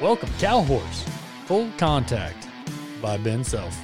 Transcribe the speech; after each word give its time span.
Welcome, 0.00 0.30
Cow 0.38 0.60
Horse, 0.60 1.04
Full 1.46 1.68
Contact 1.78 2.46
by 3.00 3.16
Ben 3.16 3.42
Self, 3.42 3.74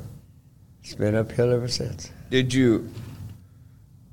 It's 0.83 0.95
been 0.95 1.15
uphill 1.15 1.53
ever 1.53 1.69
since. 1.69 2.11
did 2.31 2.53
you? 2.55 2.89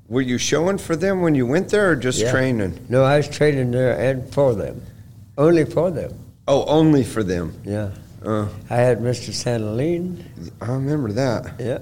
Were 0.08 0.20
you 0.22 0.38
showing 0.38 0.78
for 0.78 0.96
them 0.96 1.20
when 1.22 1.34
you 1.36 1.46
went 1.46 1.68
there, 1.68 1.90
or 1.90 1.96
just 1.96 2.18
Yeah. 2.20 2.32
training? 2.32 2.80
No, 2.88 3.04
I 3.04 3.16
was 3.18 3.28
training 3.28 3.70
there 3.70 3.96
and 3.96 4.28
for 4.34 4.54
them, 4.54 4.82
only 5.38 5.64
for 5.64 5.90
them. 5.92 6.12
Oh, 6.48 6.64
only 6.66 7.04
for 7.04 7.22
them. 7.22 7.54
Yeah, 7.64 7.90
Uh, 8.24 8.48
I 8.68 8.76
had 8.76 8.98
Mr. 8.98 9.32
Santaline. 9.32 10.24
I 10.60 10.72
remember 10.72 11.12
that. 11.12 11.52
Yeah. 11.60 11.78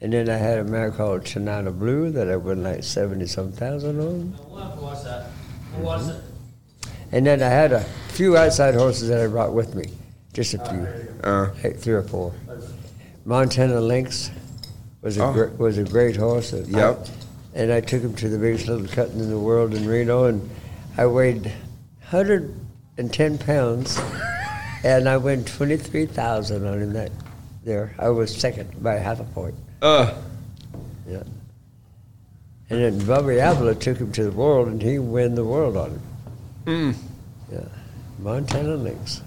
And 0.00 0.12
then 0.12 0.28
I 0.28 0.36
had 0.36 0.58
a 0.58 0.64
mare 0.64 0.90
called 0.90 1.22
Chinana 1.24 1.70
Blue 1.78 2.10
that 2.10 2.28
I 2.28 2.36
won 2.36 2.62
like 2.64 2.82
70 2.82 3.26
some 3.26 3.52
thousand 3.52 4.00
on. 4.00 4.34
And 7.12 7.26
then 7.26 7.42
I 7.42 7.48
had 7.48 7.72
a 7.72 7.84
few 8.08 8.36
outside 8.36 8.74
horses 8.74 9.08
that 9.08 9.20
I 9.20 9.26
brought 9.26 9.52
with 9.52 9.74
me, 9.74 9.90
just 10.32 10.54
a 10.54 10.58
few, 10.58 10.86
Uh, 11.22 11.50
like 11.62 11.76
three 11.78 11.94
or 11.94 12.02
four. 12.02 12.32
Montana 13.24 13.80
Lynx 13.80 14.30
was 15.02 15.18
a 15.18 15.24
Oh. 15.24 15.32
gr- 15.32 15.48
was 15.58 15.78
a 15.78 15.84
great 15.84 16.16
horse. 16.16 16.50
that 16.52 16.66
I- 16.74 16.78
Yep. 16.78 17.06
and 17.54 17.72
I 17.72 17.80
took 17.80 18.02
him 18.02 18.14
to 18.14 18.28
the 18.28 18.38
biggest 18.38 18.66
little 18.66 18.86
cutting 18.88 19.20
in 19.20 19.28
the 19.30 19.38
world 19.38 19.74
in 19.74 19.86
Reno, 19.86 20.24
and 20.24 20.48
I 20.96 21.06
weighed 21.06 21.52
110 22.10 23.38
pounds, 23.38 23.98
and 24.84 25.08
I 25.08 25.16
won 25.18 25.44
23,000 25.44 26.66
on 26.66 26.80
him 26.80 26.92
that 26.94 27.10
there. 27.64 27.92
I 27.98 28.08
was 28.08 28.34
second 28.34 28.82
by 28.82 28.94
half 28.96 29.20
a 29.20 29.24
point. 29.24 29.54
uh, 29.82 30.14
Yeah. 31.08 31.22
And 32.70 32.80
then 32.82 33.06
Bobby 33.06 33.38
Avila 33.38 33.74
took 33.74 33.98
him 33.98 34.12
to 34.12 34.24
the 34.24 34.30
world, 34.32 34.66
and 34.68 34.80
he 34.82 34.98
won 34.98 35.34
the 35.34 35.44
world 35.44 35.76
on 35.76 35.90
him. 35.90 36.00
Mm. 36.64 36.94
Yeah. 37.50 37.60
Montana 38.18 38.76
Lynx. 38.76 39.22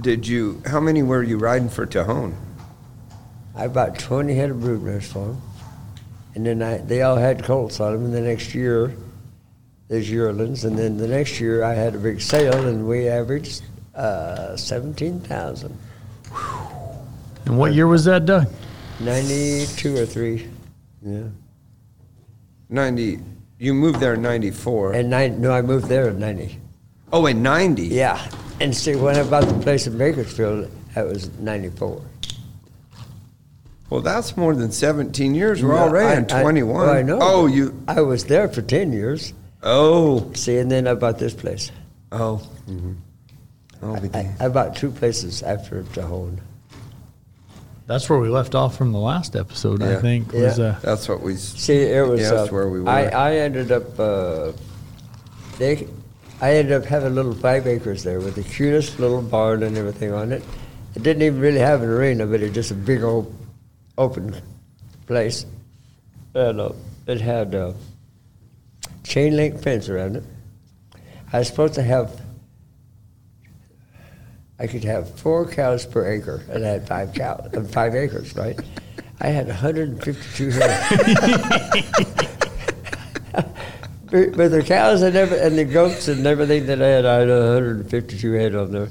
Did 0.00 0.26
you? 0.26 0.62
How 0.66 0.80
many 0.80 1.02
were 1.02 1.22
you 1.22 1.38
riding 1.38 1.68
for 1.68 1.86
Tejon? 1.86 2.34
I 3.54 3.66
bought 3.66 3.98
20 3.98 4.34
head 4.34 4.50
of 4.50 4.60
brood 4.60 4.82
mares 4.82 5.10
for 5.10 5.30
him. 5.30 5.42
And 6.34 6.46
then 6.46 6.62
I, 6.62 6.78
they 6.78 7.02
all 7.02 7.16
had 7.16 7.42
colts 7.42 7.80
on 7.80 7.92
them. 7.92 8.04
And 8.04 8.14
the 8.14 8.20
next 8.20 8.54
year, 8.54 8.94
there's 9.88 10.08
yearlings. 10.08 10.64
And 10.64 10.78
then 10.78 10.96
the 10.96 11.08
next 11.08 11.40
year, 11.40 11.64
I 11.64 11.74
had 11.74 11.96
a 11.96 11.98
big 11.98 12.20
sale, 12.20 12.66
and 12.68 12.86
we 12.86 13.08
averaged 13.08 13.62
uh, 13.96 14.56
17,000. 14.56 15.76
And 17.46 17.58
what 17.58 17.72
year 17.72 17.88
was 17.88 18.04
that, 18.04 18.26
Doug? 18.26 18.46
92 19.00 19.96
or 19.96 20.06
3. 20.06 20.48
Yeah. 21.02 21.22
90. 22.68 23.18
You 23.58 23.74
moved 23.74 24.00
there 24.00 24.14
in 24.14 24.22
94. 24.22 24.92
And 24.92 25.10
nine, 25.10 25.40
no, 25.40 25.50
I 25.52 25.62
moved 25.62 25.86
there 25.86 26.08
in 26.08 26.18
90. 26.18 26.58
oh, 27.12 27.26
in 27.26 27.42
90. 27.42 27.86
Yeah. 27.86 28.30
And 28.60 28.76
see, 28.76 28.94
when 28.96 29.16
I 29.16 29.22
bought 29.28 29.46
the 29.48 29.54
place 29.60 29.86
in 29.86 29.96
Bakersfield, 29.98 30.70
that 30.94 31.06
was 31.06 31.30
94. 31.38 32.02
Well, 33.90 34.00
that's 34.02 34.36
more 34.36 34.54
than 34.54 34.70
17 34.70 35.34
years. 35.34 35.62
We're 35.62 35.70
No, 35.74 35.78
already 35.78 36.08
I- 36.08 36.16
on 36.16 36.24
I- 36.30 36.42
21. 36.42 36.76
well, 36.86 36.90
I 36.90 37.02
know. 37.02 37.18
Oh, 37.20 37.46
you. 37.46 37.80
I 37.88 38.00
was 38.02 38.24
there 38.26 38.48
for 38.48 38.62
10 38.62 38.92
years. 38.92 39.32
Oh. 39.62 40.30
See, 40.34 40.58
and 40.58 40.70
then 40.70 40.86
I 40.86 40.94
bought 40.94 41.18
this 41.18 41.34
place. 41.34 41.70
Oh. 42.12 42.42
Mm-hmm. 42.68 42.92
Oh, 43.82 43.92
we 43.94 44.08
I, 44.10 44.22
did. 44.22 44.26
I 44.40 44.48
bought 44.48 44.76
two 44.76 44.90
places 44.90 45.42
after 45.42 45.82
Tejon. 45.84 46.38
That's 47.88 48.08
where 48.10 48.18
we 48.18 48.28
left 48.28 48.54
off 48.54 48.76
from 48.76 48.92
the 48.92 48.98
last 48.98 49.34
episode, 49.34 49.82
I 49.82 49.92
Yeah. 49.92 50.00
think. 50.02 50.32
Was, 50.34 50.58
Yeah. 50.58 50.64
uh, 50.66 50.78
That's 50.82 51.08
what 51.08 51.22
we. 51.22 51.32
s- 51.34 51.54
See, 51.56 51.80
it 51.82 52.06
was. 52.06 52.20
Yeah, 52.20 52.32
uh, 52.32 52.46
where 52.48 52.68
we 52.68 52.82
were. 52.82 52.88
I, 52.88 53.04
I 53.06 53.34
ended 53.36 53.72
up. 53.72 53.98
Uh, 53.98 54.52
they, 55.58 55.88
I 56.42 56.56
ended 56.56 56.74
up 56.74 56.84
having 56.84 57.14
little 57.14 57.32
five 57.34 57.66
acres 57.66 58.04
there 58.04 58.20
with 58.20 58.34
the 58.34 58.42
cutest 58.42 59.00
little 59.00 59.22
barn 59.22 59.62
and 59.62 59.76
everything 59.78 60.12
on 60.12 60.32
it. 60.32 60.42
It 60.94 61.02
didn't 61.02 61.22
even 61.22 61.40
really 61.40 61.60
have 61.60 61.80
an 61.82 61.88
arena, 61.88 62.26
but 62.26 62.40
it 62.42 62.48
was 62.48 62.54
just 62.54 62.70
a 62.70 62.74
big 62.74 63.02
old 63.02 63.34
open 63.96 64.36
place. 65.06 65.46
And 66.34 66.60
uh, 66.60 66.72
it 67.06 67.22
had 67.22 67.54
a 67.54 67.74
chain 69.02 69.34
link 69.34 69.62
fence 69.62 69.88
around 69.88 70.16
it. 70.16 70.24
I 71.32 71.38
was 71.38 71.48
supposed 71.48 71.72
to 71.74 71.82
have. 71.82 72.20
I 74.58 74.66
could 74.66 74.84
have 74.84 75.14
four 75.18 75.46
cows 75.46 75.86
per 75.86 76.10
acre, 76.10 76.42
and 76.50 76.64
I 76.64 76.68
had 76.68 76.88
five 76.88 77.14
cows, 77.14 77.48
uh, 77.54 77.62
five 77.62 77.94
acres, 77.94 78.34
right? 78.34 78.58
I 79.20 79.28
had 79.28 79.46
152 79.46 80.50
head. 80.50 81.84
But 84.10 84.50
the 84.50 84.62
cows 84.66 85.02
and, 85.02 85.14
every, 85.14 85.38
and 85.38 85.58
the 85.58 85.66
goats 85.66 86.08
and 86.08 86.26
everything 86.26 86.64
that 86.66 86.80
I 86.80 86.88
had, 86.88 87.04
I 87.04 87.18
had 87.18 87.28
152 87.28 88.32
head 88.32 88.54
on 88.54 88.72
there, 88.72 88.88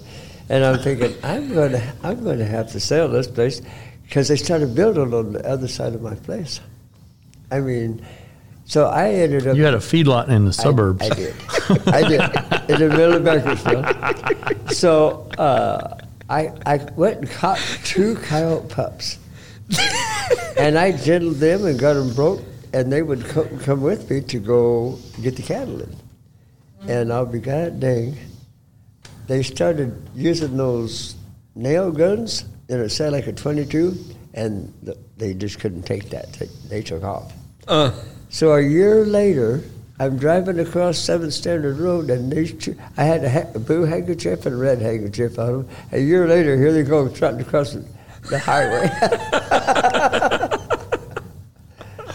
and 0.47 0.63
I'm 0.63 0.77
thinking 0.77 1.15
I'm 1.23 1.51
going 1.51 1.71
to 1.71 1.93
I'm 2.03 2.23
going 2.23 2.37
to 2.37 2.45
have 2.45 2.71
to 2.73 2.79
sell 2.79 3.07
this 3.07 3.25
place 3.25 3.61
because 4.03 4.27
they 4.27 4.35
started 4.35 4.75
building 4.75 5.11
on 5.15 5.33
the 5.33 5.43
other 5.49 5.67
side 5.67 5.95
of 5.95 6.03
my 6.03 6.13
place. 6.13 6.59
I 7.49 7.61
mean, 7.61 8.05
so 8.65 8.85
I 8.85 9.09
ended 9.09 9.47
up. 9.47 9.57
you 9.57 9.63
had 9.63 9.73
a 9.73 9.77
feedlot 9.77 10.27
in 10.27 10.45
the 10.45 10.53
suburbs. 10.53 11.01
I, 11.01 11.05
I 11.07 11.09
did. 11.09 11.35
I 11.87 12.07
did. 12.07 12.21
In 12.69 12.79
the 12.79 12.89
middle 12.89 13.13
of 13.15 13.23
Bakersfield. 13.23 14.71
So 14.73 15.29
uh, 15.37 15.97
I, 16.29 16.51
I 16.65 16.77
went 16.95 17.17
and 17.19 17.29
caught 17.29 17.59
two 17.85 18.15
coyote 18.15 18.67
pups. 18.69 19.17
and 20.57 20.77
I 20.77 20.91
diddled 20.91 21.35
them 21.37 21.65
and 21.65 21.79
got 21.79 21.93
them 21.93 22.13
broke, 22.13 22.41
and 22.73 22.91
they 22.91 23.01
would 23.01 23.23
co- 23.25 23.47
come 23.63 23.81
with 23.81 24.09
me 24.09 24.21
to 24.21 24.39
go 24.39 24.97
get 25.21 25.35
the 25.35 25.43
cattle 25.43 25.81
in. 25.81 25.95
And 26.87 27.11
I'll 27.11 27.25
be 27.25 27.39
god 27.39 27.79
dang, 27.79 28.17
they 29.27 29.43
started 29.43 29.95
using 30.15 30.55
those 30.57 31.15
nail 31.55 31.91
guns, 31.91 32.45
and 32.69 32.81
it 32.81 32.89
sounded 32.91 33.11
like 33.17 33.27
a 33.27 33.33
22, 33.33 33.97
and 34.33 34.73
th- 34.85 34.97
they 35.17 35.33
just 35.33 35.59
couldn't 35.59 35.83
take 35.83 36.09
that. 36.11 36.31
They, 36.33 36.45
they 36.69 36.81
took 36.81 37.03
off. 37.03 37.31
Uh, 37.67 37.91
So 38.29 38.53
a 38.53 38.61
year 38.61 39.05
later, 39.05 39.63
I'm 39.99 40.17
driving 40.17 40.59
across 40.59 40.97
Seventh 40.99 41.33
Standard 41.33 41.77
Road, 41.79 42.09
and 42.11 42.31
these 42.31 42.53
two, 42.53 42.75
I 42.97 43.03
had 43.03 43.23
a, 43.23 43.29
ha- 43.29 43.49
a 43.55 43.59
blue 43.59 43.83
handkerchief 43.83 44.45
and 44.45 44.55
a 44.55 44.57
red 44.57 44.79
handkerchief 44.79 45.39
on 45.39 45.47
them. 45.47 45.69
A 45.91 45.99
year 45.99 46.27
later, 46.27 46.55
here 46.55 46.71
they 46.71 46.83
go 46.83 47.09
trotting 47.09 47.41
across 47.41 47.73
the, 47.73 47.83
the 48.29 48.37
highway. 48.37 48.87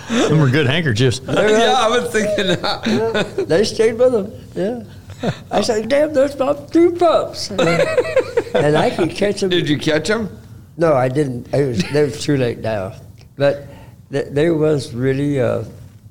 Them 0.08 0.40
were 0.40 0.50
good 0.50 0.66
handkerchiefs. 0.66 1.20
yeah, 1.26 1.74
I 1.78 1.88
was 1.88 2.10
thinking. 2.12 2.46
that. 2.48 3.46
they 3.48 3.64
stayed 3.64 3.94
with 3.94 4.12
them. 4.12 4.32
Yeah. 4.54 5.32
I 5.50 5.62
said, 5.62 5.88
"Damn, 5.88 6.12
those 6.12 6.34
pups, 6.34 6.70
two 6.70 6.92
pups," 6.92 7.50
and 7.50 8.76
I 8.76 8.90
could 8.90 9.10
catch 9.10 9.40
them. 9.40 9.50
Did 9.50 9.68
you 9.68 9.78
catch 9.78 10.08
them? 10.08 10.28
No, 10.76 10.94
I 10.94 11.08
didn't. 11.08 11.52
It 11.54 11.66
was, 11.66 11.84
it 11.84 12.02
was 12.02 12.22
too 12.22 12.36
late 12.36 12.58
now. 12.58 12.94
But 13.36 13.66
th- 14.10 14.28
there 14.30 14.54
was 14.54 14.92
really 14.92 15.38
a 15.38 15.64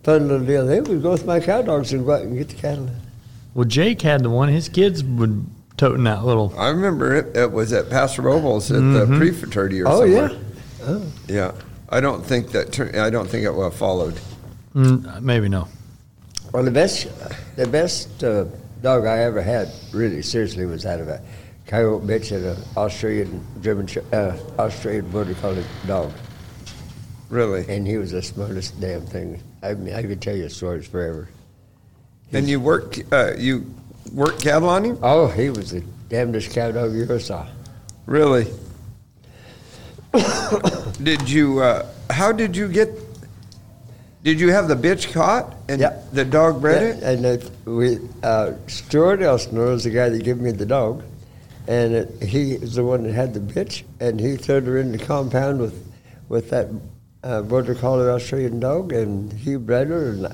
fun 0.03 0.27
little 0.27 0.45
deal. 0.45 0.65
They 0.65 0.81
would 0.81 1.01
go 1.01 1.11
with 1.11 1.25
my 1.25 1.39
cow 1.39 1.61
dogs 1.61 1.93
and 1.93 2.05
go 2.05 2.13
out 2.13 2.21
and 2.21 2.37
get 2.37 2.49
the 2.49 2.55
cattle. 2.55 2.89
Well, 3.53 3.65
Jake 3.65 4.01
had 4.01 4.23
the 4.23 4.29
one. 4.29 4.49
His 4.49 4.69
kids 4.69 5.03
would 5.03 5.45
toting 5.77 6.03
that 6.05 6.23
little. 6.23 6.53
I 6.57 6.69
remember 6.69 7.15
it. 7.15 7.35
It 7.35 7.51
was 7.51 7.73
at 7.73 7.89
Paso 7.89 8.21
Robles 8.21 8.71
at 8.71 8.81
the 8.81 9.05
pre-futurity 9.17 9.81
or 9.81 9.87
Oh, 9.87 9.99
somewhere. 10.01 10.29
yeah. 10.31 10.37
Oh. 10.83 11.03
Yeah. 11.27 11.51
I 11.89 11.99
don't 11.99 12.25
think 12.25 12.51
that. 12.51 12.71
tur- 12.71 12.91
I 12.99 13.09
don't 13.09 13.27
think 13.27 13.45
it 13.45 13.51
well 13.53 13.71
followed. 13.71 14.13
Mm, 14.75 15.21
maybe 15.21 15.49
no. 15.49 15.67
Well, 16.53 16.63
the 16.63 16.71
best, 16.71 17.07
the 17.57 17.67
best 17.67 18.23
uh, 18.23 18.45
dog 18.81 19.05
I 19.05 19.19
ever 19.19 19.41
had, 19.41 19.69
really 19.93 20.21
seriously, 20.21 20.65
was 20.65 20.85
out 20.85 20.99
of 21.01 21.07
a 21.09 21.21
coyote 21.67 22.05
bitch 22.05 22.31
and 22.35 22.45
an 22.45 22.57
Australian 22.77 23.45
German 23.61 23.87
sh- 23.87 23.97
uh, 24.13 24.37
Australian 24.59 25.09
border 25.09 25.33
collie 25.35 25.63
dog, 25.87 26.11
Really? 27.29 27.65
and 27.69 27.87
he 27.87 27.97
was 27.97 28.11
the 28.11 28.21
smartest 28.21 28.79
damn 28.79 29.01
thing. 29.05 29.41
I 29.63 29.73
mean, 29.75 29.93
I 29.93 30.01
could 30.01 30.21
tell 30.21 30.35
you 30.35 30.49
stories 30.49 30.87
forever. 30.87 31.29
And 32.33 32.47
you 32.49 32.59
work 32.59 32.97
uh, 33.11 33.33
you 33.37 33.73
work 34.13 34.39
cattle 34.39 34.69
on 34.69 34.83
him? 34.85 34.97
Oh, 35.03 35.27
he 35.27 35.49
was 35.49 35.71
the 35.71 35.81
damnedest 36.09 36.51
cow 36.51 36.71
dog 36.71 36.93
you 36.93 37.03
ever 37.03 37.19
saw. 37.19 37.45
Really? 38.05 38.47
did 41.03 41.29
you? 41.29 41.59
Uh, 41.61 41.85
how 42.09 42.31
did 42.31 42.55
you 42.55 42.67
get? 42.67 42.89
Did 44.23 44.39
you 44.39 44.51
have 44.51 44.67
the 44.67 44.75
bitch 44.75 45.11
caught 45.13 45.55
and 45.67 45.81
Yeah. 45.81 45.99
the 46.13 46.23
dog 46.23 46.61
bred 46.61 46.83
it? 46.83 47.03
And 47.03 47.25
it, 47.25 47.49
we, 47.65 47.97
uh, 48.21 48.51
Stuart 48.67 49.21
Elsinore 49.21 49.71
was 49.71 49.83
the 49.83 49.89
guy 49.89 50.09
that 50.09 50.23
gave 50.23 50.37
me 50.37 50.51
the 50.51 50.65
dog, 50.65 51.03
and 51.67 51.93
it, 51.95 52.21
he 52.21 52.51
is 52.53 52.75
the 52.75 52.83
one 52.83 53.01
that 53.03 53.13
had 53.13 53.33
the 53.33 53.39
bitch, 53.39 53.81
and 53.99 54.19
he 54.19 54.37
threw 54.37 54.61
her 54.61 54.77
in 54.77 54.91
the 54.91 54.99
compound 54.99 55.59
with, 55.59 55.73
with 56.29 56.51
that 56.51 56.67
uh, 57.23 57.41
border 57.41 57.75
collie 57.75 58.07
Australian 58.09 58.59
dog, 58.59 58.91
and 58.93 59.31
he 59.33 59.55
bred 59.55 59.87
her 59.87 60.09
and 60.11 60.27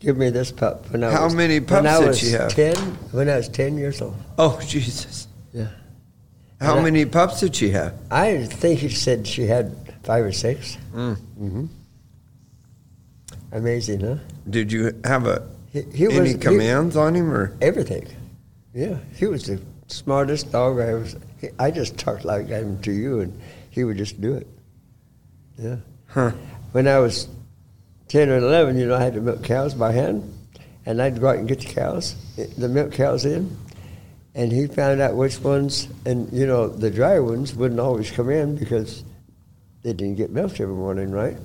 gave 0.00 0.16
me 0.16 0.30
this 0.30 0.52
pup. 0.52 0.90
When 0.90 1.02
I 1.04 1.10
How 1.10 1.24
was, 1.24 1.34
many 1.34 1.58
when 1.60 1.86
I 1.86 1.90
pups 1.94 1.98
did 2.00 2.08
was 2.08 2.18
she 2.18 2.30
have? 2.32 2.54
Ten. 2.54 2.76
When 3.12 3.28
I 3.28 3.36
was 3.36 3.48
ten 3.48 3.76
years 3.76 4.00
old. 4.00 4.16
Oh 4.38 4.60
Jesus! 4.66 5.26
Yeah. 5.52 5.68
How 6.60 6.72
And 6.72 6.80
I- 6.80 6.84
many 6.84 7.04
pups 7.06 7.40
did 7.40 7.54
she 7.56 7.70
have? 7.70 7.94
I 8.10 8.44
think 8.46 8.80
he 8.80 8.88
said 8.88 9.26
she 9.26 9.46
had 9.46 9.76
five 10.02 10.24
or 10.24 10.32
six. 10.32 10.76
Mm. 10.94 11.16
hmm 11.16 11.66
Amazing, 13.52 14.00
huh? 14.00 14.16
Did 14.48 14.70
you 14.72 14.92
have 15.04 15.26
a 15.26 15.46
He, 15.72 15.82
he 15.94 16.04
any 16.06 16.20
was 16.20 16.32
he- 16.32 16.38
commands 16.38 16.96
on 16.96 17.14
him 17.14 17.30
or? 17.32 17.56
Everything. 17.60 18.06
Yeah, 18.74 18.98
he 19.14 19.26
was 19.26 19.44
the 19.44 19.60
smartest 19.86 20.52
dog 20.52 20.78
I 20.78 20.88
ever. 20.88 21.06
he- 21.40 21.48
I 21.58 21.70
just 21.70 21.96
talked 21.96 22.24
like 22.24 22.48
him 22.48 22.78
to 22.82 22.92
you, 22.92 23.20
and 23.20 23.38
he 23.70 23.84
would 23.84 23.96
just 23.96 24.20
do 24.20 24.34
it. 24.34 24.46
Yeah. 25.58 25.76
Huh. 26.08 26.32
When 26.72 26.88
I 26.88 26.98
was 26.98 27.28
ten 28.08 28.30
or 28.30 28.38
eleven, 28.38 28.78
you 28.78 28.86
know, 28.86 28.96
I 28.96 29.02
had 29.02 29.14
to 29.14 29.20
milk 29.20 29.44
cows 29.44 29.74
by 29.74 29.92
hand, 29.92 30.32
and 30.86 31.00
I'd 31.00 31.20
go 31.20 31.28
out 31.28 31.36
and 31.36 31.48
get 31.48 31.60
the 31.60 31.66
cows, 31.66 32.16
the 32.36 32.68
milk 32.68 32.92
cows 32.92 33.24
in, 33.24 33.56
and 34.34 34.50
he 34.50 34.66
found 34.66 35.00
out 35.00 35.14
which 35.14 35.38
ones, 35.40 35.88
and 36.06 36.32
you 36.32 36.46
know, 36.46 36.68
the 36.68 36.90
dry 36.90 37.18
ones 37.18 37.54
wouldn't 37.54 37.80
always 37.80 38.10
come 38.10 38.30
in 38.30 38.56
because 38.56 39.04
they 39.82 39.92
didn't 39.92 40.16
get 40.16 40.30
milked 40.30 40.60
every 40.60 40.74
morning, 40.74 41.10
right? 41.10 41.36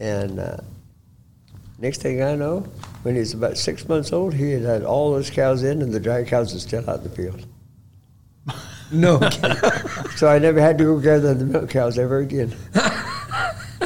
And 0.00 0.38
uh, 0.40 0.56
next 1.78 2.00
thing 2.02 2.22
I 2.22 2.34
know, 2.34 2.60
when 3.02 3.14
he 3.14 3.20
was 3.20 3.34
about 3.34 3.58
six 3.58 3.88
months 3.88 4.12
old, 4.12 4.34
he 4.34 4.52
had 4.52 4.62
had 4.62 4.82
all 4.82 5.12
those 5.12 5.30
cows 5.30 5.62
in, 5.62 5.82
and 5.82 5.92
the 5.92 6.00
dry 6.00 6.24
cows 6.24 6.52
were 6.54 6.60
still 6.60 6.88
out 6.88 6.98
in 6.98 7.04
the 7.04 7.10
field. 7.10 7.46
No. 8.90 9.20
So 10.16 10.28
I 10.28 10.38
never 10.38 10.60
had 10.60 10.78
to 10.78 10.84
go 10.84 11.00
gather 11.00 11.34
the 11.34 11.44
milk 11.44 11.70
cows 11.70 11.98
ever 11.98 12.18
again. 12.18 12.54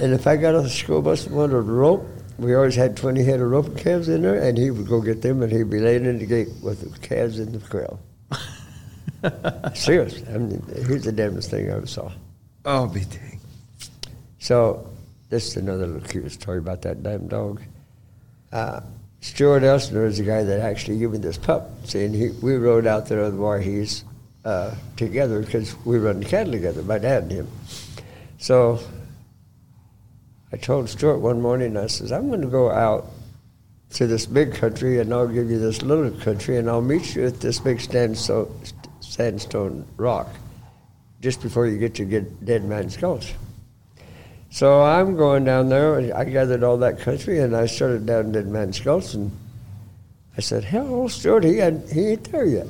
and 0.03 0.13
if 0.13 0.27
I 0.27 0.37
got 0.37 0.55
off 0.55 0.65
the 0.65 0.71
school 0.71 1.03
bus 1.03 1.27
and 1.27 1.37
wanted 1.37 1.57
a 1.57 1.61
rope, 1.61 2.07
we 2.39 2.55
always 2.55 2.77
had 2.77 2.97
20 2.97 3.23
head 3.25 3.41
of 3.41 3.51
rope 3.51 3.77
calves 3.77 4.09
in 4.09 4.23
there, 4.23 4.41
and 4.41 4.57
he 4.57 4.71
would 4.71 4.87
go 4.87 5.01
get 5.01 5.23
them, 5.23 5.43
and 5.43 5.51
he'd 5.51 5.71
be 5.71 5.81
laying 5.81 6.07
in 6.07 6.19
the 6.19 6.27
gate 6.27 6.49
with 6.63 6.93
the 6.93 6.99
calves 7.01 7.39
in 7.39 7.53
the 7.53 7.59
corral. 7.59 7.99
Serious. 9.75 10.23
I 10.29 10.39
mean, 10.39 10.63
he's 10.87 11.05
the 11.05 11.13
damnedest 11.13 11.51
thing 11.51 11.71
I 11.71 11.77
ever 11.77 11.87
saw. 11.87 12.13
oh, 12.65 12.87
be 12.87 13.01
dang. 13.01 13.41
So, 14.39 14.89
this 15.31 15.49
is 15.49 15.57
another 15.57 15.87
little 15.87 16.09
cute 16.09 16.31
story 16.31 16.59
about 16.59 16.83
that 16.83 17.03
damn 17.03 17.27
dog. 17.27 17.61
Uh, 18.53 18.81
Stuart 19.21 19.65
Elsinore 19.65 20.07
is 20.07 20.19
the 20.19 20.25
guy 20.25 20.45
that 20.45 20.61
actually 20.61 20.99
gave 20.99 21.11
me 21.11 21.19
this 21.19 21.37
pup. 21.37 21.71
See, 21.85 22.05
and 22.05 22.15
he, 22.15 22.31
we 22.41 22.55
rode 22.55 22.87
out 22.87 23.09
there 23.09 23.25
on 23.25 23.37
the 23.37 23.43
Warhees 23.43 24.05
uh, 24.45 24.75
together 24.97 25.41
because 25.41 25.75
we 25.85 25.99
run 25.99 26.21
the 26.21 26.27
cattle 26.27 26.53
together, 26.53 26.83
my 26.83 26.99
dad 26.99 27.25
and 27.25 27.33
him. 27.33 27.49
So, 28.39 28.79
I 30.53 30.57
told 30.57 30.89
Stuart 30.89 31.19
one 31.19 31.41
morning, 31.41 31.77
I 31.77 31.87
says, 31.87 32.11
I'm 32.11 32.29
going 32.29 32.41
to 32.41 32.49
go 32.49 32.71
out 32.71 33.07
to 33.91 34.07
this 34.07 34.27
big 34.27 34.55
country 34.55 35.01
and 35.01 35.13
I'll 35.13 35.29
give 35.29 35.51
you 35.51 35.59
this 35.59 35.83
little 35.83 36.11
country 36.21 36.57
and 36.57 36.69
I'll 36.69 36.83
meet 36.83 37.15
you 37.15 37.27
at 37.27 37.41
this 37.41 37.59
big 37.59 37.81
sandstone, 37.81 38.55
sandstone 39.01 39.87
rock 39.97 40.29
just 41.21 41.43
before 41.43 41.67
you 41.67 41.79
get 41.79 41.95
to 41.97 42.05
get 42.05 42.45
Dead 42.45 42.65
Man's 42.65 42.97
Gulch. 42.97 43.35
So 44.51 44.83
I'm 44.83 45.17
going 45.17 45.45
down 45.45 45.69
there. 45.69 46.17
I 46.17 46.25
gathered 46.25 46.63
all 46.63 46.79
that 46.79 47.01
country, 47.01 47.41
and 47.41 47.55
I 47.55 47.67
started 47.67 48.07
down 48.07 48.33
Dead 48.33 48.47
Man's 48.47 48.81
Gulch, 48.81 49.15
and 49.15 49.31
I 50.37 50.41
said, 50.41 50.65
"Hell, 50.65 51.09
Stuart, 51.09 51.45
he 51.45 51.59
had, 51.59 51.87
he 51.93 52.09
ain't 52.09 52.33
there 52.33 52.47
yet." 52.47 52.67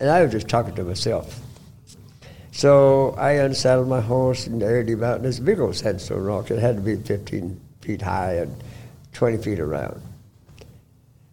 And 0.00 0.10
I 0.10 0.22
was 0.22 0.32
just 0.32 0.48
talking 0.48 0.74
to 0.74 0.82
myself. 0.82 1.40
So 2.54 3.16
I 3.18 3.32
unsaddled 3.32 3.88
my 3.88 4.00
horse 4.00 4.46
and 4.46 4.62
aired 4.62 4.88
him 4.88 5.02
out, 5.02 5.20
and 5.20 5.38
a 5.38 5.42
big 5.42 5.58
old 5.58 5.74
sandstone 5.74 6.22
rock. 6.22 6.52
It 6.52 6.60
had 6.60 6.76
to 6.76 6.82
be 6.82 6.94
15 6.94 7.60
feet 7.80 8.00
high 8.00 8.34
and 8.34 8.62
20 9.12 9.38
feet 9.38 9.58
around. 9.58 10.00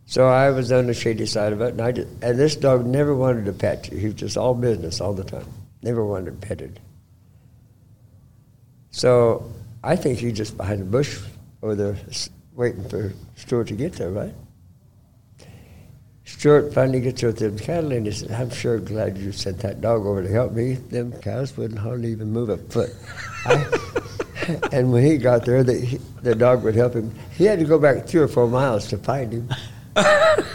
So 0.07 0.27
I 0.27 0.49
was 0.49 0.71
on 0.71 0.87
the 0.87 0.95
shady 0.95 1.27
side 1.27 1.53
of 1.53 1.61
it, 1.61 1.73
and 1.73 1.81
I 1.81 1.91
just, 1.91 2.07
and 2.23 2.39
this 2.39 2.55
dog 2.55 2.87
never 2.87 3.15
wanted 3.15 3.45
to 3.45 3.53
pet 3.53 3.91
you. 3.91 3.99
He 3.99 4.07
was 4.07 4.15
just 4.15 4.35
all 4.35 4.55
business 4.55 4.99
all 4.99 5.13
the 5.13 5.23
time. 5.23 5.45
Never 5.83 6.03
wanted 6.03 6.41
petted. 6.41 6.79
So 8.89 9.47
I 9.83 9.97
think 9.97 10.17
he's 10.17 10.35
just 10.35 10.57
behind 10.57 10.81
the 10.81 10.85
bush 10.85 11.19
over 11.61 11.75
there 11.75 11.97
waiting 12.55 12.89
for 12.89 13.13
Stuart 13.35 13.67
to 13.67 13.75
get 13.75 13.93
there, 13.93 14.09
right? 14.09 14.33
Stuart 16.33 16.73
finally 16.73 17.01
gets 17.01 17.21
with 17.23 17.37
them 17.37 17.57
cattle 17.57 17.91
and 17.91 18.05
he 18.05 18.11
said, 18.11 18.31
I'm 18.31 18.49
sure 18.49 18.79
glad 18.79 19.17
you 19.17 19.31
sent 19.31 19.59
that 19.59 19.81
dog 19.81 20.05
over 20.05 20.23
to 20.23 20.29
help 20.29 20.53
me. 20.53 20.73
Them 20.73 21.11
cows 21.21 21.55
wouldn't 21.57 21.79
hardly 21.79 22.11
even 22.11 22.31
move 22.31 22.49
a 22.49 22.57
foot. 22.57 22.95
I, 23.45 23.65
and 24.71 24.91
when 24.91 25.03
he 25.03 25.17
got 25.17 25.45
there, 25.45 25.63
the, 25.63 25.99
the 26.23 26.33
dog 26.33 26.63
would 26.63 26.75
help 26.75 26.93
him. 26.93 27.13
He 27.37 27.45
had 27.45 27.59
to 27.59 27.65
go 27.65 27.77
back 27.77 28.07
three 28.07 28.21
or 28.21 28.27
four 28.27 28.47
miles 28.47 28.87
to 28.89 28.97
find 28.97 29.31
him. 29.33 29.49
And 29.95 30.45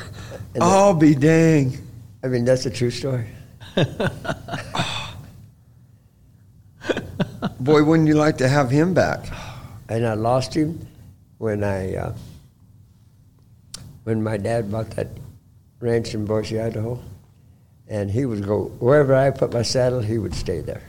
I'll 0.63 0.95
be 0.95 1.15
dang. 1.15 1.79
I 2.25 2.29
mean, 2.29 2.45
that's 2.45 2.67
a 2.67 2.71
true 2.71 2.91
story. 2.91 3.27
Boy, 7.61 7.85
wouldn't 7.85 8.09
you 8.09 8.15
like 8.15 8.39
to 8.39 8.49
have 8.49 8.71
him 8.71 8.95
back? 8.95 9.27
and 9.89 10.07
I 10.07 10.15
lost 10.15 10.55
him 10.55 10.87
when 11.39 11.63
I 11.63 11.95
uh, 11.95 12.15
when 14.05 14.23
my 14.23 14.37
dad 14.37 14.71
bought 14.71 14.91
that 14.93 15.09
ranch 15.87 16.15
in 16.15 16.25
Boise, 16.25 16.61
Idaho, 16.61 17.01
and 17.89 18.11
he 18.11 18.27
would 18.27 18.45
go 18.45 18.65
wherever 18.81 19.15
I 19.15 19.31
put 19.31 19.53
my 19.53 19.63
saddle, 19.63 20.01
he 20.01 20.19
would 20.19 20.35
stay 20.35 20.61
there. 20.61 20.83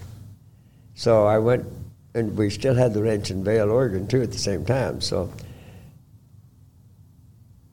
So 0.96 1.26
I 1.26 1.38
went, 1.38 1.66
and 2.14 2.36
we 2.36 2.50
still 2.50 2.74
had 2.74 2.94
the 2.94 3.04
ranch 3.04 3.30
in 3.30 3.44
Vale, 3.44 3.70
Oregon, 3.70 4.08
too, 4.08 4.22
at 4.22 4.32
the 4.32 4.38
same 4.38 4.66
time. 4.66 5.00
So 5.00 5.32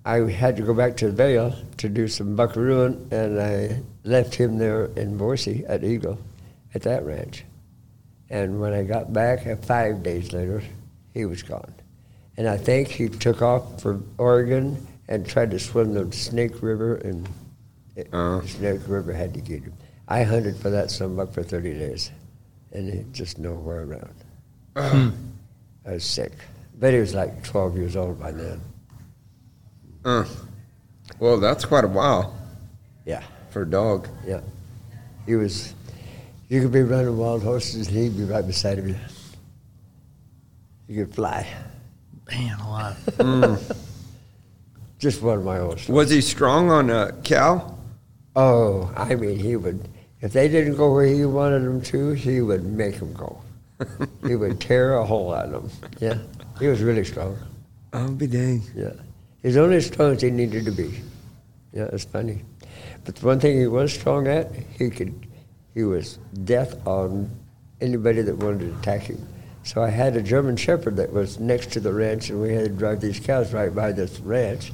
I 0.04 0.16
had 0.30 0.56
to 0.56 0.62
go 0.62 0.74
back 0.74 0.98
to 0.98 1.10
Vale 1.10 1.54
to 1.78 1.88
do 1.88 2.06
some 2.06 2.36
buckarooing, 2.36 3.10
and 3.10 3.40
I 3.40 3.80
left 4.04 4.34
him 4.34 4.58
there 4.58 4.86
in 4.96 5.16
Boise 5.16 5.64
at 5.66 5.82
Eagle, 5.82 6.18
at 6.74 6.82
that 6.82 7.04
ranch. 7.06 7.44
And 8.28 8.60
when 8.60 8.74
I 8.74 8.82
got 8.82 9.12
back, 9.12 9.46
uh, 9.46 9.56
five 9.56 10.02
days 10.02 10.32
later, 10.32 10.62
he 11.14 11.24
was 11.24 11.42
gone. 11.42 11.74
And 12.36 12.48
I 12.48 12.58
think 12.58 12.88
he 12.88 13.08
took 13.08 13.40
off 13.40 13.80
for 13.80 14.00
Oregon 14.18 14.86
and 15.08 15.26
tried 15.26 15.50
to 15.50 15.58
swim 15.58 15.92
the 15.94 16.11
Snake 16.12 16.62
River, 16.62 16.96
and 16.96 17.28
it, 17.96 18.08
Uh. 18.12 18.40
the 18.40 18.49
Snake 18.49 18.80
River 18.88 19.12
had 19.12 19.34
to 19.34 19.40
get 19.40 19.62
him. 19.62 19.75
I 20.08 20.23
hunted 20.23 20.56
for 20.56 20.70
that 20.70 20.90
sunbuck 20.90 21.32
for 21.32 21.42
30 21.42 21.75
days, 21.75 22.11
and 22.73 22.92
he 22.92 23.04
just 23.12 23.38
nowhere 23.38 23.84
around. 23.84 24.14
I 25.87 25.92
was 25.92 26.04
sick. 26.04 26.32
But 26.78 26.92
he 26.92 26.99
was 27.00 27.14
like 27.14 27.42
12 27.44 27.76
years 27.76 27.96
old 27.96 28.18
by 28.18 28.32
then. 28.32 28.61
Uh, 30.04 30.25
well, 31.18 31.38
that's 31.38 31.64
quite 31.64 31.84
a 31.84 31.88
while 31.88 32.34
Yeah, 33.06 33.23
for 33.50 33.62
a 33.62 33.66
dog. 33.70 34.08
yeah. 34.26 34.40
He 35.25 35.37
was, 35.37 35.73
you 36.49 36.61
could 36.61 36.73
be 36.73 36.82
running 36.82 37.16
wild 37.16 37.42
horses, 37.42 37.88
and 37.88 37.96
he'd 37.96 38.16
be 38.16 38.25
right 38.25 38.46
beside 38.46 38.78
of 38.78 38.87
you. 38.88 38.96
You 40.88 41.04
could 41.06 41.14
fly. 41.14 41.46
Man 42.30 42.58
a 42.61 42.64
alive. 42.66 43.76
Just 44.98 45.22
one 45.22 45.38
of 45.38 45.44
my 45.44 45.58
old 45.58 45.80
stories. 45.80 45.96
Was 45.96 46.10
he 46.10 46.20
strong 46.20 46.70
on 46.70 46.90
uh, 46.90 47.06
a 47.06 47.22
cow? 47.22 47.76
Oh, 48.36 48.92
I 48.96 49.14
mean, 49.14 49.38
he 49.38 49.56
would, 49.56 49.88
if 50.20 50.32
they 50.32 50.48
didn't 50.48 50.76
go 50.76 50.92
where 50.92 51.06
he 51.06 51.24
wanted 51.24 51.62
them 51.62 51.82
to, 51.82 52.12
he 52.12 52.40
would 52.40 52.64
make 52.64 52.98
them 52.98 53.12
go. 53.12 53.40
he 54.26 54.36
would 54.36 54.60
tear 54.60 54.94
a 54.96 55.04
hole 55.04 55.34
out 55.34 55.52
of 55.52 55.80
them. 55.80 55.90
Yeah, 56.00 56.18
he 56.58 56.68
was 56.68 56.82
really 56.82 57.04
strong. 57.04 57.36
I'll 57.92 58.10
be 58.10 58.26
dang. 58.26 58.62
Yeah, 58.74 58.92
he's 59.42 59.56
only 59.56 59.76
as 59.76 59.86
strong 59.86 60.12
as 60.12 60.22
he 60.22 60.30
needed 60.30 60.64
to 60.64 60.72
be. 60.72 61.00
Yeah, 61.72 61.88
it's 61.92 62.04
funny. 62.04 62.42
But 63.04 63.16
the 63.16 63.26
one 63.26 63.40
thing 63.40 63.58
he 63.58 63.66
was 63.66 63.92
strong 63.92 64.26
at, 64.26 64.52
he 64.78 64.90
could, 64.90 65.26
he 65.74 65.84
was 65.84 66.18
death 66.44 66.86
on 66.86 67.30
anybody 67.80 68.22
that 68.22 68.36
wanted 68.36 68.60
to 68.60 68.78
attack 68.78 69.02
him. 69.02 69.26
So 69.64 69.82
I 69.82 69.90
had 69.90 70.16
a 70.16 70.22
German 70.22 70.56
Shepherd 70.56 70.96
that 70.96 71.12
was 71.12 71.40
next 71.40 71.72
to 71.72 71.80
the 71.80 71.92
ranch, 71.92 72.30
and 72.30 72.40
we 72.40 72.52
had 72.52 72.64
to 72.64 72.70
drive 72.70 73.00
these 73.00 73.18
cows 73.18 73.52
right 73.52 73.74
by 73.74 73.92
this 73.92 74.20
ranch. 74.20 74.72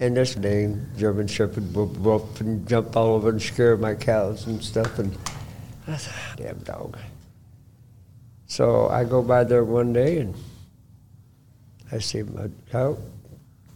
And 0.00 0.16
this 0.16 0.34
dang 0.34 0.86
German 0.96 1.26
Shepherd 1.26 1.74
would 1.74 2.06
up 2.06 2.40
and 2.40 2.66
jump 2.68 2.96
all 2.96 3.14
over 3.14 3.30
and 3.30 3.42
scare 3.42 3.76
my 3.76 3.94
cows 3.94 4.46
and 4.46 4.62
stuff. 4.62 4.98
And 4.98 5.16
I 5.86 5.96
thought, 5.96 6.36
damn 6.36 6.58
dog. 6.58 6.96
So 8.46 8.88
I 8.88 9.04
go 9.04 9.22
by 9.22 9.44
there 9.44 9.64
one 9.64 9.92
day 9.92 10.18
and 10.18 10.34
I 11.90 11.98
see 11.98 12.22
my 12.22 12.48
cow 12.70 12.96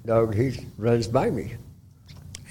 dog, 0.04 0.34
he 0.34 0.66
runs 0.78 1.06
by 1.06 1.30
me. 1.30 1.54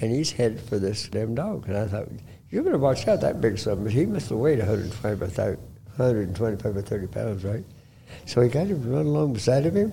And 0.00 0.10
he's 0.10 0.32
headed 0.32 0.60
for 0.60 0.78
this 0.78 1.08
damn 1.08 1.34
dog. 1.34 1.68
And 1.68 1.76
I 1.76 1.86
thought, 1.86 2.08
you 2.50 2.62
better 2.62 2.78
watch 2.78 3.06
out, 3.06 3.20
that 3.20 3.40
big 3.40 3.58
son. 3.58 3.84
But 3.84 3.92
he 3.92 4.04
must 4.06 4.28
have 4.30 4.38
weighed 4.38 4.58
125 4.58 5.22
or 5.22 5.26
30, 5.26 5.56
125 5.96 6.76
or 6.76 6.82
30 6.82 7.06
pounds, 7.06 7.44
right? 7.44 7.64
So 8.26 8.40
he 8.40 8.48
got 8.48 8.68
to 8.68 8.74
run 8.74 9.06
along 9.06 9.34
beside 9.34 9.66
of 9.66 9.74
him. 9.74 9.92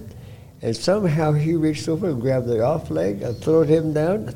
And 0.61 0.75
somehow 0.75 1.31
he 1.33 1.55
reached 1.55 1.87
over 1.87 2.09
and 2.09 2.21
grabbed 2.21 2.47
the 2.47 2.61
off 2.61 2.89
leg 2.89 3.21
and 3.21 3.37
threw 3.37 3.61
him 3.61 3.93
down 3.93 4.35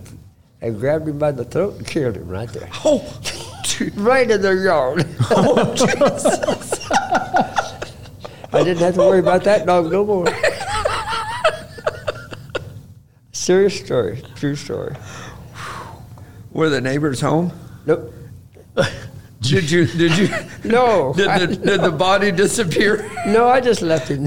and 0.62 0.80
grabbed 0.80 1.08
him 1.08 1.20
by 1.20 1.32
the 1.32 1.44
throat 1.44 1.76
and 1.76 1.86
killed 1.86 2.16
him 2.16 2.28
right 2.30 2.50
there. 2.50 2.70
Oh, 2.86 3.04
right 3.96 4.30
in 4.30 4.42
their 4.42 4.64
yard. 4.64 5.06
oh 5.32 5.74
Jesus. 5.76 6.90
I 8.54 8.64
didn't 8.64 8.78
have 8.78 8.94
to 8.96 9.00
worry 9.02 9.20
about 9.20 9.44
that 9.44 9.66
dog 9.66 9.92
no 9.92 10.06
more. 10.06 10.28
Serious 13.32 13.78
story, 13.78 14.24
true 14.36 14.56
story. 14.56 14.96
Were 16.52 16.70
the 16.70 16.80
neighbors 16.80 17.20
home? 17.20 17.52
Nope. 17.86 18.14
Did 19.44 19.70
you? 19.70 19.86
Did 19.86 20.18
you? 20.18 20.30
No. 20.64 21.14
Did 21.14 21.30
the, 21.42 21.48
did 21.56 21.82
the 21.82 21.92
body 21.92 22.32
disappear? 22.32 23.10
No, 23.28 23.48
I 23.48 23.60
just 23.60 23.82
left 23.82 24.08
him. 24.08 24.24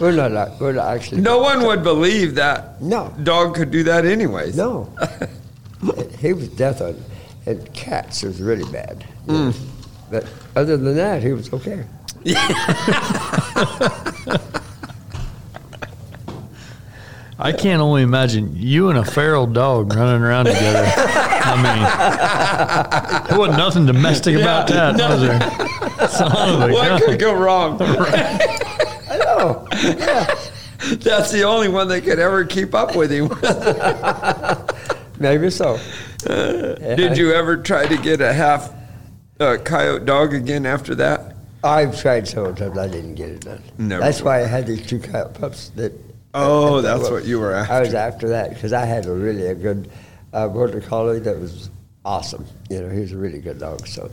we're 0.00 0.12
not. 0.12 0.32
like- 0.32 0.60
We're 0.60 0.72
not 0.72 0.96
actually. 0.96 1.20
No 1.20 1.38
one 1.38 1.64
would 1.66 1.82
believe 1.82 2.34
that 2.36 2.80
No. 2.82 3.12
dog 3.22 3.54
could 3.54 3.70
do 3.70 3.82
that 3.84 4.04
anyways. 4.06 4.56
No. 4.56 4.88
he 6.18 6.32
was 6.32 6.48
death 6.48 6.80
on, 6.80 6.96
and 7.46 7.72
cats 7.74 8.22
was 8.22 8.40
really 8.40 8.70
bad. 8.72 9.04
Mm. 9.26 9.54
But 10.10 10.26
other 10.56 10.76
than 10.76 10.96
that, 10.96 11.22
he 11.22 11.32
was 11.32 11.52
okay. 11.52 11.84
I 17.44 17.52
can't 17.52 17.82
only 17.82 18.02
imagine 18.02 18.54
you 18.56 18.88
and 18.88 18.98
a 18.98 19.04
feral 19.04 19.46
dog 19.48 19.92
running 19.94 20.22
around 20.22 20.44
together. 20.46 20.84
I 20.96 21.56
mean, 23.16 23.28
there 23.28 23.38
wasn't 23.38 23.58
nothing 23.58 23.84
domestic 23.86 24.36
about 24.36 24.68
that, 24.68 24.94
was 24.94 25.20
there? 25.20 26.08
Son 26.08 26.30
of 26.62 26.70
a 26.70 26.72
What 26.72 26.86
gun. 26.88 27.00
could 27.00 27.18
go 27.18 27.34
wrong? 27.34 27.78
I 27.82 29.16
know. 29.18 29.66
That's 30.98 31.32
the 31.32 31.42
only 31.44 31.68
one 31.68 31.88
that 31.88 32.02
could 32.04 32.20
ever 32.20 32.44
keep 32.44 32.74
up 32.76 32.94
with 32.94 33.10
him. 33.10 33.28
Maybe 35.18 35.50
so. 35.50 35.78
Did 36.24 37.16
you 37.18 37.32
ever 37.32 37.56
try 37.56 37.86
to 37.86 37.96
get 37.96 38.20
a 38.20 38.32
half 38.32 38.72
uh, 39.40 39.56
coyote 39.64 40.04
dog 40.04 40.32
again 40.32 40.64
after 40.64 40.94
that? 40.94 41.34
I've 41.64 42.00
tried 42.00 42.28
several 42.28 42.54
times. 42.54 42.78
I 42.78 42.86
didn't 42.88 43.14
get 43.16 43.30
it 43.30 43.40
done. 43.40 43.62
Never 43.78 44.02
That's 44.02 44.20
would. 44.20 44.26
why 44.26 44.42
I 44.42 44.46
had 44.46 44.66
these 44.68 44.86
two 44.86 45.00
coyote 45.00 45.34
pups. 45.34 45.70
That. 45.70 45.92
Oh, 46.34 46.80
that- 46.82 46.98
that's 46.98 47.10
what 47.10 47.24
you 47.24 47.38
were 47.40 47.54
I 47.54 47.80
was 47.80 47.94
after 47.94 48.28
that 48.30 48.50
because 48.50 48.72
I 48.72 48.84
had 48.84 49.06
a 49.06 49.12
really 49.12 49.46
a 49.46 49.54
good 49.54 49.90
uh, 50.32 50.48
border 50.48 50.80
collie 50.80 51.20
that 51.20 51.38
was 51.38 51.70
awesome. 52.04 52.46
You 52.70 52.82
know, 52.82 52.88
he 52.88 53.00
was 53.00 53.12
a 53.12 53.18
really 53.18 53.40
good 53.40 53.58
dog. 53.58 53.86
So 53.86 54.10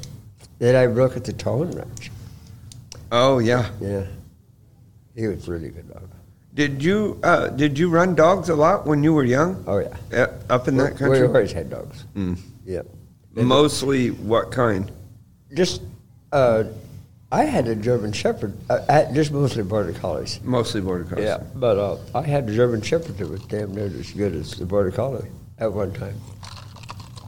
then 0.59 0.75
I 0.75 0.87
broke 0.87 1.15
at 1.17 1.23
the 1.23 1.33
Tone 1.33 1.71
Ranch. 1.71 2.11
Oh 3.11 3.39
yeah. 3.39 3.69
Yeah, 3.79 4.05
he 5.15 5.27
was 5.27 5.47
a 5.47 5.51
really 5.51 5.69
good 5.69 5.91
dog. 5.91 6.09
Did 6.53 6.83
you 6.83 7.19
uh, 7.23 7.47
did 7.49 7.79
you 7.79 7.89
run 7.89 8.15
dogs 8.15 8.49
a 8.49 8.55
lot 8.55 8.85
when 8.85 9.01
you 9.03 9.13
were 9.13 9.23
young? 9.23 9.63
Oh 9.65 9.77
yeah, 9.77 9.95
Uh, 10.11 10.27
up 10.53 10.67
in 10.67 10.75
that 10.77 10.97
country? 10.97 11.21
we 11.21 11.27
always 11.27 11.51
had 11.53 11.69
dogs. 11.69 12.03
Mm. 12.15 12.37
Yeah, 12.65 12.81
Mostly 13.33 14.09
what 14.11 14.51
kind? 14.51 14.91
just 15.53 15.81
uh, 16.31 16.65
I 17.31 17.45
had 17.45 17.67
a 17.67 17.75
German 17.75 18.11
Shepherd. 18.11 18.57
Uh, 18.69 18.79
I, 18.89 19.13
just 19.13 19.31
mostly 19.31 19.63
border 19.63 19.93
collies. 19.93 20.39
Mostly 20.43 20.81
border 20.81 21.03
collies. 21.03 21.25
Yeah, 21.25 21.43
but 21.55 21.77
uh, 21.77 21.97
I 22.15 22.23
had 22.23 22.49
a 22.49 22.55
German 22.55 22.81
Shepherd 22.81 23.17
that 23.19 23.29
was 23.29 23.41
damn 23.43 23.73
near 23.75 23.85
as 23.85 24.11
good 24.11 24.33
as 24.33 24.51
the 24.55 24.65
border 24.65 24.89
collie 24.91 25.27
at 25.59 25.71
one 25.71 25.93
time. 25.93 26.15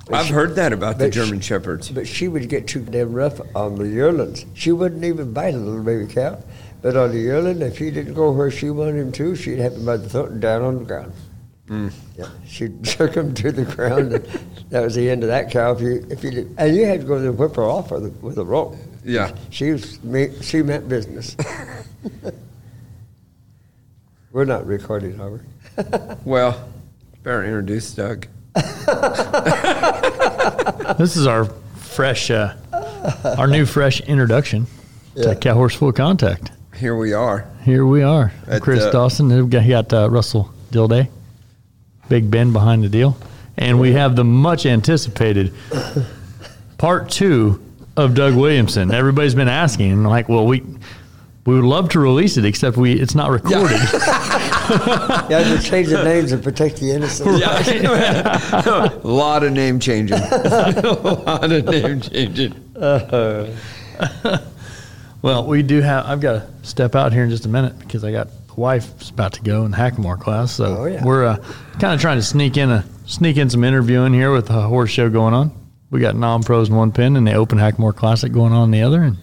But 0.07 0.15
I've 0.15 0.25
she- 0.25 0.33
heard 0.33 0.55
that 0.55 0.73
about 0.73 0.97
the 0.97 1.05
but 1.05 1.13
she- 1.13 1.19
German 1.19 1.39
shepherds. 1.39 1.91
But 1.91 2.07
she 2.07 2.27
would 2.27 2.49
get 2.49 2.67
too 2.67 2.81
damn 2.83 3.13
rough 3.13 3.39
on 3.55 3.75
the 3.75 3.87
yearlings. 3.87 4.45
She 4.55 4.71
wouldn't 4.71 5.03
even 5.03 5.33
bite 5.33 5.53
a 5.53 5.57
little 5.57 5.83
baby 5.83 6.11
cow. 6.11 6.41
But 6.81 6.97
on 6.97 7.11
the 7.11 7.19
yearling, 7.19 7.61
if 7.61 7.77
he 7.77 7.91
didn't 7.91 8.15
go 8.15 8.31
where 8.31 8.49
she 8.49 8.71
wanted 8.71 8.95
him 8.95 9.11
to, 9.11 9.35
she'd 9.35 9.59
have 9.59 9.73
him 9.73 9.85
by 9.85 9.97
the 9.97 10.09
throat 10.09 10.31
and 10.31 10.41
down 10.41 10.63
on 10.63 10.79
the 10.79 10.85
ground. 10.85 11.13
Mm. 11.67 11.93
Yeah, 12.17 12.25
she'd 12.47 12.81
jerk 12.83 13.13
him 13.15 13.35
to 13.35 13.51
the 13.51 13.65
ground, 13.65 14.13
and 14.13 14.25
that 14.71 14.83
was 14.83 14.95
the 14.95 15.07
end 15.07 15.21
of 15.21 15.29
that 15.29 15.51
cow. 15.51 15.73
If 15.73 15.81
you, 15.81 16.03
if 16.09 16.23
you 16.23 16.31
did, 16.31 16.55
and 16.57 16.75
you 16.75 16.85
had 16.87 17.01
to 17.01 17.05
go 17.07 17.19
there 17.19 17.29
and 17.29 17.37
whip 17.37 17.55
her 17.55 17.63
off 17.63 17.91
with 17.91 18.07
a, 18.07 18.09
with 18.25 18.39
a 18.39 18.43
rope. 18.43 18.75
Yeah. 19.03 19.35
She 19.49 19.71
was, 19.71 20.03
me- 20.03 20.33
she 20.41 20.61
meant 20.61 20.87
business. 20.87 21.35
We're 24.31 24.45
not 24.45 24.65
recording, 24.65 25.19
are 25.19 25.31
we? 25.31 25.39
Well, 26.25 26.69
better 27.23 27.43
introduce 27.43 27.93
Doug. 27.93 28.27
This 30.97 31.15
is 31.15 31.25
our 31.25 31.45
fresh, 31.75 32.29
uh, 32.29 32.53
our 33.37 33.47
new 33.47 33.65
fresh 33.65 34.01
introduction 34.01 34.67
Yeah. 35.15 35.33
to 35.33 35.35
Cow 35.35 35.53
Horse 35.55 35.75
Full 35.75 35.93
Contact. 35.93 36.51
Here 36.75 36.95
we 36.95 37.13
are. 37.13 37.47
Here 37.63 37.85
we 37.85 38.03
are. 38.03 38.33
At, 38.47 38.61
Chris 38.61 38.81
uh, 38.83 38.91
Dawson. 38.91 39.29
We've 39.29 39.49
got, 39.49 39.67
got 39.67 39.93
uh, 39.93 40.09
Russell 40.09 40.51
Dilday, 40.71 41.09
Big 42.09 42.29
Ben 42.29 42.51
behind 42.51 42.83
the 42.83 42.89
deal. 42.89 43.17
And 43.57 43.79
we 43.79 43.93
have 43.93 44.15
the 44.15 44.23
much 44.23 44.65
anticipated 44.65 45.53
part 46.77 47.09
two 47.09 47.61
of 47.97 48.13
Doug 48.15 48.35
Williamson. 48.35 48.91
Everybody's 48.93 49.35
been 49.35 49.47
asking, 49.47 49.91
and 49.91 50.07
like, 50.07 50.29
well, 50.29 50.45
we 50.45 50.61
we 51.45 51.55
would 51.55 51.63
love 51.65 51.89
to 51.89 51.99
release 51.99 52.37
it, 52.37 52.45
except 52.45 52.77
we 52.77 52.93
it's 52.93 53.15
not 53.15 53.29
recorded. 53.31 53.79
You 54.71 54.77
have 54.77 55.59
to 55.61 55.61
change 55.61 55.89
the 55.89 56.01
names 56.01 56.31
and 56.31 56.41
protect 56.41 56.77
the 56.79 56.91
innocent. 56.91 57.39
Yeah. 57.39 58.89
a 59.03 59.07
lot 59.07 59.43
of 59.43 59.51
name 59.51 59.81
changing. 59.81 60.17
a 60.31 60.91
lot 61.25 61.51
of 61.51 61.65
name 61.65 61.99
changing. 61.99 62.53
Uh-huh. 62.77 63.47
Well, 65.21 65.45
we 65.45 65.61
do 65.61 65.81
have. 65.81 66.05
I've 66.05 66.21
got 66.21 66.33
to 66.33 66.47
step 66.67 66.95
out 66.95 67.11
here 67.11 67.23
in 67.23 67.29
just 67.29 67.45
a 67.45 67.49
minute 67.49 67.77
because 67.79 68.05
I 68.05 68.11
got 68.13 68.29
the 68.47 68.53
wife's 68.55 69.09
about 69.09 69.33
to 69.33 69.41
go 69.41 69.65
in 69.65 69.71
Hackamore 69.73 70.19
class. 70.19 70.53
So 70.53 70.77
Oh, 70.79 70.85
yeah. 70.85 71.03
we're 71.03 71.25
uh, 71.25 71.37
kind 71.79 71.93
of 71.93 71.99
trying 71.99 72.17
to 72.17 72.23
sneak 72.23 72.55
in 72.55 72.69
a 72.71 72.85
sneak 73.05 73.35
in 73.37 73.49
some 73.49 73.63
interviewing 73.65 74.13
here 74.13 74.31
with 74.31 74.47
the 74.47 74.61
horse 74.61 74.89
show 74.89 75.09
going 75.09 75.33
on. 75.33 75.51
We 75.91 75.99
got 75.99 76.15
non 76.15 76.41
pros 76.41 76.69
in 76.69 76.75
one 76.75 76.91
pen 76.91 77.15
and 77.15 77.27
the 77.27 77.33
Open 77.33 77.57
Hackamore 77.59 77.95
Classic 77.95 78.31
going 78.31 78.53
on 78.53 78.65
in 78.65 78.71
the 78.71 78.81
other. 78.81 79.03
And 79.03 79.17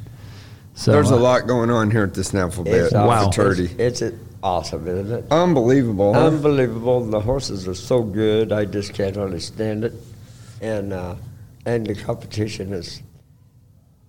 so 0.75 0.92
There's 0.92 1.10
a 1.10 1.14
uh, 1.16 1.18
lot 1.18 1.46
going 1.46 1.70
on 1.70 1.90
here 1.90 2.04
at 2.04 2.14
the 2.14 2.22
Snaffle 2.22 2.66
It's 2.68 2.92
Bit 2.92 2.96
Wow. 2.96 3.08
awesome. 3.26 3.32
Futurity. 3.32 3.82
It's, 3.82 4.02
it's 4.02 4.16
awesome, 4.42 4.87
isn't 4.87 5.10
it? 5.12 5.25
Unbelievable. 5.32 6.12
huh? 6.14 6.26
Unbelievable. 6.26 7.04
The 7.06 7.20
horses 7.20 7.66
are 7.66 7.75
so 7.75 8.02
good. 8.02 8.52
I 8.52 8.64
just 8.66 8.92
can't 8.94 9.16
understand 9.16 9.84
it. 9.84 9.94
And 10.60 10.92
uh, 10.92 11.16
and 11.66 11.87
the 11.87 11.94
competition 11.94 12.72
is 12.72 13.02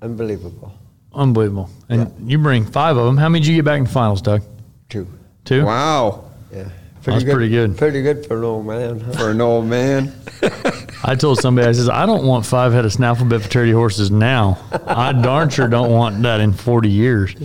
unbelievable. 0.01 0.73
unbelievable. 1.13 1.69
And 1.89 2.29
you 2.29 2.37
bring 2.39 2.65
five 2.65 2.97
of 2.97 3.05
them. 3.05 3.17
How 3.17 3.29
many 3.29 3.41
did 3.41 3.49
you 3.49 3.55
get 3.55 3.65
back 3.65 3.77
in 3.77 3.85
the 3.85 3.89
finals, 3.89 4.21
Doug? 4.21 4.41
Two. 4.89 5.07
Two. 5.45 5.65
wow. 5.65 6.25
Yeah. 6.53 6.69
That's 7.03 7.23
pretty 7.23 7.49
good. 7.49 7.77
Pretty 7.77 8.01
good 8.01 8.25
for 8.25 8.37
an 8.37 8.43
old 8.43 8.65
man. 8.65 8.99
Huh? 8.99 9.11
For 9.13 9.29
an 9.31 9.41
old 9.41 9.65
man. 9.65 10.13
I 11.03 11.15
told 11.15 11.39
somebody, 11.39 11.67
I 11.67 11.71
says, 11.71 11.89
I 11.89 12.05
don't 12.05 12.25
want 12.25 12.45
five 12.45 12.73
head 12.73 12.85
of 12.85 12.91
snaffle 12.91 13.25
bit 13.25 13.41
futurity 13.41 13.71
horses 13.71 14.11
now. 14.11 14.57
I 14.85 15.13
darn 15.13 15.49
sure 15.49 15.67
don't 15.67 15.91
want 15.91 16.21
that 16.23 16.39
in 16.41 16.53
40 16.53 16.89
years. 16.89 17.35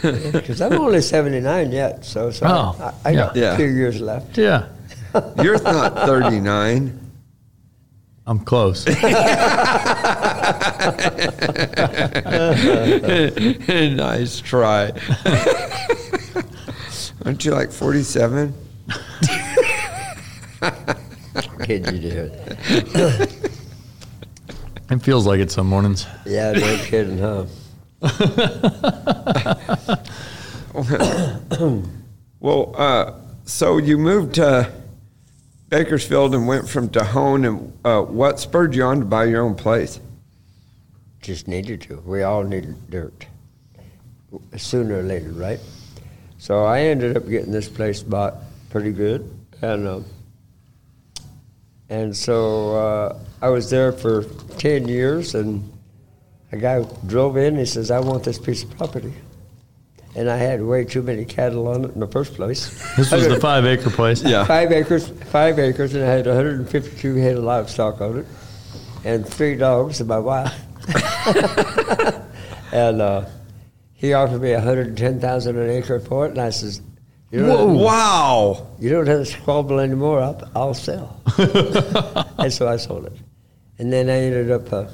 Because 0.00 0.60
I'm 0.60 0.74
only 0.74 1.00
79 1.00 1.72
yet, 1.72 2.04
so, 2.04 2.30
so 2.30 2.46
Oh, 2.48 2.94
I, 3.04 3.10
I 3.10 3.14
got 3.14 3.34
yeah. 3.34 3.54
a 3.54 3.56
few 3.56 3.66
years 3.66 4.00
left. 4.00 4.38
Yeah, 4.38 4.68
You're 5.42 5.60
not 5.60 6.06
39. 6.06 7.00
I'm 8.24 8.38
close. 8.38 8.86
nice 13.96 14.40
try. 14.40 14.92
Aren't 17.28 17.44
you 17.44 17.52
like 17.52 17.70
47? 17.70 18.54
Kid, 21.62 21.92
you 21.92 22.10
do 22.10 22.30
it. 22.32 23.50
It 24.90 25.02
feels 25.02 25.26
like 25.26 25.38
it 25.38 25.50
some 25.50 25.66
mornings. 25.66 26.06
Yeah, 26.24 26.52
no 26.52 26.78
kidding, 26.78 27.18
huh? 27.18 27.44
Well, 32.40 32.74
uh, 32.74 33.12
so 33.44 33.76
you 33.76 33.98
moved 33.98 34.36
to 34.36 34.72
Bakersfield 35.68 36.34
and 36.34 36.48
went 36.48 36.66
from 36.66 36.88
Tejon, 36.88 37.46
and 37.46 37.78
uh, 37.84 38.00
what 38.00 38.40
spurred 38.40 38.74
you 38.74 38.84
on 38.84 39.00
to 39.00 39.04
buy 39.04 39.24
your 39.24 39.42
own 39.42 39.54
place? 39.54 40.00
Just 41.20 41.46
needed 41.46 41.82
to. 41.82 42.02
We 42.06 42.22
all 42.22 42.44
needed 42.44 42.88
dirt. 42.88 43.26
Sooner 44.56 45.00
or 45.00 45.02
later, 45.02 45.32
right? 45.32 45.60
So 46.38 46.64
I 46.64 46.82
ended 46.82 47.16
up 47.16 47.28
getting 47.28 47.50
this 47.50 47.68
place 47.68 48.00
bought 48.02 48.36
pretty 48.70 48.92
good, 48.92 49.28
and 49.60 49.88
uh, 49.88 50.00
and 51.88 52.16
so 52.16 52.76
uh, 52.76 53.18
I 53.42 53.48
was 53.48 53.68
there 53.70 53.90
for 53.90 54.22
ten 54.56 54.86
years, 54.86 55.34
and 55.34 55.70
a 56.52 56.56
guy 56.56 56.84
drove 57.06 57.36
in. 57.36 57.56
He 57.56 57.66
says, 57.66 57.90
"I 57.90 57.98
want 57.98 58.22
this 58.22 58.38
piece 58.38 58.62
of 58.62 58.70
property," 58.76 59.12
and 60.14 60.30
I 60.30 60.36
had 60.36 60.62
way 60.62 60.84
too 60.84 61.02
many 61.02 61.24
cattle 61.24 61.66
on 61.66 61.84
it 61.84 61.94
in 61.94 62.00
the 62.00 62.06
first 62.06 62.34
place. 62.34 62.70
This 62.96 63.10
was 63.10 63.26
the 63.26 63.40
five 63.40 63.66
acre 63.66 63.90
place. 63.90 64.22
Yeah. 64.22 64.44
Five 64.44 64.70
acres, 64.70 65.08
five 65.08 65.58
acres, 65.58 65.94
and 65.94 66.04
I 66.04 66.08
had 66.08 66.26
152 66.26 67.16
head 67.16 67.36
of 67.36 67.42
livestock 67.42 68.00
on 68.00 68.18
it, 68.18 68.26
and 69.04 69.26
three 69.26 69.56
dogs 69.56 69.98
and 69.98 70.08
my 70.08 70.20
wife. 70.20 70.54
and 72.72 73.02
uh, 73.02 73.24
he 73.98 74.12
offered 74.14 74.40
me 74.40 74.52
110,000 74.52 75.58
an 75.58 75.70
acre 75.70 75.98
for 76.00 76.26
it, 76.26 76.30
and 76.30 76.40
I 76.40 76.50
says, 76.50 76.80
"You 77.32 77.44
don't, 77.44 77.74
Wow. 77.74 78.68
you 78.78 78.90
don't 78.90 79.06
have 79.08 79.18
to 79.18 79.24
squabble 79.26 79.80
anymore. 79.80 80.20
I'll, 80.20 80.50
I'll 80.54 80.74
sell." 80.74 81.20
and 82.38 82.52
so 82.52 82.68
I 82.68 82.76
sold 82.76 83.06
it, 83.06 83.12
and 83.78 83.92
then 83.92 84.08
I 84.08 84.18
ended 84.18 84.50
up 84.52 84.72
uh, 84.72 84.84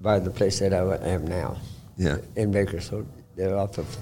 buying 0.00 0.24
the 0.24 0.30
place 0.30 0.60
that 0.60 0.72
I 0.72 0.96
am 1.08 1.26
now 1.26 1.56
Yeah. 1.96 2.18
in 2.36 2.52
Bakersfield. 2.52 3.06
They're 3.36 3.56
off 3.56 3.78
of 3.78 3.96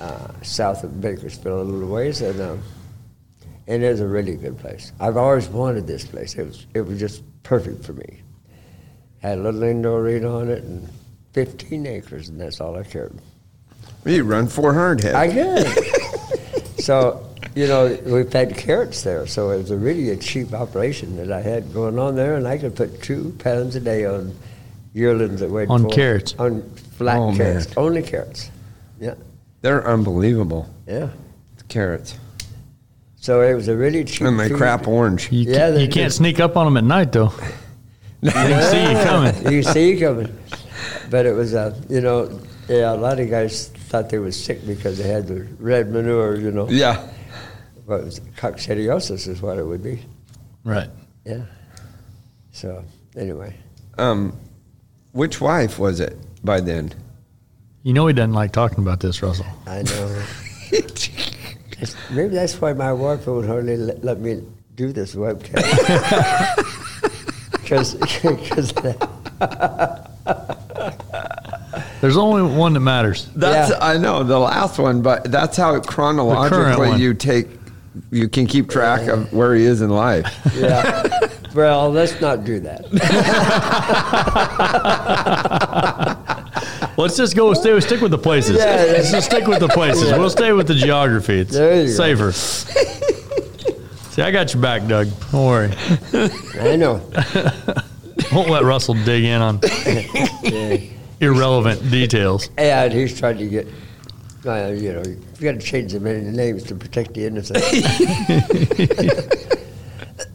uh, 0.00 0.28
south 0.42 0.84
of 0.84 1.00
Bakersfield 1.00 1.60
a 1.60 1.70
little 1.70 1.88
ways, 1.88 2.20
and 2.22 2.40
um, 2.40 2.62
and 3.66 3.82
it's 3.82 4.00
a 4.00 4.06
really 4.06 4.36
good 4.36 4.58
place. 4.58 4.92
I've 5.00 5.18
always 5.18 5.48
wanted 5.48 5.86
this 5.86 6.04
place. 6.06 6.34
It 6.36 6.46
was 6.46 6.66
it 6.72 6.80
was 6.80 6.98
just 6.98 7.22
perfect 7.42 7.84
for 7.84 7.92
me. 7.92 8.22
Had 9.20 9.38
a 9.38 9.42
little 9.42 9.62
indoor 9.64 10.00
arena 10.00 10.34
on 10.34 10.48
it 10.48 10.62
and 10.62 10.88
15 11.46 11.86
acres, 11.86 12.28
and 12.28 12.40
that's 12.40 12.60
all 12.60 12.76
I 12.76 12.82
cared. 12.82 13.14
You 14.04 14.24
run 14.24 14.48
400 14.48 15.02
head. 15.04 15.14
I 15.14 15.28
did. 15.32 15.66
so 16.80 17.24
you 17.54 17.68
know 17.68 17.96
we 18.06 18.24
fed 18.24 18.56
carrots 18.56 19.02
there, 19.02 19.24
so 19.28 19.50
it 19.50 19.58
was 19.58 19.70
a 19.70 19.76
really 19.76 20.10
a 20.10 20.16
cheap 20.16 20.52
operation 20.52 21.16
that 21.16 21.30
I 21.30 21.40
had 21.40 21.72
going 21.72 21.96
on 21.96 22.16
there, 22.16 22.34
and 22.34 22.48
I 22.48 22.58
could 22.58 22.74
put 22.74 23.02
two 23.02 23.36
pounds 23.38 23.76
a 23.76 23.80
day 23.80 24.04
on 24.04 24.34
yearlings 24.94 25.38
that 25.40 25.48
weighed 25.50 25.68
On 25.70 25.82
four- 25.82 25.90
carrots? 25.92 26.34
on 26.40 26.62
flat 26.96 27.18
Oh, 27.18 27.28
man. 27.28 27.36
carrots, 27.36 27.68
only 27.76 28.02
carrots. 28.02 28.50
Yeah, 29.00 29.14
They're 29.60 29.86
unbelievable. 29.86 30.68
yeah. 30.88 31.10
Carrots. 31.68 32.18
So 33.20 33.42
it 33.42 33.54
was 33.54 33.68
a 33.68 33.76
really 33.76 34.02
cheap. 34.04 34.22
And 34.26 34.40
they 34.40 34.48
feed. 34.48 34.56
crap 34.56 34.88
orange. 34.88 35.30
You, 35.30 35.52
Yeah, 35.52 35.68
ca- 35.68 35.70
they 35.74 35.82
you 35.82 35.88
can't 35.88 36.10
do. 36.10 36.16
sneak 36.16 36.40
up 36.40 36.56
on 36.56 36.64
them 36.66 36.76
at 36.78 36.84
night 36.84 37.12
though. 37.12 37.32
you 38.22 38.30
can 38.32 38.62
see 38.72 38.90
you 38.90 39.04
coming. 39.04 39.52
you 39.52 39.62
see 39.62 39.90
you 39.92 40.00
coming. 40.00 40.36
But 41.10 41.26
it 41.26 41.32
was, 41.32 41.54
a 41.54 41.74
you 41.88 42.00
know, 42.00 42.40
yeah, 42.68 42.92
a 42.92 42.96
lot 42.96 43.18
of 43.18 43.30
guys 43.30 43.68
thought 43.68 44.10
they 44.10 44.18
was 44.18 44.42
sick 44.42 44.66
because 44.66 44.98
they 44.98 45.08
had 45.08 45.26
the 45.26 45.46
red 45.58 45.90
manure, 45.90 46.36
you 46.36 46.50
know. 46.50 46.68
Yeah. 46.68 47.06
But 47.86 48.00
it 48.00 48.04
was 48.04 48.20
coccidiosis 48.36 49.26
is 49.28 49.40
what 49.40 49.58
it 49.58 49.64
would 49.64 49.82
be. 49.82 50.02
Right. 50.64 50.90
Yeah. 51.24 51.42
So 52.52 52.84
anyway, 53.16 53.56
Um, 53.96 54.38
which 55.12 55.40
wife 55.40 55.78
was 55.78 56.00
it 56.00 56.16
by 56.44 56.60
then? 56.60 56.92
You 57.82 57.94
know 57.94 58.06
he 58.06 58.12
doesn't 58.12 58.34
like 58.34 58.52
talking 58.52 58.80
about 58.80 59.00
this, 59.00 59.22
Russell. 59.22 59.46
I 59.66 59.82
know. 59.82 60.22
Maybe 62.10 62.34
that's 62.34 62.60
why 62.60 62.72
my 62.72 62.92
wife 62.92 63.26
would 63.26 63.46
hardly 63.46 63.76
let, 63.76 64.04
let 64.04 64.20
me 64.20 64.42
do 64.74 64.92
this 64.92 65.14
webcast. 65.14 66.64
Because, 67.68 67.96
There's 72.00 72.16
only 72.16 72.42
one 72.56 72.72
that 72.74 72.80
matters. 72.80 73.28
That's 73.34 73.70
Yeah. 73.70 73.78
I 73.80 73.96
know 73.98 74.22
the 74.22 74.38
last 74.38 74.78
one, 74.78 75.02
but 75.02 75.30
that's 75.30 75.56
how 75.56 75.78
chronologically 75.80 77.00
you 77.00 77.14
take 77.14 77.48
you 78.10 78.28
can 78.28 78.46
keep 78.46 78.68
track 78.68 79.08
of 79.08 79.32
where 79.32 79.54
he 79.54 79.64
is 79.64 79.82
in 79.82 79.90
life. 79.90 80.26
yeah. 80.54 81.02
Well, 81.54 81.90
let's 81.90 82.20
not 82.20 82.44
do 82.44 82.60
that. 82.60 82.84
Let's 86.96 87.16
just 87.16 87.36
go 87.36 87.54
stay 87.54 87.78
stick 87.80 88.00
with 88.00 88.10
the 88.10 88.18
places. 88.18 88.56
Yeah, 88.56 88.84
yeah. 88.84 88.92
Let's 88.92 89.10
just 89.12 89.26
stick 89.30 89.46
with 89.46 89.60
the 89.60 89.68
places. 89.68 90.10
We'll 90.12 90.30
stay 90.30 90.52
with 90.52 90.66
the 90.66 90.74
geography. 90.74 91.40
It's 91.40 91.52
There 91.52 91.82
you 91.82 91.86
go. 91.86 91.92
safer. 91.92 92.32
See, 94.10 94.22
I 94.22 94.32
got 94.32 94.52
your 94.52 94.60
back, 94.60 94.86
Doug. 94.88 95.06
Don't 95.30 95.46
worry. 95.46 95.72
I 96.60 96.74
know. 96.76 97.00
Won't 98.32 98.50
let 98.50 98.64
Russell 98.64 98.94
dig 98.94 99.24
in 99.24 99.40
on 99.40 99.60
irrelevant 101.20 101.90
details. 101.90 102.50
And 102.58 102.92
he's 102.92 103.18
trying 103.18 103.38
to 103.38 103.48
get, 103.48 103.66
uh, 104.44 104.68
you 104.68 104.92
know, 104.92 105.02
you 105.02 105.16
got 105.40 105.52
to 105.52 105.58
change 105.58 105.92
the 105.92 106.00
many 106.00 106.20
names 106.20 106.62
to 106.64 106.74
protect 106.74 107.14
the 107.14 107.26
innocent. 107.26 107.62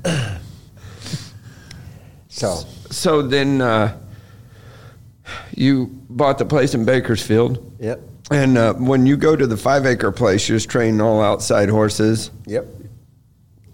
so, 2.30 2.64
So 2.90 3.22
then 3.22 3.62
uh, 3.62 3.98
you 5.56 5.88
bought 6.10 6.38
the 6.38 6.46
place 6.46 6.74
in 6.74 6.86
Bakersfield, 6.86 7.72
yep, 7.80 8.02
and 8.32 8.58
uh, 8.58 8.74
when 8.74 9.06
you 9.06 9.18
go 9.18 9.36
to 9.36 9.46
the 9.46 9.58
five 9.58 9.86
acre 9.86 10.12
place, 10.12 10.48
you're 10.50 10.58
just 10.58 10.70
training 10.70 11.02
all 11.02 11.22
outside 11.22 11.70
horses. 11.70 12.32
yep. 12.46 12.66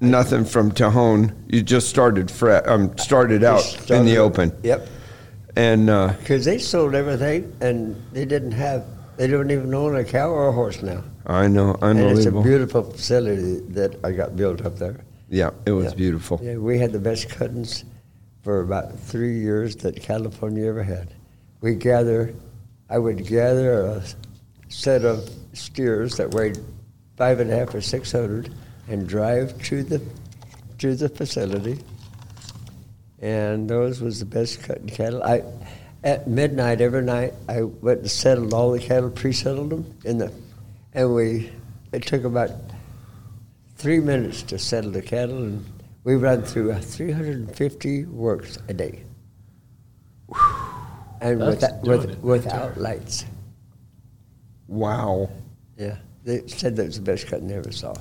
Nothing 0.01 0.45
from 0.45 0.71
Tejon. 0.71 1.33
You 1.47 1.61
just 1.61 1.89
started 1.89 2.31
fre- 2.31 2.61
um, 2.65 2.97
started 2.97 3.43
out 3.43 3.61
Just 3.63 3.91
in 3.91 4.05
the 4.05 4.17
open, 4.17 4.53
Yep. 4.63 4.87
and 5.57 5.89
uh, 5.89 6.13
Because 6.19 6.45
they 6.45 6.57
sold 6.57 6.95
everything 6.95 7.53
and 7.59 8.01
they 8.13 8.23
didn't 8.25 8.53
have, 8.53 8.85
they 9.17 9.27
don't 9.27 9.51
even 9.51 9.73
own 9.75 9.95
a 9.97 10.03
cow 10.05 10.29
or 10.29 10.47
a 10.47 10.51
horse 10.53 10.81
now. 10.81 11.03
I 11.25 11.47
know 11.47 11.75
unbelievable. 11.81 12.07
And 12.09 12.17
it's 12.17 12.25
a 12.27 12.31
beautiful 12.49 12.83
facility 12.83 13.59
that 13.73 13.97
I 14.03 14.13
got 14.13 14.35
built 14.37 14.65
up 14.65 14.77
there. 14.77 15.01
yeah, 15.29 15.49
it 15.65 15.71
was 15.71 15.85
Yeah. 15.87 15.93
beautiful. 15.95 16.39
Yeah, 16.41 16.55
we 16.57 16.79
had 16.79 16.91
the 16.93 16.99
best 16.99 17.27
cuttings 17.29 17.83
for 18.41 18.61
about 18.61 18.97
three 18.97 19.37
years 19.39 19.75
that 19.77 20.01
California 20.01 20.65
ever 20.67 20.81
had. 20.81 21.13
We 21.61 21.75
gather, 21.75 22.33
I 22.89 22.97
would 22.99 23.27
gather 23.27 23.81
a 23.83 24.01
set 24.69 25.03
of 25.03 25.29
steers 25.51 26.15
that 26.15 26.33
weighed 26.33 26.57
five 27.17 27.41
and 27.41 27.51
a 27.51 27.55
half 27.57 27.75
or 27.75 27.81
six 27.81 28.13
hundred 28.13 28.49
and 28.89 29.07
drive 29.07 29.61
to 29.63 29.83
the 29.83 30.01
to 30.79 30.95
the 30.95 31.07
facility. 31.07 31.79
And 33.21 33.69
those 33.69 34.01
was 34.01 34.19
the 34.19 34.25
best 34.25 34.63
cutting 34.63 34.87
cattle. 34.87 35.23
I 35.23 35.43
at 36.03 36.27
midnight 36.27 36.81
every 36.81 37.03
night 37.03 37.33
I 37.47 37.63
went 37.63 37.99
and 37.99 38.11
settled 38.11 38.53
all 38.53 38.71
the 38.71 38.79
cattle, 38.79 39.09
pre-settled 39.09 39.69
them 39.69 39.97
in 40.05 40.17
the, 40.17 40.33
and 40.93 41.13
we 41.13 41.51
it 41.91 42.03
took 42.03 42.23
about 42.23 42.51
three 43.75 43.99
minutes 43.99 44.43
to 44.43 44.59
settle 44.59 44.91
the 44.91 45.01
cattle, 45.01 45.37
and 45.37 45.65
we 46.03 46.15
run 46.15 46.43
through 46.43 46.71
uh, 46.71 46.79
350 46.79 48.05
works 48.05 48.57
a 48.67 48.73
day. 48.73 49.03
And 51.21 51.41
That's 51.41 51.61
without, 51.61 51.81
with, 51.81 52.09
it 52.09 52.19
without 52.19 52.77
lights. 52.77 53.25
Wow, 54.67 55.29
Yeah, 55.77 55.97
they 56.23 56.47
said 56.47 56.75
that 56.77 56.85
was 56.85 56.95
the 56.97 57.01
best 57.01 57.27
cutting 57.27 57.47
they 57.47 57.55
ever 57.55 57.71
saw. 57.71 57.93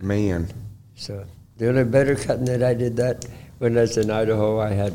Man. 0.00 0.48
So 0.96 1.24
the 1.56 1.68
only 1.68 1.84
better 1.84 2.14
cutting 2.14 2.46
that 2.46 2.62
I 2.62 2.74
did 2.74 2.96
that 2.96 3.26
when 3.58 3.76
I 3.78 3.82
was 3.82 3.96
in 3.96 4.10
Idaho, 4.10 4.60
I 4.60 4.70
had, 4.70 4.94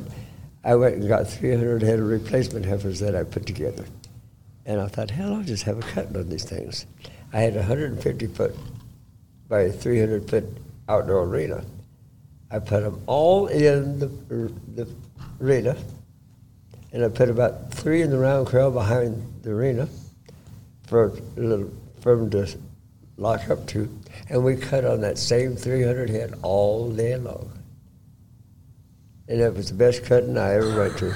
I 0.63 0.75
went 0.75 0.95
and 0.95 1.07
got 1.07 1.27
300 1.27 1.81
head 1.81 1.99
of 1.99 2.07
replacement 2.07 2.65
heifers 2.65 2.99
that 2.99 3.15
I 3.15 3.23
put 3.23 3.45
together, 3.45 3.85
and 4.65 4.81
I 4.81 4.87
thought, 4.87 5.11
hell, 5.11 5.35
I'll 5.35 5.43
just 5.43 5.63
have 5.63 5.77
a 5.77 5.81
cutting 5.81 6.17
on 6.17 6.29
these 6.29 6.43
things. 6.43 6.85
I 7.31 7.39
had 7.39 7.53
a 7.53 7.59
150 7.59 8.27
foot 8.27 8.55
by 9.47 9.71
300 9.71 10.29
foot 10.29 10.45
outdoor 10.87 11.23
arena. 11.23 11.63
I 12.51 12.59
put 12.59 12.83
them 12.83 13.01
all 13.05 13.47
in 13.47 13.99
the, 13.99 14.11
er, 14.31 14.51
the 14.75 14.87
arena, 15.39 15.77
and 16.91 17.05
I 17.05 17.09
put 17.09 17.29
about 17.29 17.71
three 17.71 18.01
in 18.01 18.09
the 18.09 18.17
round 18.17 18.47
corral 18.47 18.71
behind 18.71 19.41
the 19.43 19.51
arena 19.51 19.87
for 20.87 21.07
a 21.37 21.39
little 21.39 21.71
for 22.01 22.15
them 22.15 22.29
to 22.31 22.57
lock 23.17 23.49
up 23.49 23.67
to, 23.67 23.89
and 24.29 24.43
we 24.43 24.55
cut 24.55 24.85
on 24.85 25.01
that 25.01 25.17
same 25.17 25.55
300 25.55 26.09
head 26.09 26.33
all 26.41 26.91
day 26.91 27.15
long. 27.17 27.51
And 29.27 29.39
it 29.41 29.53
was 29.53 29.69
the 29.69 29.75
best 29.75 30.03
cutting 30.05 30.37
I 30.37 30.55
ever 30.55 30.75
went 30.77 30.97
to. 30.99 31.13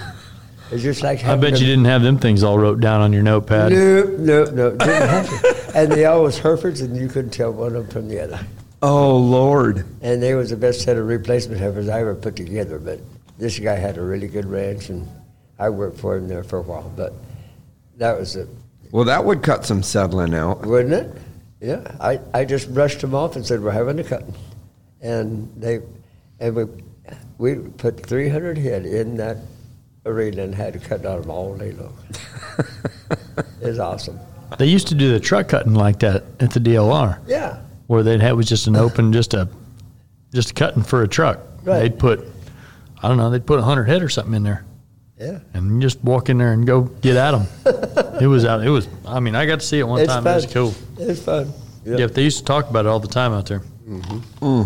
It's 0.72 0.84
just 0.84 1.02
like 1.04 1.20
I 1.20 1.24
having 1.24 1.42
bet 1.52 1.54
a- 1.60 1.62
you 1.62 1.66
didn't 1.68 1.86
have 1.86 2.02
them 2.04 2.18
things 2.18 2.44
all 2.44 2.58
wrote 2.58 2.80
down 2.80 3.02
on 3.02 3.12
your 3.14 3.24
notepad. 3.24 3.72
Nope, 3.72 4.10
nope, 4.20 4.54
nope. 4.54 4.78
Didn't 4.80 5.10
have 5.10 5.28
to. 5.42 5.72
And 5.76 5.92
they 5.92 6.06
all 6.06 6.24
was 6.24 6.38
Herefords, 6.40 6.82
and 6.82 6.96
you 6.96 7.08
couldn't 7.08 7.32
tell 7.32 7.52
one 7.52 7.76
of 7.76 7.84
them 7.84 7.88
from 7.88 8.08
the 8.08 8.20
other. 8.20 8.40
Oh 8.82 9.18
Lord. 9.18 9.86
And 10.02 10.22
they 10.22 10.36
was 10.36 10.50
the 10.52 10.58
best 10.58 10.82
set 10.82 10.98
of 10.98 11.08
replacement 11.08 11.60
heifers 11.60 11.90
I 11.90 12.02
ever 12.02 12.14
put 12.16 12.36
together. 12.36 12.78
But 12.80 13.00
this 13.40 13.58
guy 13.58 13.76
had 13.76 13.98
a 13.98 14.02
really 14.04 14.28
good 14.28 14.46
ranch, 14.46 14.90
and 14.90 15.08
I 15.58 15.70
worked 15.70 16.00
for 16.00 16.16
him 16.16 16.28
there 16.28 16.44
for 16.44 16.58
a 16.58 16.62
while. 16.62 16.92
But 16.96 17.14
that 17.98 18.20
was 18.20 18.36
it, 18.36 18.48
Well, 18.92 19.06
that 19.06 19.24
would 19.26 19.42
cut 19.42 19.66
some 19.66 19.82
settling 19.84 20.34
out. 20.36 20.66
wouldn't 20.66 20.94
it? 20.94 21.12
Yeah. 21.64 21.96
I, 22.00 22.20
I 22.34 22.44
just 22.46 22.74
brushed 22.74 23.00
them 23.02 23.16
off 23.16 23.36
and 23.38 23.46
said 23.46 23.64
we're 23.64 23.72
having 23.72 23.98
a 24.00 24.04
cutting, 24.04 24.36
and 25.02 25.50
they 25.56 25.80
and 26.40 26.56
we 26.56 26.66
we 27.38 27.56
put 27.56 28.06
300 28.06 28.58
head 28.58 28.86
in 28.86 29.16
that 29.18 29.38
arena 30.06 30.44
and 30.44 30.54
had 30.54 30.74
to 30.74 30.80
cut 30.80 31.06
out 31.06 31.22
them 31.22 31.32
all 31.32 31.56
day 31.58 31.72
long. 31.72 31.98
it 33.62 33.68
was 33.68 33.80
awesome. 33.80 34.20
They 34.60 34.66
used 34.68 34.88
to 34.90 34.96
do 34.96 35.12
the 35.12 35.20
truck 35.20 35.48
cutting 35.48 35.74
like 35.74 36.00
that 36.00 36.26
at 36.40 36.52
the 36.52 36.60
DLR, 36.60 37.20
Yeah. 37.28 37.62
where 37.88 38.04
they'd 38.04 38.22
have 38.22 38.36
was 38.38 38.48
just 38.48 38.68
an 38.68 38.76
open, 38.76 39.12
just 39.14 39.34
a, 39.34 39.48
just 40.34 40.56
cutting 40.56 40.84
for 40.84 41.02
a 41.02 41.08
truck. 41.08 41.40
Right. 41.64 41.80
They'd 41.80 41.98
put, 41.98 42.28
I 43.02 43.08
don't 43.08 43.18
know, 43.18 43.30
they'd 43.30 43.46
put 43.46 43.58
a 43.60 43.64
hundred 43.64 43.86
head 43.86 44.04
or 44.04 44.10
something 44.10 44.34
in 44.36 44.44
there, 44.44 44.66
Yeah. 45.24 45.40
and 45.54 45.76
you 45.76 45.80
just 45.82 46.04
walk 46.04 46.30
in 46.30 46.38
there 46.38 46.52
and 46.54 46.66
go 46.68 46.82
get 46.82 47.16
at 47.16 47.32
them. 47.32 47.48
it 48.22 48.28
was 48.28 48.44
out. 48.46 48.62
It 48.66 48.70
was. 48.70 48.88
I 49.08 49.20
mean, 49.20 49.36
I 49.36 49.46
got 49.46 49.62
to 49.62 49.66
see 49.66 49.80
it 49.80 49.88
one 49.88 50.02
It's 50.02 50.12
time. 50.12 50.24
fun. 50.24 50.34
It 50.34 50.36
was 50.36 50.54
cool. 50.54 50.74
It's 51.00 51.22
fun. 51.22 51.54
Yeah. 51.86 52.08
they 52.08 52.24
used 52.24 52.40
to 52.40 52.46
talk 52.46 52.70
about 52.70 52.86
it 52.86 52.90
all 52.90 53.00
the 53.00 53.08
time 53.08 53.32
out 53.34 53.46
there. 53.48 53.60
Hmm. 53.60 54.64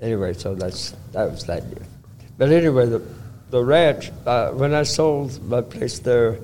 Anyway, 0.00 0.32
so 0.34 0.54
that's 0.54 0.94
that 1.12 1.30
was 1.30 1.44
that 1.46 1.64
year. 1.64 1.82
But 2.36 2.50
anyway, 2.50 2.86
the 2.86 3.02
the 3.50 3.62
ranch. 3.64 4.10
Uh, 4.26 4.50
when 4.52 4.72
I 4.74 4.82
sold 4.84 5.42
my 5.48 5.60
place 5.60 5.98
there 5.98 6.38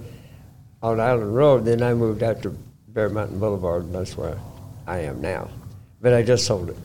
on 0.82 1.00
Island 1.00 1.34
Road, 1.34 1.64
then 1.64 1.82
I 1.82 1.94
moved 1.94 2.22
out 2.22 2.42
to 2.42 2.56
Bear 2.88 3.08
Mountain 3.08 3.38
Boulevard, 3.38 3.84
and 3.84 3.94
that's 3.94 4.16
where 4.16 4.38
I 4.86 4.98
am 5.00 5.20
now. 5.20 5.48
But 6.00 6.14
I 6.14 6.22
just 6.22 6.46
sold 6.46 6.70
it 6.70 6.76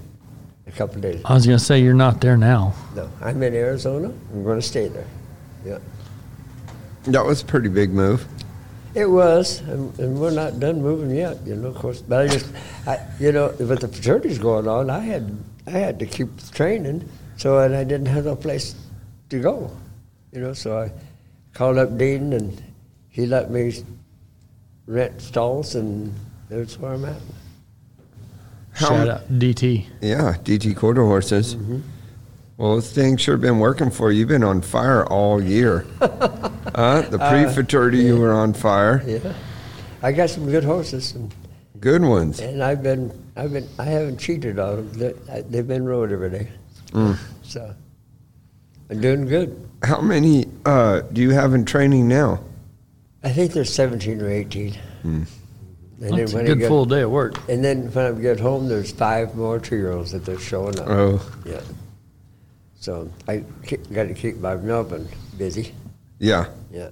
a 0.67 0.71
couple 0.71 0.97
of 0.97 1.01
days. 1.01 1.21
I 1.25 1.33
was 1.33 1.45
gonna 1.45 1.57
say 1.59 1.81
you're 1.81 1.93
not 1.93 2.21
there 2.21 2.37
now. 2.37 2.73
No, 2.95 3.09
I'm 3.21 3.41
in 3.41 3.53
Arizona. 3.55 4.11
I'm 4.31 4.43
going 4.43 4.59
to 4.59 4.65
stay 4.65 4.87
there. 4.89 5.07
Yeah, 5.65 5.79
That 7.05 7.25
was 7.25 7.41
a 7.41 7.45
pretty 7.45 7.69
big 7.69 7.91
move. 7.91 8.25
it 8.95 9.05
was, 9.09 9.59
and, 9.61 9.97
and 9.99 10.19
we're 10.19 10.31
not 10.31 10.59
done 10.59 10.81
moving 10.81 11.15
yet. 11.15 11.37
You 11.45 11.55
know, 11.55 11.69
of 11.69 11.75
course. 11.75 12.01
But 12.01 12.21
I 12.21 12.27
just, 12.27 12.47
I, 12.87 12.99
you 13.19 13.31
know, 13.31 13.47
with 13.59 13.79
the 13.81 13.87
futurities 13.87 14.39
going 14.41 14.67
on, 14.67 14.89
I 14.89 14.99
had 14.99 15.37
I 15.67 15.71
had 15.71 15.99
to 15.99 16.05
keep 16.05 16.29
training, 16.51 17.07
so 17.37 17.59
and 17.59 17.75
I 17.75 17.83
didn't 17.83 18.07
have 18.07 18.25
no 18.25 18.35
place 18.35 18.75
to 19.29 19.39
go. 19.39 19.71
You 20.31 20.41
know, 20.41 20.53
so 20.53 20.79
I 20.79 20.91
called 21.53 21.77
up 21.77 21.97
Dean, 21.97 22.33
and 22.33 22.61
he 23.09 23.25
let 23.25 23.51
me 23.51 23.83
rent 24.87 25.21
stalls, 25.21 25.75
and 25.75 26.13
that's 26.49 26.79
where 26.79 26.93
I'm 26.93 27.05
at. 27.05 27.21
How 28.73 28.87
Shout 28.87 29.07
m- 29.07 29.09
out 29.09 29.29
DT. 29.39 29.85
Yeah, 30.01 30.35
DT 30.43 30.75
quarter 30.75 31.03
horses. 31.03 31.55
Mm-hmm. 31.55 31.79
Well, 32.59 32.75
this 32.75 32.91
thing 32.91 33.15
sure 33.15 33.37
been 33.37 33.59
working 33.59 33.89
for 33.89 34.11
you. 34.11 34.19
You've 34.19 34.27
been 34.27 34.43
on 34.43 34.59
fire 34.61 35.05
all 35.05 35.41
year. 35.41 35.85
uh, 36.01 37.01
the 37.03 37.17
pre-futurity, 37.17 37.99
you 37.99 38.17
were 38.19 38.33
on 38.33 38.51
fire. 38.51 39.01
Yeah, 39.07 39.33
I 40.03 40.11
got 40.11 40.29
some 40.29 40.45
good 40.45 40.65
horses, 40.65 41.15
and, 41.15 41.33
Good 41.79 42.01
ones. 42.01 42.41
and 42.41 42.61
I've 42.61 42.83
been 42.83 43.13
I've 43.37 43.53
been 43.53 43.65
I 43.79 43.85
haven't 43.85 44.17
cheated 44.17 44.59
on 44.59 44.75
them. 44.75 44.93
They, 44.99 45.33
I- 45.33 45.41
they've 45.43 45.65
been 45.65 45.85
rode 45.85 46.11
every 46.11 46.29
day, 46.31 46.49
so 47.43 47.73
I'm 48.89 48.99
doing 48.99 49.25
good. 49.25 49.65
How 49.83 50.01
many 50.01 50.47
uh, 50.65 50.99
do 51.13 51.21
you 51.21 51.29
have 51.31 51.53
in 51.53 51.63
training 51.63 52.09
now? 52.09 52.41
I 53.23 53.29
think 53.31 53.53
they're 53.53 53.63
17 53.63 54.21
or 54.21 54.29
18. 54.29 54.75
And 55.03 55.27
That's 55.97 56.33
a 56.33 56.43
good 56.43 56.59
get- 56.59 56.67
full 56.67 56.83
day 56.85 56.99
at 57.01 57.09
work. 57.09 57.35
And 57.49 57.63
then 57.63 57.89
when 57.93 58.05
I 58.05 58.11
get 58.19 58.41
home, 58.41 58.67
there's 58.67 58.91
five 58.91 59.33
more 59.35 59.59
two-year-olds 59.59 60.11
that 60.11 60.25
they're 60.25 60.37
showing 60.39 60.77
up. 60.79 60.87
Oh, 60.89 61.31
Yeah. 61.45 61.61
So 62.79 63.09
I 63.27 63.43
got 63.93 64.07
to 64.07 64.13
keep 64.13 64.37
my 64.37 64.55
Melvin 64.55 65.07
busy. 65.37 65.73
yeah. 66.19 66.45
Yeah. 66.71 66.89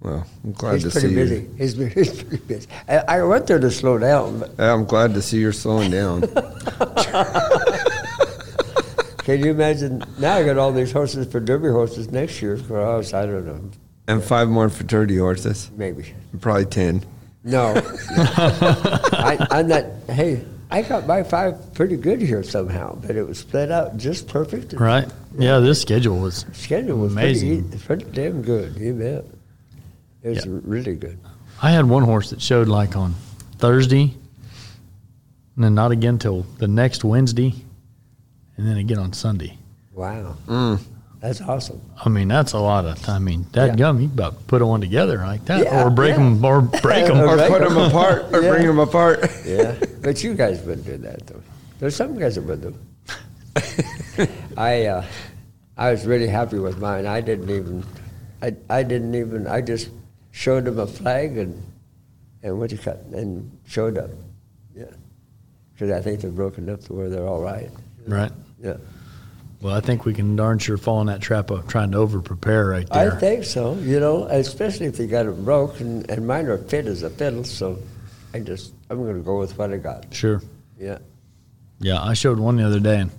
Well, 0.00 0.26
I'm 0.44 0.52
glad 0.52 0.74
he's 0.74 0.84
to 0.84 0.90
see 0.90 1.14
busy. 1.14 1.42
you. 1.42 1.54
He's, 1.58 1.74
pretty 1.74 1.94
busy. 1.94 2.10
he's 2.14 2.22
pretty 2.22 2.44
busy. 2.46 2.68
I, 2.88 2.96
I 2.98 3.22
went 3.22 3.46
there 3.46 3.58
to 3.58 3.70
slow 3.70 3.98
down, 3.98 4.40
but 4.40 4.58
I'm 4.58 4.86
glad 4.86 5.12
to 5.12 5.20
see 5.20 5.38
you're 5.38 5.52
slowing 5.52 5.90
down. 5.90 6.22
can 9.18 9.44
you 9.44 9.50
imagine? 9.50 10.02
Now 10.18 10.36
I 10.36 10.44
got 10.44 10.56
all 10.56 10.72
these 10.72 10.90
horses 10.90 11.30
for 11.30 11.38
Derby 11.38 11.68
horses 11.68 12.10
next 12.10 12.40
year 12.40 12.56
for 12.56 12.80
us. 12.80 13.12
I 13.12 13.26
don't 13.26 13.44
know, 13.46 13.60
and 14.08 14.24
five 14.24 14.48
more 14.48 14.70
futurity 14.70 15.18
horses. 15.18 15.70
maybe. 15.76 16.14
Probably 16.40 16.64
ten. 16.64 17.04
No. 17.44 17.74
I, 17.76 19.46
I'm 19.50 19.68
not. 19.68 19.84
Hey, 20.08 20.42
I 20.72 20.82
got 20.82 21.06
my 21.06 21.22
five 21.24 21.74
pretty 21.74 21.96
good 21.96 22.20
here 22.20 22.42
somehow, 22.44 22.94
but 22.96 23.16
it 23.16 23.26
was 23.26 23.38
split 23.38 23.72
out 23.72 23.96
just 23.96 24.28
perfect. 24.28 24.72
Right? 24.74 25.08
Yeah, 25.38 25.58
this 25.58 25.80
schedule 25.82 26.18
was 26.20 26.46
Schedule 26.52 26.98
was 26.98 27.12
Amazing. 27.12 27.68
pretty, 27.70 27.84
pretty 27.84 28.04
damn 28.12 28.42
good. 28.42 28.76
You 28.76 28.94
bet. 28.94 29.24
It 30.22 30.28
was 30.36 30.46
Yeah. 30.46 30.52
really 30.64 30.94
good. 30.94 31.18
I 31.62 31.70
had 31.72 31.86
one 31.88 32.04
horse 32.04 32.30
that 32.30 32.40
showed 32.40 32.68
like 32.68 32.96
on 32.96 33.14
Thursday, 33.58 34.14
and 35.56 35.64
then 35.64 35.74
not 35.74 35.90
again 35.90 36.18
till 36.18 36.46
the 36.58 36.68
next 36.68 37.04
Wednesday, 37.04 37.54
and 38.56 38.66
then 38.66 38.76
again 38.76 38.98
on 38.98 39.12
Sunday. 39.12 39.58
Wow, 39.92 40.36
Mm. 40.46 40.78
that's 41.20 41.40
awesome. 41.40 41.80
I 42.04 42.08
mean, 42.08 42.28
that's 42.28 42.52
a 42.52 42.58
lot 42.58 42.84
of. 42.86 43.00
Time. 43.02 43.16
I 43.16 43.18
mean, 43.18 43.46
that 43.52 43.70
Yeah. 43.70 43.76
gum 43.76 44.00
you 44.00 44.06
about 44.06 44.46
put 44.46 44.64
one 44.64 44.80
together 44.80 45.18
like 45.18 45.44
that, 45.46 45.64
Yeah, 45.64 45.84
or 45.84 45.90
break 45.90 46.12
yeah. 46.16 46.22
them, 46.22 46.44
or 46.44 46.60
break 46.60 47.06
them. 47.06 47.18
Or 47.18 47.36
Right. 47.36 47.50
put 47.50 47.60
them 47.68 47.76
apart, 47.88 48.26
or 48.32 48.40
Yeah. 48.42 48.50
bring 48.52 48.66
them 48.66 48.78
apart. 48.78 49.28
Yeah, 49.44 49.74
but 50.02 50.22
you 50.22 50.34
guys 50.34 50.62
wouldn't 50.62 50.86
do 50.86 50.96
that 50.98 51.26
though. 51.26 51.42
There's 51.78 51.96
some 51.96 52.18
guys 52.18 52.34
that 52.34 52.42
would 52.42 52.62
do. 52.62 52.74
I 54.56 54.86
uh, 54.86 55.04
I 55.76 55.90
was 55.90 56.06
really 56.06 56.28
happy 56.28 56.58
with 56.58 56.78
mine. 56.78 57.06
I 57.06 57.20
didn't 57.20 57.50
even 57.50 57.84
I, 58.42 58.54
I 58.68 58.82
didn't 58.82 59.14
even 59.14 59.46
I 59.46 59.60
just 59.60 59.90
showed 60.30 60.64
them 60.64 60.78
a 60.78 60.86
flag 60.86 61.36
and 61.36 61.62
and 62.42 62.58
what 62.58 62.70
you 62.72 62.78
cut 62.78 63.02
and 63.12 63.50
showed 63.66 63.98
up. 63.98 64.10
Yeah, 64.74 64.84
because 65.72 65.90
I 65.90 66.00
think 66.00 66.20
they're 66.20 66.30
broken 66.30 66.68
up 66.68 66.80
to 66.84 66.92
where 66.92 67.08
they're 67.08 67.26
all 67.26 67.40
right. 67.40 67.70
Right. 68.06 68.32
Yeah. 68.62 68.76
Well, 69.62 69.74
I 69.74 69.80
think 69.80 70.06
we 70.06 70.14
can 70.14 70.36
darn 70.36 70.58
sure 70.58 70.78
fall 70.78 71.02
in 71.02 71.08
that 71.08 71.20
trap 71.20 71.50
of 71.50 71.68
trying 71.68 71.90
to 71.90 71.98
over 71.98 72.22
prepare 72.22 72.66
right 72.66 72.88
there. 72.88 73.12
I 73.12 73.20
think 73.20 73.44
so, 73.44 73.74
you 73.74 74.00
know, 74.00 74.24
especially 74.24 74.86
if 74.86 74.96
they 74.96 75.06
got 75.06 75.26
it 75.26 75.44
broke, 75.44 75.80
and, 75.80 76.08
and 76.10 76.26
mine 76.26 76.46
are 76.46 76.56
fit 76.56 76.86
as 76.86 77.02
a 77.02 77.10
fiddle, 77.10 77.44
so 77.44 77.78
I 78.34 78.40
just, 78.40 78.74
I'm 78.88 79.02
going 79.02 79.16
to 79.16 79.22
go 79.22 79.38
with 79.38 79.56
what 79.58 79.72
I 79.72 79.76
got. 79.76 80.12
sure. 80.14 80.42
Yeah. 80.78 80.98
Yeah, 81.80 82.00
I 82.02 82.14
showed 82.14 82.38
one 82.38 82.56
the 82.56 82.64
other 82.66 82.80
day, 82.80 83.00
and 83.00 83.10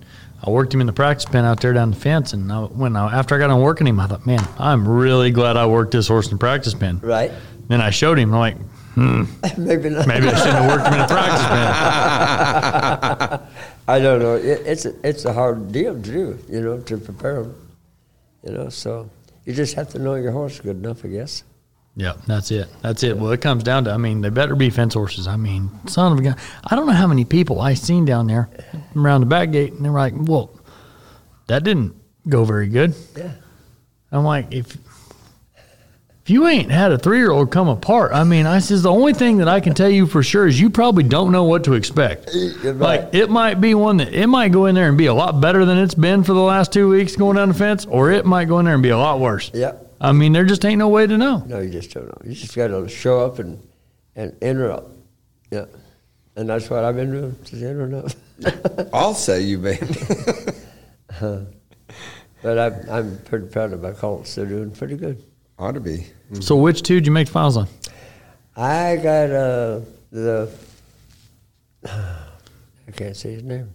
I 0.44 0.50
worked 0.50 0.72
him 0.72 0.80
in 0.80 0.86
the 0.86 0.92
practice 0.92 1.24
pen 1.24 1.44
out 1.44 1.60
there 1.60 1.72
down 1.72 1.90
the 1.90 1.96
fence. 1.96 2.32
And 2.32 2.50
I, 2.52 2.60
when 2.62 2.94
I, 2.96 3.12
after 3.18 3.34
I 3.34 3.38
got 3.38 3.50
on 3.50 3.60
working 3.60 3.86
him, 3.86 3.98
I 4.00 4.06
thought, 4.06 4.24
man, 4.24 4.46
I'm 4.58 4.86
really 4.88 5.30
glad 5.32 5.56
I 5.56 5.66
worked 5.66 5.92
this 5.92 6.08
horse 6.08 6.26
in 6.26 6.32
the 6.34 6.38
practice 6.38 6.74
pen. 6.74 7.00
Right? 7.00 7.32
Then 7.68 7.80
I 7.80 7.90
showed 7.90 8.18
him, 8.18 8.32
I'm 8.32 8.38
like, 8.40 8.56
hmm, 8.94 9.24
Maybe 9.58 9.90
not. 9.90 10.06
maybe 10.06 10.28
I 10.28 10.34
shouldn't 10.34 10.54
have 10.54 10.70
worked 10.70 10.86
him 10.86 10.94
in 10.94 11.00
the 11.00 11.06
practice 11.06 11.46
pen. 11.48 13.48
I 13.88 13.98
don't 13.98 14.20
know. 14.20 14.36
It, 14.36 14.62
it's, 14.64 14.84
a, 14.84 15.08
it's 15.08 15.24
a 15.24 15.32
hard 15.32 15.72
deal 15.72 15.94
to 15.94 16.00
do, 16.00 16.38
you 16.48 16.60
know, 16.60 16.78
to 16.78 16.98
prepare 16.98 17.42
them. 17.42 17.56
You 18.44 18.52
know, 18.52 18.68
so 18.68 19.10
you 19.44 19.54
just 19.54 19.74
have 19.74 19.88
to 19.90 19.98
know 19.98 20.14
your 20.14 20.32
horse 20.32 20.60
good 20.60 20.76
enough, 20.76 21.04
I 21.04 21.08
guess. 21.08 21.42
Yeah, 21.94 22.14
that's 22.26 22.50
it. 22.50 22.68
That's 22.80 23.02
it. 23.02 23.18
Well, 23.18 23.32
it 23.32 23.42
comes 23.42 23.62
down 23.62 23.84
to, 23.84 23.92
I 23.92 23.98
mean, 23.98 24.22
they 24.22 24.30
better 24.30 24.56
be 24.56 24.70
fence 24.70 24.94
horses. 24.94 25.26
I 25.26 25.36
mean, 25.36 25.70
son 25.86 26.12
of 26.12 26.18
a 26.18 26.22
gun. 26.22 26.36
I 26.64 26.74
don't 26.74 26.86
know 26.86 26.92
how 26.92 27.06
many 27.06 27.24
people 27.24 27.60
I 27.60 27.74
seen 27.74 28.04
down 28.06 28.26
there 28.26 28.48
around 28.96 29.20
the 29.20 29.26
back 29.26 29.50
gate, 29.52 29.74
and 29.74 29.84
they're 29.84 29.92
like, 29.92 30.14
well, 30.16 30.58
that 31.48 31.64
didn't 31.64 31.94
go 32.28 32.44
very 32.44 32.68
good. 32.68 32.94
Yeah. 33.16 33.32
I'm 34.10 34.24
like, 34.24 34.52
if 34.52 34.76
if 36.24 36.30
you 36.30 36.46
ain't 36.46 36.70
had 36.70 36.92
a 36.92 36.98
three 36.98 37.18
year 37.18 37.32
old 37.32 37.50
come 37.50 37.68
apart, 37.68 38.12
I 38.12 38.22
mean, 38.22 38.46
I 38.46 38.60
says 38.60 38.82
the 38.82 38.92
only 38.92 39.12
thing 39.12 39.38
that 39.38 39.48
I 39.48 39.58
can 39.58 39.74
tell 39.74 39.88
you 39.88 40.06
for 40.06 40.22
sure 40.22 40.46
is 40.46 40.60
you 40.60 40.70
probably 40.70 41.02
don't 41.02 41.32
know 41.32 41.44
what 41.44 41.64
to 41.64 41.74
expect. 41.74 42.30
Like 42.62 43.12
it 43.12 43.28
might 43.28 43.60
be 43.60 43.74
one 43.74 43.96
that 43.96 44.14
it 44.14 44.28
might 44.28 44.52
go 44.52 44.66
in 44.66 44.76
there 44.76 44.88
and 44.88 44.96
be 44.96 45.06
a 45.06 45.14
lot 45.14 45.40
better 45.40 45.64
than 45.64 45.78
it's 45.78 45.96
been 45.96 46.22
for 46.22 46.32
the 46.32 46.40
last 46.40 46.72
two 46.72 46.88
weeks 46.88 47.16
going 47.16 47.36
down 47.36 47.48
the 47.48 47.54
fence, 47.54 47.86
or 47.86 48.12
it 48.12 48.24
might 48.24 48.44
go 48.44 48.60
in 48.60 48.66
there 48.66 48.74
and 48.74 48.82
be 48.82 48.90
a 48.90 48.98
lot 48.98 49.18
worse. 49.18 49.50
Yeah. 49.52 49.72
I 50.02 50.10
mean, 50.10 50.32
there 50.32 50.44
just 50.44 50.64
ain't 50.64 50.80
no 50.80 50.88
way 50.88 51.06
to 51.06 51.16
know. 51.16 51.44
No, 51.46 51.60
you 51.60 51.70
just 51.70 51.94
don't 51.94 52.06
know. 52.06 52.18
You 52.24 52.34
just 52.34 52.56
got 52.56 52.66
to 52.66 52.88
show 52.88 53.20
up 53.20 53.38
and, 53.38 53.64
and 54.16 54.36
interrupt. 54.42 54.90
Yeah. 55.52 55.66
And 56.34 56.48
that's 56.48 56.68
what 56.68 56.82
I've 56.82 56.96
been 56.96 57.12
doing, 57.12 57.36
just 57.44 57.62
interrupt. 57.62 58.16
I'll 58.92 59.14
say 59.14 59.42
you, 59.42 59.58
baby. 59.58 59.86
but 61.20 62.58
I'm, 62.58 62.90
I'm 62.90 63.18
pretty 63.18 63.46
proud 63.46 63.72
of 63.72 63.80
my 63.80 63.92
colts. 63.92 64.34
They're 64.34 64.44
doing 64.44 64.72
pretty 64.72 64.96
good. 64.96 65.22
Ought 65.56 65.72
to 65.72 65.80
be. 65.80 66.06
So 66.40 66.56
which 66.56 66.82
two 66.82 66.96
did 66.96 67.06
you 67.06 67.12
make 67.12 67.28
files 67.28 67.56
on? 67.56 67.68
I 68.56 68.96
got 68.96 69.30
uh, 69.30 69.80
the, 70.10 70.50
I 71.86 72.90
can't 72.96 73.16
say 73.16 73.34
his 73.34 73.44
name. 73.44 73.72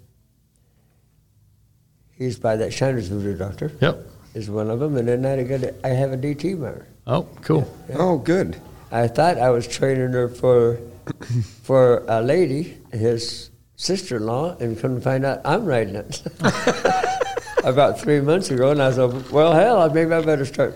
He's 2.17 2.37
by 2.37 2.57
that 2.57 2.71
Shiner's 2.71 3.07
voodoo 3.07 3.37
doctor. 3.37 3.71
Yep. 3.79 4.16
Is 4.37 4.51
one 4.51 4.69
of 4.69 4.79
them, 4.79 4.95
and 4.97 5.07
then 5.07 5.25
I 5.25 5.41
got 5.41 5.63
a, 5.63 5.73
I 5.83 5.89
have 5.89 6.11
a 6.11 6.17
DT 6.17 6.59
mare. 6.59 6.85
Oh, 7.07 7.23
cool. 7.41 7.67
Oh, 7.95 8.19
good. 8.19 8.61
I 8.91 9.07
thought 9.07 9.39
I 9.39 9.49
was 9.49 9.67
training 9.67 10.11
her 10.11 10.29
for 10.29 10.79
for 11.63 12.05
a 12.07 12.21
lady, 12.21 12.77
his 12.91 13.49
sister-in-law, 13.77 14.57
and 14.59 14.77
couldn't 14.77 15.01
find 15.01 15.25
out 15.25 15.41
I'm 15.43 15.65
riding 15.65 15.95
it. 15.95 16.21
About 17.63 17.99
three 17.99 18.21
months 18.21 18.51
ago, 18.51 18.69
and 18.69 18.79
I 18.79 18.91
thought, 18.91 19.31
well, 19.31 19.53
hell, 19.53 19.89
maybe 19.89 20.13
I 20.13 20.21
better 20.21 20.45
start, 20.45 20.75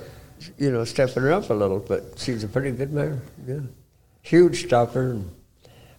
you 0.58 0.71
know, 0.71 0.84
stepping 0.84 1.21
her 1.21 1.32
up 1.32 1.52
a 1.52 1.54
little. 1.54 1.78
But 1.78 2.17
she's 2.17 2.43
a 2.43 2.47
pretty 2.47 2.71
good 2.71 2.91
mare. 2.91 3.21
Yeah, 3.45 3.60
huge 4.24 4.65
stopper. 4.65 5.12
And 5.12 5.30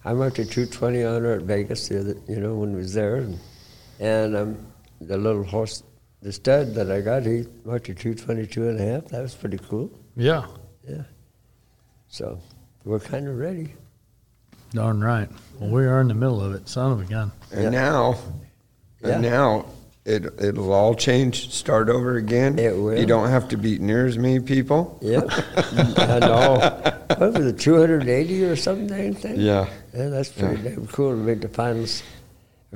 I 0.05 0.15
went 0.15 0.35
to 0.35 0.45
220 0.45 1.05
on 1.05 1.23
her 1.23 1.35
at 1.35 1.43
Vegas 1.43 1.87
the 1.87 2.01
other, 2.01 2.17
you 2.27 2.41
know, 2.41 2.57
when 2.57 2.73
we 2.73 2.79
was 2.79 2.93
there, 2.93 3.19
and 3.19 3.39
and 4.01 4.37
um, 4.37 4.67
the 5.01 5.17
little 5.17 5.45
horse, 5.45 5.85
the 6.23 6.33
stud 6.33 6.75
that 6.75 6.91
I 6.91 7.01
got, 7.01 7.25
he 7.25 7.45
went 7.65 7.85
to 7.85 7.95
222 7.95 8.69
and 8.69 8.81
a 8.81 8.85
half. 8.85 9.07
That 9.09 9.23
was 9.23 9.35
pretty 9.35 9.59
cool. 9.59 9.91
Yeah. 10.17 10.47
Yeah. 10.89 11.03
So 12.09 12.39
we're 12.85 13.01
kind 13.01 13.29
of 13.29 13.37
ready. 13.39 13.75
Darn 14.73 15.03
right. 15.03 15.29
Well, 15.59 15.71
we 15.71 15.85
are 15.85 16.01
in 16.01 16.09
the 16.09 16.15
middle 16.15 16.41
of 16.41 16.55
it. 16.55 16.69
Son 16.69 16.93
of 16.93 17.01
a 17.01 17.05
gun. 17.05 17.33
And 17.53 17.65
Yeah. 17.65 17.71
now, 17.71 18.19
Yeah. 19.03 19.09
and 19.15 19.23
now 19.23 19.67
it 20.05 20.25
it'll 20.41 20.73
all 20.73 20.95
change. 20.95 21.51
Start 21.53 21.89
over 21.89 22.17
again. 22.17 22.59
It 22.59 22.77
will. 22.77 22.99
You 22.99 23.07
don't 23.07 23.29
have 23.29 23.49
to 23.51 23.57
beat 23.57 23.81
near 23.81 24.07
as 24.07 24.17
many 24.19 24.41
people. 24.41 24.99
Yep. 25.03 25.25
I 25.99 26.19
know. 26.21 26.93
What 27.19 27.35
was 27.35 27.47
it, 27.47 27.59
280 27.61 28.45
or 28.45 28.57
something? 28.57 29.15
Thing? 29.15 29.39
Yeah. 29.41 29.69
Yeah, 29.95 30.09
that's 30.09 30.31
pretty 30.31 30.63
damn 30.63 30.87
cool 30.87 31.11
to 31.11 31.17
make 31.17 31.41
the 31.43 31.49
finals 31.49 32.03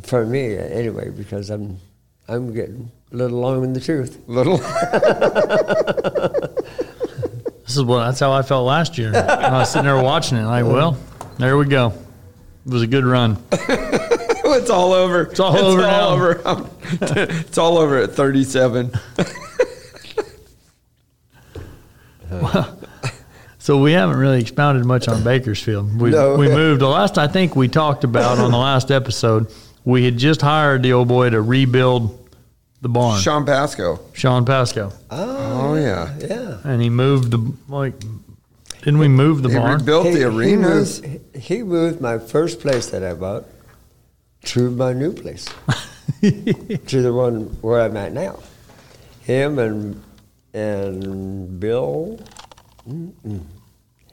for 0.03 0.27
me 0.27 0.57
anyway, 0.57 1.11
because 1.11 1.49
I'm 1.51 1.79
I'm 2.29 2.53
getting 2.53 2.91
a 3.17 3.23
little 3.25 3.41
long 3.41 3.65
in 3.65 3.73
the 3.73 3.81
truth. 3.81 4.21
Little. 4.27 4.59
This 7.67 7.77
is 7.77 7.83
what 7.83 8.05
that's 8.05 8.21
how 8.21 8.31
I 8.31 8.43
felt 8.43 8.65
last 8.65 8.97
year. 8.97 9.13
I 9.13 9.59
was 9.59 9.73
sitting 9.73 9.87
there 9.87 10.01
watching 10.01 10.39
it, 10.39 10.45
like, 10.45 10.65
well, 10.65 10.97
there 11.37 11.57
we 11.59 11.65
go. 11.67 11.93
It 12.65 12.73
was 12.73 12.83
a 12.83 12.87
good 12.87 13.05
run. 13.05 13.43
it's 13.51 14.71
all 14.71 14.93
over. 14.93 15.23
It's 15.23 15.41
all 15.41 15.57
over 15.57 15.83
all 15.85 15.87
now. 15.87 16.09
over. 16.11 16.71
it's 17.03 17.59
all 17.59 17.79
over 17.79 17.99
at 17.99 18.13
37. 18.13 18.93
well, 22.31 22.79
So 23.59 23.79
we 23.83 23.91
haven't 23.93 24.17
really 24.17 24.41
expounded 24.41 24.85
much 24.85 25.09
on 25.09 25.25
Bakersfield. 25.25 26.01
We 26.01 26.11
No. 26.11 26.37
we 26.37 26.47
moved. 26.47 26.81
The 26.81 26.87
last 26.89 27.19
I 27.19 27.27
think 27.27 27.57
we 27.57 27.67
talked 27.67 28.05
about 28.05 28.39
on 28.39 28.53
the 28.53 28.59
last 28.59 28.93
episode, 28.93 29.53
we 29.85 30.05
had 30.05 30.19
just 30.19 30.41
hired 30.41 30.85
the 30.85 30.93
old 30.93 31.09
boy 31.09 31.31
to 31.31 31.43
rebuild 31.43 32.26
the 32.83 32.89
barn, 32.89 33.21
Sean 33.21 33.45
Pasco. 33.47 34.01
Sean 34.13 34.45
Pasco, 34.45 34.93
oh, 35.11 35.71
oh, 35.73 35.75
yeah. 35.77 36.15
Yeah. 36.19 36.59
and 36.65 36.81
he 36.83 36.91
moved 36.91 37.31
the 37.31 37.53
like. 37.69 37.95
Didn't 38.81 38.99
we 39.01 39.09
move 39.09 39.43
the 39.43 39.49
He 39.49 39.57
barn? 39.57 39.79
rebuilt 39.79 40.05
the 40.13 40.23
arenas. 40.25 41.01
He 41.01 41.07
moved, 41.09 41.37
he 41.37 41.63
moved 41.65 42.01
my 42.01 42.19
first 42.19 42.61
place 42.61 42.91
that 42.91 43.03
I 43.03 43.15
bought 43.15 43.45
to 44.45 44.71
my 44.71 44.93
new 44.93 45.13
place, 45.13 45.47
to 46.21 47.03
the 47.03 47.13
one 47.13 47.45
where 47.63 47.81
I'm 47.83 47.97
at 47.97 48.13
now. 48.13 48.39
Him 49.23 49.59
and 49.59 50.03
and 50.55 51.59
Bill. 51.59 52.21
Mm-mm. 52.89 53.43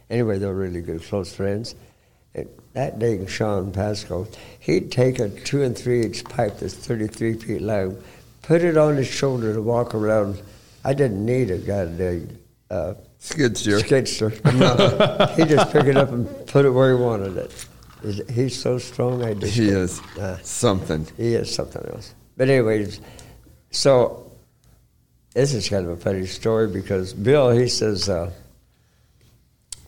Anyway, 0.09 0.37
they 0.39 0.45
were 0.47 0.53
really 0.55 0.81
good, 0.81 1.03
close 1.03 1.33
friends. 1.33 1.75
And 2.33 2.49
that 2.73 2.97
day, 2.97 3.23
Sean 3.27 3.71
Pasco, 3.71 4.27
he'd 4.59 4.91
take 4.91 5.19
a 5.19 5.29
two 5.29 5.61
and 5.61 5.77
three 5.77 6.01
inch 6.03 6.23
pipe 6.23 6.59
that's 6.59 6.73
33 6.73 7.33
feet 7.35 7.61
long, 7.61 8.01
put 8.43 8.61
it 8.63 8.77
on 8.77 8.95
his 8.97 9.07
shoulder 9.07 9.53
to 9.53 9.61
walk 9.61 9.95
around. 9.95 10.41
I 10.85 10.93
didn't 10.93 11.25
need 11.25 11.49
a 11.49 11.57
goddamn 11.57 12.37
uh, 12.69 12.93
Skid 13.19 13.57
steer. 13.57 13.79
skidster. 13.79 14.31
No, 14.53 15.27
he 15.35 15.45
just 15.45 15.71
picked 15.71 15.87
it 15.87 15.97
up 15.97 16.11
and 16.11 16.27
put 16.47 16.65
it 16.65 16.69
where 16.69 16.95
he 16.95 17.01
wanted 17.01 17.37
it. 17.37 17.51
He's- 18.03 18.21
He's 18.35 18.61
so 18.61 18.77
strong. 18.77 19.23
I 19.23 19.33
just 19.33 19.53
He 19.53 19.69
is 19.69 19.99
Uh, 20.19 20.37
something. 20.43 21.07
he 21.17 21.35
is 21.35 21.53
something 21.53 21.81
else. 21.93 22.13
But 22.37 22.49
anyways, 22.49 22.99
so 23.71 24.29
this 25.33 25.53
is 25.53 25.69
kind 25.69 25.85
of 25.85 25.91
a 25.91 25.97
funny 25.97 26.25
story 26.25 26.67
because 26.67 27.13
Bill 27.13 27.51
he 27.51 27.67
says, 27.69 28.09
uh, 28.09 28.29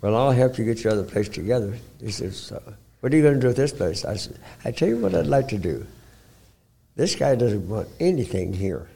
"Well, 0.01 0.15
I'll 0.15 0.31
help 0.31 0.57
you 0.57 0.63
get 0.65 0.83
your 0.83 0.93
other 0.93 1.03
place 1.03 1.27
together." 1.27 1.77
He 1.99 2.11
says, 2.11 2.51
uh, 2.51 2.59
"What 3.01 3.13
are 3.13 3.17
you 3.17 3.23
going 3.23 3.35
to 3.35 3.41
do 3.41 3.47
with 3.47 3.57
this 3.57 3.73
place?" 3.73 4.05
I 4.05 4.15
said, 4.15 4.37
"I 4.63 4.71
tell 4.71 4.87
you 4.87 4.97
what 4.97 5.13
I'd 5.13 5.27
like 5.27 5.47
to 5.49 5.57
do. 5.57 5.85
This 6.95 7.15
guy 7.15 7.35
doesn't 7.35 7.67
want 7.67 7.89
anything 7.99 8.53
here 8.53 8.87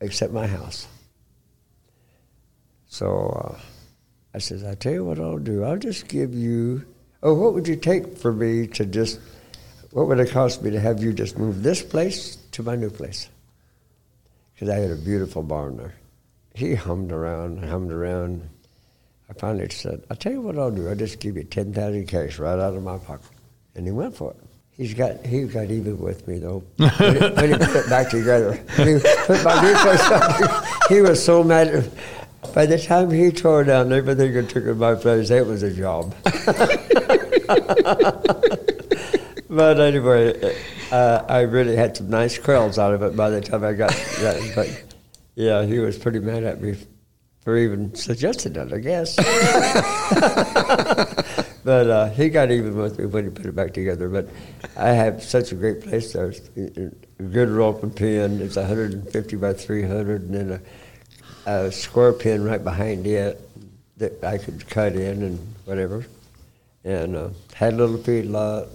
except 0.00 0.32
my 0.32 0.46
house." 0.46 0.86
So 2.86 3.28
uh, 3.28 3.60
I 4.34 4.38
says, 4.38 4.64
"I 4.64 4.74
tell 4.74 4.92
you 4.92 5.04
what 5.04 5.18
I'll 5.18 5.38
do. 5.38 5.64
I'll 5.64 5.78
just 5.78 6.08
give 6.08 6.34
you. 6.34 6.84
Oh, 7.22 7.34
what 7.34 7.54
would 7.54 7.68
you 7.68 7.76
take 7.76 8.18
for 8.18 8.32
me 8.32 8.66
to 8.68 8.84
just?" 8.84 9.20
What 9.92 10.08
would 10.08 10.20
it 10.20 10.30
cost 10.30 10.62
me 10.62 10.70
to 10.70 10.80
have 10.80 11.02
you 11.02 11.12
just 11.12 11.38
move 11.38 11.62
this 11.62 11.82
place 11.82 12.36
to 12.52 12.62
my 12.62 12.76
new 12.76 12.88
place? 12.88 13.28
Because 14.54 14.70
I 14.70 14.76
had 14.76 14.90
a 14.90 14.96
beautiful 14.96 15.42
barn 15.42 15.76
there. 15.76 15.94
He 16.54 16.74
hummed 16.74 17.12
around 17.12 17.62
hummed 17.62 17.92
around. 17.92 18.48
I 19.28 19.34
finally 19.34 19.68
said, 19.68 20.02
I'll 20.10 20.16
tell 20.16 20.32
you 20.32 20.40
what 20.40 20.58
I'll 20.58 20.70
do. 20.70 20.88
I'll 20.88 20.94
just 20.94 21.20
give 21.20 21.36
you 21.36 21.44
10000 21.44 22.06
cash 22.06 22.38
right 22.38 22.58
out 22.58 22.74
of 22.74 22.82
my 22.82 22.98
pocket. 22.98 23.30
And 23.74 23.86
he 23.86 23.92
went 23.92 24.16
for 24.16 24.30
it. 24.30 24.41
He's 24.76 24.94
got, 24.94 25.24
he 25.24 25.44
got 25.44 25.70
even 25.70 25.98
with 25.98 26.26
me, 26.26 26.38
though. 26.38 26.64
When 26.76 26.90
he, 26.90 27.28
when 27.28 27.50
he 27.50 27.58
put 27.58 27.76
it 27.76 27.90
back 27.90 28.10
together. 28.10 28.54
He 28.76 28.98
put 29.26 29.44
my 29.44 29.72
up, 29.84 30.64
he 30.88 31.02
was 31.02 31.22
so 31.22 31.44
mad. 31.44 31.90
By 32.54 32.66
the 32.66 32.78
time 32.78 33.10
he 33.10 33.30
tore 33.30 33.64
down 33.64 33.92
everything 33.92 34.36
and 34.36 34.48
took 34.48 34.64
in 34.64 34.78
my 34.78 34.94
place, 34.94 35.30
it 35.30 35.46
was 35.46 35.62
a 35.62 35.72
job. 35.72 36.14
But 39.52 39.78
anyway, 39.80 40.56
uh, 40.90 41.24
I 41.28 41.42
really 41.42 41.76
had 41.76 41.94
some 41.94 42.08
nice 42.08 42.38
curls 42.38 42.78
out 42.78 42.94
of 42.94 43.02
it 43.02 43.14
by 43.14 43.28
the 43.28 43.42
time 43.42 43.62
I 43.62 43.74
got 43.74 43.90
that. 43.90 44.52
But 44.54 44.82
yeah, 45.34 45.66
he 45.66 45.78
was 45.78 45.98
pretty 45.98 46.20
mad 46.20 46.44
at 46.44 46.62
me 46.62 46.74
for 47.42 47.58
even 47.58 47.94
suggesting 47.94 48.56
it, 48.56 48.72
I 48.72 48.78
guess. 48.78 49.18
but 51.64 51.88
uh, 51.88 52.10
he 52.10 52.28
got 52.28 52.50
even 52.50 52.76
with 52.76 52.98
me 52.98 53.06
when 53.06 53.24
he 53.24 53.30
put 53.30 53.46
it 53.46 53.54
back 53.54 53.72
together. 53.72 54.08
But 54.08 54.28
I 54.76 54.90
have 54.90 55.22
such 55.22 55.52
a 55.52 55.54
great 55.54 55.82
place 55.82 56.12
there. 56.12 56.32
A 56.56 57.22
good 57.22 57.48
rope 57.48 57.82
and 57.82 57.94
pin. 57.94 58.40
It's 58.40 58.56
150 58.56 59.36
by 59.36 59.52
300, 59.52 60.22
and 60.22 60.34
then 60.34 60.62
a, 61.46 61.50
a 61.50 61.72
square 61.72 62.12
pin 62.12 62.42
right 62.44 62.62
behind 62.62 63.06
it 63.06 63.40
that 63.98 64.24
I 64.24 64.38
could 64.38 64.68
cut 64.68 64.94
in 64.94 65.22
and 65.22 65.54
whatever. 65.64 66.04
And 66.84 67.16
uh, 67.16 67.28
had 67.54 67.74
a 67.74 67.76
little 67.76 67.98
feedlot. 67.98 68.68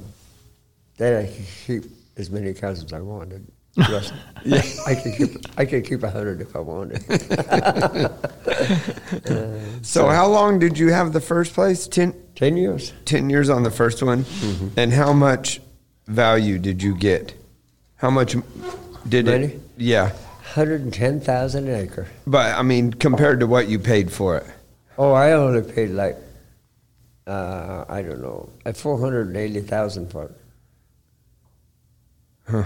Then 0.97 1.26
I 1.26 1.28
could 1.28 1.45
keep 1.65 1.84
as 2.15 2.30
many 2.30 2.54
cows 2.54 2.84
as 2.84 2.93
I 2.93 3.02
wanted. 3.02 3.45
Russ, 3.78 4.12
I 4.88 4.96
could 4.96 5.16
keep 5.16 5.30
I 5.58 5.66
could 5.66 5.86
keep 5.86 6.04
a 6.04 6.10
hundred 6.10 6.42
if 6.42 6.56
I 6.56 6.60
wanted. 6.60 7.04
So, 9.84 10.08
how 10.10 10.28
long 10.28 10.60
did 10.60 10.78
you 10.78 10.92
have 10.92 11.13
the 11.13 11.22
first 11.22 11.54
place? 11.54 11.88
10, 11.88 12.13
Ten 12.36 12.58
years. 12.58 12.94
10 13.06 13.30
years 13.30 13.50
on 13.50 13.63
the 13.63 13.72
first 13.72 14.02
one. 14.02 14.24
Mm-hmm. 14.24 14.68
And 14.76 14.92
how 14.92 15.13
much 15.13 15.62
value 16.08 16.58
did 16.60 16.82
you 16.84 16.96
get? 16.96 17.34
How 17.98 18.10
much 18.10 18.36
did 19.08 19.26
Money? 19.28 19.46
it? 19.46 19.62
Yeah. 19.78 20.12
Hundred 20.44 20.82
and 20.82 20.94
ten 20.94 21.22
thousand 21.22 21.68
an 21.68 21.76
acre. 21.76 22.08
But, 22.26 22.58
I 22.58 22.63
mean, 22.63 22.92
compared 22.92 23.40
to 23.42 23.48
what 23.48 23.70
you 23.70 23.80
paid 23.80 24.12
for 24.12 24.38
it. 24.38 24.46
Oh, 24.98 25.12
I 25.13 25.34
only 25.34 25.62
paid 25.62 25.92
like 25.92 26.18
uh, 27.28 27.86
I 27.88 28.02
don't 28.02 28.22
know, 28.22 28.50
four 28.74 29.00
hundred 29.00 29.28
and 29.28 29.38
eighty 29.38 29.62
thousand 29.62 30.10
for 30.12 30.32
it. 32.48 32.66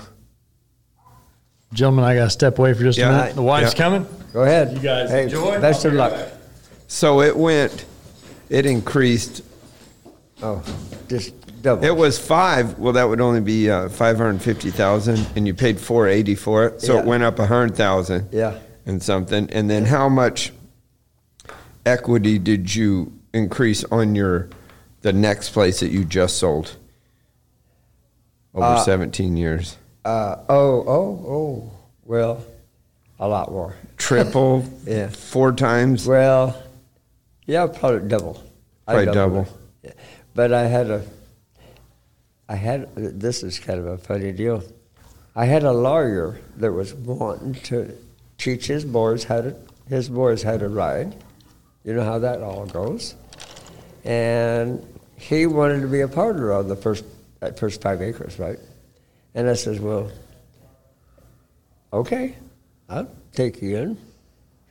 Gentlemen, 1.73 2.03
I 2.03 2.15
got 2.15 2.25
to 2.25 2.29
step 2.29 2.59
away 2.59 2.73
for 2.73 2.83
just 2.83 2.97
Yeah. 2.97 3.09
a 3.09 3.17
minute. 3.17 3.35
The 3.35 3.41
wife's 3.41 3.73
Yeah. 3.73 3.77
coming. 3.83 4.05
Go 4.33 4.41
ahead. 4.43 4.73
You 4.73 4.79
guys 4.79 5.09
hey, 5.09 5.23
enjoy. 5.23 5.59
Best 5.61 5.85
I'll 5.85 5.91
of 5.91 5.97
luck. 5.97 6.11
back. 6.13 6.27
So, 6.87 7.21
it 7.21 7.35
went, 7.37 7.85
it 8.49 8.65
increased. 8.65 9.41
Oh, 10.43 10.61
just 11.07 11.33
double. 11.61 11.83
It 11.85 11.95
was 11.95 12.17
five. 12.17 12.77
Well, 12.77 12.93
that 12.93 13.07
would 13.07 13.21
only 13.21 13.39
be 13.41 13.69
uh, 13.69 13.87
550,000 13.89 15.25
and 15.35 15.47
you 15.47 15.53
paid 15.53 15.79
480 15.79 16.35
for 16.35 16.65
it. 16.65 16.81
So, 16.81 16.95
Yeah. 16.95 16.99
it 17.01 17.05
went 17.05 17.23
up 17.23 17.39
100,000 17.39 18.27
yeah. 18.31 18.55
and 18.85 19.01
something. 19.01 19.49
And 19.51 19.69
then 19.69 19.85
how 19.85 20.09
much 20.09 20.51
equity 21.85 22.37
did 22.37 22.75
you 22.75 23.13
increase 23.33 23.83
on 23.85 24.13
your 24.15 24.49
the 25.03 25.13
next 25.13 25.49
place 25.49 25.79
that 25.79 25.89
you 25.91 26.03
just 26.03 26.37
sold 26.37 26.75
over 28.53 28.65
Uh, 28.65 28.83
17 28.83 29.37
years? 29.37 29.77
Uh, 30.03 30.37
oh, 30.49 30.83
oh, 30.87 31.25
oh. 31.27 31.71
Well, 32.05 32.43
a 33.19 33.27
lot 33.27 33.51
more. 33.51 33.75
Triple, 33.97 34.65
Yeah. 34.85 35.09
four 35.09 35.51
times. 35.53 36.07
Well, 36.07 36.61
yeah, 37.45 37.67
probably 37.67 38.07
double. 38.07 38.43
Probably 38.85 39.05
double. 39.05 39.47
Yeah. 39.83 39.91
But 40.33 40.53
I 40.53 40.63
had 40.63 40.89
a, 40.89 41.05
I 42.49 42.55
had, 42.55 42.93
this 42.95 43.43
is 43.43 43.59
kind 43.59 43.79
of 43.79 43.85
a 43.85 43.97
funny 43.97 44.31
deal. 44.31 44.63
I 45.35 45.45
had 45.45 45.63
a 45.63 45.71
lawyer 45.71 46.39
that 46.57 46.71
was 46.73 46.93
wanting 46.93 47.53
to 47.65 47.95
teach 48.37 48.67
his 48.67 48.83
boys 48.83 49.23
how 49.23 49.41
to, 49.41 49.55
his 49.87 50.09
boys 50.09 50.41
how 50.43 50.57
to 50.57 50.67
ride. 50.67 51.15
You 51.83 51.93
know 51.93 52.03
how 52.03 52.19
that 52.19 52.41
all 52.41 52.65
goes. 52.65 53.15
And 54.03 54.85
he 55.17 55.45
wanted 55.45 55.81
to 55.81 55.87
be 55.87 56.01
a 56.01 56.07
partner 56.07 56.51
on 56.51 56.67
the 56.67 56.75
first, 56.75 57.05
that 57.39 57.59
first 57.59 57.81
five 57.81 58.01
acres, 58.01 58.39
right? 58.39 58.59
And 59.33 59.49
I 59.49 59.53
says, 59.53 59.79
well, 59.79 60.11
okay, 61.93 62.35
I'll 62.89 63.09
take 63.33 63.61
you 63.61 63.77
in 63.77 63.97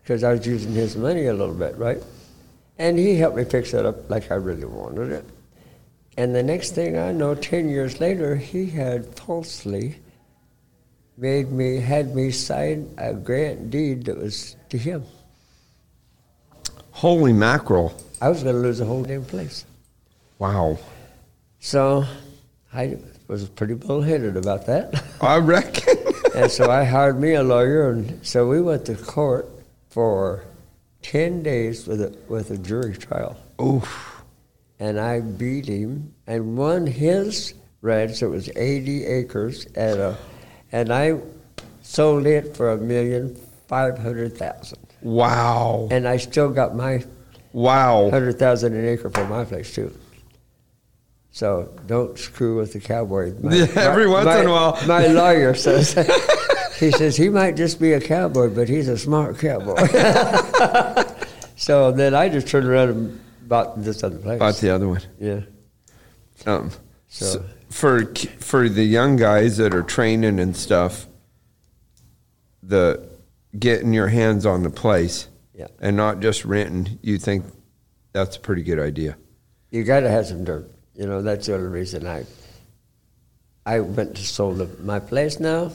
because 0.03 0.25
I 0.25 0.33
was 0.33 0.46
using 0.46 0.73
his 0.73 0.96
money 0.96 1.27
a 1.27 1.35
little 1.35 1.55
bit, 1.55 1.77
right? 1.77 2.03
And 2.79 2.99
he 2.99 3.16
helped 3.16 3.37
me 3.37 3.44
fix 3.44 3.75
it 3.75 3.87
up 3.87 4.11
like 4.11 4.31
I 4.31 4.35
really 4.35 4.64
wanted 4.64 5.12
it. 5.12 5.25
And 6.16 6.35
the 6.35 6.42
next 6.42 6.75
thing 6.75 6.99
I 6.99 7.12
know, 7.12 7.35
10 7.35 7.68
years 7.68 8.01
later, 8.01 8.37
he 8.37 8.66
had 8.66 9.07
falsely 9.18 9.99
made 11.16 11.51
me, 11.53 11.77
had 11.77 12.14
me 12.14 12.31
sign 12.31 12.92
a 12.99 13.14
grant 13.14 13.70
deed 13.70 14.05
that 14.07 14.16
was 14.16 14.57
to 14.70 14.79
him. 14.79 15.05
Holy 16.90 17.33
mackerel. 17.33 17.94
I 18.20 18.29
was 18.29 18.42
going 18.42 18.55
to 18.55 18.61
lose 18.61 18.79
the 18.79 18.85
whole 18.85 19.03
damn 19.03 19.25
place. 19.25 19.64
Wow. 20.38 20.79
So 21.61 22.05
I 22.73 22.99
was 23.31 23.49
pretty 23.49 23.75
bullheaded 23.75 24.37
about 24.37 24.66
that. 24.66 25.03
I 25.21 25.37
reckon. 25.37 25.97
and 26.35 26.51
so 26.51 26.71
I 26.71 26.85
hired 26.85 27.21
me 27.21 27.35
a 27.35 27.43
lawyer, 27.43 27.90
and 27.90 28.25
so 28.27 28.49
we 28.49 28.61
went 28.61 28.87
to 28.87 28.95
court 28.97 29.49
for 29.88 30.45
10 31.03 31.43
days 31.43 31.87
with 31.87 32.01
a, 32.03 32.16
with 32.29 32.51
a 32.51 32.59
jury 32.59 32.97
trial. 32.97 33.37
Oof. 33.62 34.23
And 34.79 34.99
I 34.99 35.21
beat 35.21 35.66
him 35.66 36.14
and 36.27 36.57
won 36.57 36.87
his 36.87 37.55
ranch. 37.83 38.23
It 38.23 38.29
was 38.29 38.51
80 38.57 39.05
acres, 39.07 39.66
at 39.77 39.99
a, 39.99 40.16
and 40.73 40.93
I 40.93 41.21
sold 41.83 42.27
it 42.27 42.57
for 42.57 42.73
a 42.73 42.77
million 42.79 43.37
five 43.69 43.99
hundred 43.99 44.37
thousand. 44.37 44.79
Wow. 45.03 45.88
And 45.90 46.07
I 46.09 46.16
still 46.16 46.51
got 46.51 46.75
my 46.75 47.05
Wow. 47.53 48.11
hundred 48.11 48.38
thousand 48.38 48.75
an 48.75 48.85
acre 48.85 49.11
for 49.11 49.25
my 49.27 49.45
place 49.45 49.73
too. 49.75 49.93
So 51.33 51.73
don't 51.87 52.19
screw 52.19 52.57
with 52.57 52.73
the 52.73 52.81
cowboy. 52.81 53.33
My- 53.40 53.55
Yeah, 53.55 53.66
every 53.77 54.07
my- 54.07 54.12
once 54.12 54.27
my- 54.27 54.40
in 54.40 54.47
a 54.47 54.51
while. 54.51 54.79
my 54.87 55.07
lawyer 55.07 55.55
says 55.55 55.93
he 56.79 56.90
says 56.90 57.16
he 57.16 57.29
might 57.29 57.57
just 57.57 57.81
be 57.81 57.93
a 57.93 58.01
cowboy, 58.01 58.49
but 58.51 58.69
he's 58.69 58.88
a 58.88 58.99
smart 58.99 59.38
cowboy. 59.38 59.77
so 61.57 61.93
then 61.93 62.14
I 62.14 62.29
just 62.29 62.49
turned 62.49 62.66
around 62.66 62.88
and 62.90 63.21
bought 63.49 63.83
this 63.83 64.03
other 64.03 64.19
place. 64.19 64.37
About 64.37 64.57
the 64.57 64.71
other 64.71 64.88
one. 64.88 65.03
yeah. 65.21 65.40
Um, 66.47 66.71
So- 67.09 67.27
so 67.27 67.45
for 67.71 68.05
for 68.38 68.69
the 68.69 68.85
young 68.85 69.16
guys 69.16 69.57
that 69.59 69.75
are 69.75 69.83
training 69.85 70.40
and 70.40 70.57
stuff, 70.57 71.07
the 72.62 73.09
getting 73.59 73.93
your 73.93 74.09
hands 74.09 74.47
on 74.47 74.62
the 74.62 74.71
place 74.71 75.29
Yeah. 75.55 75.66
and 75.81 75.97
not 75.97 76.21
just 76.21 76.45
renting, 76.45 76.99
you 77.03 77.19
think 77.19 77.45
that's 78.12 78.37
a 78.37 78.40
pretty 78.40 78.62
good 78.62 78.79
idea. 78.81 79.16
You 79.71 79.85
got 79.85 80.01
to 80.01 80.11
have 80.11 80.27
some 80.27 80.45
dirt. 80.45 80.71
You 80.94 81.07
know, 81.07 81.22
that's 81.22 81.46
the 81.46 81.55
only 81.55 81.68
reason 81.68 82.07
I 82.07 82.24
I 83.66 83.81
went 83.81 84.16
to 84.16 84.22
sold 84.22 84.59
the, 84.59 84.68
my 84.83 84.98
place 84.98 85.38
now, 85.38 85.70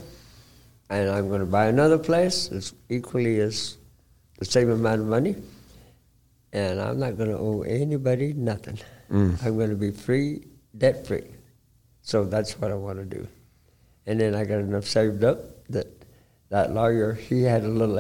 and 0.90 1.10
I'm 1.10 1.30
going 1.30 1.40
to 1.40 1.46
buy 1.46 1.68
another 1.68 1.98
place. 1.98 2.50
It's 2.52 2.74
equally 2.90 3.40
as 3.40 3.78
the 4.40 4.46
same 4.46 4.70
amount 4.70 5.02
of 5.02 5.08
money, 5.08 5.36
and 6.52 6.82
I'm 6.82 7.00
not 7.00 7.18
going 7.18 7.30
to 7.30 7.38
owe 7.38 7.62
anybody 7.62 8.34
nothing. 8.34 8.80
Mm. 9.12 9.44
I'm 9.46 9.56
going 9.56 9.70
to 9.70 9.76
be 9.76 9.92
free, 9.92 10.48
debt 10.78 11.06
free. 11.06 11.24
So 12.02 12.26
that's 12.26 12.60
what 12.60 12.72
I 12.72 12.76
want 12.76 13.00
to 13.00 13.06
do. 13.06 13.28
And 14.06 14.20
then 14.20 14.36
I 14.36 14.46
got 14.46 14.60
enough 14.60 14.86
saved 14.86 15.24
up 15.24 15.66
that 15.70 15.88
that 16.50 16.74
lawyer 16.74 17.14
he 17.14 17.44
had 17.44 17.64
a 17.64 17.68
little 17.68 17.96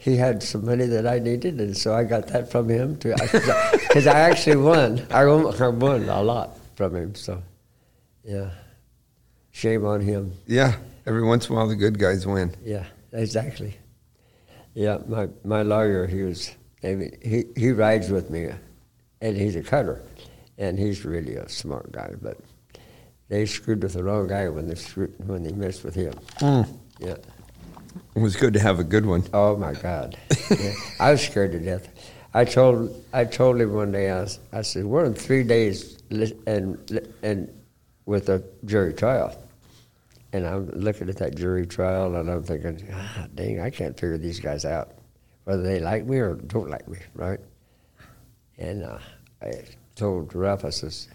he 0.00 0.16
had 0.16 0.42
some 0.42 0.64
money 0.64 0.86
that 0.86 1.06
I 1.06 1.18
needed, 1.18 1.60
and 1.60 1.76
so 1.76 1.94
I 1.94 2.04
got 2.04 2.26
that 2.28 2.50
from 2.50 2.70
him 2.70 2.96
too. 2.96 3.14
Because 3.20 4.06
I 4.06 4.20
actually 4.20 4.56
won. 4.56 5.06
I 5.10 5.26
won, 5.26 5.54
I 5.60 5.68
won 5.68 6.08
a 6.08 6.22
lot 6.22 6.58
from 6.74 6.96
him. 6.96 7.14
So 7.14 7.42
yeah, 8.24 8.50
shame 9.50 9.84
on 9.84 10.00
him. 10.00 10.32
Yeah. 10.46 10.76
Every 11.06 11.22
once 11.22 11.48
in 11.48 11.52
a 11.52 11.56
while, 11.56 11.68
the 11.68 11.76
good 11.76 11.98
guys 11.98 12.26
win. 12.26 12.54
Yeah, 12.64 12.86
exactly. 13.12 13.76
Yeah, 14.72 14.98
my 15.06 15.28
my 15.44 15.62
lawyer, 15.62 16.06
he 16.06 16.22
was, 16.22 16.50
I 16.82 16.94
mean, 16.94 17.18
he 17.22 17.44
he 17.54 17.72
rides 17.72 18.08
with 18.08 18.30
me, 18.30 18.48
and 19.20 19.36
he's 19.36 19.56
a 19.56 19.62
cutter, 19.62 20.00
and 20.56 20.78
he's 20.78 21.04
really 21.04 21.36
a 21.36 21.48
smart 21.48 21.92
guy. 21.92 22.14
But 22.22 22.38
they 23.28 23.44
screwed 23.44 23.82
with 23.82 23.92
the 23.92 24.02
wrong 24.04 24.28
guy 24.28 24.48
when 24.48 24.66
they 24.66 24.76
screwed, 24.76 25.14
when 25.26 25.42
they 25.42 25.52
messed 25.52 25.84
with 25.84 25.94
him. 25.94 26.14
Hmm. 26.38 26.62
Yeah. 26.98 27.16
It 28.14 28.20
was 28.20 28.36
good 28.36 28.54
to 28.54 28.60
have 28.60 28.78
a 28.78 28.84
good 28.84 29.06
one. 29.06 29.24
Oh 29.32 29.56
my 29.56 29.74
God. 29.74 30.16
Yeah. 30.50 30.72
I 30.98 31.12
was 31.12 31.22
scared 31.22 31.52
to 31.52 31.58
death. 31.58 31.88
I 32.32 32.44
told 32.44 33.04
I 33.12 33.24
told 33.24 33.60
him 33.60 33.72
one 33.72 33.92
day 33.92 34.10
I, 34.10 34.20
was, 34.20 34.38
I 34.52 34.62
said 34.62 34.84
we're 34.84 35.04
in 35.04 35.14
three 35.14 35.42
days 35.42 35.98
and 36.46 36.78
and 37.22 37.48
with 38.06 38.28
a 38.28 38.42
jury 38.64 38.94
trial, 38.94 39.36
and 40.32 40.46
I'm 40.46 40.68
looking 40.70 41.08
at 41.08 41.16
that 41.18 41.34
jury 41.36 41.66
trial 41.66 42.16
and 42.16 42.30
I'm 42.30 42.42
thinking, 42.42 42.88
ah, 42.92 43.26
dang, 43.34 43.60
I 43.60 43.70
can't 43.70 43.98
figure 43.98 44.18
these 44.18 44.40
guys 44.40 44.64
out, 44.64 44.92
whether 45.44 45.62
they 45.62 45.80
like 45.80 46.06
me 46.06 46.18
or 46.18 46.34
don't 46.34 46.70
like 46.70 46.86
me, 46.88 46.98
right? 47.14 47.40
And 48.58 48.84
uh, 48.84 48.98
I 49.42 49.64
told 49.94 50.34
Ralph, 50.34 50.64
I 50.64 50.70
says, 50.70 51.08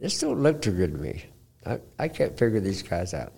this 0.00 0.18
don't 0.18 0.42
look 0.42 0.62
too 0.62 0.72
good 0.72 0.92
to 0.92 0.98
me. 0.98 1.24
I, 1.64 1.80
I 1.98 2.08
can't 2.08 2.38
figure 2.38 2.60
these 2.60 2.82
guys 2.82 3.14
out. 3.14 3.32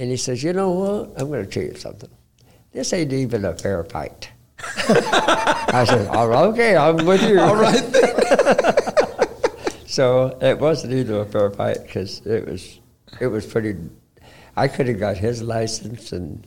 And 0.00 0.10
he 0.10 0.16
says, 0.16 0.42
you 0.42 0.54
know 0.54 0.70
what? 0.70 1.10
I'm 1.20 1.28
going 1.28 1.44
to 1.44 1.50
tell 1.50 1.62
you 1.62 1.74
something. 1.74 2.08
This 2.72 2.90
ain't 2.94 3.12
even 3.12 3.44
a 3.44 3.54
fair 3.54 3.84
fight. 3.84 4.30
I 4.88 5.84
said, 5.86 6.06
all 6.08 6.26
right, 6.26 6.44
okay, 6.46 6.74
I'm 6.74 7.04
with 7.04 7.22
you. 7.22 7.38
All 7.38 7.54
right. 7.54 7.82
So 9.86 10.38
it 10.40 10.56
wasn't 10.60 10.92
even 10.92 11.16
a 11.16 11.24
fair 11.24 11.50
fight 11.50 11.82
because 11.82 12.24
it 12.24 12.46
was, 12.46 12.78
it 13.20 13.26
was 13.26 13.44
pretty. 13.44 13.74
I 14.56 14.68
could 14.68 14.86
have 14.86 15.00
got 15.00 15.16
his 15.16 15.42
license 15.42 16.12
and 16.12 16.46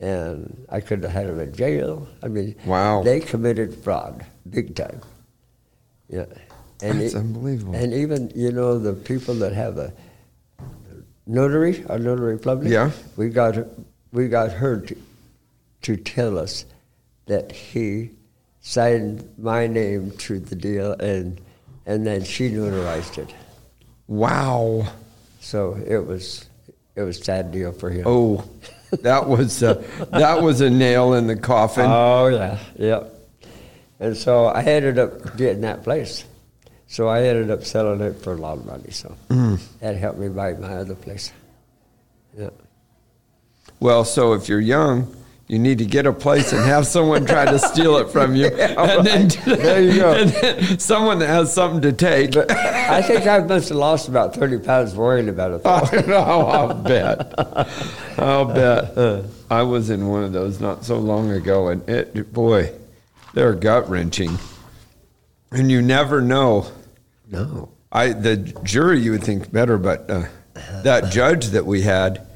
and 0.00 0.66
I 0.68 0.80
could 0.80 1.04
have 1.04 1.12
had 1.12 1.26
him 1.28 1.38
in 1.38 1.52
jail. 1.54 2.08
I 2.20 2.26
mean, 2.26 2.56
Wow. 2.66 3.04
they 3.04 3.20
committed 3.20 3.76
fraud 3.76 4.26
big 4.50 4.74
time. 4.74 5.00
Yeah, 6.08 6.24
and 6.82 7.00
That's 7.00 7.14
it- 7.14 7.18
unbelievable. 7.18 7.76
And 7.76 7.94
even 7.94 8.32
you 8.34 8.50
know 8.50 8.76
the 8.80 8.92
people 8.92 9.34
that 9.36 9.52
have 9.52 9.78
a 9.78 9.92
notary, 11.30 11.84
a 11.88 11.98
notary 11.98 12.38
public. 12.38 12.72
Yeah. 12.72 12.90
we 13.16 13.28
got 13.28 13.56
we 14.12 14.28
got 14.28 14.52
her 14.52 14.80
to 14.80 14.96
to 15.82 15.96
tell 15.96 16.38
us 16.38 16.64
that 17.26 17.52
he 17.52 18.10
signed 18.60 19.26
my 19.38 19.66
name 19.66 20.10
to 20.18 20.38
the 20.38 20.56
deal 20.56 20.92
and 20.92 21.40
and 21.86 22.06
then 22.06 22.24
she 22.24 22.50
notarized 22.50 23.18
it. 23.18 23.32
Wow. 24.06 24.86
So 25.40 25.80
it 25.86 26.04
was 26.04 26.48
it 26.96 27.02
was 27.02 27.20
a 27.20 27.24
sad 27.24 27.52
deal 27.52 27.72
for 27.72 27.90
him. 27.90 28.04
Oh, 28.06 28.44
that 29.02 29.28
was 29.28 29.62
uh, 29.62 29.82
that 30.10 30.42
was 30.42 30.60
a 30.60 30.68
nail 30.68 31.14
in 31.14 31.26
the 31.26 31.36
coffin. 31.36 31.86
Oh 31.88 32.26
yeah, 32.26 32.58
yep. 32.76 33.14
And 34.00 34.16
so 34.16 34.46
I 34.46 34.62
ended 34.62 34.98
up 34.98 35.36
getting 35.36 35.62
that 35.62 35.84
place. 35.84 36.24
So 36.90 37.06
I 37.06 37.22
ended 37.22 37.52
up 37.52 37.62
selling 37.62 38.00
it 38.00 38.20
for 38.20 38.32
a 38.32 38.36
lot 38.36 38.58
of 38.58 38.66
money. 38.66 38.90
So 38.90 39.16
mm. 39.28 39.60
that 39.78 39.96
helped 39.96 40.18
me 40.18 40.28
buy 40.28 40.54
my 40.54 40.74
other 40.74 40.96
place. 40.96 41.32
Yeah. 42.36 42.50
Well, 43.78 44.04
so 44.04 44.32
if 44.32 44.48
you're 44.48 44.58
young, 44.58 45.14
you 45.46 45.60
need 45.60 45.78
to 45.78 45.86
get 45.86 46.04
a 46.04 46.12
place 46.12 46.52
and 46.52 46.64
have 46.64 46.88
someone 46.88 47.26
try 47.26 47.44
to 47.44 47.60
steal 47.60 47.96
it 47.98 48.10
from 48.10 48.34
you, 48.34 48.46
and 48.48 49.06
then 49.06 49.28
There 49.44 49.80
you 49.80 50.00
go. 50.00 50.14
and 50.14 50.30
then 50.30 50.78
someone 50.80 51.20
that 51.20 51.28
has 51.28 51.54
something 51.54 51.80
to 51.82 51.92
take. 51.92 52.32
But 52.32 52.50
I 52.50 53.02
think 53.02 53.24
I 53.24 53.38
must 53.38 53.68
have 53.68 53.78
lost 53.78 54.08
about 54.08 54.34
thirty 54.34 54.58
pounds 54.58 54.92
worrying 54.96 55.28
about 55.28 55.52
it. 55.52 55.62
Oh, 55.64 56.06
know, 56.08 56.46
I'll 56.46 56.74
bet. 56.74 57.34
I'll 58.18 58.46
bet. 58.46 58.98
Uh, 58.98 59.00
uh. 59.00 59.22
I 59.48 59.62
was 59.62 59.90
in 59.90 60.08
one 60.08 60.24
of 60.24 60.32
those 60.32 60.60
not 60.60 60.84
so 60.84 60.98
long 60.98 61.30
ago, 61.30 61.68
and 61.68 61.88
it, 61.88 62.32
boy, 62.32 62.72
they're 63.34 63.54
gut 63.54 63.88
wrenching. 63.88 64.38
And 65.52 65.70
you 65.70 65.82
never 65.82 66.20
know. 66.20 66.66
No. 67.30 67.70
I 67.92 68.12
the 68.12 68.36
jury 68.36 69.00
you 69.00 69.12
would 69.12 69.24
think 69.24 69.50
better, 69.52 69.78
but 69.78 70.08
uh, 70.10 70.24
that 70.82 71.10
judge 71.12 71.46
that 71.48 71.66
we 71.66 71.82
had, 71.82 72.26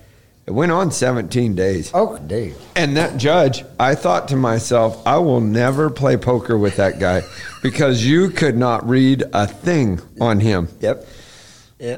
it 0.47 0.51
went 0.51 0.73
on 0.73 0.91
17 0.91 1.55
days. 1.55 1.91
Oh, 1.95 2.19
Dave. 2.19 2.57
And 2.77 2.97
that 2.97 3.17
judge, 3.17 3.65
I 3.79 3.95
thought 3.95 4.29
to 4.29 4.37
myself, 4.37 5.05
I 5.07 5.19
will 5.19 5.41
never 5.41 5.91
play 5.91 6.17
poker 6.17 6.59
with 6.59 6.77
that 6.77 6.99
guy 6.99 7.23
because 7.63 8.05
you 8.05 8.31
could 8.31 8.57
not 8.57 8.89
read 8.89 9.23
a 9.33 9.47
thing 9.47 10.01
on 10.21 10.41
him. 10.41 10.69
Yep. 10.81 11.07
Yeah. 11.79 11.97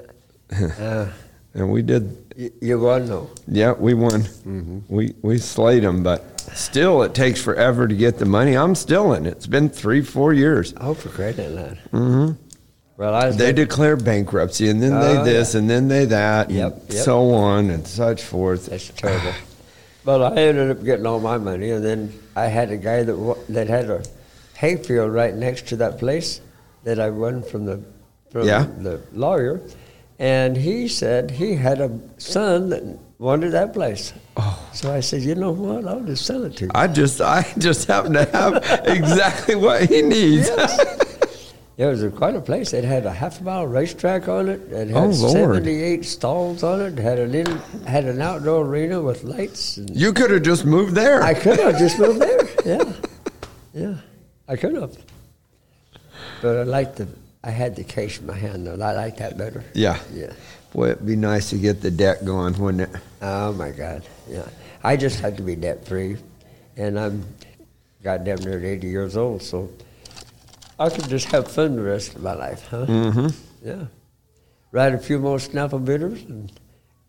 Uh, 0.50 1.10
And 1.54 1.70
we 1.72 1.80
did 1.82 2.16
you, 2.36 2.52
you 2.60 2.78
won 2.78 3.06
though. 3.06 3.30
Yeah, 3.48 3.72
we 3.72 3.94
won. 3.94 4.20
Mm-hmm. 4.22 4.80
We 4.88 5.14
we 5.22 5.38
slayed 5.38 5.82
him, 5.82 6.02
but 6.02 6.38
still, 6.54 7.02
it 7.02 7.14
takes 7.14 7.40
forever 7.40 7.88
to 7.88 7.94
get 7.94 8.18
the 8.18 8.26
money. 8.26 8.54
I'm 8.56 8.74
still 8.74 9.14
in 9.14 9.24
it. 9.26 9.30
It's 9.30 9.46
been 9.46 9.70
three, 9.70 10.02
four 10.02 10.34
years. 10.34 10.74
Oh, 10.78 10.92
for 10.92 11.08
credit 11.08 11.54
that. 11.54 11.78
Mm-hmm. 11.92 12.32
Well, 12.96 13.32
They 13.32 13.52
declare 13.52 13.96
bankruptcy, 13.96 14.68
and 14.70 14.82
then 14.82 14.98
they 15.00 15.18
Oh, 15.18 15.24
this, 15.24 15.54
and 15.54 15.68
then 15.68 15.88
they 15.88 16.06
that, 16.06 16.48
and 16.48 16.56
Yep, 16.56 16.82
yep. 16.88 17.04
so 17.04 17.30
on 17.34 17.70
and 17.70 17.86
such 17.86 18.22
forth. 18.22 18.66
That's 18.66 18.88
terrible. 18.96 19.32
but 20.04 20.22
I 20.22 20.40
ended 20.40 20.70
up 20.70 20.82
getting 20.84 21.04
all 21.06 21.20
my 21.20 21.36
money, 21.36 21.70
and 21.72 21.84
then 21.84 22.12
I 22.34 22.46
had 22.46 22.70
a 22.70 22.76
guy 22.78 23.02
that 23.02 23.36
that 23.50 23.68
had 23.68 23.90
a 23.90 24.02
hayfield 24.56 25.12
right 25.12 25.34
next 25.34 25.66
to 25.68 25.76
that 25.76 25.98
place 25.98 26.40
that 26.84 26.98
I 26.98 27.10
won 27.10 27.42
from 27.42 27.66
the 27.66 27.80
from 28.30 28.46
Yeah. 28.46 28.66
the 28.78 29.00
lawyer, 29.12 29.60
and 30.18 30.56
he 30.56 30.88
said 30.88 31.32
he 31.32 31.54
had 31.56 31.80
a 31.80 31.90
son 32.16 32.70
that 32.70 32.82
wanted 33.18 33.50
that 33.52 33.74
place. 33.74 34.14
Oh. 34.38 34.58
So 34.72 34.92
I 34.92 35.00
said, 35.00 35.20
you 35.22 35.34
know 35.34 35.52
what? 35.52 35.86
I'll 35.86 36.00
just 36.00 36.24
sell 36.24 36.44
it 36.44 36.56
to 36.58 36.64
you. 36.66 36.70
I 36.74 36.86
just 36.86 37.20
I 37.20 37.46
just 37.58 37.88
happen 37.88 38.14
to 38.14 38.24
have 38.32 38.54
exactly 38.86 39.54
what 39.54 39.82
he 39.88 40.00
needs. 40.02 40.48
It 41.78 41.84
was 41.84 42.02
a, 42.02 42.10
quite 42.10 42.34
a 42.34 42.40
place. 42.40 42.72
It 42.72 42.84
had 42.84 43.04
a 43.04 43.12
half 43.12 43.42
mile 43.42 43.66
racetrack 43.66 44.28
on 44.28 44.48
it. 44.48 44.60
It 44.72 44.88
had 44.88 44.96
Oh, 44.96 45.12
78 45.12 46.04
stalls 46.06 46.62
on 46.62 46.80
it. 46.80 46.98
Had 46.98 47.18
an 47.18 47.34
in, 47.34 47.46
had 47.86 48.04
an 48.06 48.22
outdoor 48.22 48.64
arena 48.64 49.02
with 49.02 49.24
lights. 49.24 49.76
And 49.76 49.94
You 49.94 50.14
could 50.14 50.30
have 50.30 50.42
just 50.42 50.64
moved 50.64 50.94
there. 50.94 51.22
I 51.22 51.34
could 51.34 51.60
have 51.60 51.78
just 51.78 51.98
moved 51.98 52.20
there. 52.20 52.48
Yeah, 52.64 52.92
yeah, 53.74 53.94
I 54.48 54.56
could 54.56 54.74
have. 54.74 54.96
But 56.40 56.56
I 56.56 56.62
liked 56.62 56.96
the 56.96 57.08
I 57.44 57.50
had 57.50 57.76
the 57.76 57.84
case 57.84 58.18
in 58.18 58.26
my 58.26 58.34
hand 58.34 58.66
though. 58.66 58.72
I 58.82 58.92
like 58.92 59.18
that 59.18 59.36
better. 59.38 59.62
Yeah. 59.74 59.98
Yeah. 60.12 60.32
Boy, 60.72 60.90
it'd 60.90 61.06
be 61.06 61.14
nice 61.14 61.50
to 61.50 61.58
get 61.58 61.80
the 61.80 61.90
debt 61.90 62.24
going, 62.24 62.58
wouldn't 62.58 62.92
it? 62.92 63.00
Oh 63.22 63.52
my 63.52 63.70
God. 63.70 64.02
Yeah. 64.28 64.48
I 64.82 64.96
just 64.96 65.22
like 65.22 65.36
to 65.36 65.42
be 65.42 65.54
debt 65.56 65.86
free, 65.86 66.16
and 66.76 66.98
I'm 66.98 67.24
goddamn 68.02 68.38
near 68.38 68.64
80 68.64 68.86
years 68.88 69.16
old, 69.16 69.42
so 69.42 69.68
I 70.78 70.90
could 70.90 71.08
just 71.08 71.28
have 71.28 71.50
fun 71.50 71.76
the 71.76 71.82
rest 71.82 72.14
of 72.14 72.22
my 72.22 72.34
life, 72.34 72.66
huh? 72.68 72.86
Mm-hmm. 72.86 73.66
Yeah. 73.66 73.86
Ride 74.72 74.94
a 74.94 74.98
few 74.98 75.18
more 75.18 75.38
snaffle 75.38 75.78
bitters 75.78 76.22
and 76.22 76.52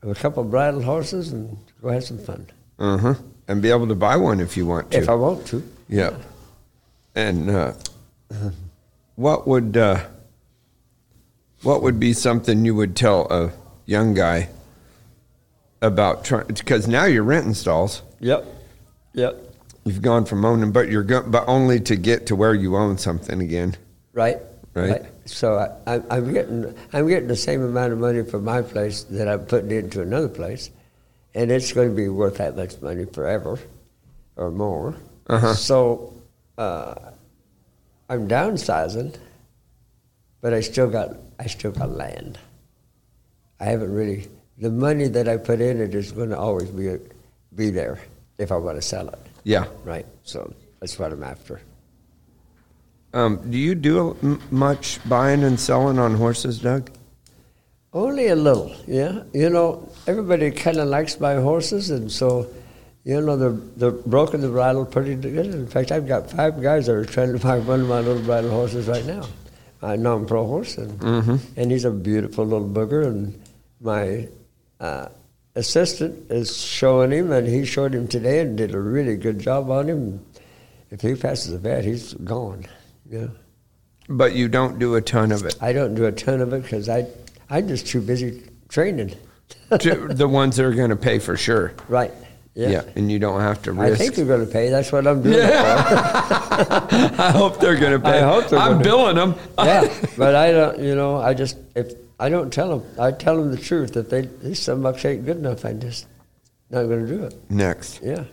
a 0.02 0.16
couple 0.16 0.44
of 0.44 0.52
bridle 0.52 0.82
horses 0.82 1.34
and 1.34 1.58
go 1.82 1.90
have 1.90 2.04
some 2.04 2.18
fun. 2.18 2.48
Uh-huh. 2.80 3.16
And 3.48 3.62
be 3.62 3.70
able 3.70 3.88
to 3.88 3.96
buy 3.96 4.16
one 4.16 4.40
if 4.40 4.56
you 4.56 4.66
want 4.66 4.92
to. 4.92 4.98
If 4.98 5.10
I 5.10 5.16
want 5.16 5.46
to. 5.48 5.64
Yeah. 5.90 6.16
And 7.16 7.50
uh, 7.50 7.74
what 9.16 9.48
would 9.48 9.76
uh, 9.76 10.06
what 11.64 11.82
would 11.82 12.00
be 12.00 12.14
something 12.14 12.64
you 12.66 12.76
would 12.76 12.96
tell 12.96 13.28
a 13.32 13.52
young 13.86 14.14
guy 14.14 14.50
about 15.82 16.24
trying? 16.24 16.48
Because 16.48 16.88
now 16.88 17.06
you're 17.06 17.24
renting 17.24 17.54
stalls. 17.54 18.04
Yep. 18.20 18.46
Yep. 19.14 19.47
You've 19.88 20.02
gone 20.02 20.26
from 20.26 20.44
owning, 20.44 20.74
but 20.74 20.90
you're 20.90 21.04
go- 21.04 21.24
but 21.26 21.46
only 21.48 21.80
to 21.80 21.96
get 21.96 22.26
to 22.28 22.36
where 22.36 22.54
you 22.54 22.76
own 22.76 22.98
something 22.98 23.40
again. 23.40 23.78
Right. 24.12 24.38
Right. 24.74 25.06
So 25.24 25.56
I, 25.88 26.02
I'm 26.10 26.34
getting 26.34 26.76
I'm 26.92 27.08
getting 27.08 27.30
the 27.30 27.38
same 27.38 27.64
amount 27.64 27.94
of 27.94 28.00
money 28.00 28.24
for 28.24 28.40
my 28.40 28.62
place 28.62 29.04
that 29.04 29.30
I'm 29.30 29.46
putting 29.46 29.72
into 29.72 30.02
another 30.02 30.28
place, 30.28 30.70
and 31.34 31.50
it's 31.52 31.72
going 31.72 31.90
to 31.90 31.96
be 31.96 32.10
worth 32.10 32.38
that 32.38 32.58
much 32.58 32.82
money 32.82 33.06
forever, 33.06 33.58
or 34.36 34.52
more. 34.52 34.96
Uh-huh. 35.28 35.54
So 35.54 36.14
uh, 36.58 36.96
I'm 38.10 38.28
downsizing, 38.28 39.16
but 40.42 40.54
I 40.54 40.60
still 40.60 40.90
got 40.90 41.16
I 41.40 41.48
still 41.48 41.72
got 41.72 41.92
land. 41.92 42.38
I 43.60 43.66
haven't 43.66 43.94
really 43.94 44.28
the 44.58 44.70
money 44.70 45.08
that 45.08 45.30
I 45.30 45.38
put 45.38 45.62
in 45.62 45.80
it 45.80 45.96
is 45.96 46.12
going 46.12 46.30
to 46.30 46.38
always 46.38 46.70
be 46.70 46.98
be 47.56 47.70
there 47.70 48.00
if 48.38 48.52
I 48.52 48.58
want 48.58 48.78
to 48.78 48.82
sell 48.82 49.08
it. 49.08 49.27
Yeah. 49.48 49.66
Right. 49.86 50.06
So 50.24 50.54
that's 50.82 51.00
what 51.00 51.14
I'm 51.14 51.24
after. 51.24 51.62
Um, 53.14 53.50
do 53.50 53.58
you 53.58 53.76
do 53.76 54.18
m- 54.22 54.42
much 54.52 55.00
buying 55.08 55.44
and 55.46 55.58
selling 55.58 55.98
on 56.00 56.16
horses, 56.16 56.60
Doug? 56.60 56.92
Only 57.94 58.28
a 58.28 58.36
little, 58.36 58.76
yeah. 58.86 59.24
You 59.34 59.50
know, 59.50 59.90
everybody 60.06 60.52
kind 60.52 60.78
of 60.78 60.90
likes 60.90 61.18
my 61.22 61.36
horses, 61.36 61.90
and 61.90 62.12
so, 62.12 62.48
you 63.06 63.22
know, 63.22 63.38
they're, 63.38 63.58
they're 63.78 63.92
broken 64.06 64.42
the 64.42 64.50
bridle 64.50 64.86
pretty 64.86 65.16
good. 65.16 65.46
In 65.56 65.66
fact, 65.66 65.94
I've 65.94 66.08
got 66.08 66.30
five 66.30 66.62
guys 66.62 66.88
that 66.88 66.96
are 66.96 67.06
trying 67.06 67.32
to 67.32 67.40
buy 67.40 67.60
one 67.60 67.80
of 67.82 67.88
my 67.88 68.02
little 68.02 68.22
bridle 68.22 68.52
horses 68.52 68.88
right 68.90 69.06
now, 69.06 69.26
my 69.82 69.96
non-pro 69.96 70.46
horse, 70.46 70.78
and 70.78 71.02
and 71.56 71.72
he's 71.72 71.86
a 71.86 71.92
beautiful 71.92 72.44
little 72.46 72.68
booger. 72.68 73.06
And 73.08 73.42
my 73.80 74.28
uh, 74.82 75.08
assistant 75.58 76.32
is 76.32 76.56
showing 76.56 77.12
him, 77.12 77.32
and 77.32 77.48
he 77.48 77.66
showed 77.66 77.94
him 77.94 78.08
today 78.08 78.40
and 78.40 78.58
did 78.58 78.74
a 78.74 78.80
really 78.80 79.18
good 79.18 79.40
job 79.40 79.70
on 79.70 79.88
him. 79.90 80.26
If 80.92 81.02
he 81.02 81.16
passes 81.16 81.52
the 81.52 81.58
vet, 81.58 81.84
he's 81.84 82.14
gone. 82.14 82.66
Yeah. 83.10 83.28
But 84.08 84.34
you 84.36 84.48
don't 84.48 84.80
do 84.80 84.96
a 84.96 85.02
ton 85.02 85.32
of 85.34 85.44
it. 85.46 85.58
I 85.60 85.74
don't 85.74 85.96
do 85.96 86.06
a 86.06 86.12
ton 86.12 86.40
of 86.40 86.54
it 86.54 86.64
because 86.64 86.88
I 86.88 87.08
I'm 87.50 87.68
just 87.68 87.88
too 87.88 88.02
busy 88.02 88.44
training. 88.70 89.14
To- 89.80 90.08
the 90.10 90.28
ones 90.28 90.56
that 90.58 90.66
are 90.66 90.74
going 90.74 90.90
to 90.92 90.96
pay 90.96 91.20
for 91.20 91.36
sure. 91.36 91.74
Right. 91.90 92.12
Yeah. 92.54 92.70
Yeah. 92.70 92.84
and 92.96 93.12
you 93.12 93.20
don't 93.20 93.42
have 93.42 93.62
to 93.64 93.74
risk. 93.74 93.94
I 93.94 93.96
think 93.98 94.16
they're 94.16 94.26
going 94.26 94.46
to 94.46 94.52
pay. 94.52 94.70
That's 94.70 94.92
what 94.92 95.06
I'm 95.06 95.22
doing. 95.22 95.36
it 95.38 95.44
I 97.20 97.32
hope 97.36 97.60
they're 97.60 97.76
going 97.76 97.92
to 97.94 98.00
pay. 98.00 98.20
I 98.20 98.28
hope 98.28 98.48
they're 98.50 98.60
I'm 98.60 98.82
billing 98.82 99.16
them. 99.18 99.36
yeah, 99.60 99.94
but 100.18 100.36
I 100.36 100.52
don't. 100.52 100.80
You 100.80 100.96
know, 100.96 101.18
I 101.18 101.34
just 101.34 101.58
if 101.76 101.94
I 102.20 102.30
don't 102.30 102.52
tell 102.52 102.80
them, 102.80 103.00
I 103.00 103.12
tell 103.12 103.38
them 103.38 103.52
the 103.52 103.58
truth. 103.62 103.96
If 103.96 104.10
they 104.10 104.22
these 104.22 104.60
some 104.60 104.82
bucks 104.82 105.06
ain't 105.06 105.26
good 105.26 105.38
enough, 105.38 105.64
I'm 105.66 105.80
just 105.80 106.08
not 106.70 106.84
going 106.84 107.06
to 107.06 107.18
do 107.18 107.24
it. 107.26 107.36
Next, 107.52 108.02
Yeah. 108.04 108.24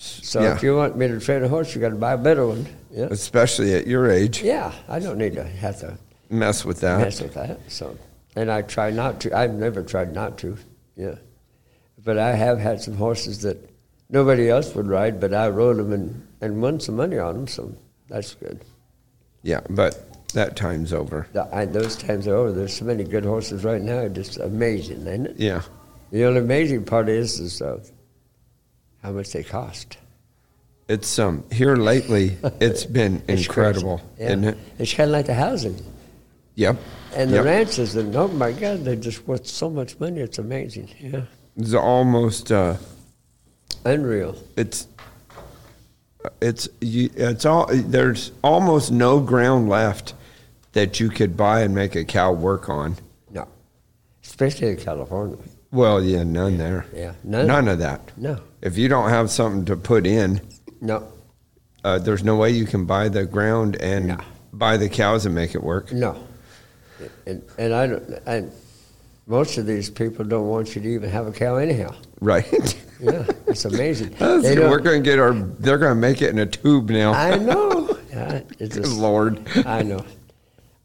So 0.00 0.40
Yeah. 0.42 0.54
if 0.54 0.62
you 0.62 0.76
want 0.76 0.96
me 0.96 1.08
to 1.08 1.18
train 1.20 1.42
a 1.42 1.48
horse, 1.48 1.74
you 1.74 1.80
got 1.80 1.88
to 1.90 1.96
buy 1.96 2.12
a 2.12 2.18
better 2.18 2.46
one. 2.46 2.66
Yeah. 2.90 3.08
especially 3.10 3.74
at 3.74 3.86
your 3.86 4.10
age, 4.10 4.42
Yeah. 4.42 4.72
I 4.88 4.98
don't 4.98 5.18
need 5.18 5.34
to 5.34 5.44
have 5.44 5.78
to 5.80 5.98
mess 6.30 6.64
with 6.64 6.80
that. 6.80 7.00
mess 7.00 7.20
with 7.20 7.34
that. 7.34 7.60
So, 7.68 7.96
and 8.34 8.50
I 8.50 8.62
try 8.62 8.90
not 8.90 9.20
to. 9.20 9.36
I've 9.36 9.52
never 9.54 9.82
tried 9.82 10.14
not 10.14 10.38
to. 10.38 10.56
Yeah, 10.96 11.16
but 12.04 12.16
I 12.18 12.32
have 12.34 12.58
had 12.58 12.80
some 12.80 12.94
horses 12.96 13.42
that 13.42 13.58
nobody 14.08 14.48
else 14.48 14.74
would 14.74 14.86
ride, 14.88 15.20
but 15.20 15.34
I 15.34 15.48
rode 15.48 15.76
them 15.76 15.92
and, 15.92 16.26
and 16.40 16.62
won 16.62 16.80
some 16.80 16.96
money 16.96 17.18
on 17.18 17.34
them. 17.34 17.46
So 17.46 17.72
that's 18.08 18.34
good. 18.34 18.60
Yeah, 19.42 19.60
but 19.68 20.02
that 20.34 20.56
time's 20.56 20.92
over. 20.92 21.26
The- 21.32 21.48
I, 21.54 21.64
those 21.64 21.96
times 21.96 22.26
are 22.28 22.34
over. 22.36 22.52
There's 22.52 22.76
so 22.76 22.84
many 22.84 23.04
good 23.04 23.24
horses 23.24 23.64
right 23.64 23.80
now. 23.80 23.98
It's 24.00 24.14
just 24.14 24.38
amazing, 24.38 25.06
ain't 25.06 25.26
it? 25.28 25.36
Yeah, 25.38 25.62
The 26.10 26.24
only 26.24 26.40
amazing 26.40 26.84
part 26.84 27.08
is 27.08 27.40
is 27.40 27.62
uh, 27.62 27.82
how 29.02 29.12
much 29.12 29.32
they 29.32 29.42
cost. 29.42 29.96
it's 30.88 31.18
um 31.18 31.44
here 31.52 31.76
lately. 31.76 32.36
It's 32.60 32.84
been 32.84 33.22
It's 33.28 33.42
incredible. 33.46 34.00
Yeah. 34.18 34.26
isn't 34.28 34.44
it? 34.44 34.58
It's 34.78 34.94
kind 34.94 35.08
of 35.10 35.12
like 35.12 35.26
the 35.26 35.34
housing 35.34 35.76
Yep. 36.56 36.76
and 37.14 37.30
the 37.30 37.36
Yep. 37.36 37.44
ranches. 37.44 37.96
And 37.96 38.14
oh 38.16 38.28
my 38.28 38.52
God, 38.52 38.84
they're 38.84 38.96
just 38.96 39.26
worth 39.28 39.46
so 39.46 39.70
much 39.70 39.98
money. 40.00 40.20
It's 40.20 40.38
amazing. 40.38 40.88
Yeah, 41.00 41.22
It's 41.56 41.74
almost. 41.74 42.50
Uh, 42.52 42.76
unreal. 43.84 44.34
it's. 44.56 44.86
It's 46.42 46.68
you, 46.80 47.08
it's 47.14 47.44
all 47.46 47.66
there's 47.72 48.32
almost 48.42 48.90
no 48.90 49.20
ground 49.20 49.68
left 49.68 50.14
that 50.72 51.00
you 51.00 51.08
could 51.08 51.36
buy 51.36 51.60
and 51.62 51.74
make 51.74 51.94
a 51.96 52.04
cow 52.04 52.32
work 52.32 52.68
on. 52.68 52.96
No, 53.30 53.46
especially 54.24 54.68
in 54.68 54.76
California. 54.76 55.36
Well, 55.70 56.02
yeah, 56.02 56.22
none 56.22 56.56
there. 56.58 56.86
Yeah, 56.94 57.12
none. 57.24 57.46
None 57.46 57.68
of 57.68 57.78
that. 57.80 58.00
No, 58.16 58.38
If 58.62 58.78
you 58.78 58.88
don't 58.88 59.10
have 59.10 59.30
something 59.30 59.64
to 59.66 59.76
put 59.76 60.06
in, 60.06 60.40
no, 60.80 61.06
uh, 61.84 61.98
there's 61.98 62.24
no 62.24 62.36
way 62.36 62.50
you 62.50 62.64
can 62.66 62.84
buy 62.86 63.08
the 63.08 63.24
ground 63.26 63.76
and 63.80 64.08
No. 64.08 64.18
buy 64.52 64.76
the 64.76 64.88
cows 64.88 65.26
and 65.26 65.34
make 65.34 65.54
it 65.54 65.62
work. 65.62 65.92
no. 65.92 66.16
And 67.26 67.42
and 67.58 67.72
I 67.74 67.86
don't. 67.86 68.08
And 68.26 68.50
most 69.28 69.56
of 69.58 69.66
these 69.66 69.88
people 69.88 70.24
don't 70.24 70.48
want 70.48 70.74
you 70.74 70.82
to 70.82 70.88
even 70.88 71.10
have 71.10 71.26
a 71.28 71.32
cow 71.32 71.56
anyhow. 71.56 71.94
Right. 72.20 72.46
Yeah, 73.00 73.24
it's 73.46 73.64
amazing. 73.64 74.08
They 74.18 74.40
good. 74.42 74.54
don't- 74.56 74.70
We're 74.72 74.80
going 74.80 75.04
to 75.04 75.08
get 75.08 75.20
our. 75.20 75.32
They're 75.32 75.78
going 75.78 75.92
to 75.94 76.00
make 76.00 76.20
it 76.20 76.30
in 76.30 76.38
a 76.40 76.46
tube 76.46 76.90
now. 76.90 77.12
I 77.12 77.36
know. 77.38 77.96
Yeah, 78.10 78.40
it's 78.58 78.74
Good 78.74 78.82
just, 78.82 78.98
Lord. 78.98 79.40
I 79.64 79.84
know. 79.84 80.04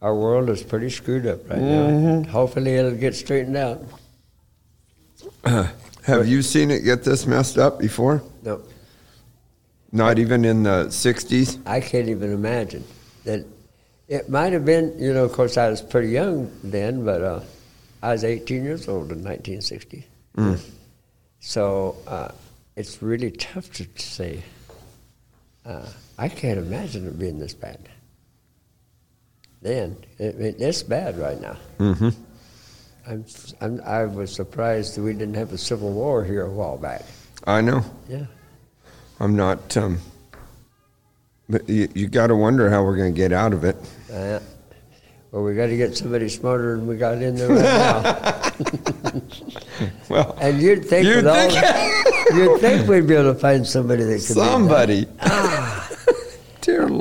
Our 0.04 0.14
world 0.14 0.50
is 0.50 0.62
pretty 0.62 0.90
screwed 0.90 1.26
up 1.26 1.50
right 1.50 1.58
Mm-hmm. 1.60 2.22
now. 2.24 2.30
Hopefully, 2.30 2.76
it'll 2.76 2.92
get 2.96 3.16
straightened 3.16 3.56
out. 3.58 3.82
Have 6.04 6.28
you 6.28 6.42
seen 6.42 6.70
it 6.72 6.82
get 6.84 7.04
this 7.06 7.26
messed 7.26 7.58
up 7.58 7.80
before? 7.80 8.22
No, 8.44 8.62
Not 9.94 10.20
even 10.20 10.44
in 10.44 10.64
the 10.64 10.88
'60s. 10.90 11.58
I 11.66 11.80
can't 11.80 12.10
even 12.10 12.34
imagine 12.34 12.84
that. 13.24 13.46
It 14.10 14.28
might 14.30 14.52
have 14.52 14.66
been, 14.66 14.94
you 15.00 15.14
know. 15.14 15.24
Of 15.24 15.32
course, 15.32 15.56
I 15.58 15.70
was 15.70 15.82
pretty 15.82 16.10
young 16.10 16.52
then, 16.62 17.06
but 17.06 17.22
uh, 17.24 17.40
I 18.04 18.12
was 18.12 18.26
18 18.26 18.62
years 18.66 18.90
old 18.90 19.14
in 19.14 19.24
1960. 19.24 20.06
Mm. 20.38 20.60
So 21.40 21.96
uh, 22.06 22.28
it's 22.76 23.02
really 23.02 23.32
tough 23.32 23.72
to 23.74 23.88
say. 23.96 24.44
Uh, 25.66 25.88
I 26.18 26.28
can't 26.28 26.60
imagine 26.60 27.08
it 27.08 27.18
being 27.18 27.40
this 27.40 27.54
bad. 27.54 27.80
Then 29.64 29.96
it, 30.20 30.36
it, 30.40 30.56
it's 30.60 30.84
bad 30.84 31.18
right 31.18 31.40
now. 31.42 31.56
Mm-hmm. 31.80 32.10
I'm, 33.08 33.26
I'm, 33.62 33.82
I 33.86 34.06
was 34.06 34.32
surprised 34.34 34.96
that 34.98 35.02
we 35.02 35.14
didn't 35.14 35.36
have 35.36 35.54
a 35.54 35.58
civil 35.58 35.92
war 35.92 36.24
here 36.24 36.46
a 36.46 36.52
while 36.52 36.78
back. 36.78 37.04
I 37.46 37.62
know. 37.62 37.84
Yeah. 38.10 38.26
I'm 39.20 39.36
not. 39.38 39.76
Um, 39.78 40.00
but 41.50 41.68
you, 41.70 41.88
you 41.94 42.08
got 42.08 42.28
to 42.28 42.36
wonder 42.36 42.70
how 42.70 42.84
we're 42.84 42.98
going 42.98 43.14
to 43.14 43.18
get 43.18 43.32
out 43.32 43.54
of 43.54 43.64
it. 43.64 43.78
Uh, 44.12 44.40
well, 45.32 45.44
we 45.44 45.56
got 45.56 45.68
to 45.68 45.78
get 45.78 45.96
somebody 45.98 46.28
smarter 46.30 46.76
than 46.76 46.86
we 46.86 46.98
got 46.98 47.22
in 47.22 47.36
there 47.36 47.50
right 47.50 47.64
now. 47.64 49.22
Well, 50.10 50.38
And 50.40 50.62
you'd 50.62 50.86
think, 50.86 51.08
You'd 51.08 51.26
with 51.26 51.28
all, 51.28 52.38
you'd 52.38 52.62
think 52.62 52.88
we'd 52.88 53.08
be 53.08 53.16
able 53.16 53.34
to 53.34 53.40
find 53.40 53.66
somebody 53.66 54.04
that 54.04 54.14
could. 54.14 54.22
somebody. 54.22 55.08